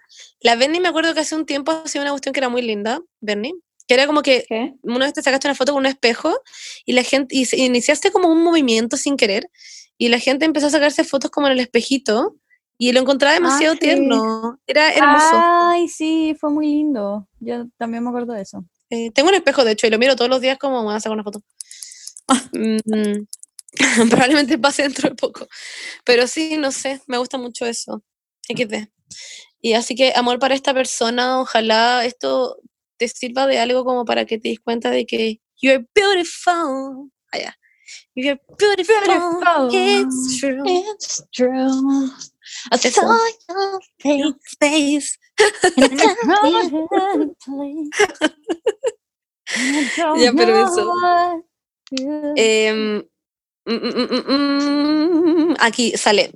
La 0.44 0.56
Bernie 0.56 0.78
me 0.78 0.88
acuerdo 0.88 1.14
que 1.14 1.20
hace 1.20 1.34
un 1.34 1.46
tiempo 1.46 1.72
hacía 1.72 2.02
una 2.02 2.10
cuestión 2.10 2.34
que 2.34 2.40
era 2.40 2.50
muy 2.50 2.60
linda, 2.60 3.00
Bernie, 3.22 3.54
que 3.88 3.94
era 3.94 4.06
como 4.06 4.20
que 4.20 4.44
¿Qué? 4.46 4.74
una 4.82 5.06
vez 5.06 5.14
te 5.14 5.22
sacaste 5.22 5.48
una 5.48 5.54
foto 5.54 5.72
con 5.72 5.80
un 5.80 5.86
espejo 5.86 6.38
y 6.84 6.92
la 6.92 7.02
gente, 7.02 7.34
y 7.34 7.46
iniciaste 7.56 8.12
como 8.12 8.28
un 8.28 8.44
movimiento 8.44 8.98
sin 8.98 9.16
querer 9.16 9.50
y 9.96 10.08
la 10.08 10.18
gente 10.18 10.44
empezó 10.44 10.66
a 10.66 10.70
sacarse 10.70 11.02
fotos 11.02 11.30
como 11.30 11.46
en 11.46 11.54
el 11.54 11.60
espejito 11.60 12.36
y 12.76 12.92
lo 12.92 13.00
encontraba 13.00 13.32
demasiado 13.32 13.72
sí. 13.72 13.80
tierno, 13.80 14.60
era 14.66 14.92
hermoso. 14.92 15.30
Ay, 15.32 15.88
sí, 15.88 16.36
fue 16.38 16.50
muy 16.50 16.66
lindo. 16.66 17.26
Yo 17.40 17.64
también 17.78 18.04
me 18.04 18.10
acuerdo 18.10 18.34
de 18.34 18.42
eso. 18.42 18.66
Eh, 18.90 19.12
tengo 19.12 19.30
un 19.30 19.36
espejo, 19.36 19.64
de 19.64 19.72
hecho, 19.72 19.86
y 19.86 19.90
lo 19.90 19.98
miro 19.98 20.14
todos 20.14 20.28
los 20.28 20.42
días 20.42 20.58
como 20.58 20.80
me 20.80 20.84
voy 20.84 20.94
a 20.94 21.00
sacar 21.00 21.14
una 21.14 21.24
foto. 21.24 21.40
Mm, 22.52 23.26
probablemente 24.10 24.58
pase 24.58 24.82
dentro 24.82 25.08
de 25.08 25.14
poco. 25.14 25.48
Pero 26.04 26.26
sí, 26.26 26.58
no 26.58 26.70
sé, 26.70 27.00
me 27.06 27.16
gusta 27.16 27.38
mucho 27.38 27.64
eso. 27.64 28.02
XD. 28.46 28.88
Y 29.64 29.72
así 29.72 29.94
que 29.94 30.12
amor 30.14 30.38
para 30.38 30.54
esta 30.54 30.74
persona, 30.74 31.40
ojalá 31.40 32.04
esto 32.04 32.58
te 32.98 33.08
sirva 33.08 33.46
de 33.46 33.58
algo 33.58 33.82
como 33.82 34.04
para 34.04 34.26
que 34.26 34.38
te 34.38 34.50
des 34.50 34.60
cuenta 34.60 34.90
de 34.90 35.06
que 35.06 35.40
you're 35.58 35.86
beautiful. 35.94 37.10
Allá. 37.32 37.56
You're 38.14 38.38
beautiful. 38.58 38.94
Beautiful. 39.06 39.70
It's 39.72 40.38
true. 40.38 40.64
It's 40.66 41.24
true. 41.32 42.10
I 42.72 42.76
saw 42.76 43.16
your 43.48 43.80
Your 44.04 44.34
face. 44.60 45.18
Ya, 50.18 50.32
pero 50.32 50.56
eso. 50.56 50.92
Mm, 51.92 53.02
mm, 53.64 53.80
mm, 54.12 54.24
mm, 54.28 55.54
aquí 55.58 55.96
sale. 55.96 56.32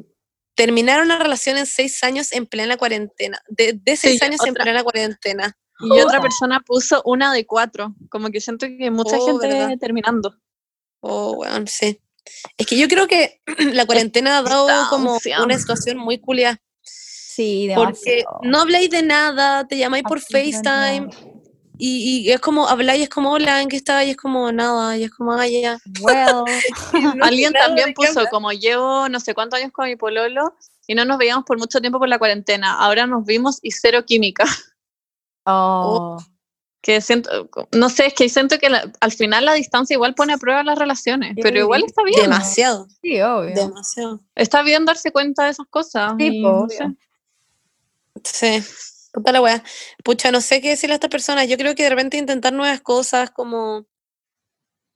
Terminar 0.59 1.01
una 1.03 1.19
relación 1.21 1.57
en 1.57 1.67
seis 1.67 2.03
años 2.03 2.33
en 2.33 2.45
plena 2.47 2.77
cuarentena. 2.77 3.41
De, 3.49 3.75
de 3.81 3.97
seis 3.97 4.19
Sí, 4.19 4.25
años 4.27 4.41
en 4.45 4.55
plena 4.55 4.83
cuarentena. 4.83 5.57
Y 5.79 5.93
otra 5.93 6.19
Puta. 6.19 6.21
persona 6.23 6.61
puso 6.67 7.01
una 7.05 7.33
de 7.33 7.47
cuatro. 7.47 7.95
Como 8.11 8.31
que 8.31 8.41
siento 8.41 8.67
que 8.67 8.91
mucha 8.91 9.17
Oh, 9.19 9.27
gente 9.27 9.47
¿verdad? 9.47 9.79
terminando. 9.79 10.35
Oh, 10.99 11.35
weón, 11.39 11.69
sí. 11.69 12.01
Es 12.57 12.67
que 12.67 12.77
yo 12.77 12.89
creo 12.89 13.07
que 13.07 13.41
la 13.73 13.87
cuarentena 13.87 14.39
ha 14.39 14.43
dado 14.43 14.91
como 14.91 15.17
una 15.45 15.59
situación 15.59 15.97
muy 15.97 16.19
culia. 16.19 16.61
Sí, 16.83 17.71
Porque 17.77 18.17
demasiado. 18.17 18.41
no 18.43 18.61
habláis 18.63 18.91
de 18.91 19.03
nada, 19.05 19.69
te 19.69 19.79
llamáis 19.79 20.03
por 20.03 20.21
FaceTime. 20.21 21.09
Y, 21.79 22.27
y 22.29 22.33
es 22.33 22.41
como 22.41 22.69
habláis, 22.69 23.05
es 23.05 23.09
como 23.09 23.31
hola, 23.33 23.63
¿en 23.63 23.69
qué 23.69 23.77
estás? 23.77 24.05
Y 24.05 24.11
es 24.11 24.17
como 24.17 24.51
nada, 24.53 24.97
y 24.97 25.05
es 25.05 25.11
como 25.11 25.33
ah, 25.33 25.47
ya. 25.47 25.79
Well, 26.01 26.45
No 27.17 27.25
Alguien 27.25 27.53
también 27.53 27.95
puso, 27.95 28.11
hablar. 28.11 28.31
como 28.31 28.53
llevo 28.53 29.09
no 29.09 29.21
sé 29.21 29.33
cuántos 29.35 29.59
años 29.61 29.73
con 29.73 29.87
mi 29.87 29.97
pololo 29.97 30.55
y 30.87 30.95
no 30.95 31.05
nos 31.05 31.19
veíamos 31.19 31.45
por 31.45 31.59
mucho 31.59 31.81
tiempo 31.81 31.99
por 31.99 32.09
la 32.09 32.19
cuarentena. 32.19 32.75
Ahora 32.79 33.07
nos 33.07 33.25
vimos 33.25 33.59
y 33.63 33.71
cero 33.73 34.05
química. 34.07 34.45
oh, 35.45 36.19
Que 36.81 37.01
siento, 37.01 37.49
no 37.73 37.89
sé, 37.91 38.07
es 38.07 38.15
que 38.15 38.29
siento 38.29 38.59
que 38.59 38.71
la- 38.71 38.91
al 39.01 39.13
final 39.13 39.45
la 39.45 39.53
distancia 39.55 39.95
igual 39.95 40.15
pone 40.15 40.33
a 40.33 40.39
prueba 40.39 40.63
las 40.63 40.79
relaciones, 40.79 41.35
Sí, 41.35 41.41
pero 41.43 41.59
igual 41.61 41.85
está 41.85 42.03
bien. 42.05 42.23
Demasiado, 42.23 42.87
sí, 43.03 43.21
obvio. 43.21 43.55
demasiado. 43.55 44.21
Está 44.35 44.63
bien 44.63 44.85
darse 44.85 45.11
cuenta 45.13 45.45
de 45.45 45.51
esas 45.51 45.67
cosas. 45.69 46.15
Sí, 46.19 46.27
y 46.39 46.43
no 46.43 46.69
sé. 46.69 46.95
Sí, 48.25 48.63
puta 49.19 49.33
la 49.33 49.41
wea. 49.41 49.63
Pucha, 50.05 50.31
no 50.31 50.41
sé 50.41 50.61
qué 50.61 50.71
decirle 50.71 50.95
a 50.95 50.97
estas 50.97 51.11
personas. 51.11 51.49
Yo 51.49 51.57
creo 51.57 51.75
que 51.75 51.83
de 51.85 51.91
repente 51.91 52.17
intentar 52.17 52.53
nuevas 52.53 52.81
cosas 52.81 53.31
como... 53.31 53.87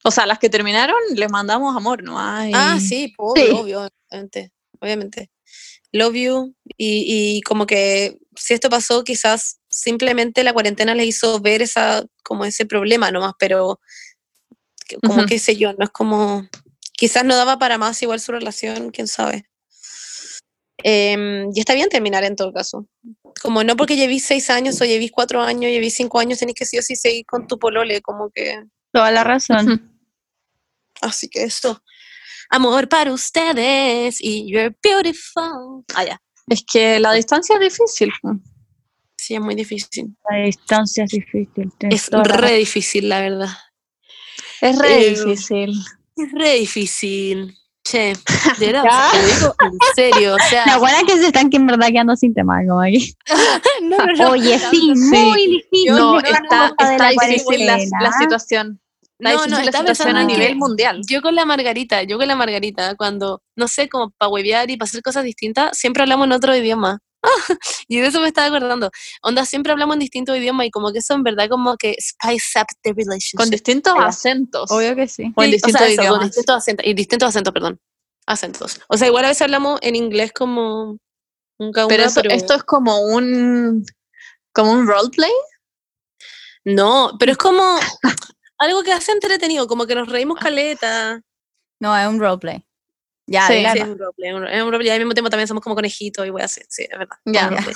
O 0.05 0.11
sea, 0.11 0.25
las 0.25 0.39
que 0.39 0.49
terminaron, 0.49 0.97
les 1.15 1.29
mandamos 1.31 1.75
amor, 1.77 2.03
¿no? 2.03 2.19
Ay. 2.19 2.51
Ah, 2.53 2.77
sí, 2.79 3.13
Sí. 3.35 3.49
obvio, 3.51 3.89
obviamente, 4.09 4.51
obviamente. 4.79 5.29
Love 5.93 6.15
you. 6.15 6.55
Y, 6.77 7.37
y 7.37 7.41
como 7.43 7.65
que 7.65 8.17
si 8.35 8.53
esto 8.53 8.69
pasó, 8.69 9.03
quizás 9.03 9.59
simplemente 9.69 10.43
la 10.43 10.51
cuarentena 10.53 10.93
le 10.93 11.05
hizo 11.05 11.39
ver 11.39 11.61
esa, 11.61 12.03
como 12.23 12.43
ese 12.45 12.65
problema 12.65 13.11
nomás, 13.11 13.33
pero 13.39 13.79
como 15.03 15.19
Ujú. 15.19 15.27
qué 15.27 15.39
sé 15.39 15.55
yo, 15.55 15.73
no 15.73 15.85
es 15.85 15.91
como... 15.91 16.47
Quizás 16.95 17.23
no 17.25 17.35
daba 17.35 17.57
para 17.57 17.77
más 17.77 18.01
igual 18.03 18.19
su 18.19 18.31
relación, 18.31 18.91
quién 18.91 19.07
sabe. 19.07 19.45
Em, 20.77 21.49
y 21.53 21.59
está 21.59 21.73
bien 21.75 21.89
terminar 21.89 22.23
en 22.23 22.35
todo 22.35 22.51
caso. 22.51 22.87
Como 23.41 23.63
no 23.63 23.75
porque 23.75 23.95
lleví 23.95 24.19
seis 24.19 24.49
años 24.49 24.79
o 24.81 24.85
lleví 24.85 25.09
cuatro 25.09 25.41
años, 25.41 25.71
lleví 25.71 25.89
cinco 25.89 26.19
años, 26.19 26.39
tenés 26.39 26.55
que 26.55 26.65
sí 26.65 26.77
o 26.77 26.81
sí 26.81 26.95
seguir 26.95 27.25
con 27.25 27.47
tu 27.47 27.59
polole, 27.59 28.01
como 28.01 28.29
que... 28.31 28.63
Toda 28.91 29.11
la 29.11 29.23
razón. 29.23 29.91
Así 31.01 31.27
que 31.29 31.43
eso. 31.43 31.83
Amor 32.49 32.87
para 32.89 33.11
ustedes 33.11 34.17
y 34.21 34.51
you're 34.51 34.75
beautiful. 34.83 35.83
Ah, 35.95 36.05
ya. 36.05 36.21
Es 36.47 36.63
que 36.71 36.99
la 36.99 37.13
distancia 37.13 37.55
es 37.55 37.61
difícil. 37.61 38.11
Sí, 39.17 39.35
es 39.35 39.41
muy 39.41 39.55
difícil. 39.55 40.15
La 40.29 40.45
distancia 40.45 41.05
es 41.05 41.11
difícil. 41.11 41.71
Es 41.89 42.11
la 42.11 42.23
re 42.23 42.57
difícil, 42.57 43.09
la 43.09 43.21
verdad. 43.21 43.49
Es 44.61 44.77
re 44.77 45.07
Eh, 45.07 45.09
difícil. 45.11 45.71
Es 46.15 46.31
re 46.33 46.53
difícil. 46.55 47.57
Che, 47.85 48.13
de 48.59 48.65
verdad, 48.71 49.11
te 49.11 49.25
digo 49.25 49.55
en 49.59 49.77
serio. 49.95 50.35
O 50.35 50.49
sea, 50.49 50.65
La 50.65 50.77
buena 50.77 50.99
es 50.99 51.03
que 51.03 51.19
se 51.19 51.27
están 51.27 51.49
que 51.49 51.57
en 51.57 51.67
verdad 51.67 51.87
quedando 51.87 52.15
sin 52.15 52.33
tema, 52.33 52.59
como 52.65 52.81
aquí. 52.81 53.13
no, 53.81 53.97
no, 53.97 54.13
no. 54.13 54.29
Oye, 54.31 54.57
sí, 54.71 54.93
muy 54.95 55.47
difícil. 55.47 55.91
No, 55.91 56.19
está, 56.19 56.73
está 56.79 57.09
difícil 57.09 57.65
la, 57.65 57.77
la 57.77 57.89
cuarentena. 57.89 58.19
situación. 58.19 58.79
Está 59.19 59.33
No, 59.33 59.45
no, 59.47 59.57
la 59.59 59.65
estaba 59.65 59.87
situación 59.87 60.15
a 60.15 60.23
nivel 60.23 60.55
mundial. 60.55 61.01
Yo 61.07 61.21
con 61.21 61.35
la 61.35 61.45
Margarita, 61.45 62.03
yo 62.03 62.17
con 62.17 62.27
la 62.27 62.35
Margarita, 62.35 62.95
cuando, 62.95 63.41
no 63.55 63.67
sé, 63.67 63.89
como 63.89 64.11
para 64.11 64.29
huevear 64.29 64.69
y 64.69 64.77
para 64.77 64.87
hacer 64.87 65.01
cosas 65.01 65.23
distintas, 65.23 65.77
siempre 65.77 66.03
hablamos 66.03 66.27
en 66.27 66.33
otro 66.33 66.55
idioma. 66.55 66.99
y 67.87 67.99
de 67.99 68.07
eso 68.07 68.19
me 68.21 68.27
estaba 68.27 68.47
acordando. 68.47 68.91
Onda, 69.21 69.45
siempre 69.45 69.71
hablamos 69.71 69.95
en 69.95 69.99
distintos 70.01 70.37
idiomas 70.37 70.67
y 70.67 70.71
como 70.71 70.91
que 70.91 70.99
eso 70.99 71.13
en 71.13 71.23
verdad 71.23 71.47
como 71.49 71.75
que 71.77 71.95
spice 71.99 72.59
up 72.59 72.67
the 72.81 72.91
relationship. 72.93 73.37
Con 73.37 73.49
distintos 73.49 73.93
acentos. 73.97 74.69
Obvio 74.71 74.95
que 74.95 75.07
sí. 75.07 75.31
O 75.35 75.43
en 75.43 75.49
Sí, 75.49 75.53
distintos 75.53 75.79
sea, 75.79 75.87
eso, 75.87 75.95
con 75.97 76.03
idiomas. 76.05 76.25
distintos 76.27 76.55
acentos, 76.55 76.85
y 76.85 76.93
distintos 76.93 77.29
acentos, 77.29 77.53
perdón. 77.53 77.79
Acentos. 78.25 78.79
O 78.87 78.97
sea, 78.97 79.07
igual 79.07 79.25
a 79.25 79.29
veces 79.29 79.41
hablamos 79.43 79.79
en 79.81 79.95
inglés 79.95 80.31
como 80.33 80.97
un 81.59 81.71
caunga, 81.71 81.87
Pero, 81.89 82.03
eso, 82.05 82.21
pero 82.21 82.33
esto 82.35 82.53
es 82.55 82.63
como 82.63 82.99
un 83.01 83.85
como 84.53 84.71
un 84.71 84.87
roleplay. 84.87 85.31
no, 86.65 87.11
pero 87.19 87.31
es 87.33 87.37
como 87.37 87.63
algo 88.59 88.83
que 88.83 88.93
hace 88.93 89.11
entretenido, 89.11 89.67
como 89.67 89.85
que 89.85 89.95
nos 89.95 90.07
reímos 90.09 90.39
caleta. 90.39 91.21
No, 91.79 91.97
es 91.97 92.07
un 92.07 92.19
roleplay. 92.19 92.65
Ya, 93.25 93.47
Sí, 93.47 93.53
Sí, 93.53 93.79
es 93.79 93.87
un 93.87 93.97
roleplay, 93.97 94.29
es 94.29 94.35
un 94.35 94.41
roleplay, 94.41 94.57
es 94.57 94.63
un 94.63 94.71
roleplay, 94.71 94.87
y 94.87 94.91
al 94.91 94.99
mismo 94.99 95.13
tiempo 95.13 95.29
también 95.29 95.47
somos 95.47 95.63
como 95.63 95.75
conejitos 95.75 96.27
y 96.27 96.29
voy 96.29 96.41
a 96.41 96.45
hacer, 96.45 96.65
sí, 96.69 96.83
es 96.89 96.97
verdad. 96.97 97.15
Ya. 97.25 97.49
roleplay. 97.49 97.75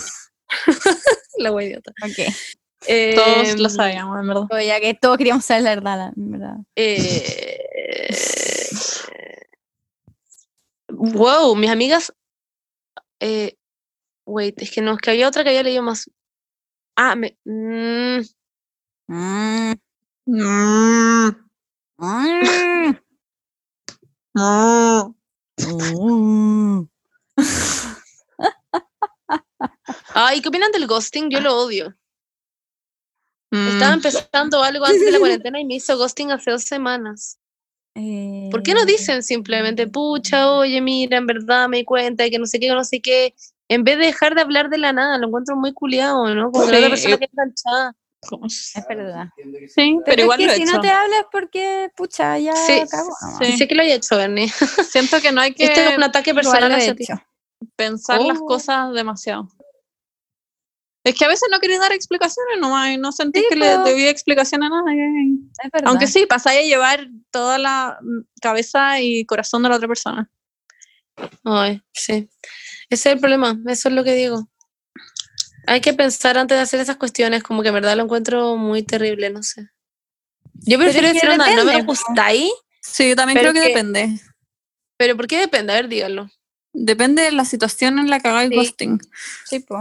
La 1.38 1.52
wea 1.52 1.68
idiota. 1.68 1.92
Ok. 2.04 2.34
Todos 3.16 3.60
lo 3.60 3.68
Em, 3.68 3.70
sabíamos, 3.70 4.20
en 4.20 4.28
verdad. 4.28 4.48
Ya 4.66 4.80
que 4.80 4.94
todos 4.94 5.18
queríamos 5.18 5.46
saber 5.46 5.64
la 5.64 5.76
verdad, 5.76 5.98
la 5.98 6.14
verdad. 6.16 6.56
Eh, 6.76 7.24
wow, 10.90 11.56
mis 11.56 11.70
amigas. 11.70 12.14
Eh, 13.20 13.56
wait, 14.26 14.62
es 14.62 14.72
que 14.72 14.82
no, 14.82 14.94
es 14.94 15.00
que 15.00 15.10
había 15.12 15.28
otra 15.28 15.44
que 15.44 15.50
había 15.50 15.64
leído 15.64 15.84
más. 15.84 16.10
Ah, 16.96 17.16
me. 17.16 17.38
mm, 17.46 18.22
Mm, 19.10 19.74
Mm, 20.28 21.32
mm. 25.60 26.88
Ay, 30.14 30.42
¿qué 30.42 30.50
opinan 30.50 30.72
del 30.72 30.88
ghosting? 30.88 31.30
Yo 31.30 31.40
lo 31.40 31.56
odio. 31.58 31.96
Estaba 33.66 33.94
Mm. 33.94 33.96
empezando 33.96 34.64
algo 34.64 34.86
antes 34.86 35.06
de 35.06 35.12
la 35.12 35.20
cuarentena 35.20 35.60
y 35.60 35.66
me 35.66 35.76
hizo 35.76 35.98
ghosting 35.98 36.32
hace 36.32 36.52
dos 36.52 36.64
semanas. 36.64 37.40
¿Por 38.50 38.64
qué 38.64 38.74
no 38.74 38.80
Eh, 38.82 38.86
dicen 38.86 39.24
simplemente, 39.24 39.88
pucha, 39.88 40.52
oye, 40.52 40.82
mira, 40.82 41.18
en 41.18 41.28
verdad 41.28 41.68
me 41.68 41.78
di 41.78 41.84
cuenta 41.86 42.24
de 42.24 42.32
que 42.32 42.40
no 42.40 42.46
sé 42.46 42.60
qué, 42.60 42.70
no 42.70 42.84
sé 42.84 43.02
qué? 43.02 43.36
En 43.68 43.84
vez 43.84 43.98
de 43.98 44.06
dejar 44.06 44.36
de 44.36 44.42
hablar 44.42 44.70
de 44.70 44.78
la 44.78 44.94
nada, 44.94 45.18
lo 45.18 45.28
encuentro 45.28 45.56
muy 45.58 45.74
culiado, 45.74 46.34
¿no? 46.34 46.52
Como 46.52 46.66
que 46.66 46.72
la 46.72 46.78
otra 46.80 46.90
Sí, 46.90 46.92
persona 46.92 47.18
eh, 47.18 47.18
queda 47.18 47.30
enganchada. 47.34 47.96
¿Cómo 48.28 48.50
se- 48.50 48.80
Es 48.80 48.88
verdad. 48.88 49.28
Sí, 49.36 49.72
Pero, 49.76 50.04
pero, 50.06 50.22
igual 50.24 50.42
es 50.42 50.48
lo 50.48 50.54
que 50.54 50.56
he 50.56 50.58
si 50.58 50.64
hecho. 50.64 50.76
no 50.76 50.82
te 50.82 50.90
hablas 50.90 51.26
porque, 51.32 51.90
pucha, 51.96 52.38
ya 52.38 52.54
Sí, 52.56 52.82
nomás. 52.92 53.38
sí. 53.42 53.58
Sé 53.58 53.68
que 53.68 53.76
lo 53.76 53.82
haya 53.84 53.96
hecho, 53.96 54.18
Bernie. 54.18 54.48
Siento 54.92 55.22
que 55.22 55.32
no 55.32 55.42
hay 55.42 55.54
que 55.54 55.66
Este 55.66 55.90
es 55.90 55.98
un 55.98 56.04
ataque 56.04 56.34
personal 56.34 56.70
lo 56.70 56.76
he 56.76 56.80
hacia 56.80 56.96
ti. 56.96 57.06
pensar 57.76 58.22
las 58.22 58.38
Oh. 58.40 58.46
cosas 58.46 58.94
demasiado. 58.94 59.48
Es 61.04 61.16
que 61.16 61.24
a 61.24 61.30
veces 61.30 61.48
no 61.50 61.60
queréis 61.60 61.80
dar 61.80 61.94
explicaciones 61.94 62.60
nomás 62.60 62.90
y 62.92 62.98
no 62.98 63.14
sentís 63.14 63.44
Sí, 63.44 63.48
que 63.50 63.56
le 63.56 63.78
po. 63.78 63.84
debí 63.84 64.08
explicación 64.08 64.62
a 64.64 64.70
nadie. 64.70 65.08
Aunque 65.86 66.06
sí, 66.06 66.26
pasáis 66.26 66.60
a 66.60 66.64
llevar 66.64 67.08
toda 67.32 67.58
la 67.58 67.98
cabeza 68.42 69.00
y 69.00 69.26
corazón 69.26 69.64
de 69.64 69.70
la 69.70 69.78
otra 69.78 69.88
persona. 69.88 70.30
Ay, 71.46 71.82
sí. 71.94 72.30
Ese 72.90 73.10
es 73.10 73.16
el 73.16 73.20
problema, 73.22 73.58
eso 73.68 73.88
es 73.90 73.96
lo 73.96 74.04
que 74.04 74.14
digo. 74.16 74.50
Hay 75.68 75.82
que 75.82 75.94
pensar 75.94 76.38
antes 76.38 76.58
de 76.58 76.62
hacer 76.62 76.80
esas 76.80 76.96
cuestiones, 76.98 77.44
como 77.44 77.62
que 77.62 77.68
en 77.70 77.74
verdad 77.76 77.96
lo 77.98 78.04
encuentro 78.04 78.56
muy 78.56 78.84
terrible, 78.84 79.30
no 79.30 79.44
sé. 79.44 79.70
Yo 80.54 80.80
prefiero 80.80 81.10
decir, 81.10 81.30
onda, 81.30 81.54
no 81.56 81.66
me 81.66 81.84
gustáis, 81.84 82.50
Sí, 82.82 83.10
yo 83.10 83.16
también 83.16 83.38
creo 83.38 83.54
que 83.54 83.62
que- 83.62 83.68
depende. 83.68 84.20
pero 84.98 85.16
¿por 85.18 85.28
qué 85.28 85.38
depende? 85.40 85.74
A 85.74 85.76
ver, 85.76 85.88
díganlo. 85.90 86.30
Depende 86.74 87.22
de 87.24 87.32
la 87.32 87.44
situación 87.46 88.00
en 88.00 88.10
la 88.10 88.20
que 88.20 88.28
hagáis 88.30 88.50
Sí. 88.50 88.56
ghosting. 88.56 89.00
Sí, 89.46 89.60
po. 89.60 89.78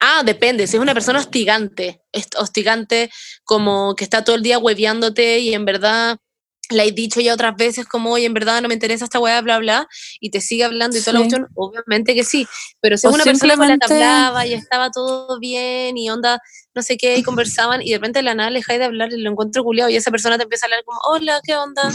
Ah, 0.00 0.22
depende. 0.24 0.66
Si 0.66 0.76
es 0.76 0.82
una 0.82 0.94
persona 0.94 1.18
hostigante, 1.20 2.02
hostigante 2.38 3.10
como 3.44 3.94
que 3.94 4.04
está 4.04 4.24
todo 4.24 4.36
el 4.36 4.42
día 4.42 4.58
hueveándote 4.58 5.38
y 5.38 5.54
en 5.54 5.64
verdad 5.64 6.18
le 6.70 6.82
has 6.82 6.94
dicho 6.94 7.20
ya 7.20 7.34
otras 7.34 7.54
veces 7.56 7.86
como, 7.86 8.12
oye, 8.12 8.26
en 8.26 8.34
verdad 8.34 8.62
no 8.62 8.68
me 8.68 8.74
interesa 8.74 9.04
esta 9.04 9.18
weá, 9.18 9.40
bla, 9.40 9.58
bla, 9.58 9.88
y 10.20 10.30
te 10.30 10.40
sigue 10.40 10.64
hablando 10.64 10.96
y 10.96 11.00
toda 11.00 11.14
la 11.14 11.18
cuestión, 11.20 11.48
obviamente 11.54 12.14
que 12.14 12.24
sí. 12.24 12.46
Pero 12.80 12.96
si 12.96 13.06
O 13.06 13.10
es 13.10 13.14
una 13.16 13.24
persona 13.24 13.56
con 13.56 13.68
la 13.68 13.78
que 13.78 13.92
hablaba 13.92 14.46
y 14.46 14.54
estaba 14.54 14.90
todo 14.90 15.38
bien 15.38 15.98
y 15.98 16.08
onda, 16.10 16.40
no 16.74 16.82
sé 16.82 16.96
qué, 16.96 17.16
y 17.18 17.22
conversaban 17.22 17.82
y 17.82 17.90
de 17.90 17.96
repente 17.96 18.20
de 18.20 18.22
la 18.22 18.34
nada 18.34 18.50
le 18.50 18.60
dejáis 18.60 18.78
de 18.78 18.86
hablar 18.86 19.12
y 19.12 19.20
lo 19.20 19.30
encuentro 19.30 19.62
culiado 19.64 19.90
y 19.90 19.96
esa 19.96 20.10
persona 20.10 20.38
te 20.38 20.44
empieza 20.44 20.66
a 20.66 20.68
hablar 20.68 20.84
como, 20.84 20.98
hola, 21.08 21.40
¿qué 21.44 21.56
onda? 21.56 21.82
Y 21.88 21.92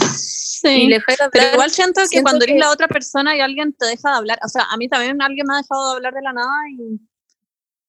Sí. 0.60 0.86
le 0.86 0.96
dejáis 0.96 1.18
de 1.18 1.24
hablar. 1.24 1.30
Pero 1.32 1.52
igual 1.54 1.70
siento 1.70 2.00
que 2.02 2.08
siento 2.08 2.24
cuando 2.24 2.44
eres 2.44 2.58
la 2.58 2.70
otra 2.70 2.88
persona 2.88 3.36
y 3.36 3.40
alguien 3.40 3.72
te 3.72 3.86
deja 3.86 4.10
de 4.10 4.16
hablar, 4.16 4.38
o 4.44 4.48
sea, 4.48 4.64
a 4.70 4.76
mí 4.76 4.88
también 4.88 5.20
alguien 5.22 5.46
me 5.46 5.54
ha 5.54 5.58
dejado 5.58 5.90
de 5.90 5.96
hablar 5.96 6.14
de 6.14 6.22
la 6.22 6.32
nada 6.32 6.52
y 6.78 7.00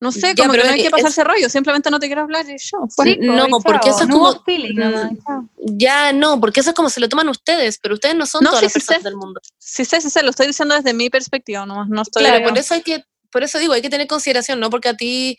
no 0.02 0.12
sé, 0.12 0.34
Ya, 0.34 0.36
como 0.44 0.52
que 0.54 0.58
pero 0.60 0.70
no 0.70 0.74
hay 0.76 0.82
que 0.84 0.90
pasarse 0.90 1.24
rollo, 1.24 1.50
simplemente 1.50 1.92
no 1.92 2.00
te 2.00 2.08
quiero 2.08 2.22
hablar 2.22 2.46
y 2.50 2.58
yo. 2.58 2.80
Sí, 2.88 3.16
po, 3.16 3.24
no, 3.26 3.60
porque 3.60 3.90
eso 3.90 4.02
es 4.04 4.08
No 4.08 4.14
como- 4.16 4.44
feeling 4.44 4.76
Mm, 4.80 5.18
chao. 5.26 5.50
Ya 5.58 6.14
no, 6.14 6.40
porque 6.40 6.62
eso 6.62 6.70
es 6.70 6.76
como 6.76 6.90
se 6.90 7.00
lo 7.00 7.10
toman 7.10 7.28
ustedes, 7.30 7.78
pero 7.82 7.96
ustedes 7.96 8.16
no 8.16 8.26
son 8.26 8.44
No, 8.44 8.52
todas 8.52 8.60
sí, 8.62 8.66
las 8.66 8.74
sí 8.74 8.80
personas 8.80 9.02
sé. 9.04 9.10
del 9.10 9.18
mundo. 9.18 9.42
Sí, 9.58 9.84
sí, 9.86 10.02
sí, 10.02 10.10
sí, 10.10 10.20
lo 10.24 10.30
estoy 10.30 10.48
diciendo 10.48 10.76
desde 10.76 10.94
mi 10.94 11.10
perspectiva 11.10 11.66
nomás, 11.66 11.90
no 11.90 12.02
estoy... 12.02 12.24
Claro, 12.24 12.44
por 12.48 12.58
eso 12.58 12.74
hay 12.74 12.82
que, 12.82 13.04
por 13.32 13.44
eso 13.44 13.60
digo, 13.60 13.74
hay 13.74 13.82
que 13.82 13.90
tener 13.90 14.08
consideración, 14.08 14.60
no 14.60 14.70
porque 14.70 14.90
a 14.90 14.94
ti, 14.96 15.38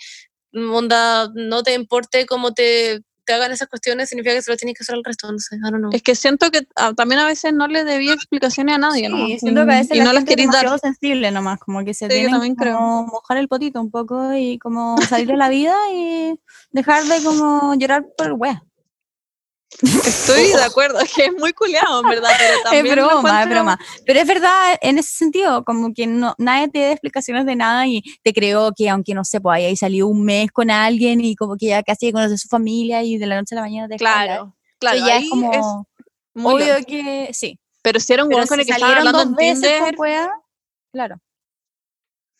onda, 0.53 1.31
no 1.35 1.62
te 1.62 1.74
importe 1.74 2.27
cómo 2.27 2.53
te, 2.53 3.01
te 3.31 3.35
hagan 3.35 3.52
esas 3.52 3.69
cuestiones, 3.69 4.09
significa 4.09 4.35
que 4.35 4.43
se 4.43 4.51
lo 4.51 4.57
tienes 4.57 4.77
que 4.77 4.82
hacer 4.82 4.97
al 4.97 5.05
resto, 5.05 5.31
no 5.31 5.39
sé, 5.39 5.55
I 5.55 5.61
don't 5.61 5.77
know. 5.77 5.90
Es 5.93 6.02
que 6.02 6.16
siento 6.16 6.51
que 6.51 6.66
también 6.97 7.20
a 7.20 7.27
veces 7.27 7.52
no 7.52 7.69
le 7.69 7.85
debía 7.85 8.12
explicaciones 8.12 8.74
a 8.74 8.78
nadie, 8.78 9.09
¿no? 9.09 9.24
Sí, 9.24 9.39
siento 9.39 9.65
que 9.65 9.73
a 9.73 9.77
veces 9.77 9.97
y 9.97 9.98
la 9.98 10.05
no 10.07 10.12
las 10.12 10.23
gente 10.23 10.32
queréis 10.35 10.51
dar. 10.51 10.81
sensible 10.81 11.31
nomás, 11.31 11.61
como 11.61 11.85
que 11.85 11.94
se 11.94 12.07
Sí, 12.07 12.11
yo 12.11 12.15
tienen 12.16 12.32
también 12.32 12.55
creo. 12.57 12.77
como 12.77 13.07
mojar 13.07 13.36
el 13.36 13.47
potito 13.47 13.81
un 13.81 13.93
poco 13.93 14.35
y 14.35 14.59
como 14.59 14.97
salir 15.09 15.28
de 15.28 15.36
la 15.36 15.48
vida 15.48 15.77
y 15.94 16.40
dejar 16.73 17.05
de 17.05 17.23
como 17.23 17.77
llorar 17.77 18.05
por 18.19 18.32
wea. 18.32 18.65
Estoy 19.82 20.48
de 20.48 20.62
acuerdo, 20.62 21.01
es 21.01 21.12
que 21.12 21.24
es 21.27 21.32
muy 21.39 21.52
culiado, 21.52 22.02
en 22.02 22.09
verdad, 22.09 22.31
pero 22.39 22.55
también 22.65 22.86
Es 22.86 22.93
broma, 22.93 23.12
es 23.12 23.19
encuentro- 23.47 23.51
broma. 23.55 23.78
Pero 24.07 24.20
es 24.20 24.27
verdad 24.27 24.78
en 24.81 24.98
ese 24.98 25.12
sentido, 25.16 25.65
como 25.65 25.93
que 25.94 26.07
no, 26.07 26.35
nadie 26.39 26.69
te 26.69 26.81
da 26.81 26.90
explicaciones 26.93 27.47
de 27.47 27.57
nada 27.57 27.86
y 27.86 28.02
te 28.23 28.32
creo 28.32 28.73
que 28.77 28.89
aunque 28.89 29.15
no 29.15 29.24
sé, 29.24 29.40
pues 29.40 29.57
ahí 29.57 29.77
salió 29.77 30.07
un 30.09 30.24
mes 30.24 30.51
con 30.52 30.70
alguien 30.70 31.20
y 31.20 31.35
como 31.36 31.57
que 31.57 31.66
ya 31.66 31.82
casi 31.82 32.12
conoce 32.12 32.35
a 32.35 32.39
su 32.39 32.48
familia 32.48 33.02
y 33.02 33.16
de 33.19 33.27
la 33.27 33.36
noche 33.36 33.55
a 33.55 33.57
la 33.57 33.62
mañana 33.62 33.89
te. 33.89 33.97
Claro, 33.97 34.57
claro, 34.78 34.98
ya 34.98 35.16
ahí 35.16 35.24
es 35.24 35.31
como 35.31 35.52
es 35.52 35.66
muy 36.35 36.55
obvio 36.62 36.74
que 36.86 37.31
sí. 37.32 37.59
Pero 37.82 37.98
si 38.01 38.12
era 38.12 38.24
un 38.24 38.32
weón 38.32 38.47
con 38.47 38.61
el 38.61 38.66
que 38.66 38.73
salieron 38.73 38.98
hablando 38.98 39.19
dos 39.24 39.28
en 39.28 39.36
Tinder, 39.61 39.94
wea, 39.97 40.31
claro. 40.93 41.16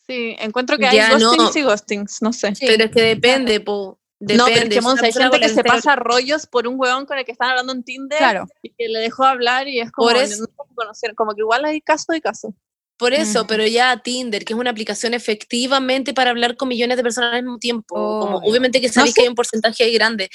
sí, 0.07 0.35
encuentro 0.39 0.77
que 0.77 0.87
hay 0.87 0.97
Ya, 0.97 1.17
no. 1.17 1.29
ghostings 1.29 1.55
y 1.55 1.61
ghostings, 1.63 2.21
no 2.21 2.31
sé. 2.33 2.53
Pero 2.59 2.85
es 2.85 2.91
que 2.91 3.01
depende, 3.01 3.59
po. 3.59 3.97
Depende. 4.23 4.37
no, 4.37 4.45
pero 4.45 4.55
es 4.93 4.99
que 5.01 5.05
hay 5.07 5.13
gente 5.13 5.39
que 5.39 5.49
se 5.49 5.63
pasa 5.63 5.95
rollos 5.95 6.45
por 6.45 6.67
un 6.67 6.79
weón 6.79 7.07
con 7.07 7.17
el 7.17 7.25
que 7.25 7.31
están 7.31 7.49
hablando 7.49 7.73
en 7.73 7.83
Tinder 7.83 8.19
Claro. 8.19 8.47
y 8.61 8.69
que 8.69 8.87
le 8.87 8.99
dejó 8.99 9.23
hablar 9.23 9.67
y 9.67 9.79
es 9.79 9.91
como, 9.91 10.09
Por 10.09 10.17
no 10.17 10.21
eso- 10.21 10.45
se 10.45 10.75
conocieron, 10.75 11.15
como 11.15 11.33
que 11.33 11.41
igual 11.41 11.65
hay 11.65 11.81
caso 11.81 12.13
y 12.13 12.21
caso. 12.21 12.53
Por 12.97 13.13
eso, 13.13 13.47
pero 13.47 13.65
ya 13.65 13.97
Tinder, 13.97 14.45
que 14.45 14.53
es 14.53 14.59
una 14.59 14.69
aplicación 14.69 15.15
efectivamente 15.15 16.13
para 16.13 16.29
hablar 16.29 16.55
con 16.55 16.67
millones 16.67 16.97
de 16.97 17.03
personas 17.03 17.33
al 17.33 17.41
mismo 17.41 17.57
tiempo. 17.57 17.95
Como, 17.95 18.37
obviamente 18.37 18.79
que 18.79 18.89
sabéis 18.89 19.15
sí. 19.15 19.15
que 19.15 19.21
hay 19.23 19.27
un 19.27 19.33
porcentaje 19.33 19.83
ahí 19.83 19.93
grande. 19.95 20.29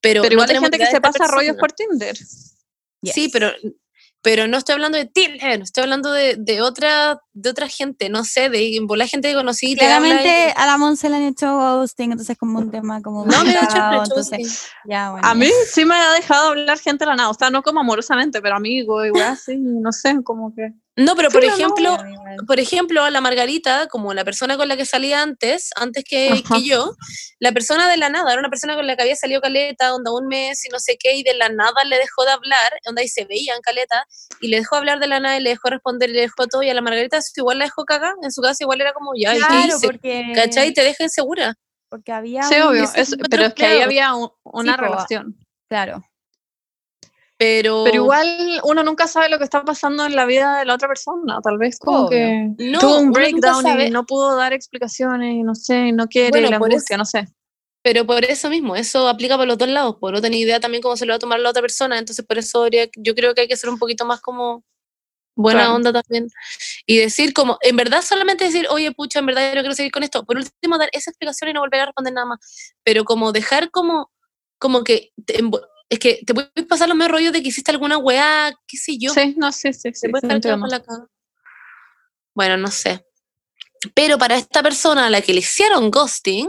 Pero, 0.00 0.22
Pero 0.22 0.36
no 0.36 0.42
igual 0.44 0.50
hay 0.50 0.60
gente 0.62 0.78
que 0.78 0.84
de 0.84 0.90
se 0.92 1.00
pasa 1.00 1.26
rollos 1.26 1.56
por 1.56 1.72
Tinder. 1.72 2.16
Sí, 2.16 3.28
pero, 3.32 3.50
pero 4.22 4.46
no 4.46 4.56
estoy 4.56 4.74
hablando 4.74 4.96
de 4.96 5.04
Tinder, 5.06 5.60
estoy 5.60 5.82
hablando 5.82 6.12
de, 6.12 6.36
de 6.38 6.62
otra, 6.62 7.20
de 7.32 7.50
otra 7.50 7.68
gente, 7.68 8.08
no 8.08 8.24
sé, 8.24 8.48
de 8.48 8.80
la 8.96 9.06
gente 9.06 9.28
que 9.28 9.34
conocí 9.34 9.72
y 9.72 9.76
te 9.76 9.84
habla 9.86 10.08
Claramente 10.08 10.54
a 10.56 10.66
la 10.66 10.78
Monse 10.78 11.08
le 11.08 11.16
han 11.16 11.22
hecho 11.22 11.56
ghosting, 11.56 12.12
entonces 12.12 12.30
es 12.30 12.38
como 12.38 12.58
un 12.60 12.70
tema 12.70 13.02
como 13.02 13.24
y- 13.24 13.28
No, 13.28 13.44
me 13.44 13.50
ha 13.56 13.64
hecho 13.64 13.78
entonces 14.04 14.70
ya 14.84 15.10
bueno. 15.10 15.26
A 15.26 15.34
mí 15.34 15.48
sí 15.70 15.84
me 15.84 15.96
ha 15.96 16.12
dejado 16.12 16.48
hablar 16.48 16.78
gente 16.78 17.04
de 17.04 17.10
la 17.10 17.16
nada, 17.16 17.30
o 17.30 17.34
sea, 17.34 17.50
no 17.50 17.62
como 17.62 17.80
amorosamente, 17.80 18.40
pero 18.40 18.54
amigo, 18.56 19.04
igual 19.04 19.36
sí, 19.36 19.56
no 19.58 19.90
sé, 19.92 20.22
como 20.22 20.54
que... 20.54 20.72
No, 20.94 21.16
pero 21.16 21.30
Sí, 21.30 21.32
por 21.34 21.40
pero 21.42 21.52
no, 21.52 21.56
ejemplo, 21.56 22.06
igual. 22.06 22.36
por 22.46 22.60
ejemplo, 22.60 23.02
a 23.02 23.10
la 23.10 23.22
Margarita, 23.22 23.86
como 23.88 24.12
la 24.12 24.24
persona 24.24 24.58
con 24.58 24.68
la 24.68 24.76
que 24.76 24.84
salía 24.84 25.22
antes, 25.22 25.70
antes 25.74 26.04
que, 26.04 26.42
yo, 26.62 26.94
la 27.38 27.52
persona 27.52 27.88
de 27.88 27.96
la 27.96 28.10
nada, 28.10 28.30
era 28.30 28.40
una 28.40 28.50
persona 28.50 28.74
con 28.74 28.86
la 28.86 28.94
que 28.94 29.02
había 29.02 29.16
salido 29.16 29.40
caleta, 29.40 29.94
onda 29.94 30.12
un 30.12 30.26
mes 30.26 30.62
y 30.66 30.68
no 30.68 30.78
sé 30.78 30.98
qué, 31.00 31.14
y 31.16 31.22
de 31.22 31.32
la 31.32 31.48
nada 31.48 31.82
le 31.86 31.96
dejó 31.96 32.24
de 32.26 32.32
hablar, 32.32 32.72
onda 32.86 33.02
y 33.02 33.08
se 33.08 33.24
veían 33.24 33.60
caleta, 33.62 34.04
y 34.40 34.48
le 34.48 34.58
dejó 34.58 34.76
hablar 34.76 34.98
de 35.00 35.06
la 35.06 35.18
nada 35.18 35.38
y 35.38 35.42
le 35.42 35.50
dejó 35.50 35.70
responder 35.70 36.10
y 36.10 36.12
le 36.12 36.20
dejó 36.22 36.46
todo, 36.46 36.62
y 36.62 36.68
a 36.68 36.74
la 36.74 36.82
Margarita 36.82 37.20
igual 37.36 37.58
la 37.58 37.64
dejó 37.64 37.84
cagar, 37.86 38.12
en 38.22 38.30
su 38.30 38.42
casa 38.42 38.58
igual 38.60 38.80
era 38.82 38.92
como, 38.92 39.12
ya, 39.16 39.34
¿y 39.34 39.38
qué 39.40 39.46
Claro, 39.46 39.76
hice? 39.76 39.86
porque, 39.86 40.32
¿Cachai? 40.34 40.74
Te 40.74 40.82
deja 40.82 41.04
insegura. 41.04 41.54
porque 41.88 42.12
había 42.12 42.42
Sí, 42.44 42.54
un- 42.56 42.62
obvio, 42.62 42.84
encuentro 42.84 43.26
pero 43.30 43.44
es 43.44 43.54
que 43.54 43.64
ahí 43.66 43.80
había 43.80 44.14
un- 44.14 44.30
una 44.44 44.76
relación. 44.76 45.36
Claro. 45.68 46.02
Pero, 47.42 47.82
Pero 47.84 47.96
igual 47.96 48.60
uno 48.62 48.84
nunca 48.84 49.08
sabe 49.08 49.28
lo 49.28 49.38
que 49.38 49.42
está 49.44 49.64
pasando 49.64 50.06
en 50.06 50.14
la 50.14 50.26
vida 50.26 50.60
de 50.60 50.64
la 50.64 50.74
otra 50.74 50.86
persona, 50.86 51.40
tal 51.42 51.58
vez 51.58 51.76
como 51.80 52.08
que 52.08 52.50
No, 52.56 52.78
tuvo 52.78 53.00
un 53.00 53.10
breakdown 53.10 53.80
y 53.80 53.90
no 53.90 54.06
pudo 54.06 54.36
dar 54.36 54.52
explicaciones 54.52 55.34
y 55.34 55.42
no 55.42 55.56
sé, 55.56 55.90
no 55.90 56.06
quiere 56.06 56.30
Bueno, 56.30 56.50
la 56.50 56.56
angustia, 56.58 56.96
no 56.96 57.04
sé. 57.04 57.26
Pero 57.82 58.06
por 58.06 58.24
eso 58.24 58.48
mismo, 58.48 58.76
eso 58.76 59.08
aplica 59.08 59.34
para 59.36 59.48
los 59.48 59.58
dos 59.58 59.68
lados, 59.68 59.96
por 60.00 60.12
no 60.12 60.20
tener 60.20 60.38
idea 60.38 60.60
también 60.60 60.82
cómo 60.84 60.96
se 60.96 61.04
lo 61.04 61.10
va 61.14 61.16
a 61.16 61.18
tomar 61.18 61.40
la 61.40 61.50
otra 61.50 61.62
persona, 61.62 61.98
entonces 61.98 62.24
por 62.24 62.38
eso 62.38 62.62
habría- 62.62 62.88
yo 62.96 63.12
creo 63.16 63.34
que 63.34 63.40
hay 63.40 63.48
que 63.48 63.56
ser 63.56 63.70
un 63.70 63.78
poquito 63.78 64.04
más 64.04 64.20
como 64.20 64.62
buena 65.34 65.62
Claro. 65.62 65.74
onda 65.74 65.92
también 65.92 66.28
y 66.86 66.98
decir 66.98 67.32
como, 67.32 67.58
en 67.62 67.74
verdad 67.74 68.02
solamente 68.02 68.44
decir, 68.44 68.68
oye 68.70 68.92
pucha, 68.92 69.18
en 69.18 69.26
verdad 69.26 69.48
yo 69.48 69.54
no 69.56 69.62
quiero 69.62 69.74
seguir 69.74 69.90
con 69.90 70.04
esto, 70.04 70.24
por 70.24 70.36
último 70.36 70.78
dar 70.78 70.90
esa 70.92 71.10
explicación 71.10 71.50
y 71.50 71.54
no 71.54 71.60
volver 71.62 71.80
a 71.80 71.86
responder 71.86 72.12
nada 72.14 72.26
más, 72.26 72.74
pero 72.84 73.02
como 73.04 73.32
dejar 73.32 73.72
como, 73.72 74.12
como 74.58 74.84
que, 74.84 75.10
es 75.92 75.98
que 75.98 76.20
te 76.26 76.32
puedes 76.34 76.50
pasar 76.68 76.88
los 76.88 76.96
mismos 76.96 77.12
rollos 77.12 77.32
de 77.32 77.42
que 77.42 77.48
hiciste 77.48 77.70
alguna 77.70 77.98
weá, 77.98 78.52
qué 78.66 78.76
sé 78.76 78.96
yo, 78.98 79.12
Sí, 79.12 79.34
no, 79.36 79.52
sí, 79.52 79.72
sí, 79.72 79.90
sí, 79.90 79.90
se 79.94 80.08
puede 80.08 80.20
sí, 80.22 80.26
estar 80.26 80.36
entiendo. 80.36 80.66
quedando 80.66 80.66
la 80.66 80.82
caga. 80.82 81.06
Bueno, 82.34 82.56
no 82.56 82.68
sé. 82.68 83.04
Pero 83.94 84.16
para 84.16 84.36
esta 84.36 84.62
persona 84.62 85.06
a 85.06 85.10
la 85.10 85.20
que 85.20 85.32
le 85.34 85.40
hicieron 85.40 85.90
ghosting, 85.90 86.48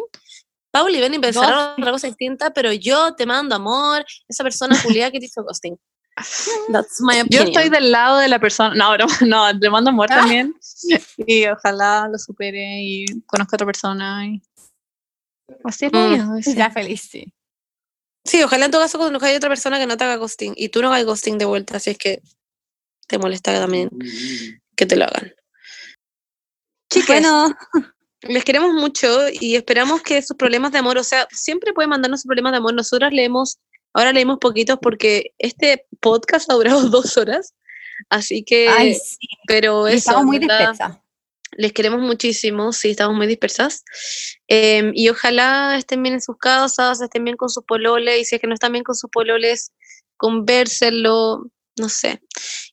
Pauli 0.72 0.98
y 0.98 1.02
Benny 1.02 1.20
pensaron 1.20 1.74
otra 1.78 1.91
cosa 1.91 2.07
distinta, 2.07 2.52
pero 2.52 2.72
yo 2.74 3.14
te 3.15 3.26
mando 3.26 3.56
amor, 3.56 4.06
esa 4.28 4.44
persona 4.44 4.80
Julia 4.82 5.11
que 5.11 5.20
te 5.20 5.26
hizo 5.26 5.44
ghosting. 5.44 5.78
That's 6.72 7.02
my 7.02 7.15
Yo 7.18 7.22
opinion. 7.24 7.48
estoy 7.48 7.70
del 7.70 7.91
lado 7.91 8.20
de 8.20 8.28
la 8.28 8.40
persona, 8.40 8.74
no, 8.76 8.91
broma, 8.94 9.18
no, 9.26 9.52
le 9.52 9.70
mando 9.70 9.90
amor 9.90 10.07
Ah. 10.11 10.20
también 10.22 10.56
y 11.18 11.48
ojalá 11.48 12.07
lo 12.11 12.18
supere 12.18 12.82
y 12.82 13.06
conozca 13.26 13.56
a 13.56 13.57
otra 13.57 13.65
persona 13.65 14.26
y 14.28 14.41
así 15.65 15.86
es 15.88 15.91
Mm. 15.91 16.40
Ya 16.56 16.70
feliz, 16.72 17.02
sí. 17.11 17.26
Sí, 18.26 18.41
ojalá 18.41 18.66
en 18.66 18.72
todo 18.72 18.82
caso 18.82 18.98
conozcas 18.98 19.34
a 19.34 19.38
otra 19.38 19.50
persona 19.50 19.80
que 19.80 19.86
no 19.86 19.98
te 19.98 20.04
haga 20.04 20.16
ghosting 20.16 20.54
y 20.56 20.70
tú 20.70 20.82
no 20.82 20.88
hagas 20.88 21.06
ghosting 21.06 21.38
de 21.38 21.45
vuelta, 21.45 21.78
así 21.78 21.91
es 21.91 21.98
que 21.98 22.22
te 23.08 23.18
molesta 23.18 23.54
también 23.54 23.90
que 24.76 24.86
te 24.86 24.95
lo 24.95 25.06
hagan. 25.06 25.34
Chicas, 26.90 27.08
Bueno, 27.08 27.56
les 28.22 28.45
queremos 28.45 28.74
mucho 28.74 29.28
y 29.30 29.56
esperamos 29.56 30.02
que 30.02 30.22
sus 30.22 30.38
problemas 30.38 30.72
de 30.72 30.80
amor, 30.80 30.98
o 30.98 31.04
sea, 31.04 31.28
siempre 31.32 31.74
pueden 31.74 31.90
mandarnos 31.90 32.22
sus 32.22 32.28
problemas 32.28 32.54
de 32.54 32.58
amor. 32.60 32.74
Nosotras 32.74 33.12
leemos, 33.12 33.60
ahora 33.94 34.14
leímos 34.14 34.38
poquitos 34.40 34.80
porque 34.82 35.34
este 35.38 35.86
podcast 36.00 36.50
ha 36.50 36.54
durado 36.54 36.82
dos 36.90 37.18
horas, 37.18 37.54
así 38.10 38.44
que, 38.44 38.70
ay, 38.70 38.95
sí. 38.95 39.28
pero 39.48 39.88
eso, 39.88 39.98
estamos 39.98 40.26
muy. 40.26 40.40
Les 41.58 41.74
queremos 41.74 42.02
muchísimo, 42.02 42.74
sí, 42.74 42.92
estamos 42.92 43.16
muy 43.16 43.28
dispersas. 43.28 43.84
Em, 44.48 44.92
y 44.94 45.10
ojalá 45.10 45.78
estén 45.78 46.04
bien 46.04 46.16
en 46.16 46.22
sus 46.22 46.38
casas, 46.38 47.02
estén 47.02 47.24
bien 47.24 47.38
con 47.38 47.50
sus 47.50 47.64
pololes, 47.64 48.22
y 48.22 48.26
si 48.26 48.36
es 48.36 48.42
que 48.42 48.48
no 48.48 48.54
están 48.54 48.72
bien 48.72 48.84
con 48.84 48.96
sus 48.96 49.10
pololes, 49.10 49.72
convérselo, 50.18 51.46
no 51.78 51.90
sé. 51.90 52.22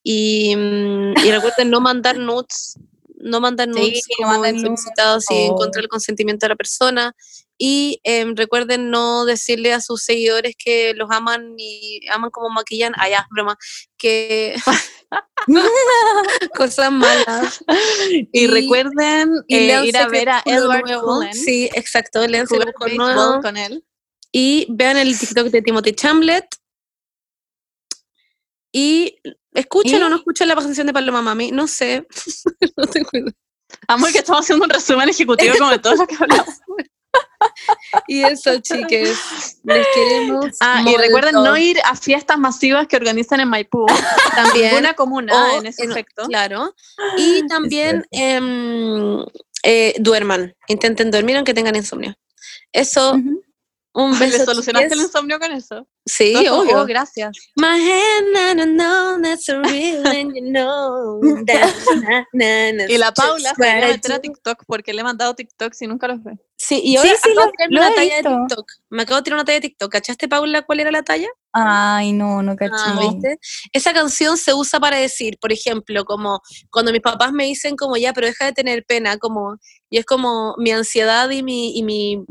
Y, 0.02 0.54
mm, 0.56 1.14
y 1.24 1.30
recuerden 1.30 1.70
no 1.70 1.80
mandar 1.80 2.18
nudes, 2.18 2.78
no 3.16 3.40
mandar 3.40 3.68
Sí, 3.74 3.80
nudes 3.80 4.02
no 4.08 4.26
como 4.26 4.38
manden 4.38 4.56
nudes, 4.56 4.70
insolicitados 4.70 5.24
y 5.30 5.34
en 5.34 5.48
por 5.50 5.58
contra 5.58 5.80
del 5.80 5.88
consentimiento 5.88 6.46
de 6.46 6.50
la 6.50 6.56
persona. 6.56 7.14
Y 7.62 8.00
em, 8.04 8.34
recuerden 8.36 8.88
no 8.88 9.26
decirle 9.26 9.74
a 9.74 9.82
sus 9.82 10.02
seguidores 10.02 10.54
que 10.56 10.94
los 10.94 11.10
aman 11.10 11.56
y 11.58 12.00
aman 12.10 12.30
como 12.30 12.48
maquillan, 12.48 12.94
allá, 12.96 13.26
broma, 13.30 13.58
que 13.98 14.54
cosas 16.56 16.90
malas. 16.90 17.62
Y, 18.10 18.28
Y- 18.32 18.46
recuerden 18.46 19.30
y 19.46 19.56
eh, 19.56 19.84
ir 19.84 19.96
a 19.98 20.08
ver 20.08 20.30
a 20.30 20.42
Edward. 20.46 20.84
Cullen 21.02 21.34
Sí, 21.34 21.68
exacto, 21.74 22.20
béisbol 22.26 22.72
nuevo. 22.96 23.40
con 23.42 23.58
él. 23.58 23.84
Y 24.32 24.66
vean 24.70 24.96
el 24.96 25.18
TikTok 25.18 25.48
de 25.48 25.60
Timothy 25.60 25.92
Chamlet. 25.92 26.46
Y 28.72 29.18
escuchen 29.52 30.00
¿Y? 30.00 30.04
o 30.04 30.08
no 30.08 30.16
escuchen 30.16 30.48
la 30.48 30.54
canción 30.54 30.86
de 30.86 30.94
Paloma 30.94 31.20
Mami, 31.20 31.50
no 31.50 31.66
sé. 31.66 32.06
no 32.76 32.86
tengo 32.86 33.10
idea. 33.12 33.32
Amor, 33.86 34.10
que 34.12 34.18
estamos 34.18 34.46
haciendo 34.46 34.64
un 34.64 34.70
resumen 34.70 35.10
ejecutivo 35.10 35.54
como 35.58 35.70
de 35.72 35.78
todo 35.78 35.94
lo 35.96 36.06
que 36.06 36.14
hablamos. 36.18 36.54
Y 38.06 38.22
eso, 38.22 38.58
chiques. 38.60 39.58
Les 39.64 39.86
queremos. 39.94 40.46
Ah, 40.60 40.84
y 40.86 40.96
recuerden 40.96 41.34
no 41.34 41.56
ir 41.56 41.78
a 41.84 41.96
fiestas 41.96 42.38
masivas 42.38 42.86
que 42.86 42.96
organizan 42.96 43.40
en 43.40 43.48
Maipú. 43.48 43.86
también. 44.34 44.76
Una 44.76 44.94
comuna 44.94 45.32
o 45.54 45.58
en 45.58 45.66
ese 45.66 45.84
efecto. 45.84 46.26
Claro. 46.26 46.74
Y 47.16 47.46
también 47.48 48.04
em, 48.10 49.24
eh, 49.62 49.94
duerman. 49.98 50.54
Intenten 50.68 51.10
dormir 51.10 51.36
aunque 51.36 51.54
tengan 51.54 51.74
insomnio. 51.76 52.14
Eso, 52.72 53.12
Ujú. 53.14 53.42
un 53.94 54.12
¿Le 54.18 54.26
beso. 54.26 54.44
solucionaste 54.44 54.86
el 54.86 54.92
chiques. 54.92 55.06
insomnio 55.06 55.38
con 55.40 55.50
eso? 55.52 55.86
Sí, 56.06 56.34
Oh, 56.48 56.60
obvio. 56.60 56.82
oh, 56.82 56.86
gracias. 56.86 57.30
My 57.56 57.66
hand, 57.78 58.32
na, 58.32 58.54
na, 58.54 58.66
no, 58.66 59.20
that's 59.22 59.48
a 59.48 59.60
real 59.62 60.06
and 60.06 60.34
you 60.34 60.42
know. 60.52 61.20
that, 61.46 61.74
na, 62.02 62.24
na, 62.32 62.72
na, 62.72 62.84
Y 62.88 62.98
la 62.98 63.12
Paula 63.12 63.52
se 63.56 63.68
I 63.68 63.80
meter 63.92 64.12
a. 64.12 64.18
TikTok 64.20 64.64
porque 64.66 64.92
le 64.92 65.00
he 65.00 65.04
mandado 65.04 65.34
TikToks 65.34 65.82
y 65.82 65.86
nunca 65.86 66.06
los 66.08 66.22
ve. 66.22 66.38
Sí, 66.62 66.78
y 66.84 66.96
ahora 66.98 67.08
Sí, 67.08 67.16
sí, 67.22 67.30
acabo 67.30 67.40
lo- 67.40 67.46
de 67.46 67.52
tirarme 67.52 67.74
lo 67.74 67.80
una 67.86 67.94
talla 67.94 68.16
de. 68.16 68.22
TikTok. 68.22 68.72
Me 68.90 69.02
acabo 69.02 69.16
de 69.16 69.22
tirar 69.22 69.36
una 69.38 69.44
talla 69.46 69.56
de 69.56 69.60
TikTok. 69.62 69.90
¿Cachaste, 69.92 70.28
Paula, 70.28 70.60
cuál 70.62 70.80
era 70.80 70.90
la 70.90 71.02
talla? 71.02 71.28
Ay, 71.52 72.12
no, 72.12 72.42
no 72.42 72.54
caché. 72.54 72.72
Ah, 72.76 72.98
¿viste? 73.00 73.38
Esa 73.72 73.92
canción 73.92 74.36
se 74.36 74.54
usa 74.54 74.78
para 74.78 74.98
decir, 74.98 75.36
por 75.40 75.52
ejemplo, 75.52 76.04
como 76.04 76.40
cuando 76.70 76.92
mis 76.92 77.00
papás 77.00 77.32
me 77.32 77.44
dicen 77.44 77.76
como 77.76 77.96
ya, 77.96 78.12
pero 78.12 78.26
deja 78.28 78.46
de 78.46 78.52
tener 78.52 78.84
pena, 78.84 79.18
como, 79.18 79.56
y 79.88 79.98
es 79.98 80.04
como 80.04 80.54
mi 80.58 80.70
ansiedad 80.70 81.28
y 81.30 81.42
mi, 81.42 81.76
y 81.76 81.82
mi, 81.82 82.24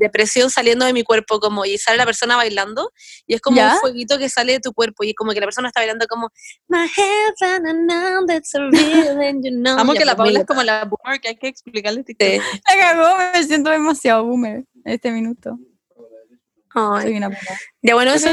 depresión 0.00 0.50
saliendo 0.50 0.84
de 0.84 0.92
mi 0.92 1.04
cuerpo, 1.04 1.38
como, 1.38 1.64
y 1.64 1.78
sale 1.78 1.96
la 1.96 2.06
persona 2.06 2.36
bailando, 2.36 2.90
y 3.26 3.34
es 3.34 3.40
como 3.40 3.58
¿Ya? 3.58 3.74
un 3.74 3.80
fueguito 3.80 4.18
que 4.18 4.28
sale 4.28 4.54
de 4.54 4.60
tu 4.60 4.72
cuerpo, 4.72 5.04
y 5.04 5.14
como 5.14 5.32
que 5.32 5.40
la 5.40 5.46
persona 5.46 5.68
está 5.68 5.80
bailando 5.80 6.06
como, 6.08 6.30
My 6.68 6.88
and 7.42 7.86
now 7.86 8.24
that's 8.26 8.54
a 8.54 8.60
real 8.60 9.20
and 9.20 9.44
you 9.44 9.50
know. 9.50 9.78
Amo 9.78 9.94
Ya, 9.94 10.00
que 10.00 10.04
la 10.04 10.16
Paula 10.16 10.40
es 10.40 10.46
como 10.46 10.62
la 10.62 10.84
boomer 10.84 11.20
que 11.20 11.28
hay 11.28 11.36
que 11.36 11.48
explicarle. 11.48 12.04
Sí. 12.06 12.16
La 12.68 12.78
cagó, 12.78 13.16
me 13.32 13.44
siento 13.44 13.70
demasiado 13.70 14.24
boomer 14.24 14.64
este 14.84 15.10
minuto. 15.10 15.58
Ay. 16.74 17.02
Soy 17.02 17.16
una 17.16 17.30
Ya 17.82 17.94
bueno, 17.94 18.12
eso. 18.12 18.28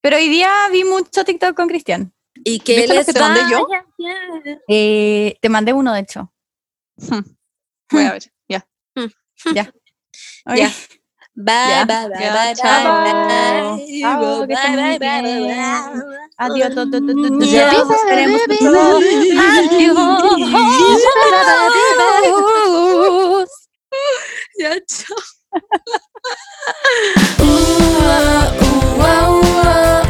Pero 0.00 0.16
hoy 0.16 0.28
día 0.28 0.50
vi 0.72 0.84
mucho 0.84 1.24
TikTok 1.24 1.54
con 1.56 1.68
Cristian. 1.68 2.12
¿Y 2.44 2.60
qué 2.60 2.86
les 2.86 3.06
que 3.06 3.12
te 3.12 3.20
mandé 3.20 3.40
yo? 3.50 3.66
Eh, 4.68 5.36
te 5.40 5.48
mandé 5.48 5.72
uno, 5.72 5.92
de 5.92 6.00
hecho. 6.00 6.32
Hmm. 6.96 7.20
Voy 7.90 8.04
a 8.04 8.12
ver, 8.12 8.22
ya. 8.48 8.66
Hmm. 8.94 9.06
Hmm. 9.44 9.54
Ya. 9.54 9.72
Ya. 10.56 10.72
Bye, 11.40 11.84
bye, 11.86 12.08
bye, 12.08 12.32
bye, 12.32 12.54
Adiós. 16.38 16.74
Mm. 16.74 17.38
Adiós. 22.18 23.50
Ya, 24.58 24.74
chao. 24.86 25.37
ooh, 27.40 27.46
uh, 28.00 28.62
ooh, 28.62 29.02
uh, 29.02 29.30
ooh, 29.30 29.60
uh. 29.68 30.07